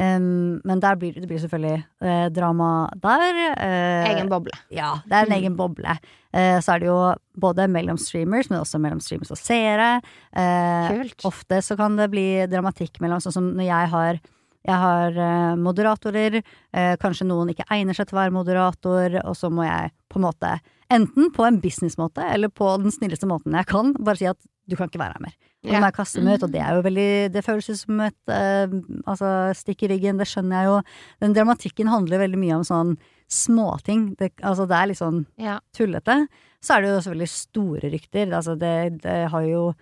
Um, 0.00 0.56
men 0.64 0.80
der 0.80 0.96
blir 0.96 1.12
det 1.20 1.26
blir 1.28 1.36
selvfølgelig 1.42 1.82
eh, 2.00 2.28
drama 2.32 2.88
der. 2.96 3.26
eh, 3.60 4.06
Egen 4.14 4.30
boble. 4.30 4.54
ja, 4.72 4.94
det 5.04 5.12
er 5.18 5.26
en 5.26 5.28
Mm. 5.34 5.36
egen 5.36 5.56
boble. 5.58 5.96
Så 6.32 6.72
er 6.72 6.78
det 6.80 6.86
jo 6.88 7.14
både 7.36 7.66
mellom 7.68 7.98
streamers, 8.00 8.48
men 8.48 8.62
også 8.62 8.80
mellom 8.80 9.02
streamers 9.04 9.30
og 9.34 9.36
seere. 9.36 10.00
Kult. 10.32 11.26
ofte 11.28 11.58
så 11.60 11.76
kan 11.76 11.94
det 11.98 12.08
bli 12.10 12.46
dramatikk 12.48 13.02
mellom, 13.04 13.20
sånn 13.20 13.34
som 13.36 13.50
når 13.52 13.66
jeg 13.68 13.90
har 13.92 14.20
jeg 14.64 14.78
har 14.78 15.56
moderatorer, 15.58 16.36
kanskje 17.02 17.26
noen 17.26 17.50
ikke 17.52 17.66
egner 17.74 17.96
seg 17.98 18.06
til 18.08 18.16
å 18.16 18.20
være 18.22 18.32
moderator, 18.32 19.16
og 19.26 19.34
så 19.36 19.50
må 19.52 19.64
jeg 19.66 19.90
på 20.08 20.20
en 20.20 20.26
måte, 20.28 20.52
enten 20.92 21.30
på 21.34 21.44
en 21.46 21.60
businessmåte 21.62 22.24
eller 22.34 22.48
på 22.52 22.68
den 22.82 22.92
snilleste 22.94 23.28
måten 23.30 23.56
jeg 23.56 23.66
kan, 23.70 23.94
bare 23.98 24.20
si 24.20 24.28
at 24.30 24.38
du 24.70 24.76
kan 24.78 24.88
ikke 24.88 25.00
være 25.02 25.16
her 25.18 25.24
mer. 25.24 25.34
Og 25.64 25.70
Ja. 25.70 25.72
jeg 25.72 25.82
meg 25.82 25.94
ut, 26.38 26.42
og 26.46 26.52
det 26.52 26.60
er 26.62 26.74
jo 26.76 26.82
veldig 26.82 27.32
Det 27.34 27.42
føles 27.44 27.68
ut 27.70 27.78
som 27.78 28.00
et 28.00 28.28
eh, 28.28 28.66
altså, 29.06 29.30
stikk 29.58 29.82
i 29.86 29.90
ryggen, 29.92 30.18
det 30.18 30.26
skjønner 30.30 30.58
jeg 30.58 30.66
jo. 30.70 30.76
Den 31.22 31.34
dramatikken 31.34 31.90
handler 31.90 32.22
veldig 32.22 32.38
mye 32.38 32.56
om 32.60 32.64
sånn 32.66 32.96
småting. 33.30 34.16
Det, 34.18 34.32
altså, 34.42 34.66
det 34.68 34.76
er 34.78 34.86
litt 34.90 34.98
sånn 35.00 35.26
Ja. 35.38 35.58
tullete. 35.74 36.26
Så 36.62 36.76
er 36.76 36.82
det 36.82 36.90
jo 36.92 37.00
selvfølgelig 37.00 37.32
store 37.32 37.90
rykter. 37.90 38.26
Altså 38.32 38.56
det, 38.58 39.02
det 39.02 39.30
har 39.30 39.42
jo 39.42 39.74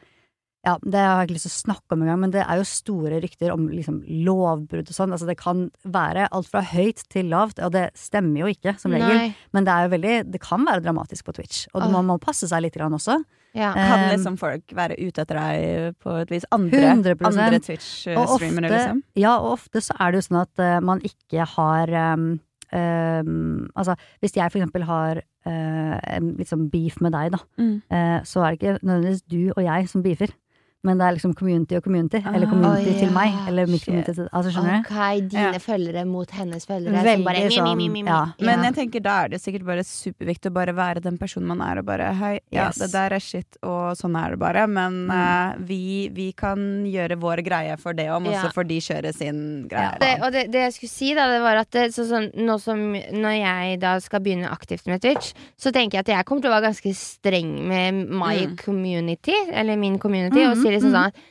Ja, 0.66 0.74
det 0.84 1.00
har 1.00 1.22
jeg 1.22 1.30
ikke 1.30 1.36
lyst 1.38 1.46
til 1.48 1.54
å 1.54 1.60
snakke 1.72 1.96
om 1.96 2.02
engang, 2.04 2.18
men 2.20 2.32
det 2.34 2.42
er 2.44 2.58
jo 2.60 2.64
store 2.68 3.20
rykter 3.22 3.52
om 3.54 3.62
liksom 3.72 4.02
lovbrudd 4.26 4.90
og 4.92 4.96
sånn. 4.96 5.14
Altså 5.16 5.24
det 5.30 5.38
kan 5.40 5.70
være 5.88 6.26
alt 6.36 6.50
fra 6.52 6.60
høyt 6.60 7.00
til 7.08 7.30
lavt, 7.32 7.62
og 7.64 7.72
det 7.72 7.86
stemmer 7.96 8.42
jo 8.42 8.50
ikke, 8.52 8.74
som 8.78 8.92
regel. 8.92 9.08
Nei. 9.08 9.30
Men 9.56 9.64
det 9.64 9.72
er 9.72 9.86
jo 9.86 9.92
veldig 9.94 10.16
Det 10.34 10.40
kan 10.44 10.66
være 10.68 10.84
dramatisk 10.84 11.24
på 11.24 11.32
Twitch, 11.38 11.62
og 11.72 11.86
man 11.94 12.04
må 12.10 12.18
passe 12.20 12.44
seg 12.50 12.60
litt 12.66 12.76
grann 12.76 12.92
også. 12.92 13.16
Ja. 13.56 13.72
Kan 13.74 14.04
Um, 14.04 14.10
liksom 14.12 14.36
folk 14.38 14.62
være 14.76 14.94
ute 15.00 15.24
etter 15.24 15.34
deg 15.40 15.96
på 15.98 16.12
et 16.20 16.30
vis? 16.30 16.44
Andre, 16.54 16.84
andre 16.92 17.58
Twitch-streamere, 17.64 18.68
liksom? 18.70 19.02
ja, 19.18 19.32
og 19.40 19.56
ofte 19.56 19.80
så 19.82 19.96
er 19.98 20.12
det 20.12 20.20
jo 20.20 20.26
sånn 20.28 20.42
at 20.44 20.62
uh, 20.62 20.76
man 20.84 21.00
ikke 21.02 21.48
har 21.56 21.90
um, 22.14 22.28
um, 22.70 23.70
Altså, 23.74 23.96
hvis 24.20 24.36
jeg 24.36 24.52
for 24.52 24.60
eksempel 24.60 24.84
har 24.86 25.22
uh, 25.48 26.44
sånn 26.46 26.68
beef 26.70 27.00
med 27.00 27.16
deg, 27.16 27.32
da, 27.34 27.40
Mm. 27.58 27.74
uh, 27.90 28.20
så 28.28 28.44
er 28.44 28.54
det 28.54 28.60
ikke 28.60 28.78
nødvendigvis 28.86 29.24
du 29.26 29.52
og 29.56 29.64
jeg 29.64 29.88
som 29.88 30.02
beefer. 30.04 30.36
Men 30.82 30.96
det 30.96 31.04
er 31.04 31.12
liksom 31.12 31.34
community 31.36 31.74
og 31.76 31.84
community. 31.84 32.16
eller 32.24 32.46
community 32.48 32.84
community 32.84 32.90
Å, 32.96 32.98
til 33.00 33.10
meg. 33.12 33.34
Eller 33.48 33.66
mitt 33.68 33.80
shit. 33.82 33.88
community 33.90 34.12
til 34.16 34.28
Altså, 34.32 34.50
skjønner 34.54 34.76
du? 34.80 34.88
Ok, 34.88 35.28
dine 35.28 35.52
Ja. 35.52 35.58
følgere 35.60 36.06
mot 36.06 36.30
hennes 36.30 36.64
følgere. 36.66 37.02
Veldig 37.04 37.24
bare, 37.24 37.50
sånn, 37.50 37.64
mi, 37.64 37.74
mi, 37.76 37.88
mi, 37.90 38.02
mi. 38.02 38.08
ja. 38.08 38.32
Men 38.40 38.62
jeg 38.64 38.74
tenker 38.74 39.02
da 39.02 39.24
er 39.24 39.28
det 39.28 39.40
sikkert 39.42 39.66
bare 39.66 39.84
superviktig 39.84 40.48
å 40.50 40.54
bare 40.54 40.72
være 40.72 41.02
den 41.02 41.18
personen 41.18 41.46
man 41.48 41.60
er, 41.60 41.78
og 41.80 41.84
bare 41.84 42.14
hei, 42.14 42.40
ja, 42.50 42.68
Yes. 42.68 42.76
det 42.78 42.92
der 42.92 43.12
er 43.12 43.18
shit, 43.20 43.58
og 43.62 43.92
sånn 43.96 44.16
er 44.16 44.30
det 44.30 44.38
bare. 44.38 44.66
Men 44.66 45.06
Mm. 45.06 45.10
uh, 45.10 45.54
vi, 45.66 46.08
vi 46.08 46.32
kan 46.32 46.58
gjøre 46.86 47.18
vår 47.20 47.44
greie 47.44 47.76
for 47.78 47.92
det 47.92 48.08
om, 48.08 48.26
og 48.26 48.32
Ja. 48.32 48.48
for 48.48 48.64
de 48.64 48.78
kjører 48.80 49.14
sin 49.14 49.68
greie. 49.68 49.98
det, 50.00 50.22
og 50.22 50.32
det, 50.32 50.50
det 50.50 50.60
jeg 50.64 50.72
skulle 50.72 50.90
si, 50.90 51.12
da, 51.14 51.26
det 51.28 51.42
var 51.42 51.56
at 51.56 51.70
det, 51.72 51.90
så 51.92 52.06
sånn, 52.08 52.32
nå 52.36 52.58
som, 52.58 52.78
når 52.94 53.36
jeg 53.44 53.80
da 53.80 53.98
skal 54.00 54.20
begynne 54.20 54.48
aktivt 54.48 54.86
med 54.86 55.02
Twitch, 55.02 55.34
så 55.58 55.70
tenker 55.72 55.98
jeg 55.98 56.08
at 56.08 56.16
jeg 56.16 56.24
kommer 56.24 56.40
til 56.40 56.50
å 56.50 56.54
være 56.58 56.72
ganske 56.72 56.94
streng 56.96 57.68
med 57.68 58.08
my 58.08 58.46
Mm. 58.46 58.56
community, 58.56 59.34
eller 59.52 59.76
min 59.76 59.98
community, 59.98 60.40
og 60.46 60.56
Mhm, 60.56 60.62
si 60.70 60.78
liksom 60.78 60.94
mhm. 60.94 60.96
sånn 60.96 61.10
at 61.12 61.28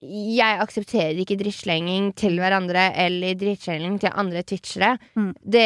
jeg 0.00 0.60
aksepterer 0.62 1.18
ikke 1.20 1.36
drittslenging 1.36 2.12
til 2.16 2.38
hverandre 2.40 2.86
eller 2.96 3.34
drittslenging 3.36 3.98
til 4.00 4.14
andre 4.16 4.40
twitchere. 4.48 4.94
Mm. 5.12 5.32
Det, 5.44 5.64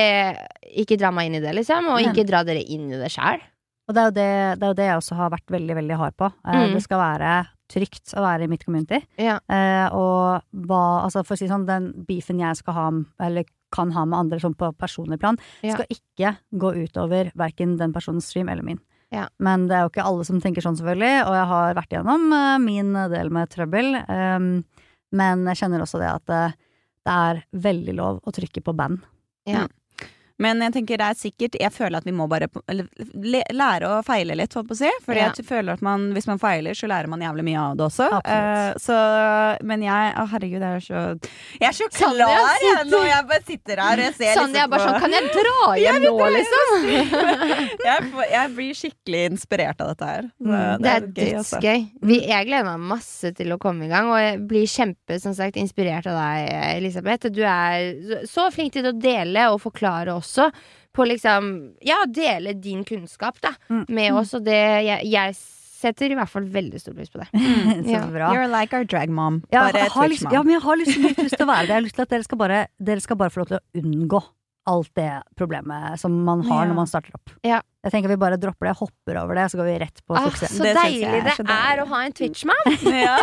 ikke 0.83 0.99
dra 0.99 1.13
meg 1.15 1.29
inn 1.29 1.39
i 1.39 1.43
det, 1.45 1.53
liksom, 1.55 1.93
og 1.93 2.03
ikke 2.03 2.27
dra 2.27 2.41
dere 2.47 2.65
inn 2.67 2.89
i 2.91 2.99
det 2.99 3.13
sjæl. 3.15 3.45
Og 3.85 3.95
det 3.95 4.03
er, 4.03 4.15
det, 4.17 4.29
det 4.59 4.67
er 4.67 4.73
jo 4.73 4.79
det 4.79 4.87
jeg 4.89 5.01
også 5.01 5.19
har 5.19 5.33
vært 5.35 5.53
veldig, 5.55 5.75
veldig 5.79 5.99
hard 6.01 6.17
på. 6.19 6.31
Eh, 6.49 6.63
Mm. 6.65 6.75
Det 6.75 6.83
skal 6.83 6.99
være 6.99 7.33
trygt 7.71 8.15
å 8.17 8.25
være 8.25 8.47
i 8.47 8.51
mitt 8.51 8.65
community. 8.65 9.01
Ja. 9.21 9.39
Eh, 9.49 9.87
og 9.95 10.43
hva 10.67 11.05
Altså, 11.05 11.25
for 11.25 11.37
å 11.37 11.39
si 11.39 11.49
sånn, 11.49 11.69
den 11.69 11.93
beefen 12.09 12.41
jeg 12.41 12.57
skal 12.61 12.75
ha, 12.75 12.89
eller 13.21 13.45
kan 13.75 13.93
ha 13.93 14.05
med 14.07 14.19
andre 14.19 14.41
sånn 14.41 14.57
på 14.57 14.73
personlig 14.79 15.21
plan, 15.21 15.39
Ja. 15.63 15.75
skal 15.75 15.87
ikke 15.91 16.37
gå 16.53 16.75
utover 16.85 17.33
verken 17.35 17.77
den 17.79 17.93
personens 17.93 18.27
stream 18.27 18.49
eller 18.49 18.63
min. 18.63 18.81
Ja. 19.15 19.29
Men 19.39 19.69
det 19.71 19.77
er 19.79 19.85
jo 19.85 19.93
ikke 19.93 20.07
alle 20.09 20.27
som 20.27 20.41
tenker 20.43 20.65
sånn, 20.65 20.77
selvfølgelig, 20.81 21.25
og 21.29 21.37
jeg 21.39 21.49
har 21.53 21.79
vært 21.79 21.95
igjennom 21.95 22.27
uh, 22.35 22.57
min 22.63 22.93
del 23.13 23.31
med 23.35 23.53
trøbbel. 23.53 23.95
Um, 24.11 24.49
men 25.15 25.47
jeg 25.53 25.63
kjenner 25.63 25.85
også 25.85 26.01
det 26.03 26.11
at 26.11 26.35
eh, 26.35 26.57
det 27.05 27.17
er 27.29 27.43
veldig 27.65 27.95
lov 27.95 28.21
å 28.25 28.33
trykke 28.35 28.63
på 28.65 28.75
band. 28.77 29.05
Men 30.43 30.61
jeg 30.65 30.73
tenker 30.75 30.99
det 30.99 31.07
er 31.07 31.15
sikkert 31.15 31.55
Jeg 31.61 31.71
føler 31.71 31.97
at 32.01 32.05
vi 32.05 32.11
må 32.13 32.25
bare 32.29 32.49
lære 33.55 33.87
å 33.87 34.01
feile 34.05 34.35
litt, 34.35 34.55
holdt 34.57 34.69
på 34.69 34.75
å 34.75 34.79
si. 34.81 34.91
Fordi 35.05 35.21
Ja. 35.21 35.29
jeg 35.37 35.45
føler 35.47 35.73
at 35.75 35.83
man, 35.83 36.13
hvis 36.13 36.27
man 36.27 36.39
feiler, 36.43 36.75
så 36.75 36.89
lærer 36.91 37.07
man 37.09 37.21
jævlig 37.21 37.45
mye 37.45 37.61
av 37.61 37.77
det 37.79 37.85
også. 37.87 38.09
Eh, 38.25 38.75
så, 38.83 38.97
men 39.63 39.83
jeg 39.83 40.15
Å, 40.15 40.27
herregud, 40.33 40.61
jeg 40.61 40.75
er 40.75 40.81
så 40.81 41.03
Jeg 41.61 41.69
er 41.69 41.77
så 41.79 41.89
klar 41.95 42.19
jeg, 42.19 42.59
jeg 42.65 42.87
når 42.91 43.07
jeg 43.09 43.27
bare 43.31 43.45
sitter 43.47 43.77
her 43.85 44.03
og 44.09 44.15
ser 44.19 44.25
jeg 44.25 44.63
er 44.65 44.69
bare 44.69 44.89
sånn, 44.89 45.01
kan 45.01 45.11
jeg 45.15 45.31
dra 45.35 45.75
hjem 45.85 46.03
nå, 46.03 46.15
liksom? 46.35 46.75
jeg, 47.85 48.11
jeg 48.35 48.53
blir 48.57 48.75
skikkelig 48.79 49.23
inspirert 49.33 49.81
av 49.85 49.93
dette 49.95 50.11
her. 50.11 50.23
Så 50.41 50.53
Mm, 50.55 50.83
Det 50.83 50.91
er 50.91 51.01
gøy, 51.01 51.31
altså. 51.39 51.59
dødsgøy. 51.61 51.81
Jeg 52.29 52.47
gleder 52.47 52.65
meg 52.69 52.81
masse 52.95 53.31
til 53.35 53.53
å 53.55 53.59
komme 53.59 53.87
i 53.87 53.89
gang, 53.89 54.07
og 54.11 54.19
jeg 54.21 54.39
blir 54.49 54.67
kjempe 54.71 55.17
som 55.21 55.35
sagt, 55.35 55.57
inspirert 55.61 56.07
av 56.11 56.19
deg, 56.19 56.51
Elisabeth. 56.79 57.31
Du 57.33 57.43
er 57.43 57.95
så- 58.05 58.45
så 58.45 58.53
flink 58.53 58.73
til 58.73 58.85
å 58.85 58.93
dele 58.99 59.49
og 59.53 59.61
forklare 59.63 60.09
også. 60.15 60.24
På 60.95 61.03
liksom 61.07 61.75
Ja, 61.83 62.05
dele 62.07 62.53
din 62.55 62.85
kunnskap, 62.85 63.41
da, 63.43 63.55
Mm. 63.71 63.85
med 63.89 64.13
oss, 64.15 64.35
og 64.35 64.45
det 64.45 64.55
jeg, 64.87 65.07
jeg 65.11 65.35
setter 65.85 66.11
i 66.13 66.15
hvert 66.15 66.29
fall 66.31 66.45
veldig 66.49 66.79
stor 66.81 66.95
pris 66.95 67.11
på 67.11 67.19
det. 67.21 67.29
Så 67.85 67.91
Ja. 67.91 68.07
bra. 68.07 68.31
You're 68.33 68.49
like 68.49 68.73
our 68.73 68.85
drag 68.85 69.11
mom. 69.11 69.43
Ja, 69.53 69.71
Bare 69.71 69.83
lyst, 69.85 70.23
Twitch-mom. 70.23 70.33
ja, 70.33 70.43
men 70.43 70.53
jeg 70.55 70.63
har 70.63 70.77
lyst, 70.77 70.97
litt 71.03 71.19
lyst 71.19 71.37
til 71.37 71.47
å 71.47 71.51
være 71.51 71.67
det. 71.67 71.69
Jeg 71.69 71.75
har 71.81 71.83
lyst 71.89 71.95
til 71.99 72.03
at 72.03 72.09
dere 72.15 72.23
skal 72.25 72.39
bare, 72.39 72.67
dere 72.81 73.01
skal 73.05 73.17
bare 73.17 73.31
få 73.35 73.43
lov 73.43 73.49
til 73.49 73.59
å 73.59 73.83
unngå 73.83 74.23
alt 74.67 74.89
det 74.97 75.11
problemet 75.37 75.99
som 76.01 76.25
man 76.25 76.41
har 76.49 76.63
Ja. 76.65 76.69
når 76.71 76.75
man 76.79 76.87
starter 76.87 77.11
opp. 77.19 77.35
Ja. 77.45 77.61
Jeg 77.85 77.93
tenker 77.93 78.09
vi 78.09 78.17
bare 78.17 78.39
dropper 78.41 78.71
det, 78.71 78.77
hopper 78.79 79.19
over 79.21 79.35
det, 79.35 79.51
så 79.53 79.59
går 79.61 79.67
vi 79.69 79.79
rett 79.83 80.01
på 80.09 80.17
Ah, 80.17 80.31
suksess. 80.31 80.55
så 80.57 80.63
Det 80.63 80.73
deilig 80.79 81.05
er 81.05 81.21
det 81.27 81.33
så 81.37 81.43
er 81.45 81.51
deilig. 81.53 81.83
å 81.85 81.87
ha 81.89 82.01
en 82.07 82.13
Twitch-mann! 82.13 82.65
Ja. 83.05 83.19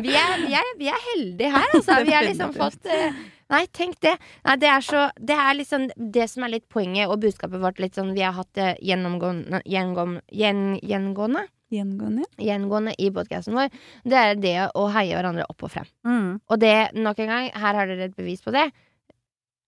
Vi 0.00 0.14
er, 0.16 0.32
vi, 0.46 0.54
er, 0.56 0.70
vi 0.78 0.88
er 0.88 1.02
heldige 1.10 1.50
her, 1.52 1.66
altså. 1.74 1.98
Vi 2.06 2.12
har 2.16 2.24
liksom 2.24 2.54
fått 2.56 2.86
eh, 2.88 3.12
Nei, 3.52 3.66
tenk 3.76 3.98
det. 4.00 4.14
Nei, 4.46 4.56
det 4.60 4.68
er 4.72 4.84
så 4.84 5.00
Det 5.20 5.36
er 5.36 5.56
liksom 5.58 5.88
det 5.96 6.28
som 6.32 6.44
er 6.46 6.54
litt 6.54 6.68
poenget 6.72 7.10
og 7.12 7.20
budskapet 7.20 7.60
vårt. 7.60 7.80
Litt 7.82 7.98
sånn 7.98 8.14
Vi 8.16 8.24
har 8.24 8.32
hatt 8.36 8.52
det 8.58 8.70
gjennomgående 8.80 9.60
gjengående, 9.68 10.22
gjen, 10.32 10.78
gjengående, 10.80 11.46
Gjengående. 11.72 12.24
gjengående 12.36 12.92
i 13.00 13.10
podkasten 13.10 13.54
vår. 13.56 13.70
Det 14.04 14.16
er 14.18 14.34
det 14.40 14.56
å 14.76 14.88
heie 14.92 15.16
hverandre 15.16 15.46
opp 15.48 15.62
og 15.64 15.72
frem. 15.72 15.86
Mm. 16.04 16.40
Og 16.48 16.58
det, 16.60 16.74
nok 16.92 17.22
en 17.24 17.30
gang, 17.32 17.46
her 17.54 17.78
har 17.78 17.86
dere 17.88 18.10
et 18.10 18.16
bevis 18.16 18.44
på 18.44 18.52
det. 18.52 18.66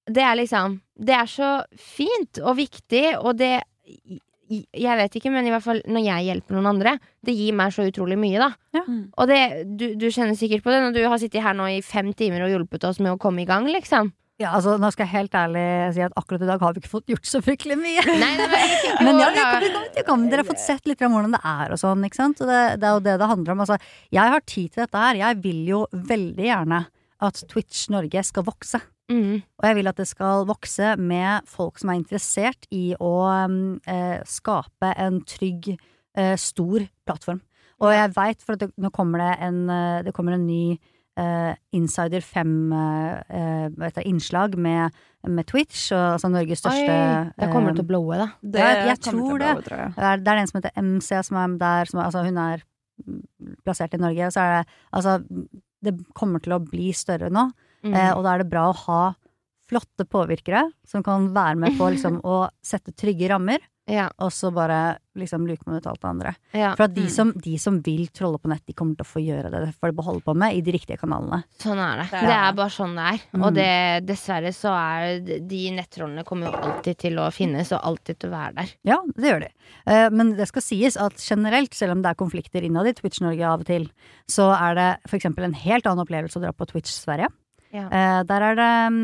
Det 0.04 0.20
er 0.20 0.36
liksom 0.36 0.80
Det 0.96 1.14
er 1.16 1.26
så 1.26 1.64
fint 1.80 2.38
og 2.42 2.56
viktig, 2.56 3.16
og 3.18 3.36
det 3.40 3.62
Jeg 4.76 4.98
vet 5.00 5.16
ikke, 5.18 5.32
men 5.34 5.46
i 5.46 5.52
hvert 5.52 5.64
fall 5.64 5.80
når 5.90 6.04
jeg 6.06 6.26
hjelper 6.28 6.56
noen 6.56 6.70
andre, 6.74 6.96
det 7.24 7.36
gir 7.36 7.56
meg 7.56 7.72
så 7.74 7.86
utrolig 7.88 8.18
mye, 8.20 8.40
da. 8.42 8.50
Ja. 8.76 8.82
Mm. 8.88 9.00
Og 9.12 9.30
det, 9.30 9.40
du, 9.80 9.86
du 10.00 10.10
kjenner 10.10 10.36
sikkert 10.38 10.64
på 10.66 10.74
det 10.74 10.82
når 10.84 10.96
du 10.96 11.02
har 11.06 11.20
sittet 11.22 11.44
her 11.44 11.56
nå 11.56 11.70
i 11.72 11.80
fem 11.84 12.12
timer 12.16 12.46
og 12.46 12.54
hjulpet 12.54 12.86
oss 12.88 13.00
med 13.02 13.14
å 13.14 13.20
komme 13.20 13.44
i 13.44 13.48
gang, 13.48 13.68
liksom. 13.70 14.12
Ja, 14.42 14.50
altså, 14.58 14.72
nå 14.82 14.88
skal 14.90 15.06
jeg 15.06 15.14
helt 15.14 15.36
ærlig 15.38 15.64
si 15.94 16.02
at 16.02 16.14
akkurat 16.18 16.42
i 16.42 16.48
dag 16.48 16.62
har 16.64 16.72
vi 16.74 16.80
ikke 16.82 16.90
fått 16.90 17.12
gjort 17.12 17.28
så 17.30 17.38
fryktelig 17.44 17.76
mye. 17.78 18.02
Nei, 18.18 18.32
nei, 18.40 18.62
Men 19.06 19.20
ja, 19.22 19.28
vi 19.30 19.68
kom, 19.70 19.84
vi 19.94 20.04
kom. 20.08 20.24
Dere 20.30 20.42
har 20.42 20.48
fått 20.48 20.64
sett 20.64 20.90
litt 20.90 21.04
om 21.06 21.14
hvordan 21.14 21.36
det 21.36 21.42
er 21.46 21.74
og 21.76 21.78
sånn, 21.78 22.02
ikke 22.08 22.18
sant. 22.18 22.42
Og 22.42 22.50
det, 22.50 22.62
det 22.82 22.88
er 22.88 22.96
jo 22.96 23.04
det 23.04 23.14
det 23.22 23.28
handler 23.30 23.54
om. 23.54 23.62
Altså, 23.62 23.78
jeg 24.10 24.34
har 24.34 24.42
tid 24.42 24.74
til 24.74 24.82
dette 24.82 25.04
her. 25.04 25.20
Jeg 25.22 25.38
vil 25.44 25.60
jo 25.70 25.84
veldig 25.94 26.48
gjerne 26.48 26.82
at 27.28 27.44
Twitch 27.52 27.86
Norge 27.94 28.24
skal 28.26 28.46
vokse. 28.50 28.82
Mm, 29.12 29.42
Og 29.60 29.64
jeg 29.68 29.76
vil 29.76 29.88
at 29.90 29.96
det 30.00 30.06
skal 30.08 30.46
vokse 30.48 30.94
med 30.96 31.44
folk 31.46 31.76
som 31.78 31.90
er 31.92 31.98
interessert 32.00 32.64
i 32.72 32.94
å 32.98 33.10
um, 33.44 33.76
eh, 33.86 34.22
skape 34.24 34.94
en 34.96 35.18
trygg, 35.28 35.74
eh, 36.16 36.36
stor 36.40 36.80
plattform. 37.06 37.40
Og 37.82 37.92
jeg 37.92 38.14
veit, 38.16 38.40
for 38.42 38.52
at 38.54 38.60
det, 38.64 38.70
nå 38.80 38.88
kommer 38.94 39.18
det 39.20 39.34
en, 39.44 39.58
eh, 39.68 40.02
det 40.06 40.14
kommer 40.16 40.32
en 40.38 40.46
ny 40.46 40.78
eh, 41.20 41.52
Insider 41.76 42.20
5-innslag 42.24 44.56
med, 44.56 44.90
med 45.28 45.46
Twitch, 45.46 45.92
og, 45.92 46.12
altså 46.16 46.28
Norges 46.32 46.58
største 46.62 46.90
Oi, 46.90 47.30
da 47.38 47.46
kommer 47.52 47.70
det 47.72 47.76
til 47.80 47.84
eh, 47.84 47.86
å 47.86 47.88
blowe, 47.92 48.16
da. 48.20 48.28
Det 48.42 48.60
jeg- 48.64 48.86
jeg 48.88 48.98
tror 49.08 49.34
å 49.34 49.38
det. 49.38 49.64
tror 49.68 49.78
jeg. 49.78 49.90
det 49.96 50.04
er, 50.04 50.16
det 50.16 50.28
er 50.32 50.36
en 50.40 50.46
som 50.50 50.60
heter 50.60 50.72
MC, 50.82 51.08
som 51.28 51.36
er 51.36 51.48
der, 51.58 51.84
som 51.90 52.00
altså 52.00 52.24
hun 52.24 52.38
er 52.38 52.62
mm, 53.06 53.22
plassert 53.64 53.94
i 53.94 53.98
Norge. 54.00 54.30
Så 54.32 54.40
er 54.40 54.48
det 54.62 54.66
altså 54.92 55.24
Det 55.84 55.94
kommer 56.14 56.38
til 56.40 56.52
å 56.54 56.58
bli 56.64 56.92
større 56.96 57.28
nå. 57.30 57.50
Mm. 57.84 57.92
Eh, 57.94 58.12
og 58.16 58.24
da 58.24 58.34
er 58.34 58.42
det 58.44 58.50
bra 58.50 58.70
å 58.72 58.78
ha 58.86 59.02
flotte 59.64 60.04
påvirkere 60.04 60.66
som 60.86 61.02
kan 61.02 61.30
være 61.34 61.56
med 61.56 61.78
på 61.78 61.86
liksom, 61.94 62.18
å 62.24 62.48
sette 62.64 62.92
trygge 62.92 63.30
rammer, 63.32 63.62
ja, 63.88 64.06
og 64.20 64.30
så 64.32 64.48
bare 64.52 64.96
liksom 65.16 65.46
luke 65.48 65.64
med 65.68 65.80
ut 65.80 65.86
alt 65.88 66.00
det 66.02 66.08
andre. 66.08 66.30
ja. 66.56 66.70
For 66.76 66.84
at 66.86 66.94
de 66.94 67.02
Mm. 67.04 67.10
som, 67.12 67.32
de 67.32 67.54
som 67.60 67.76
vil 67.84 68.06
trolle 68.08 68.38
på 68.40 68.48
nett, 68.48 68.62
de 68.66 68.72
kommer 68.76 68.96
til 68.96 69.04
å 69.04 69.08
få 69.08 69.20
gjøre 69.24 69.50
det. 69.52 69.60
Det 69.66 69.74
får 69.76 69.90
de 69.92 69.96
beholde 69.98 70.22
på 70.24 70.34
med 70.36 70.56
i 70.56 70.62
de 70.64 70.72
riktige 70.72 70.96
kanalene. 71.00 71.42
Sånn 71.60 71.78
er 71.80 72.00
det. 72.02 72.06
Det 72.12 72.22
er 72.32 72.48
er 72.48 72.56
bare 72.56 72.72
sånn 72.72 72.94
det 72.96 73.04
er. 73.12 73.20
Mm. 73.36 73.44
Og 73.44 73.54
det, 73.54 74.06
dessverre 74.08 74.52
så 74.56 74.72
er 74.72 75.20
de 75.48 75.60
nettrollene 75.76 76.24
kommer 76.24 76.48
jo 76.48 76.56
alltid 76.60 76.98
til 77.04 77.20
å 77.20 77.28
finnes, 77.32 77.72
og 77.76 77.84
alltid 77.84 78.18
til 78.20 78.32
å 78.32 78.36
være 78.36 78.54
der. 78.60 78.74
Ja, 78.88 78.98
det 79.16 79.30
gjør 79.32 79.40
de. 79.46 79.52
Eh, 79.86 80.08
men 80.10 80.34
det 80.36 80.48
skal 80.48 80.62
sies 80.64 80.96
at 80.96 81.16
generelt, 81.20 81.74
selv 81.76 81.92
om 81.96 82.02
det 82.04 82.12
er 82.12 82.20
konflikter 82.24 82.64
innad 82.64 82.88
i 82.88 82.96
Twitch 82.96 83.20
Norge 83.24 83.44
av 83.48 83.60
og 83.64 83.68
til, 83.68 83.88
så 84.28 84.50
er 84.56 84.74
det 84.80 84.90
for 85.08 85.16
eksempel 85.20 85.44
en 85.48 85.56
helt 85.60 85.84
annen 85.88 86.04
opplevelse 86.04 86.40
å 86.40 86.44
dra 86.44 86.52
på 86.56 86.68
Twitch 86.72 86.92
Sverige. 86.92 87.28
Ja. 87.74 87.88
Eh, 87.90 88.20
der 88.28 88.48
er 88.48 88.58
det 88.58 88.72
um, 88.94 88.98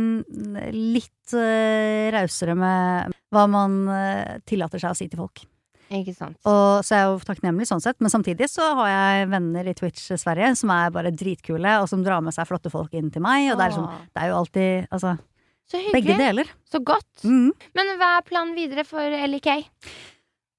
litt 0.71 1.35
uh, 1.35 2.11
rausere 2.15 2.55
med 2.59 3.17
hva 3.35 3.47
man 3.51 3.81
uh, 3.91 4.37
tillater 4.47 4.83
seg 4.83 4.95
å 4.95 4.99
si 4.99 5.09
til 5.11 5.19
folk. 5.25 5.43
Ikke 5.91 6.15
sant. 6.15 6.39
Og 6.47 6.85
så 6.87 6.95
er 6.95 7.01
jeg 7.03 7.09
jo 7.11 7.17
takknemlig 7.27 7.67
sånn 7.67 7.83
sett, 7.83 7.99
men 7.99 8.13
samtidig 8.13 8.47
så 8.47 8.69
har 8.79 8.91
jeg 8.93 9.31
venner 9.33 9.67
i 9.67 9.75
Twitch 9.75 10.13
Sverige 10.23 10.53
som 10.61 10.71
er 10.71 10.93
bare 10.95 11.11
dritkule, 11.11 11.81
og 11.83 11.89
som 11.91 12.05
drar 12.07 12.23
med 12.23 12.37
seg 12.37 12.47
flotte 12.47 12.71
folk 12.71 12.95
inn 12.95 13.11
til 13.11 13.25
meg, 13.27 13.49
og 13.51 13.59
det 13.59 13.67
er, 13.67 13.75
liksom, 13.75 14.07
det 14.15 14.23
er 14.23 14.31
jo 14.31 14.39
alltid 14.39 14.95
altså, 14.95 15.17
så 15.67 15.83
begge 15.91 16.13
hyggelig. 16.13 16.21
deler. 16.23 16.55
Så 16.71 16.83
godt. 16.87 17.11
Mm. 17.27 17.51
Men 17.75 17.93
hva 17.99 18.13
er 18.21 18.29
planen 18.31 18.55
videre 18.55 18.87
for 18.87 19.19
LIK? 19.35 19.51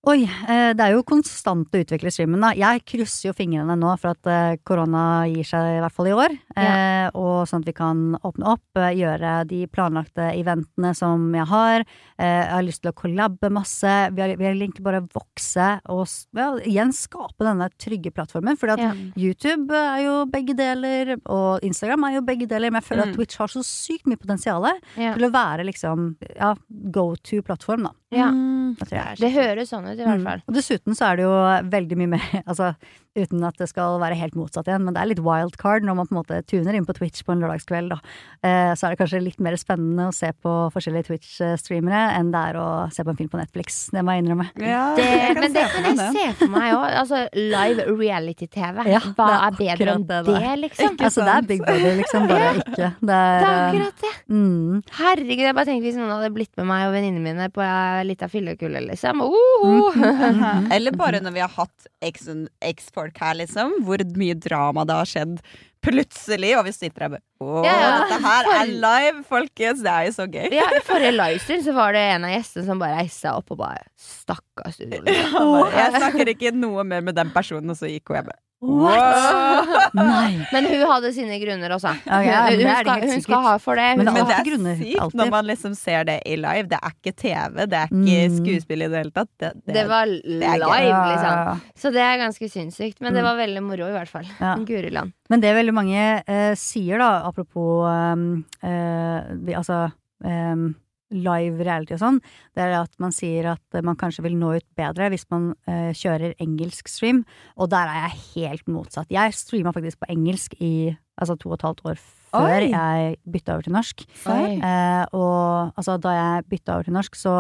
Oi, 0.10 0.24
eh, 0.26 0.72
det 0.74 0.82
er 0.82 0.96
jo 0.96 1.04
konstant 1.06 1.76
å 1.78 1.80
utvikle 1.84 2.10
streamen, 2.10 2.42
da. 2.42 2.50
Jeg 2.58 2.82
krysser 2.90 3.28
jo 3.28 3.34
fingrene 3.38 3.76
nå 3.78 3.92
for 4.02 4.16
at 4.16 4.30
eh, 4.34 4.56
korona 4.66 5.28
gir 5.30 5.46
seg, 5.46 5.76
i 5.76 5.82
hvert 5.84 5.94
fall 5.94 6.10
i 6.10 6.16
år. 6.18 6.34
Eh, 6.58 7.12
og 7.14 7.44
sånn 7.46 7.62
at 7.62 7.70
vi 7.70 7.76
kan 7.78 8.00
åpne 8.26 8.48
opp, 8.50 8.80
gjøre 8.98 9.34
de 9.52 9.60
planlagte 9.70 10.32
eventene 10.40 10.96
som 10.98 11.28
jeg 11.38 11.46
har. 11.54 11.86
Eh, 12.18 12.26
jeg 12.26 12.50
har 12.56 12.66
lyst 12.66 12.82
til 12.82 12.90
å 12.90 12.98
kollabe 12.98 13.54
masse. 13.54 13.94
Vi 14.18 14.26
har, 14.26 14.34
egentlig 14.42 14.82
bare 14.90 15.04
vokse 15.06 15.70
og 15.94 16.02
ja, 16.34 16.50
igjen 16.66 16.98
skape 16.98 17.46
denne 17.46 17.70
trygge 17.78 18.10
plattformen. 18.18 18.58
Fordi 18.58 18.80
at 18.80 18.86
Ja. 18.88 18.92
YouTube 19.14 19.70
er 19.70 20.02
jo 20.08 20.18
begge 20.34 20.58
deler, 20.58 21.14
og 21.30 21.62
Instagram 21.62 22.10
er 22.10 22.18
jo 22.18 22.26
begge 22.26 22.50
deler. 22.50 22.72
Men 22.74 22.82
jeg 22.82 22.90
føler 22.90 23.06
Mm. 23.06 23.10
at 23.14 23.16
Twitch 23.22 23.38
har 23.38 23.54
så 23.54 23.62
sykt 23.62 24.08
mye 24.10 24.18
potensial 24.18 24.66
Ja. 24.98 25.14
til 25.14 25.30
å 25.30 25.32
være 25.32 25.62
liksom 25.70 26.16
ja, 26.36 26.56
go 26.90 27.14
to-plattform, 27.22 27.84
da. 27.84 27.92
Ja. 28.12 28.30
Mm. 28.32 28.76
Det. 28.88 29.02
Det 29.20 29.30
høres 29.34 29.70
sånn 29.72 29.84
ut, 29.88 29.98
i 30.00 30.04
hvert 30.04 30.20
Mm. 30.20 30.24
fall. 30.28 30.42
Og 30.48 30.54
dessuten 30.56 30.96
så 30.96 31.12
er 31.12 31.16
det 31.18 31.24
jo 31.26 31.36
veldig 31.72 31.98
mye 32.00 32.12
mer 32.14 32.24
Altså 32.48 32.76
uten 33.12 33.44
at 33.44 33.58
det 33.60 33.68
skal 33.68 33.98
være 34.00 34.16
helt 34.16 34.36
motsatt 34.40 34.70
igjen, 34.72 34.86
men 34.86 34.94
det 34.96 35.02
er 35.02 35.10
litt 35.10 35.20
wildcard 35.20 35.84
når 35.84 35.96
man 35.98 36.08
på 36.08 36.14
en 36.16 36.20
måte 36.22 36.38
tuner 36.48 36.78
inn 36.80 36.86
på 36.88 36.94
Twitch 36.96 37.26
på 37.28 37.34
en 37.34 37.42
lørdagskveld, 37.44 37.90
da. 37.92 37.98
Eh, 38.40 38.72
så 38.80 38.88
er 38.88 38.94
det 38.96 39.00
kanskje 39.02 39.20
litt 39.20 39.42
mer 39.44 39.58
spennende 39.60 40.06
å 40.08 40.14
se 40.16 40.30
på 40.32 40.54
forskjellige 40.72 41.10
Twitch-streamere 41.10 42.16
enn 42.16 42.30
det 42.32 42.40
er 42.54 42.60
å 42.62 42.68
se 42.96 43.04
på 43.04 43.12
en 43.12 43.18
film 43.20 43.28
på 43.34 43.42
Netflix. 43.42 43.90
Det 43.92 44.00
må 44.08 44.16
jeg 44.16 44.24
innrømme. 44.24 44.48
Ja, 44.64 44.96
Det, 44.96 45.04
jeg 45.04 45.36
men 45.42 45.52
det 45.58 45.66
kan 45.74 45.90
jeg 45.90 46.14
se 46.16 46.26
for 46.40 46.54
meg 46.56 46.70
òg. 46.78 46.86
Altså, 47.02 47.20
live 47.36 47.86
reality-TV. 48.00 48.88
Ja, 48.94 49.00
Hva 49.18 49.28
er 49.28 49.44
er 49.50 49.60
bedre 49.60 49.96
enn 49.98 50.08
det 50.08 50.22
det, 50.24 50.38
det 50.40 50.48
er. 50.54 50.56
liksom? 50.64 50.96
Ikke 50.96 51.10
Altså, 51.12 51.28
det 51.28 51.36
er? 51.36 51.48
Big 51.52 51.66
Brother, 51.68 51.96
liksom, 52.00 52.28
bare 52.32 52.54
ikke. 52.64 52.90
Det 52.96 53.12
Det 53.12 53.20
er, 53.20 53.44
er 53.44 53.52
eh, 53.52 53.68
akkurat 53.68 54.08
det. 54.08 54.14
mm. 54.32 54.84
Herregud, 55.02 55.44
jeg 55.50 55.56
bare 55.60 55.66
tenkte 55.68 55.90
hvis 55.90 56.00
noen 56.00 56.16
hadde 56.16 56.32
blitt 56.40 56.56
med 56.56 56.66
meg 56.72 56.88
og 56.88 56.96
venninnene 56.96 57.28
mine 57.28 57.50
på 57.52 57.60
ei 58.02 58.10
lita 58.12 58.30
fyllekule, 58.32 58.82
liksom. 58.90 59.22
Uh, 59.22 59.96
-huh. 59.96 60.72
Eller 60.74 60.92
bare 60.92 61.22
når 61.22 61.32
vi 61.32 61.40
har 61.40 61.50
hatt 61.50 61.88
X-folk 62.02 63.18
her, 63.20 63.36
liksom, 63.36 63.84
hvor 63.86 64.04
mye 64.18 64.34
drama 64.34 64.86
det 64.86 64.94
har 64.94 65.06
skjedd 65.06 65.42
plutselig, 65.82 66.52
og 66.58 66.66
vi 66.68 66.74
sitter 66.76 67.06
her 67.06 67.10
bare 67.16 67.24
Å, 67.42 67.64
Ja, 67.66 67.74
ja. 67.82 67.90
dette 68.04 68.20
her 68.22 68.50
er 68.54 68.74
live, 68.86 69.24
folkens! 69.28 69.82
Det 69.82 69.90
er 69.90 70.06
jo 70.06 70.14
så 70.14 70.28
gøy. 70.30 70.52
ja, 70.54 70.68
I 70.78 70.84
forrige 70.86 71.16
livestream 71.16 71.64
så 71.66 71.74
var 71.74 71.94
det 71.98 72.04
en 72.12 72.28
av 72.28 72.36
gjestene 72.36 72.66
som 72.68 72.82
bare 72.82 73.00
reiste 73.02 73.34
opp 73.34 73.52
og 73.56 73.58
bare 73.64 73.84
Stakkars. 73.98 74.78
Liksom. 74.78 75.02
Jeg, 75.10 75.74
jeg 75.82 75.96
snakker 75.98 76.34
ikke 76.36 76.54
noe 76.54 76.86
mer 76.88 77.02
med 77.02 77.18
den 77.18 77.34
personen, 77.34 77.74
og 77.74 77.80
så 77.80 77.90
gikk 77.90 78.14
hun. 78.14 78.20
Jeg 78.22 78.30
bare 78.30 78.42
What? 78.62 79.94
Nei! 79.98 80.46
Men 80.54 80.68
hun 80.70 80.84
hadde 80.86 81.10
sine 81.16 81.38
grunner 81.42 81.74
også. 81.74 81.96
Okay, 82.06 82.28
ja, 82.30 82.42
hun, 82.46 82.60
det 82.60 82.66
det 82.68 82.76
skal, 82.84 83.06
hun 83.10 83.24
skal 83.26 83.46
ha 83.48 83.54
for 83.62 83.80
det. 83.80 83.88
Hun 83.98 84.04
Men 84.06 84.14
det 84.20 84.36
er 84.36 84.46
grunner, 84.46 84.76
sykt 84.78 85.00
alltid. 85.02 85.18
når 85.22 85.32
man 85.34 85.48
liksom 85.50 85.74
ser 85.80 86.04
det 86.12 86.18
i 86.30 86.36
live. 86.38 86.68
Det 86.70 86.78
er 86.78 86.94
ikke 86.94 87.14
TV, 87.24 87.66
det 87.72 87.80
er 87.80 87.90
ikke 87.90 88.20
Mm. 88.22 88.36
skuespill 88.38 88.82
i 88.86 88.90
det 88.92 89.02
hele 89.02 89.12
tatt. 89.16 89.32
Det, 89.42 89.52
det, 89.66 89.74
det 89.80 89.86
var 89.90 90.06
live, 90.06 91.02
liksom. 91.10 91.64
Så 91.82 91.92
det 91.96 92.04
er 92.06 92.22
ganske 92.22 92.50
sinnssykt. 92.54 93.02
Men 93.02 93.18
det 93.18 93.24
var 93.26 93.36
veldig 93.42 93.64
moro, 93.66 93.88
i 93.90 93.96
hvert 93.98 94.10
fall. 94.14 94.30
Ja. 94.40 94.54
Guriland. 94.70 95.12
Men 95.30 95.42
det 95.42 95.56
veldig 95.58 95.74
mange 95.74 96.06
eh, 96.28 96.54
sier, 96.60 97.02
da, 97.02 97.10
apropos 97.30 97.88
eh, 97.90 98.70
eh, 98.70 99.36
vi, 99.42 99.58
altså 99.58 99.88
em, 100.24 100.76
live 101.12 101.64
reality 101.64 101.94
og 101.98 102.00
sånn, 102.02 102.20
det 102.56 102.64
er 102.66 102.76
at 102.82 102.94
man 103.04 103.12
sier 103.16 103.52
at 103.54 103.78
eh, 103.78 103.84
man 103.86 103.96
kanskje 104.00 104.24
vil 104.26 104.36
nå 104.40 104.54
ut 104.58 104.68
bedre 104.80 105.10
hvis 105.12 105.26
man 105.32 105.52
eh, 105.68 105.92
kjører 105.98 106.34
engelsk 106.42 106.88
stream, 106.92 107.24
og 107.58 107.70
der 107.74 107.88
er 107.92 108.08
jeg 108.10 108.20
helt 108.36 108.68
motsatt. 108.72 109.12
Jeg 109.12 109.34
streama 109.38 109.74
faktisk 109.76 110.00
på 110.02 110.10
engelsk 110.14 110.56
i 110.62 110.96
altså 111.22 111.36
to 111.38 111.52
og 111.52 111.60
et 111.60 111.68
halvt 111.68 111.82
år 111.92 112.00
før 112.32 112.64
Oi. 112.64 112.70
jeg 112.72 113.18
bytta 113.30 113.54
over 113.58 113.68
til 113.68 113.74
norsk. 113.76 114.06
Eh, 114.26 115.04
og 115.14 115.74
altså, 115.78 115.98
da 116.02 116.16
jeg 116.16 116.48
bytta 116.50 116.78
over 116.80 116.88
til 116.88 116.96
norsk, 116.96 117.16
så 117.20 117.36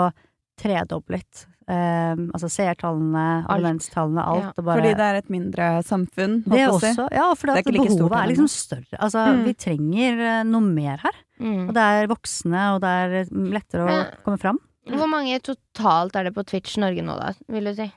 tredoblet 0.62 1.46
eh, 1.72 2.20
altså 2.36 2.50
seertallene, 2.52 3.24
abonnentstallene, 3.50 4.22
alt. 4.28 4.44
Ja, 4.44 4.52
og 4.58 4.66
bare, 4.68 4.78
Fordi 4.82 4.94
det 5.00 5.08
er 5.08 5.20
et 5.22 5.30
mindre 5.34 5.70
samfunn. 5.88 6.36
det 6.46 6.66
også, 6.68 7.08
ja, 7.16 7.30
for 7.34 7.48
Det 7.48 7.56
er 7.56 7.64
ikke 7.64 7.88
behovet 7.88 8.18
er 8.20 8.32
liksom 8.34 8.50
større. 8.52 9.00
Altså, 9.00 9.26
Mm. 9.32 9.44
vi 9.48 9.54
trenger 9.54 10.20
eh, 10.28 10.44
noe 10.44 10.62
mer 10.62 10.98
her. 11.06 11.18
Mm. 11.42 11.64
Og 11.68 11.74
det 11.76 11.84
er 11.96 12.10
voksne, 12.12 12.66
og 12.76 12.82
det 12.84 12.92
er 13.06 13.16
mm, 13.32 13.48
lettere 13.56 13.88
å 13.89 13.96
komme 14.26 14.38
fram. 14.42 14.60
Hvor 14.92 15.10
mange 15.10 15.38
totalt 15.46 16.16
er 16.18 16.28
det 16.30 16.36
på 16.36 16.44
Twitch 16.46 16.78
Norge 16.82 17.02
nå, 17.06 17.16
da? 17.18 17.32
Vil 17.54 17.70
du 17.70 17.74
si? 17.78 17.88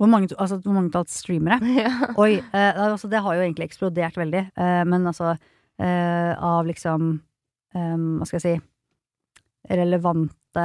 Hvor 0.00 0.08
mange, 0.10 0.30
altså, 0.40 0.58
hvor 0.64 0.74
mange 0.76 0.90
talt 0.94 1.12
streamere? 1.12 1.58
ja. 1.84 1.92
Oi, 2.20 2.38
eh, 2.40 2.80
altså, 2.88 3.08
det 3.12 3.20
har 3.24 3.36
jo 3.36 3.44
egentlig 3.44 3.68
eksplodert 3.70 4.16
veldig. 4.20 4.42
Eh, 4.56 4.82
men 4.88 5.06
altså, 5.10 5.34
eh, 5.78 6.32
av 6.34 6.64
liksom 6.68 7.10
eh, 7.76 7.94
Hva 8.18 8.26
skal 8.28 8.40
jeg 8.40 8.44
si 8.46 8.54
Relevante 9.74 10.64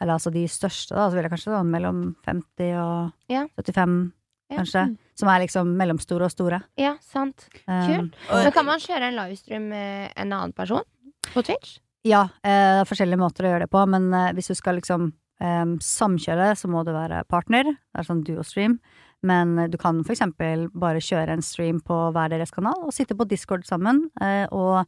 Eller 0.00 0.16
altså 0.16 0.32
de 0.34 0.42
største, 0.50 0.96
da, 0.96 1.06
så 1.08 1.14
vil 1.16 1.24
jeg 1.26 1.32
kanskje 1.32 1.52
sånn 1.54 1.70
mellom 1.72 2.00
50 2.26 2.72
og 2.82 3.30
Ja. 3.32 3.44
75, 3.58 4.12
Ja. 4.50 4.56
kanskje. 4.58 4.82
Som 5.16 5.28
er 5.32 5.40
liksom 5.46 5.70
mellomstore 5.78 6.26
og 6.26 6.32
store. 6.34 6.62
ja, 6.76 6.96
sant. 7.00 7.46
Eh, 7.68 7.86
Kult. 7.86 8.16
Men 8.32 8.52
kan 8.52 8.66
man 8.66 8.78
kjøre 8.82 9.08
en 9.08 9.16
livestream 9.16 9.68
med 9.70 10.12
en 10.16 10.32
annen 10.32 10.52
person 10.52 10.82
på 11.30 11.44
Twitch? 11.46 11.78
Ja, 12.06 12.26
eh, 12.42 12.82
forskjellige 12.88 13.20
måter 13.20 13.46
å 13.46 13.52
gjøre 13.52 13.66
det 13.66 13.72
på, 13.72 13.82
men 13.86 14.10
eh, 14.16 14.32
hvis 14.34 14.50
du 14.50 14.56
skal 14.58 14.80
liksom 14.80 15.12
eh, 15.42 15.76
samkjøre, 15.86 16.50
så 16.58 16.70
må 16.70 16.82
du 16.86 16.90
være 16.94 17.22
partner. 17.30 17.70
Det 17.70 18.02
er 18.02 18.08
sånn 18.08 18.24
duo-stream. 18.26 18.78
Men 19.22 19.54
eh, 19.58 19.70
du 19.70 19.78
kan 19.80 20.02
for 20.02 20.16
eksempel 20.16 20.66
bare 20.74 21.02
kjøre 21.02 21.36
en 21.36 21.46
stream 21.46 21.80
på 21.84 21.98
hver 22.14 22.32
deres 22.32 22.54
kanal 22.54 22.82
og 22.82 22.94
sitte 22.96 23.16
på 23.18 23.28
Discord 23.30 23.66
sammen 23.68 24.08
eh, 24.22 24.46
og 24.50 24.82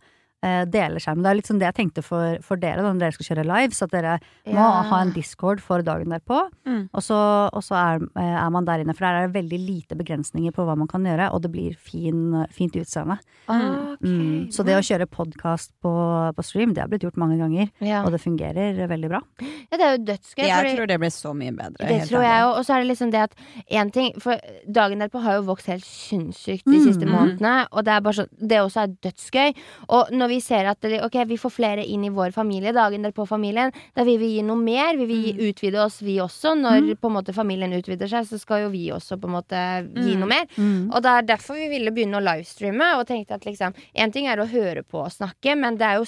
eh, 0.44 0.64
seg, 0.68 0.98
skjermen. 1.00 1.24
Det 1.24 1.30
er 1.32 1.38
litt 1.40 1.48
sånn 1.50 1.58
det 1.62 1.68
jeg 1.70 1.76
tenkte 1.80 2.04
for, 2.04 2.38
for 2.44 2.60
dere 2.60 2.82
da, 2.84 2.92
når 2.92 3.00
dere 3.06 3.16
skal 3.16 3.28
kjøre 3.30 3.46
live, 3.48 3.72
så 3.76 3.88
at 3.88 3.94
dere 3.96 4.14
må 4.52 4.66
ha 4.90 5.00
en 5.00 5.12
Discord 5.16 5.62
for 5.64 5.82
dagen 5.86 6.12
derpå. 6.12 6.42
Mm. 6.68 6.82
Og 6.92 7.02
så, 7.02 7.18
og 7.52 7.62
så 7.64 7.74
er, 7.80 8.04
eh, 8.20 8.36
er 8.44 8.50
man 8.54 8.64
der 8.68 8.84
inne, 8.84 8.94
for 8.96 9.06
der 9.08 9.22
er 9.22 9.28
det 9.28 9.38
veldig 9.40 9.60
lite 9.64 9.96
begrensninger 9.98 10.52
på 10.54 10.66
hva 10.68 10.76
man 10.76 10.88
kan 10.90 11.04
gjøre, 11.08 11.30
og 11.32 11.42
det 11.42 11.50
blir 11.54 11.74
fin, 11.80 12.44
fint 12.52 12.76
utseende. 12.76 13.18
Okay. 13.48 13.96
Mm. 14.04 14.52
Så 14.52 14.64
det 14.66 14.76
å 14.76 14.84
kjøre 14.84 15.06
podkast 15.10 15.72
på, 15.84 15.92
på 16.36 16.44
stream, 16.44 16.74
det 16.74 16.82
har 16.84 16.88
blitt 16.92 17.02
gjort 17.06 17.16
mange 17.20 17.38
ganger. 17.40 17.70
ja. 17.80 18.02
Og 18.04 18.10
det 18.12 18.20
fungerer 18.20 18.82
veldig 18.90 19.08
bra. 19.08 19.20
ja, 19.40 19.76
det 19.78 19.84
er 19.86 19.92
jo 19.96 20.04
dødsgøy. 20.10 20.44
Jeg 20.44 20.54
fordi- 20.58 20.76
tror 20.76 20.86
det 20.90 20.98
blir 21.00 21.12
så 21.14 21.32
mye 21.34 21.52
bedre. 21.56 21.78
Det 21.78 21.98
helt 22.00 22.10
tror 22.10 22.22
jeg 22.26 22.42
òg. 22.44 22.58
Og 22.58 22.64
så 22.66 22.74
er 22.74 22.80
det 22.82 22.88
liksom 22.90 23.10
det 23.14 23.20
at 23.22 23.34
én 23.70 23.90
ting 23.92 24.12
For 24.20 24.36
dagen 24.70 24.98
derpå 25.00 25.22
har 25.22 25.36
jo 25.38 25.42
vokst 25.48 25.66
helt 25.72 25.84
sinnssykt 25.84 26.64
de 26.68 26.80
siste 26.84 27.06
Mm. 27.06 27.12
månedene. 27.14 27.66
Og 27.72 27.84
det 27.84 27.92
er 27.94 28.00
bare 28.00 28.12
så 28.14 28.26
Det 28.34 28.58
også 28.60 28.82
er 28.82 28.94
dødsgøy. 29.02 29.54
Og 29.88 30.10
når 30.12 30.28
vi 30.28 30.33
ser 30.40 30.66
at 30.66 30.80
det, 30.80 31.02
ok, 31.04 31.24
vi 31.26 31.36
får 31.36 31.50
flere 31.50 31.84
inn 31.86 32.04
i 32.04 32.08
vår 32.10 32.32
familie, 32.32 32.72
dagen 32.72 33.02
derpå 33.02 33.26
familien, 33.28 33.72
da 33.94 34.04
vil 34.04 34.18
vi 34.18 34.36
gi 34.36 34.42
noe 34.42 34.56
mer. 34.56 34.96
Vi 34.96 35.06
vil 35.06 35.34
Mm. 35.34 35.48
utvide 35.50 35.84
oss, 35.84 36.00
vi 36.02 36.16
også. 36.18 36.54
Når 36.58 36.94
på 37.00 37.06
en 37.10 37.16
måte 37.22 37.34
familien 37.34 37.72
utvider 37.72 38.08
seg, 38.08 38.24
så 38.26 38.38
skal 38.40 38.62
jo 38.62 38.68
vi 38.70 38.90
også 38.90 39.18
på 39.20 39.24
en 39.26 39.34
måte 39.34 39.60
gi 39.94 40.14
Mm. 40.14 40.20
noe 40.20 40.28
mer. 40.28 40.46
Og 40.94 41.02
det 41.02 41.10
er 41.10 41.22
derfor 41.36 41.54
vi 41.54 41.68
ville 41.68 41.90
begynne 41.90 42.16
å 42.20 42.22
livestreame. 42.24 42.98
Og 42.98 43.06
tenkte 43.06 43.32
at 43.34 43.44
liksom 43.44 43.74
En 43.94 44.10
ting 44.10 44.26
er 44.26 44.36
å 44.36 44.46
høre 44.48 44.82
på 44.82 45.04
og 45.04 45.10
snakke, 45.12 45.56
men 45.56 45.76
det 45.76 45.82
er 45.86 45.96
jo 45.98 46.04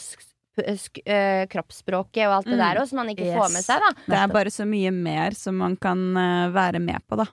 kroppsspråket 1.51 2.27
og 2.29 2.35
alt 2.39 2.47
det 2.47 2.57
Mm. 2.57 2.63
der 2.65 2.81
òg 2.81 2.89
som 2.89 2.97
man 2.97 3.09
ikke 3.09 3.33
får 3.35 3.53
med 3.53 3.65
seg, 3.65 3.81
da. 3.81 3.91
Det 4.07 4.17
er 4.19 4.29
bare 4.33 4.51
så 4.51 4.65
mye 4.67 4.91
mer 4.93 5.31
som 5.33 5.57
man 5.59 5.77
kan 5.77 6.17
eh, 6.17 6.51
være 6.51 6.81
med 6.81 7.01
på, 7.09 7.17
da. 7.17 7.27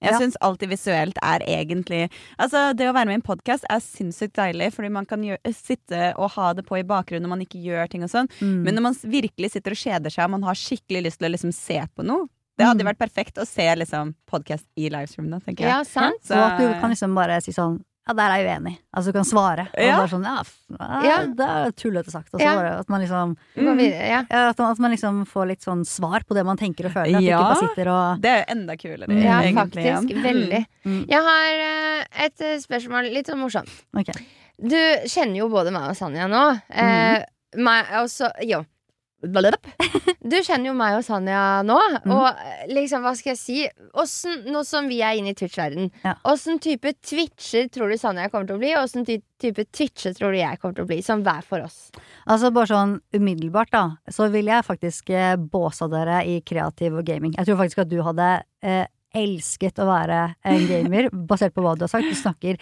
Jeg 0.00 0.12
Ja. 0.12 0.18
syns 0.18 0.36
alltid 0.40 0.68
visuelt 0.68 1.16
er 1.22 1.40
egentlig 1.46 2.10
Altså, 2.38 2.74
det 2.74 2.86
å 2.88 2.94
være 2.94 3.06
med 3.06 3.12
i 3.12 3.20
en 3.20 3.22
podkast 3.22 3.64
er 3.68 3.80
sinnssykt 3.80 4.32
deilig, 4.34 4.72
fordi 4.72 4.90
man 4.90 5.04
kan 5.06 5.20
gjø- 5.22 5.38
sitte 5.54 6.14
og 6.16 6.30
ha 6.32 6.52
det 6.54 6.66
på 6.66 6.78
i 6.78 6.82
bakgrunnen 6.82 7.22
når 7.22 7.28
man 7.28 7.40
ikke 7.40 7.62
gjør 7.62 7.88
ting 7.90 8.02
og 8.02 8.10
sånn. 8.10 8.28
Mm. 8.40 8.62
Men 8.64 8.74
når 8.76 8.82
man 8.82 8.94
virkelig 8.94 9.50
sitter 9.52 9.70
og 9.72 9.76
kjeder 9.76 10.10
seg, 10.10 10.24
og 10.24 10.30
man 10.30 10.42
har 10.42 10.54
skikkelig 10.54 11.04
lyst 11.04 11.18
til 11.18 11.28
å 11.28 11.32
liksom 11.34 11.52
se 11.54 11.80
på 11.96 12.04
noe 12.04 12.26
Det 12.58 12.66
hadde 12.66 12.82
Mm. 12.84 12.92
vært 12.92 12.98
perfekt 12.98 13.34
å 13.38 13.46
se 13.46 13.62
liksom 13.74 14.14
podkast 14.30 14.66
i 14.76 14.90
livestream, 14.90 15.30
da, 15.30 15.38
tenker 15.38 15.60
jeg. 15.64 15.68
Ja, 15.70 15.82
sant? 15.82 16.20
Så- 16.22 16.34
og 16.36 16.52
at 16.52 16.58
du 16.58 16.78
kan 16.78 16.90
liksom 16.90 17.14
bare 17.14 17.40
si 17.40 17.52
sånn 17.52 17.80
Ja, 18.10 18.14
der 18.18 18.32
er 18.34 18.40
jeg 18.42 18.56
uenig. 18.58 18.72
Altså 18.96 19.12
du 19.12 19.18
kan 19.20 19.24
svare. 19.28 19.64
Og 19.70 19.84
Ja. 19.84 19.96
bare 20.00 20.10
sånn 20.10 20.24
Ja, 20.26 21.02
ja 21.06 21.16
det 21.26 21.46
er 21.46 21.70
tullete 21.78 22.10
sagt. 22.10 22.32
Og 22.34 22.40
så 22.40 22.44
Ja. 22.44 22.54
bare 22.58 22.78
at 22.80 22.88
man 22.90 23.00
liksom 23.04 23.36
Mm. 23.56 23.78
ja. 23.78 24.24
ja, 24.30 24.48
at, 24.50 24.58
man, 24.58 24.70
at 24.72 24.78
man 24.80 24.90
liksom 24.90 25.24
får 25.26 25.46
litt 25.48 25.60
sånn 25.62 25.84
svar 25.86 26.24
på 26.26 26.34
det 26.34 26.44
man 26.44 26.56
tenker 26.58 26.86
og 26.86 26.92
føler. 26.92 27.16
At 27.16 27.22
Ja. 27.22 27.38
ikke 27.38 27.54
bare 27.54 27.68
sitter 27.68 27.88
og 27.90 28.20
Det 28.20 28.30
er 28.30 28.38
jo 28.44 28.54
enda 28.56 28.76
kulere, 28.76 29.22
Ja, 29.22 29.40
egentlig. 29.42 29.84
faktisk. 29.86 30.22
Veldig. 30.24 30.66
Mm. 30.84 31.06
Jeg 31.08 31.22
har 31.22 31.48
uh, 31.70 32.24
et 32.24 32.40
eh, 32.40 32.58
spørsmål 32.58 33.12
litt 33.14 33.26
sånn 33.26 33.38
morsomt. 33.38 33.70
Okay. 33.96 34.26
Du 34.60 34.76
kjenner 35.06 35.36
jo 35.36 35.48
både 35.48 35.70
meg 35.72 35.88
og 35.90 35.96
Sanja 35.96 36.26
nå. 36.28 36.60
Eh, 36.70 37.24
meg 37.56 37.86
også 37.94 38.30
Jo. 38.42 38.64
Du 40.30 40.36
kjenner 40.44 40.70
jo 40.70 40.74
meg 40.76 40.96
og 40.98 41.04
Sanja 41.04 41.60
nå, 41.66 41.76
Mhm. 42.04 42.12
og 42.14 42.26
eh, 42.30 42.66
liksom, 42.72 43.02
hva 43.04 43.14
skal 43.16 43.32
jeg 43.34 43.38
si 43.40 43.68
Åssen, 43.98 44.44
Nå 44.52 44.62
som 44.64 44.86
vi 44.88 45.00
er 45.02 45.16
inne 45.18 45.32
i 45.32 45.34
Twitch-verdenen, 45.38 45.90
Ja. 46.04 46.14
type 46.60 46.92
twitcher 47.02 47.68
tror 47.72 47.90
du 47.90 47.96
Sanja 47.98 48.28
kommer 48.30 48.46
til 48.46 48.56
å 48.56 48.60
bli, 48.62 48.72
og 48.76 48.84
åssen 48.84 49.04
ty 49.06 49.18
type 49.40 49.64
twitcher 49.72 50.12
tror 50.14 50.32
du 50.32 50.38
jeg 50.38 50.58
kommer 50.60 50.74
til 50.76 50.84
å 50.84 50.88
bli, 50.90 51.00
som 51.02 51.22
hver 51.24 51.42
for 51.42 51.60
oss? 51.64 51.90
Altså 52.28 52.52
bare 52.52 52.66
sånn 52.68 53.00
umiddelbart, 53.16 53.70
da, 53.72 53.96
så 54.10 54.30
vil 54.30 54.46
jeg 54.46 54.64
faktisk 54.64 55.10
eh, 55.10 55.36
båsa 55.36 55.88
dere 55.90 56.20
i 56.28 56.40
kreativ 56.42 56.98
og 56.98 57.04
gaming. 57.08 57.32
Jeg 57.36 57.46
tror 57.46 57.56
faktisk 57.56 57.78
at 57.86 57.88
du 57.88 58.02
hadde 58.02 58.42
eh, 58.62 58.86
elsket 59.16 59.80
å 59.80 59.86
være 59.88 60.34
en 60.44 60.66
gamer, 60.68 61.08
basert 61.30 61.54
på 61.56 61.62
hva 61.64 61.74
du 61.76 61.84
har 61.88 61.92
sagt. 61.92 62.08
Du 62.08 62.14
snakker 62.14 62.58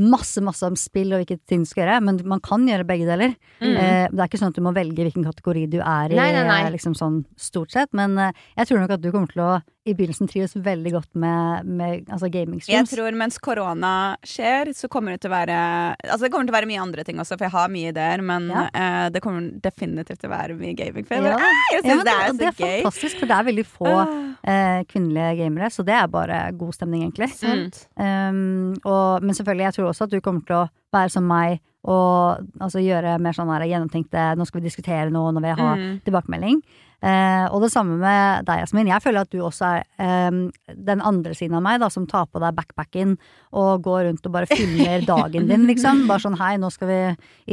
masse, 0.00 0.40
masse 0.44 0.64
om 0.66 0.76
spill 0.78 1.12
og 1.12 1.20
hvilke 1.22 1.38
ting 1.50 1.64
du 1.64 1.68
skal 1.70 1.84
gjøre, 1.84 1.98
men 2.06 2.20
man 2.28 2.40
kan 2.44 2.64
gjøre 2.68 2.86
begge 2.88 3.06
deler. 3.08 3.34
Mm. 3.60 3.74
Eh, 3.76 4.06
det 4.10 4.20
er 4.20 4.28
ikke 4.30 4.40
sånn 4.40 4.54
at 4.54 4.58
du 4.58 4.64
må 4.64 4.72
velge 4.76 5.04
hvilken 5.06 5.26
kategori 5.26 5.66
du 5.72 5.78
er 5.82 6.14
i, 6.14 6.16
Nei, 6.18 6.30
nei, 6.36 6.44
nei. 6.48 6.60
eh, 6.66 6.72
liksom 6.74 6.96
sånn 6.98 7.20
stort 7.40 7.74
sett, 7.76 7.92
men 7.96 8.16
eh, 8.18 8.32
jeg 8.58 8.70
tror 8.70 8.82
nok 8.84 8.96
at 8.96 9.04
du 9.04 9.10
kommer 9.12 9.30
til 9.32 9.44
å 9.44 9.52
i 9.88 9.94
begynnelsen 9.96 10.28
trives 10.28 10.52
veldig 10.60 10.90
godt 10.92 11.14
med, 11.16 11.64
med 11.64 12.08
altså 12.12 12.28
gamingstreams. 12.30 12.90
Jeg 12.92 12.98
tror 12.98 13.14
mens 13.16 13.38
korona 13.40 13.92
skjer, 14.28 14.68
så 14.76 14.90
kommer 14.92 15.14
det 15.14 15.22
til 15.22 15.30
å 15.30 15.34
være 15.38 15.56
Altså 16.04 16.26
det 16.26 16.30
kommer 16.34 16.44
til 16.50 16.52
å 16.52 16.58
være 16.58 16.68
mye 16.68 16.82
andre 16.82 17.04
ting 17.08 17.16
også, 17.22 17.38
for 17.40 17.46
jeg 17.48 17.54
har 17.54 17.68
mye 17.72 17.88
ideer, 17.94 18.20
men 18.22 18.50
Ja. 18.52 18.66
eh, 18.74 19.08
det 19.14 19.22
kommer 19.24 19.48
definitivt 19.64 20.20
til 20.20 20.28
å 20.28 20.34
være 20.36 20.58
mye 20.60 20.74
gaming. 20.76 21.06
For 21.08 21.14
jeg, 21.16 21.24
Ja. 21.24 21.32
bare, 21.32 21.40
«Ah, 21.40 21.62
jeg 21.72 21.80
Ja, 21.84 21.88
syns 21.88 21.96
men 21.96 22.04
det 22.04 22.12
er 22.12 22.20
så 22.20 22.36
gøy! 22.36 22.36
det 22.36 22.68
er 22.68 22.82
fantastisk, 22.84 23.18
for 23.20 23.26
det 23.26 23.36
er 23.38 23.48
veldig 23.48 23.66
få 23.66 23.94
Ah. 23.96 24.34
eh, 24.44 24.84
kvinnelige 24.84 25.36
gamere, 25.38 25.70
så 25.72 25.84
det 25.84 25.94
er 25.96 26.06
bare 26.08 26.52
god 26.52 26.72
stemning, 26.74 27.02
egentlig. 27.10 27.30
Mm. 27.40 27.72
Um, 27.96 28.76
og, 28.84 29.22
men 29.22 29.34
selvfølgelig, 29.34 29.64
jeg 29.64 29.74
tror 29.74 29.88
også 29.88 30.02
at 30.04 30.10
du 30.10 30.20
kommer 30.20 30.44
til 30.44 30.56
å 30.56 30.68
være 30.92 31.10
som 31.10 31.24
meg 31.26 31.60
og 31.84 32.46
altså, 32.60 32.78
gjøre 32.84 33.18
mer 33.18 33.32
sånn 33.32 33.48
her 33.48 33.64
gjennomtenkte 33.64 34.36
Nå 34.36 34.44
skal 34.46 34.60
vi 34.60 34.68
diskutere 34.68 35.10
noe 35.10 35.32
når 35.32 35.40
vi 35.40 35.48
har 35.62 35.76
Mm. 35.78 36.00
tilbakemelding. 36.04 36.62
Eh, 37.00 37.46
og 37.48 37.62
det 37.64 37.70
samme 37.72 37.96
med 37.96 38.44
deg, 38.44 38.60
Jasmin. 38.60 38.88
Jeg 38.90 39.00
føler 39.00 39.24
at 39.24 39.30
du 39.32 39.38
også 39.40 39.68
er 39.70 39.84
eh, 39.96 40.74
den 40.76 41.00
andre 41.00 41.32
siden 41.36 41.56
av 41.56 41.62
meg, 41.64 41.78
da, 41.80 41.88
som 41.92 42.04
tar 42.10 42.26
på 42.28 42.42
deg 42.42 42.52
backpacken 42.58 43.14
og 43.56 43.80
går 43.86 44.04
rundt 44.10 44.26
og 44.28 44.34
bare 44.34 44.48
fyller 44.50 45.06
dagen 45.08 45.48
din, 45.48 45.64
liksom. 45.70 46.04
Bare 46.10 46.20
sånn 46.22 46.36
hei, 46.38 46.52
nå 46.60 46.68
skal 46.74 46.90
vi 46.90 46.98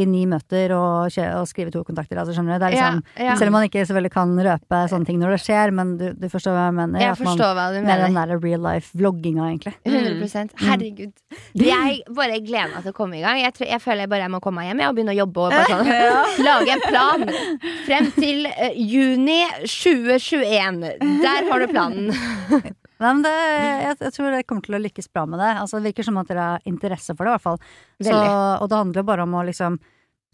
i 0.04 0.06
ni 0.10 0.26
møter 0.30 0.74
og, 0.76 1.16
og 1.39 1.48
skrive 1.50 1.72
to 1.74 1.84
kontakter. 1.88 2.20
Altså, 2.20 2.36
skjønner 2.36 2.60
du? 2.60 2.66
Liksom, 2.74 3.00
Ja, 3.16 3.30
ja. 3.30 3.38
Selv 3.39 3.54
om 3.54 3.58
man 3.60 3.68
ikke 3.70 3.86
selvfølgelig 3.86 4.14
kan 4.18 4.36
røpe 4.50 4.82
sånne 4.91 5.08
ting 5.08 5.22
når 5.22 5.38
det 5.38 5.39
skjer, 5.45 5.74
men 5.80 5.95
du, 6.00 6.06
du 6.18 6.28
forstår 6.34 6.58
hva 6.58 6.66
jeg 6.68 6.78
mener. 6.82 7.06
Jeg 7.06 7.18
forstår 7.22 7.54
man- 7.54 7.58
hva 7.58 7.68
du 7.72 7.80
Med 7.88 8.04
den 8.04 8.14
mener. 8.18 8.34
der 8.36 8.43
real 8.43 8.64
life-vlogginga, 8.68 9.48
egentlig. 9.54 9.76
100 9.88 10.60
Herregud. 10.60 11.14
Jeg 11.58 12.02
bare 12.20 12.41
gleder 12.43 12.74
meg 12.76 12.84
til 12.84 12.91
å 12.91 12.98
komme 12.98 13.18
i 13.18 13.24
gang. 13.24 13.39
Jeg, 13.41 13.56
tror, 13.56 13.72
jeg 13.72 13.84
føler 13.84 14.04
jeg 14.06 14.12
bare 14.12 14.28
jeg 14.28 14.34
må 14.36 14.41
komme 14.43 14.62
meg 14.62 14.72
hjem 14.74 14.84
jeg, 14.84 14.91
og 14.91 14.98
begynne 15.00 15.16
å 15.16 15.20
jobbe. 15.22 15.48
Og 15.48 15.56
bare 15.56 15.72
sånn, 15.74 16.45
lage 16.45 16.76
en 16.76 16.86
plan 16.86 17.26
frem 17.88 18.12
til 18.18 18.45
uh, 18.52 18.70
juni 18.76 19.37
2021. 19.66 20.80
Der 21.24 21.50
har 21.52 21.64
du 21.64 21.68
planen. 21.72 22.12
Nei, 22.98 23.12
men 23.14 23.22
det, 23.22 23.34
jeg, 23.34 23.98
jeg 24.08 24.14
tror 24.16 24.34
det 24.34 24.46
kommer 24.50 24.66
til 24.66 24.78
å 24.78 24.82
lykkes 24.82 25.12
bra 25.14 25.28
med 25.30 25.42
det. 25.44 25.52
Altså, 25.62 25.78
det 25.78 25.92
virker 25.92 26.08
som 26.08 26.18
at 26.18 26.32
dere 26.32 26.48
har 26.56 26.66
interesse 26.70 27.14
for 27.14 27.28
det, 27.28 27.30
i 27.30 27.36
hvert 27.36 27.46
fall. 27.46 27.60
Så, 28.02 28.16
og 28.18 28.66
det 28.72 28.80
handler 28.80 29.04
jo 29.04 29.10
bare 29.12 29.28
om 29.28 29.36
å 29.38 29.44
liksom 29.46 29.78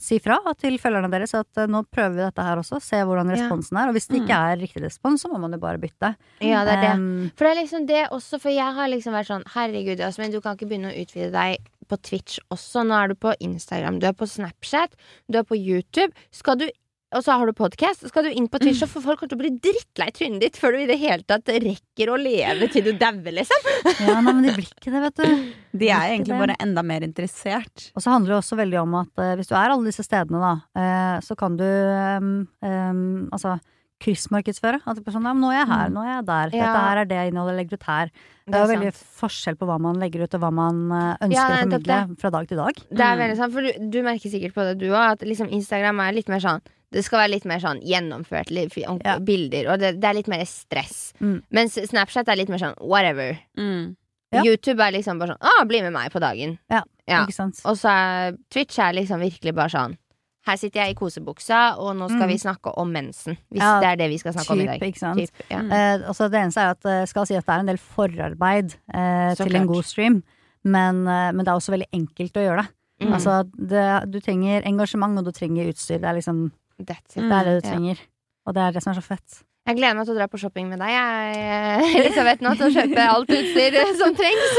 si 0.03 0.17
fra 0.19 0.35
til 0.59 0.75
følgerne 0.81 1.07
deres 1.13 1.31
at 1.37 1.59
eh, 1.61 1.67
nå 1.69 1.83
prøver 1.93 2.15
vi 2.17 2.23
dette 2.25 2.43
her 2.43 2.59
også, 2.59 2.79
se 2.83 2.97
hvordan 3.05 3.29
Ja. 3.29 3.35
responsen 3.37 3.77
er. 3.79 3.91
Og 3.91 3.95
hvis 3.95 4.07
det 4.09 4.19
ikke 4.23 4.39
er 4.49 4.59
riktig 4.59 4.83
respons, 4.83 5.23
så 5.23 5.31
må 5.31 5.39
man 5.43 5.53
jo 5.55 5.59
bare 5.63 5.79
bytte. 5.79 6.13
Ja, 6.43 6.63
det 6.67 6.73
er 6.75 6.81
det. 6.81 6.93
Um, 6.99 7.29
For 7.37 7.45
det 7.47 7.51
er 7.53 7.61
liksom 7.61 7.85
det 7.87 8.01
også, 8.15 8.39
for 8.41 8.51
jeg 8.51 8.75
har 8.79 8.91
liksom 8.91 9.15
vært 9.15 9.31
sånn 9.31 9.45
Herregud, 9.53 10.01
Jasmin, 10.03 10.33
du 10.33 10.41
kan 10.43 10.57
ikke 10.57 10.67
begynne 10.71 10.91
å 10.91 10.97
utvide 11.03 11.31
deg 11.35 11.69
på 11.91 11.99
Twitch 12.03 12.39
også. 12.51 12.83
Nå 12.87 12.95
er 12.99 13.13
du 13.13 13.19
på 13.19 13.35
Instagram, 13.43 13.99
du 14.01 14.07
er 14.09 14.15
på 14.17 14.27
Snapchat, 14.27 14.95
du 15.31 15.39
er 15.39 15.47
på 15.47 15.59
YouTube. 15.59 16.11
Skal 16.35 16.59
du 16.63 16.67
og 17.13 17.23
så 17.25 17.35
har 17.37 17.49
du 17.49 17.53
podkast, 17.57 18.05
skal 18.09 18.27
du 18.27 18.33
inn 18.33 18.47
på 18.51 18.59
Twitch, 18.61 18.81
så 18.81 18.89
får 18.89 19.05
folk 19.05 19.23
til 19.25 19.37
å 19.37 19.41
bli 19.41 19.51
drittlei 19.63 20.09
trynet 20.15 20.43
ditt 20.43 20.59
før 20.59 20.75
du 20.75 20.83
i 20.83 20.87
det 20.89 20.97
hele 21.01 21.25
tatt 21.27 21.49
rekker 21.49 22.11
å 22.11 22.17
leve 22.19 22.69
til 22.73 22.87
du 22.87 22.91
dauer, 22.99 23.33
liksom. 23.39 23.69
Ja, 24.03 24.17
nei, 24.19 24.33
men 24.33 24.47
de 24.47 24.55
blir 24.57 24.69
ikke 24.69 24.93
det, 24.93 25.03
vet 25.07 25.21
du. 25.21 25.51
De 25.83 25.89
er 25.89 26.11
egentlig 26.13 26.37
bare 26.37 26.57
enda 26.61 26.83
mer 26.85 27.05
interessert. 27.05 27.87
Og 27.97 28.03
så 28.03 28.11
handler 28.13 28.35
det 28.35 28.39
også 28.43 28.57
veldig 28.59 28.77
om 28.83 28.97
at 28.99 29.21
eh, 29.23 29.31
hvis 29.39 29.49
du 29.49 29.55
er 29.57 29.71
alle 29.73 29.87
disse 29.87 30.05
stedene, 30.05 30.37
da, 30.37 30.51
eh, 30.77 31.15
så 31.25 31.37
kan 31.39 31.55
du 31.57 31.65
um, 31.65 32.33
um, 32.61 33.07
altså 33.33 33.55
kryssmarkedsføre. 34.03 34.81
At 34.85 34.99
det 34.99 35.07
er 35.07 35.15
sånn, 35.15 35.25
ja, 35.27 35.33
men 35.33 35.41
nå 35.45 35.51
er 35.53 35.59
jeg 35.61 35.69
her, 35.71 35.89
nå 35.95 36.03
er 36.03 36.11
jeg 36.17 36.25
der. 36.29 36.53
Ja. 36.53 36.65
Dette 36.67 36.83
her 36.85 37.01
er 37.03 37.09
det 37.09 37.21
innholdet 37.31 37.53
jeg 37.55 37.59
legger 37.63 37.79
ut 37.79 37.87
her. 37.89 38.11
Det 38.13 38.51
Det 38.51 38.59
er 38.59 38.63
er 38.63 38.71
veldig 38.73 38.91
sant. 38.93 39.09
forskjell 39.23 39.55
på 39.59 39.65
hva 39.69 39.77
man 39.79 39.95
legger 40.03 40.23
ut, 40.25 40.33
og 40.35 40.41
hva 40.43 40.51
man 40.51 40.79
eh, 40.91 41.17
ønsker 41.27 41.33
Ja, 41.33 41.47
å 41.47 41.59
formidle 41.63 41.99
fra 42.19 42.29
dag 42.35 42.47
til 42.51 42.57
dag. 42.57 42.73
Det 42.91 42.99
er 42.99 43.15
Mm. 43.15 43.21
veldig 43.23 43.37
sant, 43.37 43.53
for 43.53 43.61
du, 43.61 43.89
du 43.89 43.99
merker 44.03 44.29
sikkert 44.29 44.53
på 44.53 44.65
det 44.67 44.77
du 44.83 44.89
òg, 44.91 45.11
at 45.13 45.19
liksom 45.21 45.47
Instagram 45.49 45.99
er 46.03 46.11
litt 46.13 46.27
mer 46.29 46.39
sånn 46.43 46.61
Det 46.93 47.01
skal 47.03 47.23
være 47.23 47.31
litt 47.31 47.45
mer 47.49 47.57
sånn 47.57 47.79
gjennomført 47.81 48.51
litt, 48.51 48.75
Ja. 48.77 49.17
bilder, 49.17 49.71
og 49.73 49.79
det, 49.79 49.99
det 49.99 50.05
er 50.05 50.13
litt 50.13 50.27
mer 50.27 50.45
stress. 50.45 51.11
Mm. 51.19 51.41
Mens 51.49 51.73
Snapchat 51.89 52.27
er 52.29 52.35
litt 52.37 52.49
mer 52.49 52.59
sånn 52.59 52.75
whatever. 52.85 53.39
Mm. 53.57 53.95
Ja. 54.31 54.43
YouTube 54.43 54.79
er 54.79 54.91
liksom 54.91 55.17
bare 55.17 55.29
sånn 55.33 55.41
ah, 55.41 55.63
bli 55.65 55.81
med 55.81 55.91
meg 55.91 56.11
på 56.11 56.19
dagen. 56.21 56.59
Ja, 56.69 56.83
Ja. 57.07 57.23
Ikke 57.25 57.33
sant? 57.33 57.59
Og 57.65 57.75
så 57.77 57.89
er 57.89 58.37
Twitch 58.51 58.77
er 58.79 58.93
liksom 58.93 59.19
virkelig 59.19 59.55
bare 59.55 59.69
sånn 59.69 59.97
her 60.45 60.55
sitter 60.59 60.81
jeg 60.83 60.91
i 60.91 60.93
kosebuksa, 60.99 61.75
og 61.79 61.95
nå 61.95 62.09
skal 62.09 62.27
Mm. 62.27 62.27
vi 62.27 62.37
snakke 62.37 62.73
om 62.77 62.87
mensen. 62.91 63.37
Hvis 63.51 63.61
Ja, 63.61 63.79
det 63.79 63.87
er 63.91 63.95
det 63.95 64.09
vi 64.11 64.17
skal 64.17 64.33
snakke 64.33 64.51
om 64.51 64.59
i 64.59 64.63
Typ, 64.65 64.79
dag. 64.79 64.81
ikke 64.89 64.99
sant? 64.99 65.19
Typ, 65.19 65.45
ja. 65.51 65.61
Mm. 65.61 65.71
Eh, 65.71 66.07
altså 66.07 66.29
det 66.29 66.39
eneste 66.41 66.61
er 66.61 66.69
at 66.69 66.83
jeg 66.83 67.07
skal 67.07 67.25
si 67.25 67.33
at 67.35 67.45
det 67.45 67.53
er 67.55 67.59
en 67.59 67.65
del 67.67 67.77
forarbeid 67.77 68.75
eh, 68.93 69.35
til 69.35 69.45
til 69.47 69.55
en 69.55 69.67
god 69.67 69.83
stream, 69.83 70.23
men, 70.63 71.07
eh, 71.07 71.31
men 71.31 71.39
det 71.39 71.47
er 71.47 71.55
også 71.55 71.71
veldig 71.71 71.87
enkelt 71.93 72.33
å 72.33 72.43
gjøre 72.43 72.61
det. 72.63 72.67
Mm. 73.07 73.13
Altså, 73.13 73.43
det, 73.57 74.11
du 74.11 74.19
trenger 74.19 74.61
engasjement, 74.65 75.17
og 75.19 75.25
du 75.25 75.31
trenger 75.31 75.67
utstyr. 75.71 75.99
Det 75.99 76.05
er 76.05 76.13
liksom 76.19 76.51
That's 76.81 77.15
it. 77.17 77.23
Det 77.23 77.31
er 77.31 77.43
det 77.43 77.63
du 77.63 77.67
Ja. 77.67 77.73
trenger. 77.75 77.97
Og 78.45 78.53
det 78.53 78.61
er 78.63 78.71
det 78.71 78.83
som 78.83 78.91
er 78.91 78.99
så 78.99 79.03
fett. 79.03 79.43
Jeg 79.63 79.77
gleder 79.77 79.95
meg 79.95 80.03
til 80.03 80.11
å 80.11 80.17
dra 80.17 80.25
på 80.27 80.39
shopping 80.41 80.67
med 80.67 80.81
deg, 80.83 80.89
jeg, 80.91 81.83
Elisabeth, 82.01 82.41
nå 82.43 82.51
til 82.59 82.65
å 82.67 82.71
kjøpe 82.75 83.03
alt 83.07 83.29
utstyr 83.31 83.77
som 84.01 84.15
trengs. 84.17 84.57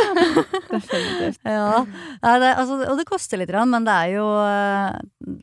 Definitivt. 0.71 1.41
Ja, 2.25 2.39
det, 2.41 2.49
altså, 2.57 2.79
og 2.89 2.97
det 2.97 3.05
koster 3.05 3.37
litt, 3.37 3.51
men 3.69 3.85
det 3.85 3.93
er 3.93 4.13
jo 4.15 4.25
eh, 4.41 4.95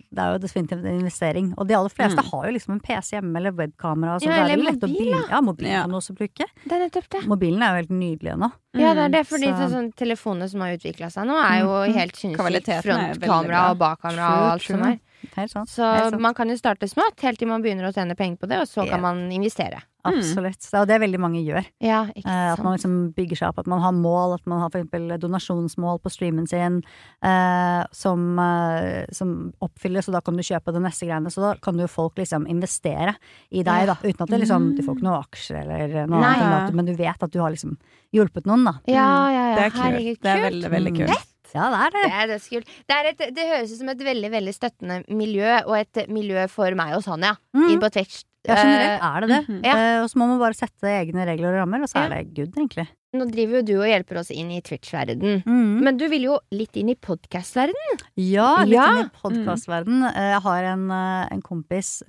Det 0.09 0.24
er 0.24 0.32
jo 0.34 0.39
definitivt 0.41 0.82
en 0.82 0.97
investering. 0.97 1.51
Og 1.62 1.68
de 1.70 1.76
aller 1.78 1.93
fleste 1.93 2.18
Mm. 2.22 2.30
har 2.32 2.47
jo 2.47 2.53
liksom 2.55 2.74
en 2.74 2.80
PC 2.82 3.14
hjemme 3.20 3.38
eller 3.38 3.53
webkamera. 3.55 4.16
Så 4.20 4.26
Ja, 4.26 4.32
det 4.32 4.39
er 4.41 4.53
eller 4.55 4.72
lett 4.72 4.82
mobil, 4.82 4.97
bil- 5.12 5.30
Ja, 5.30 5.41
mobilen 5.45 5.72
Ja. 5.76 5.82
kan 5.86 5.93
du 5.93 5.97
også 6.01 6.16
bruke. 6.18 6.47
Det 6.66 6.74
er 6.74 6.82
nettopp 6.88 7.07
det. 7.14 7.22
Mobilen 7.30 7.62
er 7.62 7.70
jo 7.76 7.82
helt 7.84 7.93
nydelig 8.01 8.34
ennå. 8.34 8.49
Ja, 8.82 8.93
det 8.97 9.03
er 9.05 9.14
det, 9.20 9.24
fordi 9.30 9.51
Så- 9.51 9.62
så, 9.62 9.70
sånn, 9.76 9.91
telefonene 9.93 10.49
som 10.49 10.62
har 10.66 10.74
utvikla 10.74 11.12
seg 11.14 11.30
nå, 11.30 11.38
er 11.38 11.59
jo 11.62 11.70
Mm. 11.86 11.93
helt 12.01 12.16
sinnssykt. 12.18 12.68
Er 12.68 12.82
Frontkamera 12.82 13.62
og 13.72 13.78
bakkamera 13.78 14.26
og 14.26 14.41
True, 14.41 14.51
alt 14.51 14.62
som 14.64 14.84
er. 14.89 14.99
Helt 15.36 15.51
sant. 15.53 15.69
Så 15.69 15.86
Helt 15.86 16.11
sant. 16.15 16.22
man 16.22 16.34
kan 16.38 16.49
jo 16.49 16.57
starte 16.59 16.88
smått 16.89 17.22
helt 17.22 17.39
til 17.39 17.47
man 17.47 17.61
begynner 17.63 17.89
å 17.89 17.93
tjene 17.95 18.15
penger 18.17 18.38
på 18.41 18.49
det, 18.51 18.61
og 18.63 18.67
så 18.69 18.84
yeah. 18.84 18.91
kan 18.95 19.01
man 19.01 19.24
investere. 19.32 19.82
Absolutt. 20.03 20.63
Det 20.65 20.80
er 20.80 20.88
det 20.89 20.97
veldig 21.03 21.19
mange 21.22 21.43
gjør. 21.45 21.65
Ja, 21.84 22.07
ikke 22.15 22.26
Eh, 22.32 22.53
at 22.55 22.61
man 22.65 22.74
liksom 22.74 23.13
bygger 23.13 23.38
seg 23.38 23.51
opp, 23.51 23.59
at 23.61 23.67
man 23.69 23.84
har 23.84 23.91
mål, 23.93 24.34
at 24.39 24.47
man 24.49 24.63
har 24.63 24.72
for 24.74 24.82
eksempel 24.82 25.13
donasjonsmål 25.22 25.99
på 26.01 26.09
streamen 26.09 26.47
sin 26.49 26.80
eh, 27.22 27.84
som, 27.93 28.24
eh, 28.39 29.05
som 29.13 29.53
oppfylles, 29.61 30.09
og 30.09 30.17
da 30.17 30.22
kan 30.26 30.38
du 30.39 30.41
kjøpe 30.41 30.74
det 30.74 30.82
neste 30.82 31.05
greiene. 31.05 31.30
Så 31.30 31.43
da 31.43 31.53
kan 31.61 31.78
jo 31.78 31.86
folk 31.91 32.17
liksom 32.17 32.47
investere 32.49 33.13
i 33.51 33.61
deg, 33.61 33.86
da, 33.91 33.97
uten 34.01 34.26
at 34.26 34.34
det 34.34 34.41
liksom, 34.41 34.72
du 34.78 34.82
får 34.86 34.97
ikke 34.97 35.07
noe 35.09 35.22
aksjer 35.22 35.61
eller 35.61 36.07
noe 36.07 36.22
Nei. 36.24 36.38
annet, 36.39 36.74
men 36.74 36.89
du 36.89 36.95
vet 36.97 37.22
at 37.22 37.32
du 37.32 37.39
har 37.43 37.53
liksom 37.53 37.78
hjulpet 38.11 38.49
noen, 38.49 38.65
da. 38.65 38.74
Ja, 38.89 39.05
ja, 39.30 39.43
Det 39.55 39.61
er 39.61 39.69
er 39.69 39.78
Herregud, 39.82 40.15
kult. 40.17 40.24
Det 40.26 40.32
er 40.32 40.49
veldig, 40.49 40.72
veldig 40.72 40.91
Mm. 40.91 41.05
kult. 41.05 41.30
Ja, 41.54 41.70
det 41.70 41.80
er 41.80 41.91
Det 41.91 42.02
det. 42.04 42.12
er 42.12 42.28
dødskult. 42.34 42.66
Det, 42.88 42.95
er 42.97 43.06
et- 43.12 43.36
det 43.36 43.47
høres 43.52 43.72
ut 43.74 43.78
som 43.78 43.89
et 43.89 43.97
veldig 43.99 44.32
veldig 44.32 44.54
støttende 44.56 45.04
miljø, 45.10 45.62
og 45.68 45.76
et 45.78 46.08
miljø 46.10 46.47
for 46.49 46.72
meg 46.76 46.95
og 46.95 47.04
Sanja 47.04 47.36
Mm. 47.56 47.70
inn 47.72 47.80
på 47.80 47.91
Twitch. 47.91 48.24
Ja, 48.47 48.56
generelt 48.56 49.02
Eh, 49.02 49.06
er 49.06 49.20
det 49.22 49.30
det. 49.30 49.47
Mhm. 49.47 49.64
Ja. 49.66 49.74
uh, 49.76 50.04
og 50.04 50.10
så 50.10 50.16
må 50.18 50.28
man 50.28 50.39
bare 50.39 50.54
sette 50.58 50.82
egne 50.89 51.26
regler 51.28 51.54
og 51.54 51.60
rammer, 51.62 51.82
og 51.84 51.88
så 51.89 51.95
Ja. 51.95 52.06
er 52.06 52.24
det 52.24 52.34
good, 52.34 52.56
egentlig. 52.56 52.88
nå 53.14 53.30
driver 53.30 53.58
jo 53.58 53.62
du 53.62 53.74
og 53.82 53.86
hjelper 53.91 54.18
oss 54.20 54.32
inn 54.32 54.49
i 54.52 54.62
Twitch-verden. 54.62 55.43
Mm. 55.45 55.82
Men 55.84 55.97
du 55.97 56.08
vil 56.08 56.22
jo 56.24 56.39
litt 56.54 56.72
inn 56.78 56.89
i 56.89 56.95
podkast-verden. 56.95 57.76
Ja, 58.16 58.64
litt 58.64 58.72
Ja. 58.74 58.86
inn 59.02 59.06
i 59.06 59.10
podkastverden. 59.10 60.04
Eh, 60.16 60.32
Jeg 60.32 60.41
har 60.41 60.64
en, 60.64 60.89
en 60.89 61.41
kompis 61.41 62.02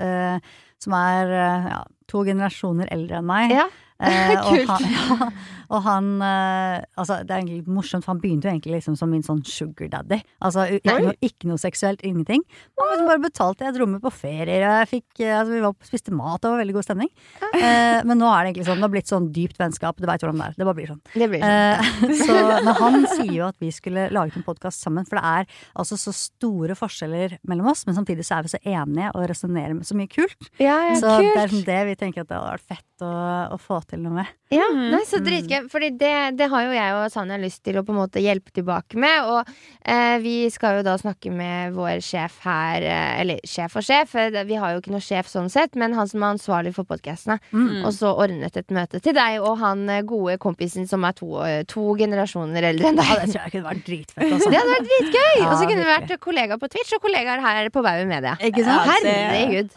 som 0.79 0.93
er 0.95 1.29
ja, 1.69 1.85
to 2.09 2.25
generasjoner 2.25 2.89
eldre 2.91 3.19
enn 3.19 3.25
meg. 3.27 3.51
Ja, 3.51 3.67
Eh, 4.03 4.35
og 4.47 4.59
han, 4.69 4.87
ja, 4.97 5.29
og 5.73 5.85
han 5.87 6.09
eh, 6.27 6.79
Altså, 6.99 7.21
det 7.25 7.33
er 7.33 7.43
egentlig 7.43 7.73
morsomt, 7.73 8.05
for 8.05 8.15
han 8.15 8.21
begynte 8.23 8.49
jo 8.49 8.53
egentlig 8.53 8.77
liksom 8.77 8.97
som 8.99 9.11
min 9.13 9.25
sånn 9.25 9.41
sugar 9.47 9.89
daddy. 9.93 10.19
Altså 10.45 10.67
ikke, 10.77 10.97
noe, 11.07 11.15
ikke 11.25 11.49
noe 11.51 11.61
seksuelt, 11.61 12.03
ingenting. 12.07 12.43
Men 12.81 13.07
bare 13.09 13.23
betalte, 13.23 13.65
jeg 13.65 13.75
et 13.75 13.81
rommet 13.81 14.03
på 14.03 14.13
ferier, 14.15 14.67
og 14.67 14.77
jeg 14.83 14.91
fikk 14.93 15.23
eh, 15.25 15.35
Altså, 15.43 15.55
vi 15.55 15.63
var 15.65 15.89
spiste 15.89 16.15
mat, 16.15 16.43
det 16.43 16.53
var 16.53 16.61
veldig 16.61 16.77
god 16.77 16.87
stemning. 16.87 17.11
Eh, 17.53 17.99
men 18.09 18.21
nå 18.21 18.29
er 18.29 18.45
det 18.45 18.53
egentlig 18.53 18.69
sånn, 18.69 18.83
det 18.83 18.87
har 18.87 18.95
blitt 18.95 19.13
sånn 19.13 19.31
dypt 19.35 19.61
vennskap, 19.61 19.99
du 19.99 20.09
veit 20.09 20.23
hvordan 20.23 20.43
det 20.43 20.51
er. 20.51 20.59
Det 20.59 20.69
bare 20.69 20.79
blir 20.79 20.93
sånn. 20.93 21.03
det 21.15 21.31
blir 21.33 21.45
sånn. 21.45 22.13
Eh, 22.13 22.17
så, 22.23 22.39
men 22.53 22.73
han 22.83 22.99
sier 23.15 23.35
jo 23.39 23.49
at 23.49 23.59
vi 23.63 23.73
skulle 23.75 24.09
laget 24.15 24.39
en 24.39 24.47
podkast 24.47 24.85
sammen, 24.85 25.09
for 25.09 25.19
det 25.19 25.25
er 25.33 25.63
altså 25.79 25.99
så 26.01 26.15
store 26.17 26.77
forskjeller 26.79 27.39
mellom 27.49 27.73
oss, 27.73 27.87
men 27.89 27.97
samtidig 27.99 28.27
så 28.29 28.39
er 28.39 28.47
vi 28.47 28.55
så 28.55 28.63
enige 28.63 29.13
og 29.17 29.27
resonnerer 29.31 29.77
med 29.79 29.89
så 29.89 29.97
mye 29.99 30.11
kult. 30.13 30.51
Ja, 30.61 30.77
ja, 30.91 30.99
så 31.01 31.17
det 31.21 31.33
er 31.33 31.47
liksom 31.47 31.67
det 31.67 31.81
vi 31.91 31.99
tenker 31.99 32.25
at 32.25 32.31
det 32.31 32.39
hadde 32.39 32.57
vært 32.57 32.71
fett 32.75 33.05
å, 33.07 33.13
å 33.53 33.59
få 33.61 33.81
til 33.89 33.92
noe 34.01 34.13
med. 34.13 34.27
Ja, 34.53 34.65
Mhm. 34.69 34.91
nei, 34.93 35.01
så 35.09 35.19
dritgøy. 35.25 35.69
Fordi 35.73 35.91
det, 35.99 36.37
det 36.37 36.49
har 36.51 36.63
jo 36.65 36.73
jeg 36.73 36.93
og 36.95 37.11
Sanja 37.11 37.37
lyst 37.41 37.63
til 37.65 37.75
å 37.77 37.83
på 37.85 37.91
en 37.93 38.01
måte 38.01 38.21
hjelpe 38.21 38.53
tilbake 38.53 38.97
med. 39.01 39.25
Og 39.25 39.47
eh, 39.85 40.19
vi 40.21 40.49
skal 40.51 40.77
jo 40.79 40.83
da 40.83 40.97
snakke 41.01 41.31
med 41.33 41.73
vår 41.75 42.01
sjef 42.05 42.39
her, 42.45 42.83
eh, 42.83 43.21
eller 43.23 43.41
sjef 43.49 43.77
og 43.77 43.83
sjef, 43.83 44.15
eh, 44.15 44.45
vi 44.45 44.55
har 44.61 44.73
jo 44.75 44.81
ikke 44.81 44.93
noe 44.93 45.01
sjef 45.01 45.27
sånn 45.27 45.49
sett, 45.51 45.75
men 45.75 45.95
han 45.95 46.07
som 46.07 46.23
er 46.23 46.35
ansvarlig 46.37 46.75
for 46.75 46.85
podkastene. 46.85 47.39
Mm. 47.53 47.85
Og 47.87 47.93
så 47.97 48.13
ordnet 48.17 48.57
et 48.57 48.69
møte 48.69 49.01
til 49.01 49.15
deg 49.17 49.41
og 49.41 49.57
han 49.59 49.89
eh, 49.89 50.03
gode 50.03 50.37
kompisen 50.39 50.87
som 50.89 51.05
er 51.05 51.13
to, 51.17 51.33
to 51.67 51.95
generasjoner 51.97 52.63
eldre 52.63 52.93
enn 52.93 52.97
Ja, 53.01 53.03
deg. 53.17 53.25
det 53.27 53.35
tror 53.35 53.43
jeg 53.49 53.53
kunne 53.57 53.71
vært 53.73 53.85
dritfett. 53.89 54.33
Også. 54.37 54.51
Det 54.53 54.61
hadde 54.61 54.77
vært 54.77 54.89
dritgøy! 54.93 55.35
Ja, 55.41 55.49
og 55.49 55.57
så 55.59 55.67
kunne 55.69 55.83
vi 55.83 55.91
vært 55.91 56.19
kollegaer 56.21 56.59
på 56.61 56.69
Twitch 56.69 56.93
og 56.95 57.01
kollegaer 57.03 57.41
her 57.41 57.71
på 57.73 57.83
Bauer 57.83 58.07
Media. 58.07 58.37
Ikke 58.41 58.65
sant? 58.69 58.93
Det- 59.03 59.17
Herregud. 59.33 59.71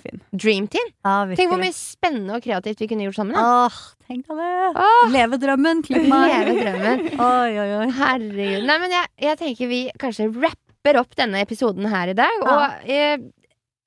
Fint. 0.00 0.22
Dream 0.32 0.66
Team. 0.72 0.88
Ja, 1.04 1.26
Tenk 1.36 1.50
hvor 1.52 1.60
mye 1.60 1.74
spennende 1.76 2.34
og 2.38 2.42
kreativt 2.42 2.80
vi 2.80 2.86
kunne 2.88 3.04
gjort 3.06 3.14
sammen. 3.20 3.29
Da. 3.34 3.42
Åh, 3.66 3.80
tenk 4.06 4.26
deg 4.28 4.40
det. 4.40 4.70
Åh, 4.84 5.10
Leve 5.14 5.38
drømmen, 5.42 5.82
klipp 5.86 6.06
meg. 6.10 6.32
Leve 6.32 6.54
drømmen. 6.60 7.04
Oi, 7.16 7.50
oi, 7.62 7.68
oi. 7.80 7.88
Herregud. 7.98 8.64
Nei, 8.68 8.78
men 8.84 8.96
jeg, 8.96 9.12
jeg 9.26 9.40
tenker 9.42 9.70
vi 9.70 9.80
kanskje 10.00 10.28
rapper 10.36 11.00
opp 11.02 11.16
denne 11.18 11.42
episoden 11.44 11.86
her 11.92 12.12
i 12.12 12.16
dag. 12.18 12.34
Ja. 12.44 12.56
Og 12.56 12.90
eh, 12.90 13.16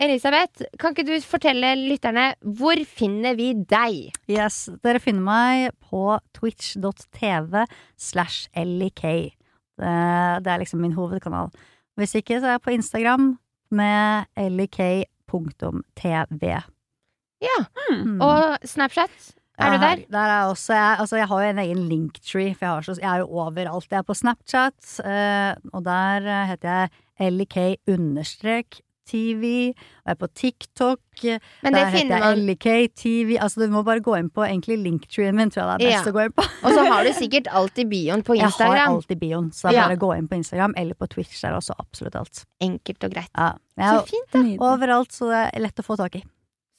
Elisabeth, 0.03 0.65
kan 0.81 0.95
ikke 0.95 1.05
du 1.05 1.13
fortelle 1.21 1.75
lytterne 1.77 2.31
hvor 2.57 2.79
finner 2.89 3.35
vi 3.37 3.51
deg? 3.53 4.09
Yes, 4.31 4.65
dere 4.83 4.99
finner 5.03 5.23
meg 5.27 5.75
på 5.85 6.17
twitch.tv 6.33 7.65
slash 8.01 8.49
lik. 8.57 9.01
Det, 9.03 9.93
det 10.43 10.49
er 10.49 10.61
liksom 10.61 10.81
min 10.81 10.97
hovedkanal. 10.97 11.53
Hvis 11.99 12.15
ikke, 12.17 12.39
så 12.41 12.45
er 12.49 12.55
jeg 12.57 12.65
på 12.65 12.73
Instagram 12.73 13.35
med 13.73 14.25
lik.tv. 14.57 16.43
Ja. 17.43 17.59
Mm. 17.91 18.19
Og 18.23 18.67
Snapchat? 18.67 19.33
Er 19.61 19.75
du 19.75 19.77
der? 19.83 19.99
Der 20.09 20.17
er 20.19 20.31
jeg 20.39 20.49
også 20.49 20.73
jeg, 20.73 20.95
altså 20.99 21.17
jeg 21.19 21.27
har 21.29 21.43
jo 21.43 21.49
en 21.49 21.59
egen 21.61 21.81
linktree, 21.89 22.55
for 22.55 22.65
jeg, 22.65 22.71
har 22.73 22.81
så, 22.87 22.95
jeg 23.01 23.09
er 23.11 23.21
jo 23.21 23.27
overalt. 23.43 23.91
Jeg 23.91 23.99
er 23.99 24.07
på 24.07 24.15
Snapchat, 24.17 24.95
eh, 25.05 25.51
og 25.73 25.85
der 25.85 26.25
eh, 26.25 26.47
heter 26.49 26.87
jeg 27.19 27.35
lik 27.37 27.57
understrek 27.87 28.79
TV. 29.05 29.73
Og 29.75 30.07
jeg 30.07 30.15
er 30.15 30.19
på 30.19 30.27
TikTok. 30.33 30.99
Men 31.61 31.75
det 31.75 31.81
der 31.81 31.91
heter 31.93 32.15
jeg 32.15 32.23
man 32.23 32.43
lik 32.47 32.67
TV. 32.97 33.37
Altså 33.39 33.61
du 33.61 33.67
må 33.71 33.83
bare 33.85 34.01
gå 34.01 34.15
inn 34.17 34.29
på 34.33 34.45
egentlig 34.47 34.79
linktreen 34.81 35.35
min, 35.37 35.51
tror 35.53 35.63
jeg 35.63 35.79
det 35.83 35.87
er 35.87 35.91
best 35.91 36.07
Ja. 36.07 36.11
å 36.11 36.15
gå 36.15 36.25
inn 36.25 36.35
på. 36.37 36.45
Og 36.63 36.73
så 36.73 36.85
har 36.89 37.03
du 37.05 37.13
sikkert 37.23 37.47
alltid 37.51 37.89
bioen 37.91 38.23
på 38.25 38.37
Jeg 38.39 38.49
har 38.57 38.85
alltid 38.87 39.19
bioen, 39.19 39.51
så 39.53 39.69
det 39.69 39.75
er 39.75 39.81
Ja. 39.81 39.87
bare 39.87 39.99
å 39.99 40.03
gå 40.07 40.13
inn 40.17 40.27
på 40.31 40.39
Instagram 40.41 40.73
eller 40.77 40.95
på 40.95 41.07
Twitch. 41.13 41.41
Der 41.41 41.51
er 41.51 41.59
også 41.61 41.75
absolutt 41.77 42.15
alt. 42.15 42.45
Enkelt 42.61 43.03
og 43.03 43.11
greit. 43.11 43.29
Ja. 43.37 43.53
Så 43.77 44.07
fint, 44.07 44.31
da. 44.33 44.71
Overalt, 44.71 45.11
så 45.13 45.29
det 45.29 45.43
er 45.53 45.67
lett 45.67 45.83
å 45.83 45.85
få 45.85 45.97
tak 45.99 46.15
i. 46.15 46.23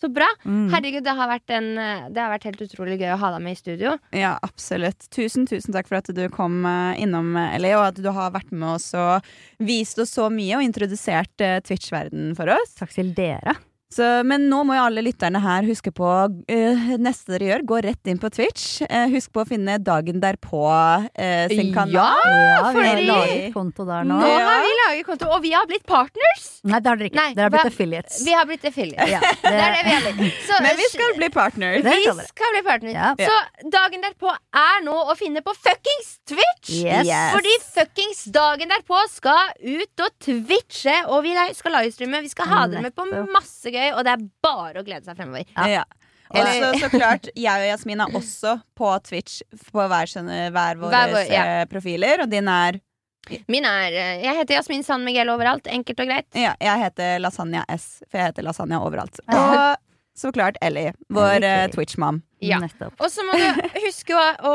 Så 0.05 0.11
bra. 0.13 0.27
Mm. 0.45 0.67
Herregud, 0.69 1.05
det 1.07 1.13
har, 1.17 1.29
vært 1.31 1.53
en, 1.57 1.71
eh, 1.81 2.09
det 2.13 2.21
har 2.21 2.29
vært 2.35 2.45
helt 2.51 2.61
utrolig 2.67 2.99
gøy 3.01 3.15
å 3.15 3.21
ha 3.23 3.31
deg 3.33 3.45
med 3.47 3.57
i 3.57 3.61
studio. 3.61 3.95
Ja, 4.13 4.35
absolutt. 4.45 5.07
Tusen, 5.17 5.47
tusen 5.49 5.73
takk 5.73 5.89
for 5.89 6.03
at 6.03 6.11
du 6.13 6.27
kom 6.35 6.59
eh, 6.69 7.01
innom, 7.01 7.31
eh, 7.41 7.55
Ellie, 7.57 7.73
og 7.79 7.87
at 7.87 8.03
du 8.05 8.11
har 8.13 8.35
vært 8.35 8.53
med 8.53 8.75
oss 8.75 8.91
og 9.01 9.25
vist 9.65 9.97
oss 10.03 10.13
så 10.19 10.29
mye 10.29 10.59
og 10.59 10.67
introdusert 10.67 11.33
Twitch-verdenen 11.41 12.37
for 12.37 12.53
oss. 12.53 12.77
Takk 12.83 12.93
til 12.93 13.17
dere. 13.17 13.57
Så, 13.95 14.07
men 14.27 14.49
nå 14.51 14.63
må 14.67 14.75
jo 14.75 14.83
alle 14.89 15.03
lytterne 15.07 15.39
her 15.45 15.67
huske 15.69 15.93
på 15.95 16.09
uh, 16.09 16.87
neste 16.99 17.35
dere 17.35 17.51
gjør, 17.53 17.65
gå 17.71 17.81
rett 17.87 18.11
inn 18.11 18.19
på 18.23 18.31
Twitch. 18.35 18.81
Uh, 18.89 19.07
husk 19.13 19.31
på 19.35 19.45
å 19.45 19.49
finne 19.49 19.77
dagen 19.83 20.19
derpå 20.23 20.63
uh, 20.67 21.45
sin 21.53 21.71
Ja, 21.71 21.75
kanal. 21.77 21.95
Ja, 21.95 22.73
vi 22.75 22.87
har 22.89 23.03
laget 23.09 23.55
konto 23.55 23.87
der 23.89 24.09
nå. 24.09 24.19
Nå 24.19 24.33
Ja. 24.35 24.49
har 24.49 24.65
vi 24.67 24.73
laget 24.81 25.07
konto, 25.07 25.29
og 25.31 25.43
vi 25.45 25.53
har 25.55 25.69
blitt 25.71 25.87
partners! 25.87 26.49
Nei, 26.65 26.81
det 26.81 26.91
har 26.91 26.99
dere 27.01 27.11
ikke. 27.13 27.21
Nei, 27.21 27.35
dere 27.37 27.47
har 27.47 27.55
blitt 27.55 27.71
affiliates. 27.71 28.19
Vi 28.27 28.35
har 28.35 28.49
blitt 28.49 28.65
affiliates. 28.71 29.13
Ja, 29.15 29.21
Det 29.45 29.53
er 29.55 29.75
det 29.77 29.85
vi 29.85 29.95
har 29.95 30.19
blitt. 30.19 30.41
Så, 30.49 30.59
Men 30.65 30.79
vi 30.81 30.89
skal 30.91 31.15
bli 31.21 31.29
partners. 31.35 31.85
Vi 31.85 32.29
skal 32.33 32.55
bli 32.57 32.63
partners. 32.67 32.95
Ja. 32.97 33.13
Så 33.21 33.69
dagen 33.77 34.05
derpå 34.05 34.33
er 34.33 34.83
nå 34.87 34.97
å 35.13 35.17
finne 35.19 35.43
på 35.45 35.55
fuckings 35.55 36.15
Twitch! 36.27 36.73
Yes. 36.81 37.07
Yes. 37.07 37.35
Fordi 37.37 37.55
fuckings 37.69 38.25
dagen 38.35 38.73
derpå 38.73 38.99
skal 39.13 39.53
ut 39.61 40.05
og 40.07 40.19
twitche, 40.25 40.97
og 41.13 41.23
vi 41.27 41.37
skal 41.55 41.77
livestreame. 41.79 42.23
Vi 42.25 42.33
skal 42.33 42.49
ha 42.51 42.65
dere 42.73 42.83
med 42.89 42.97
på 42.97 43.07
masse 43.35 43.71
gøy, 43.71 43.84
og 43.93 44.03
det 44.07 44.15
er 44.17 44.25
bare 44.45 44.81
å 44.81 44.87
glede 44.87 45.05
seg 45.05 45.19
fremover. 45.19 45.45
Ja. 45.57 45.69
Ja. 45.81 45.85
Og 46.35 46.49
så, 46.49 46.71
så 46.81 46.89
klart, 46.91 47.29
jeg 47.37 47.53
og 47.63 47.69
Jasmin 47.69 48.01
er 48.01 48.15
også 48.19 48.57
på 48.75 48.89
Twitch 49.07 49.43
på 49.69 49.85
hver, 49.87 50.09
hver 50.51 50.81
våre 50.81 50.91
Hver 50.97 51.13
vår- 51.13 51.29
ja. 51.31 51.45
eh, 51.61 51.65
profiler. 51.71 52.25
Og 52.25 52.31
din 52.33 52.49
er 52.51 52.81
Min 53.49 53.65
er 53.69 53.93
eh, 53.93 54.23
Jeg 54.25 54.37
heter 54.41 54.57
Jasmin 54.59 54.83
San 54.85 55.05
Miguel 55.07 55.31
overalt. 55.31 55.69
Enkelt 55.71 56.01
og 56.03 56.11
greit. 56.11 56.27
Ja, 56.35 56.57
jeg 56.61 56.81
heter 56.87 57.21
Lasagna 57.23 57.63
S, 57.73 58.03
for 58.09 58.19
jeg 58.19 58.33
heter 58.33 58.47
lasagna 58.49 58.81
overalt. 58.85 59.21
Og 59.29 59.77
så 60.15 60.31
klart 60.35 60.59
Ellie, 60.63 60.93
vår 61.13 61.37
Ellie 61.41 61.53
eh, 61.65 61.71
Twitch-mam. 61.75 62.21
Ja. 62.45 62.59
Og 63.01 63.07
så 63.11 63.25
må 63.27 63.35
du 63.41 63.63
huske 63.87 64.15
å, 64.15 64.25
å 64.49 64.53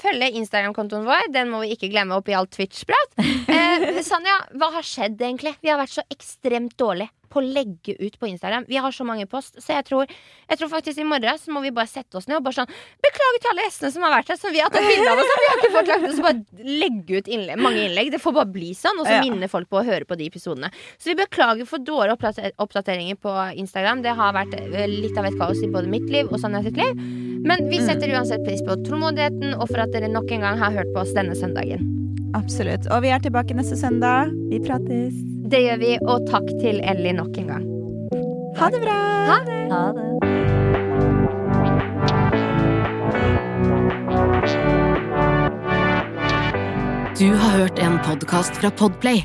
følge 0.00 0.30
Instagram-kontoen 0.38 1.04
vår. 1.08 1.26
Den 1.34 1.50
må 1.52 1.60
vi 1.64 1.72
ikke 1.74 1.90
glemme 1.92 2.16
oppi 2.20 2.36
alt 2.36 2.52
Twitch-prat. 2.58 3.16
Eh, 3.54 4.00
Sanja, 4.04 4.34
hva 4.58 4.68
har 4.74 4.84
skjedd 4.86 5.20
egentlig? 5.22 5.54
Vi 5.62 5.70
har 5.70 5.78
vært 5.80 5.94
så 5.94 6.02
ekstremt 6.12 6.74
dårlige 6.80 7.08
på 7.34 7.42
å 7.42 7.44
legge 7.44 7.96
ut 7.98 8.14
på 8.22 8.28
Instagram. 8.30 8.64
Vi 8.70 8.78
har 8.80 8.94
så 8.94 9.04
mange 9.06 9.26
post, 9.30 9.58
så 9.60 9.74
jeg 9.74 9.84
tror, 9.90 10.06
jeg 10.48 10.60
tror 10.60 10.70
faktisk 10.72 11.02
i 11.02 11.06
morgen 11.10 11.38
så 11.42 11.50
må 11.54 11.60
vi 11.64 11.72
bare 11.74 11.90
sette 11.90 12.16
oss 12.20 12.28
ned 12.30 12.38
og 12.38 12.44
bare 12.46 12.58
sånn 12.62 12.70
Beklager 13.04 13.40
til 13.42 13.50
alle 13.52 13.64
gjestene 13.66 13.90
som 13.96 14.06
har 14.06 14.14
vært 14.14 14.30
her, 14.32 14.38
som 14.40 14.54
vi 14.54 14.62
har 14.62 14.70
tatt 14.72 14.86
bilde 14.86 15.10
av 15.10 15.18
oss. 15.20 15.32
Vi 15.42 15.48
har 15.50 15.58
ikke 15.60 15.72
fått 15.74 15.90
lagt 15.92 16.06
ut, 16.06 16.14
så 16.16 16.24
bare 16.28 16.68
legge 16.84 17.18
ut 17.20 17.28
innlegg, 17.34 17.58
mange 17.60 17.82
innlegg. 17.88 18.12
Det 18.14 18.20
får 18.22 18.36
bare 18.38 18.50
bli 18.54 18.70
sånn, 18.78 18.98
og 19.02 19.06
så 19.10 19.18
Ja. 19.18 19.20
minner 19.26 19.48
folk 19.52 19.68
på 19.68 19.82
å 19.82 19.84
høre 19.84 20.06
på 20.08 20.16
de 20.16 20.30
episodene. 20.30 20.70
Så 20.98 21.10
vi 21.12 21.18
beklager 21.20 21.66
for 21.66 21.78
dårlige 21.78 22.16
oppdater- 22.16 22.52
oppdateringer 22.58 23.16
på 23.20 23.34
Instagram. 23.58 24.02
Det 24.06 24.14
har 24.14 24.32
vært 24.32 24.54
eh, 24.54 24.86
litt 24.86 25.18
av 25.18 25.26
et 25.26 25.36
kaos 25.38 25.60
i 25.62 25.66
både 25.68 25.88
mitt 25.88 26.08
liv 26.08 26.30
og 26.32 26.38
Sanja 26.40 26.62
sitt 26.62 26.76
liv. 26.78 26.94
Men 27.44 27.68
vi 27.68 27.76
setter 27.78 28.08
uansett 28.14 28.44
pris 28.46 28.62
på 28.62 28.76
tålmodigheten 28.86 29.54
og 29.58 29.68
for 29.68 29.80
at 29.84 29.92
dere 29.92 30.08
nok 30.08 30.30
en 30.32 30.40
gang 30.40 30.58
har 30.58 30.70
hørt 30.72 30.94
på 30.94 31.00
oss 31.02 31.12
denne 31.12 31.34
søndagen. 31.36 31.90
Absolutt. 32.34 32.86
Og 32.90 33.02
vi 33.02 33.08
er 33.14 33.18
tilbake 33.20 33.54
neste 33.54 33.76
søndag. 33.76 34.32
Vi 34.50 34.58
prates. 34.64 35.33
Det 35.44 35.58
gjør 35.60 35.76
vi, 35.76 35.92
og 36.08 36.24
takk 36.30 36.46
til 36.56 36.78
Ellie 36.88 37.12
nok 37.12 37.34
en 37.36 37.50
gang. 37.50 37.64
Ha 38.56 38.68
det 38.72 38.80
bra! 38.80 38.96
Ha 39.28 39.36
det! 39.44 39.58
Ha 39.72 39.82
det. 39.92 40.06
Du 47.20 47.28
har 47.28 47.58
hørt 47.58 47.78
en 47.78 48.00
podkast 48.06 48.56
fra 48.56 48.72
Podplay. 48.72 49.20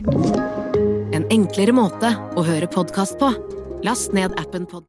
En 1.15 1.23
enklere 1.31 1.71
måte 1.73 2.11
å 2.35 2.43
høre 2.43 2.67
podkast 2.67 3.15
på. 3.21 3.31
Last 3.87 4.11
ned 4.11 4.35
appen 4.43 4.67
Pod... 4.67 4.83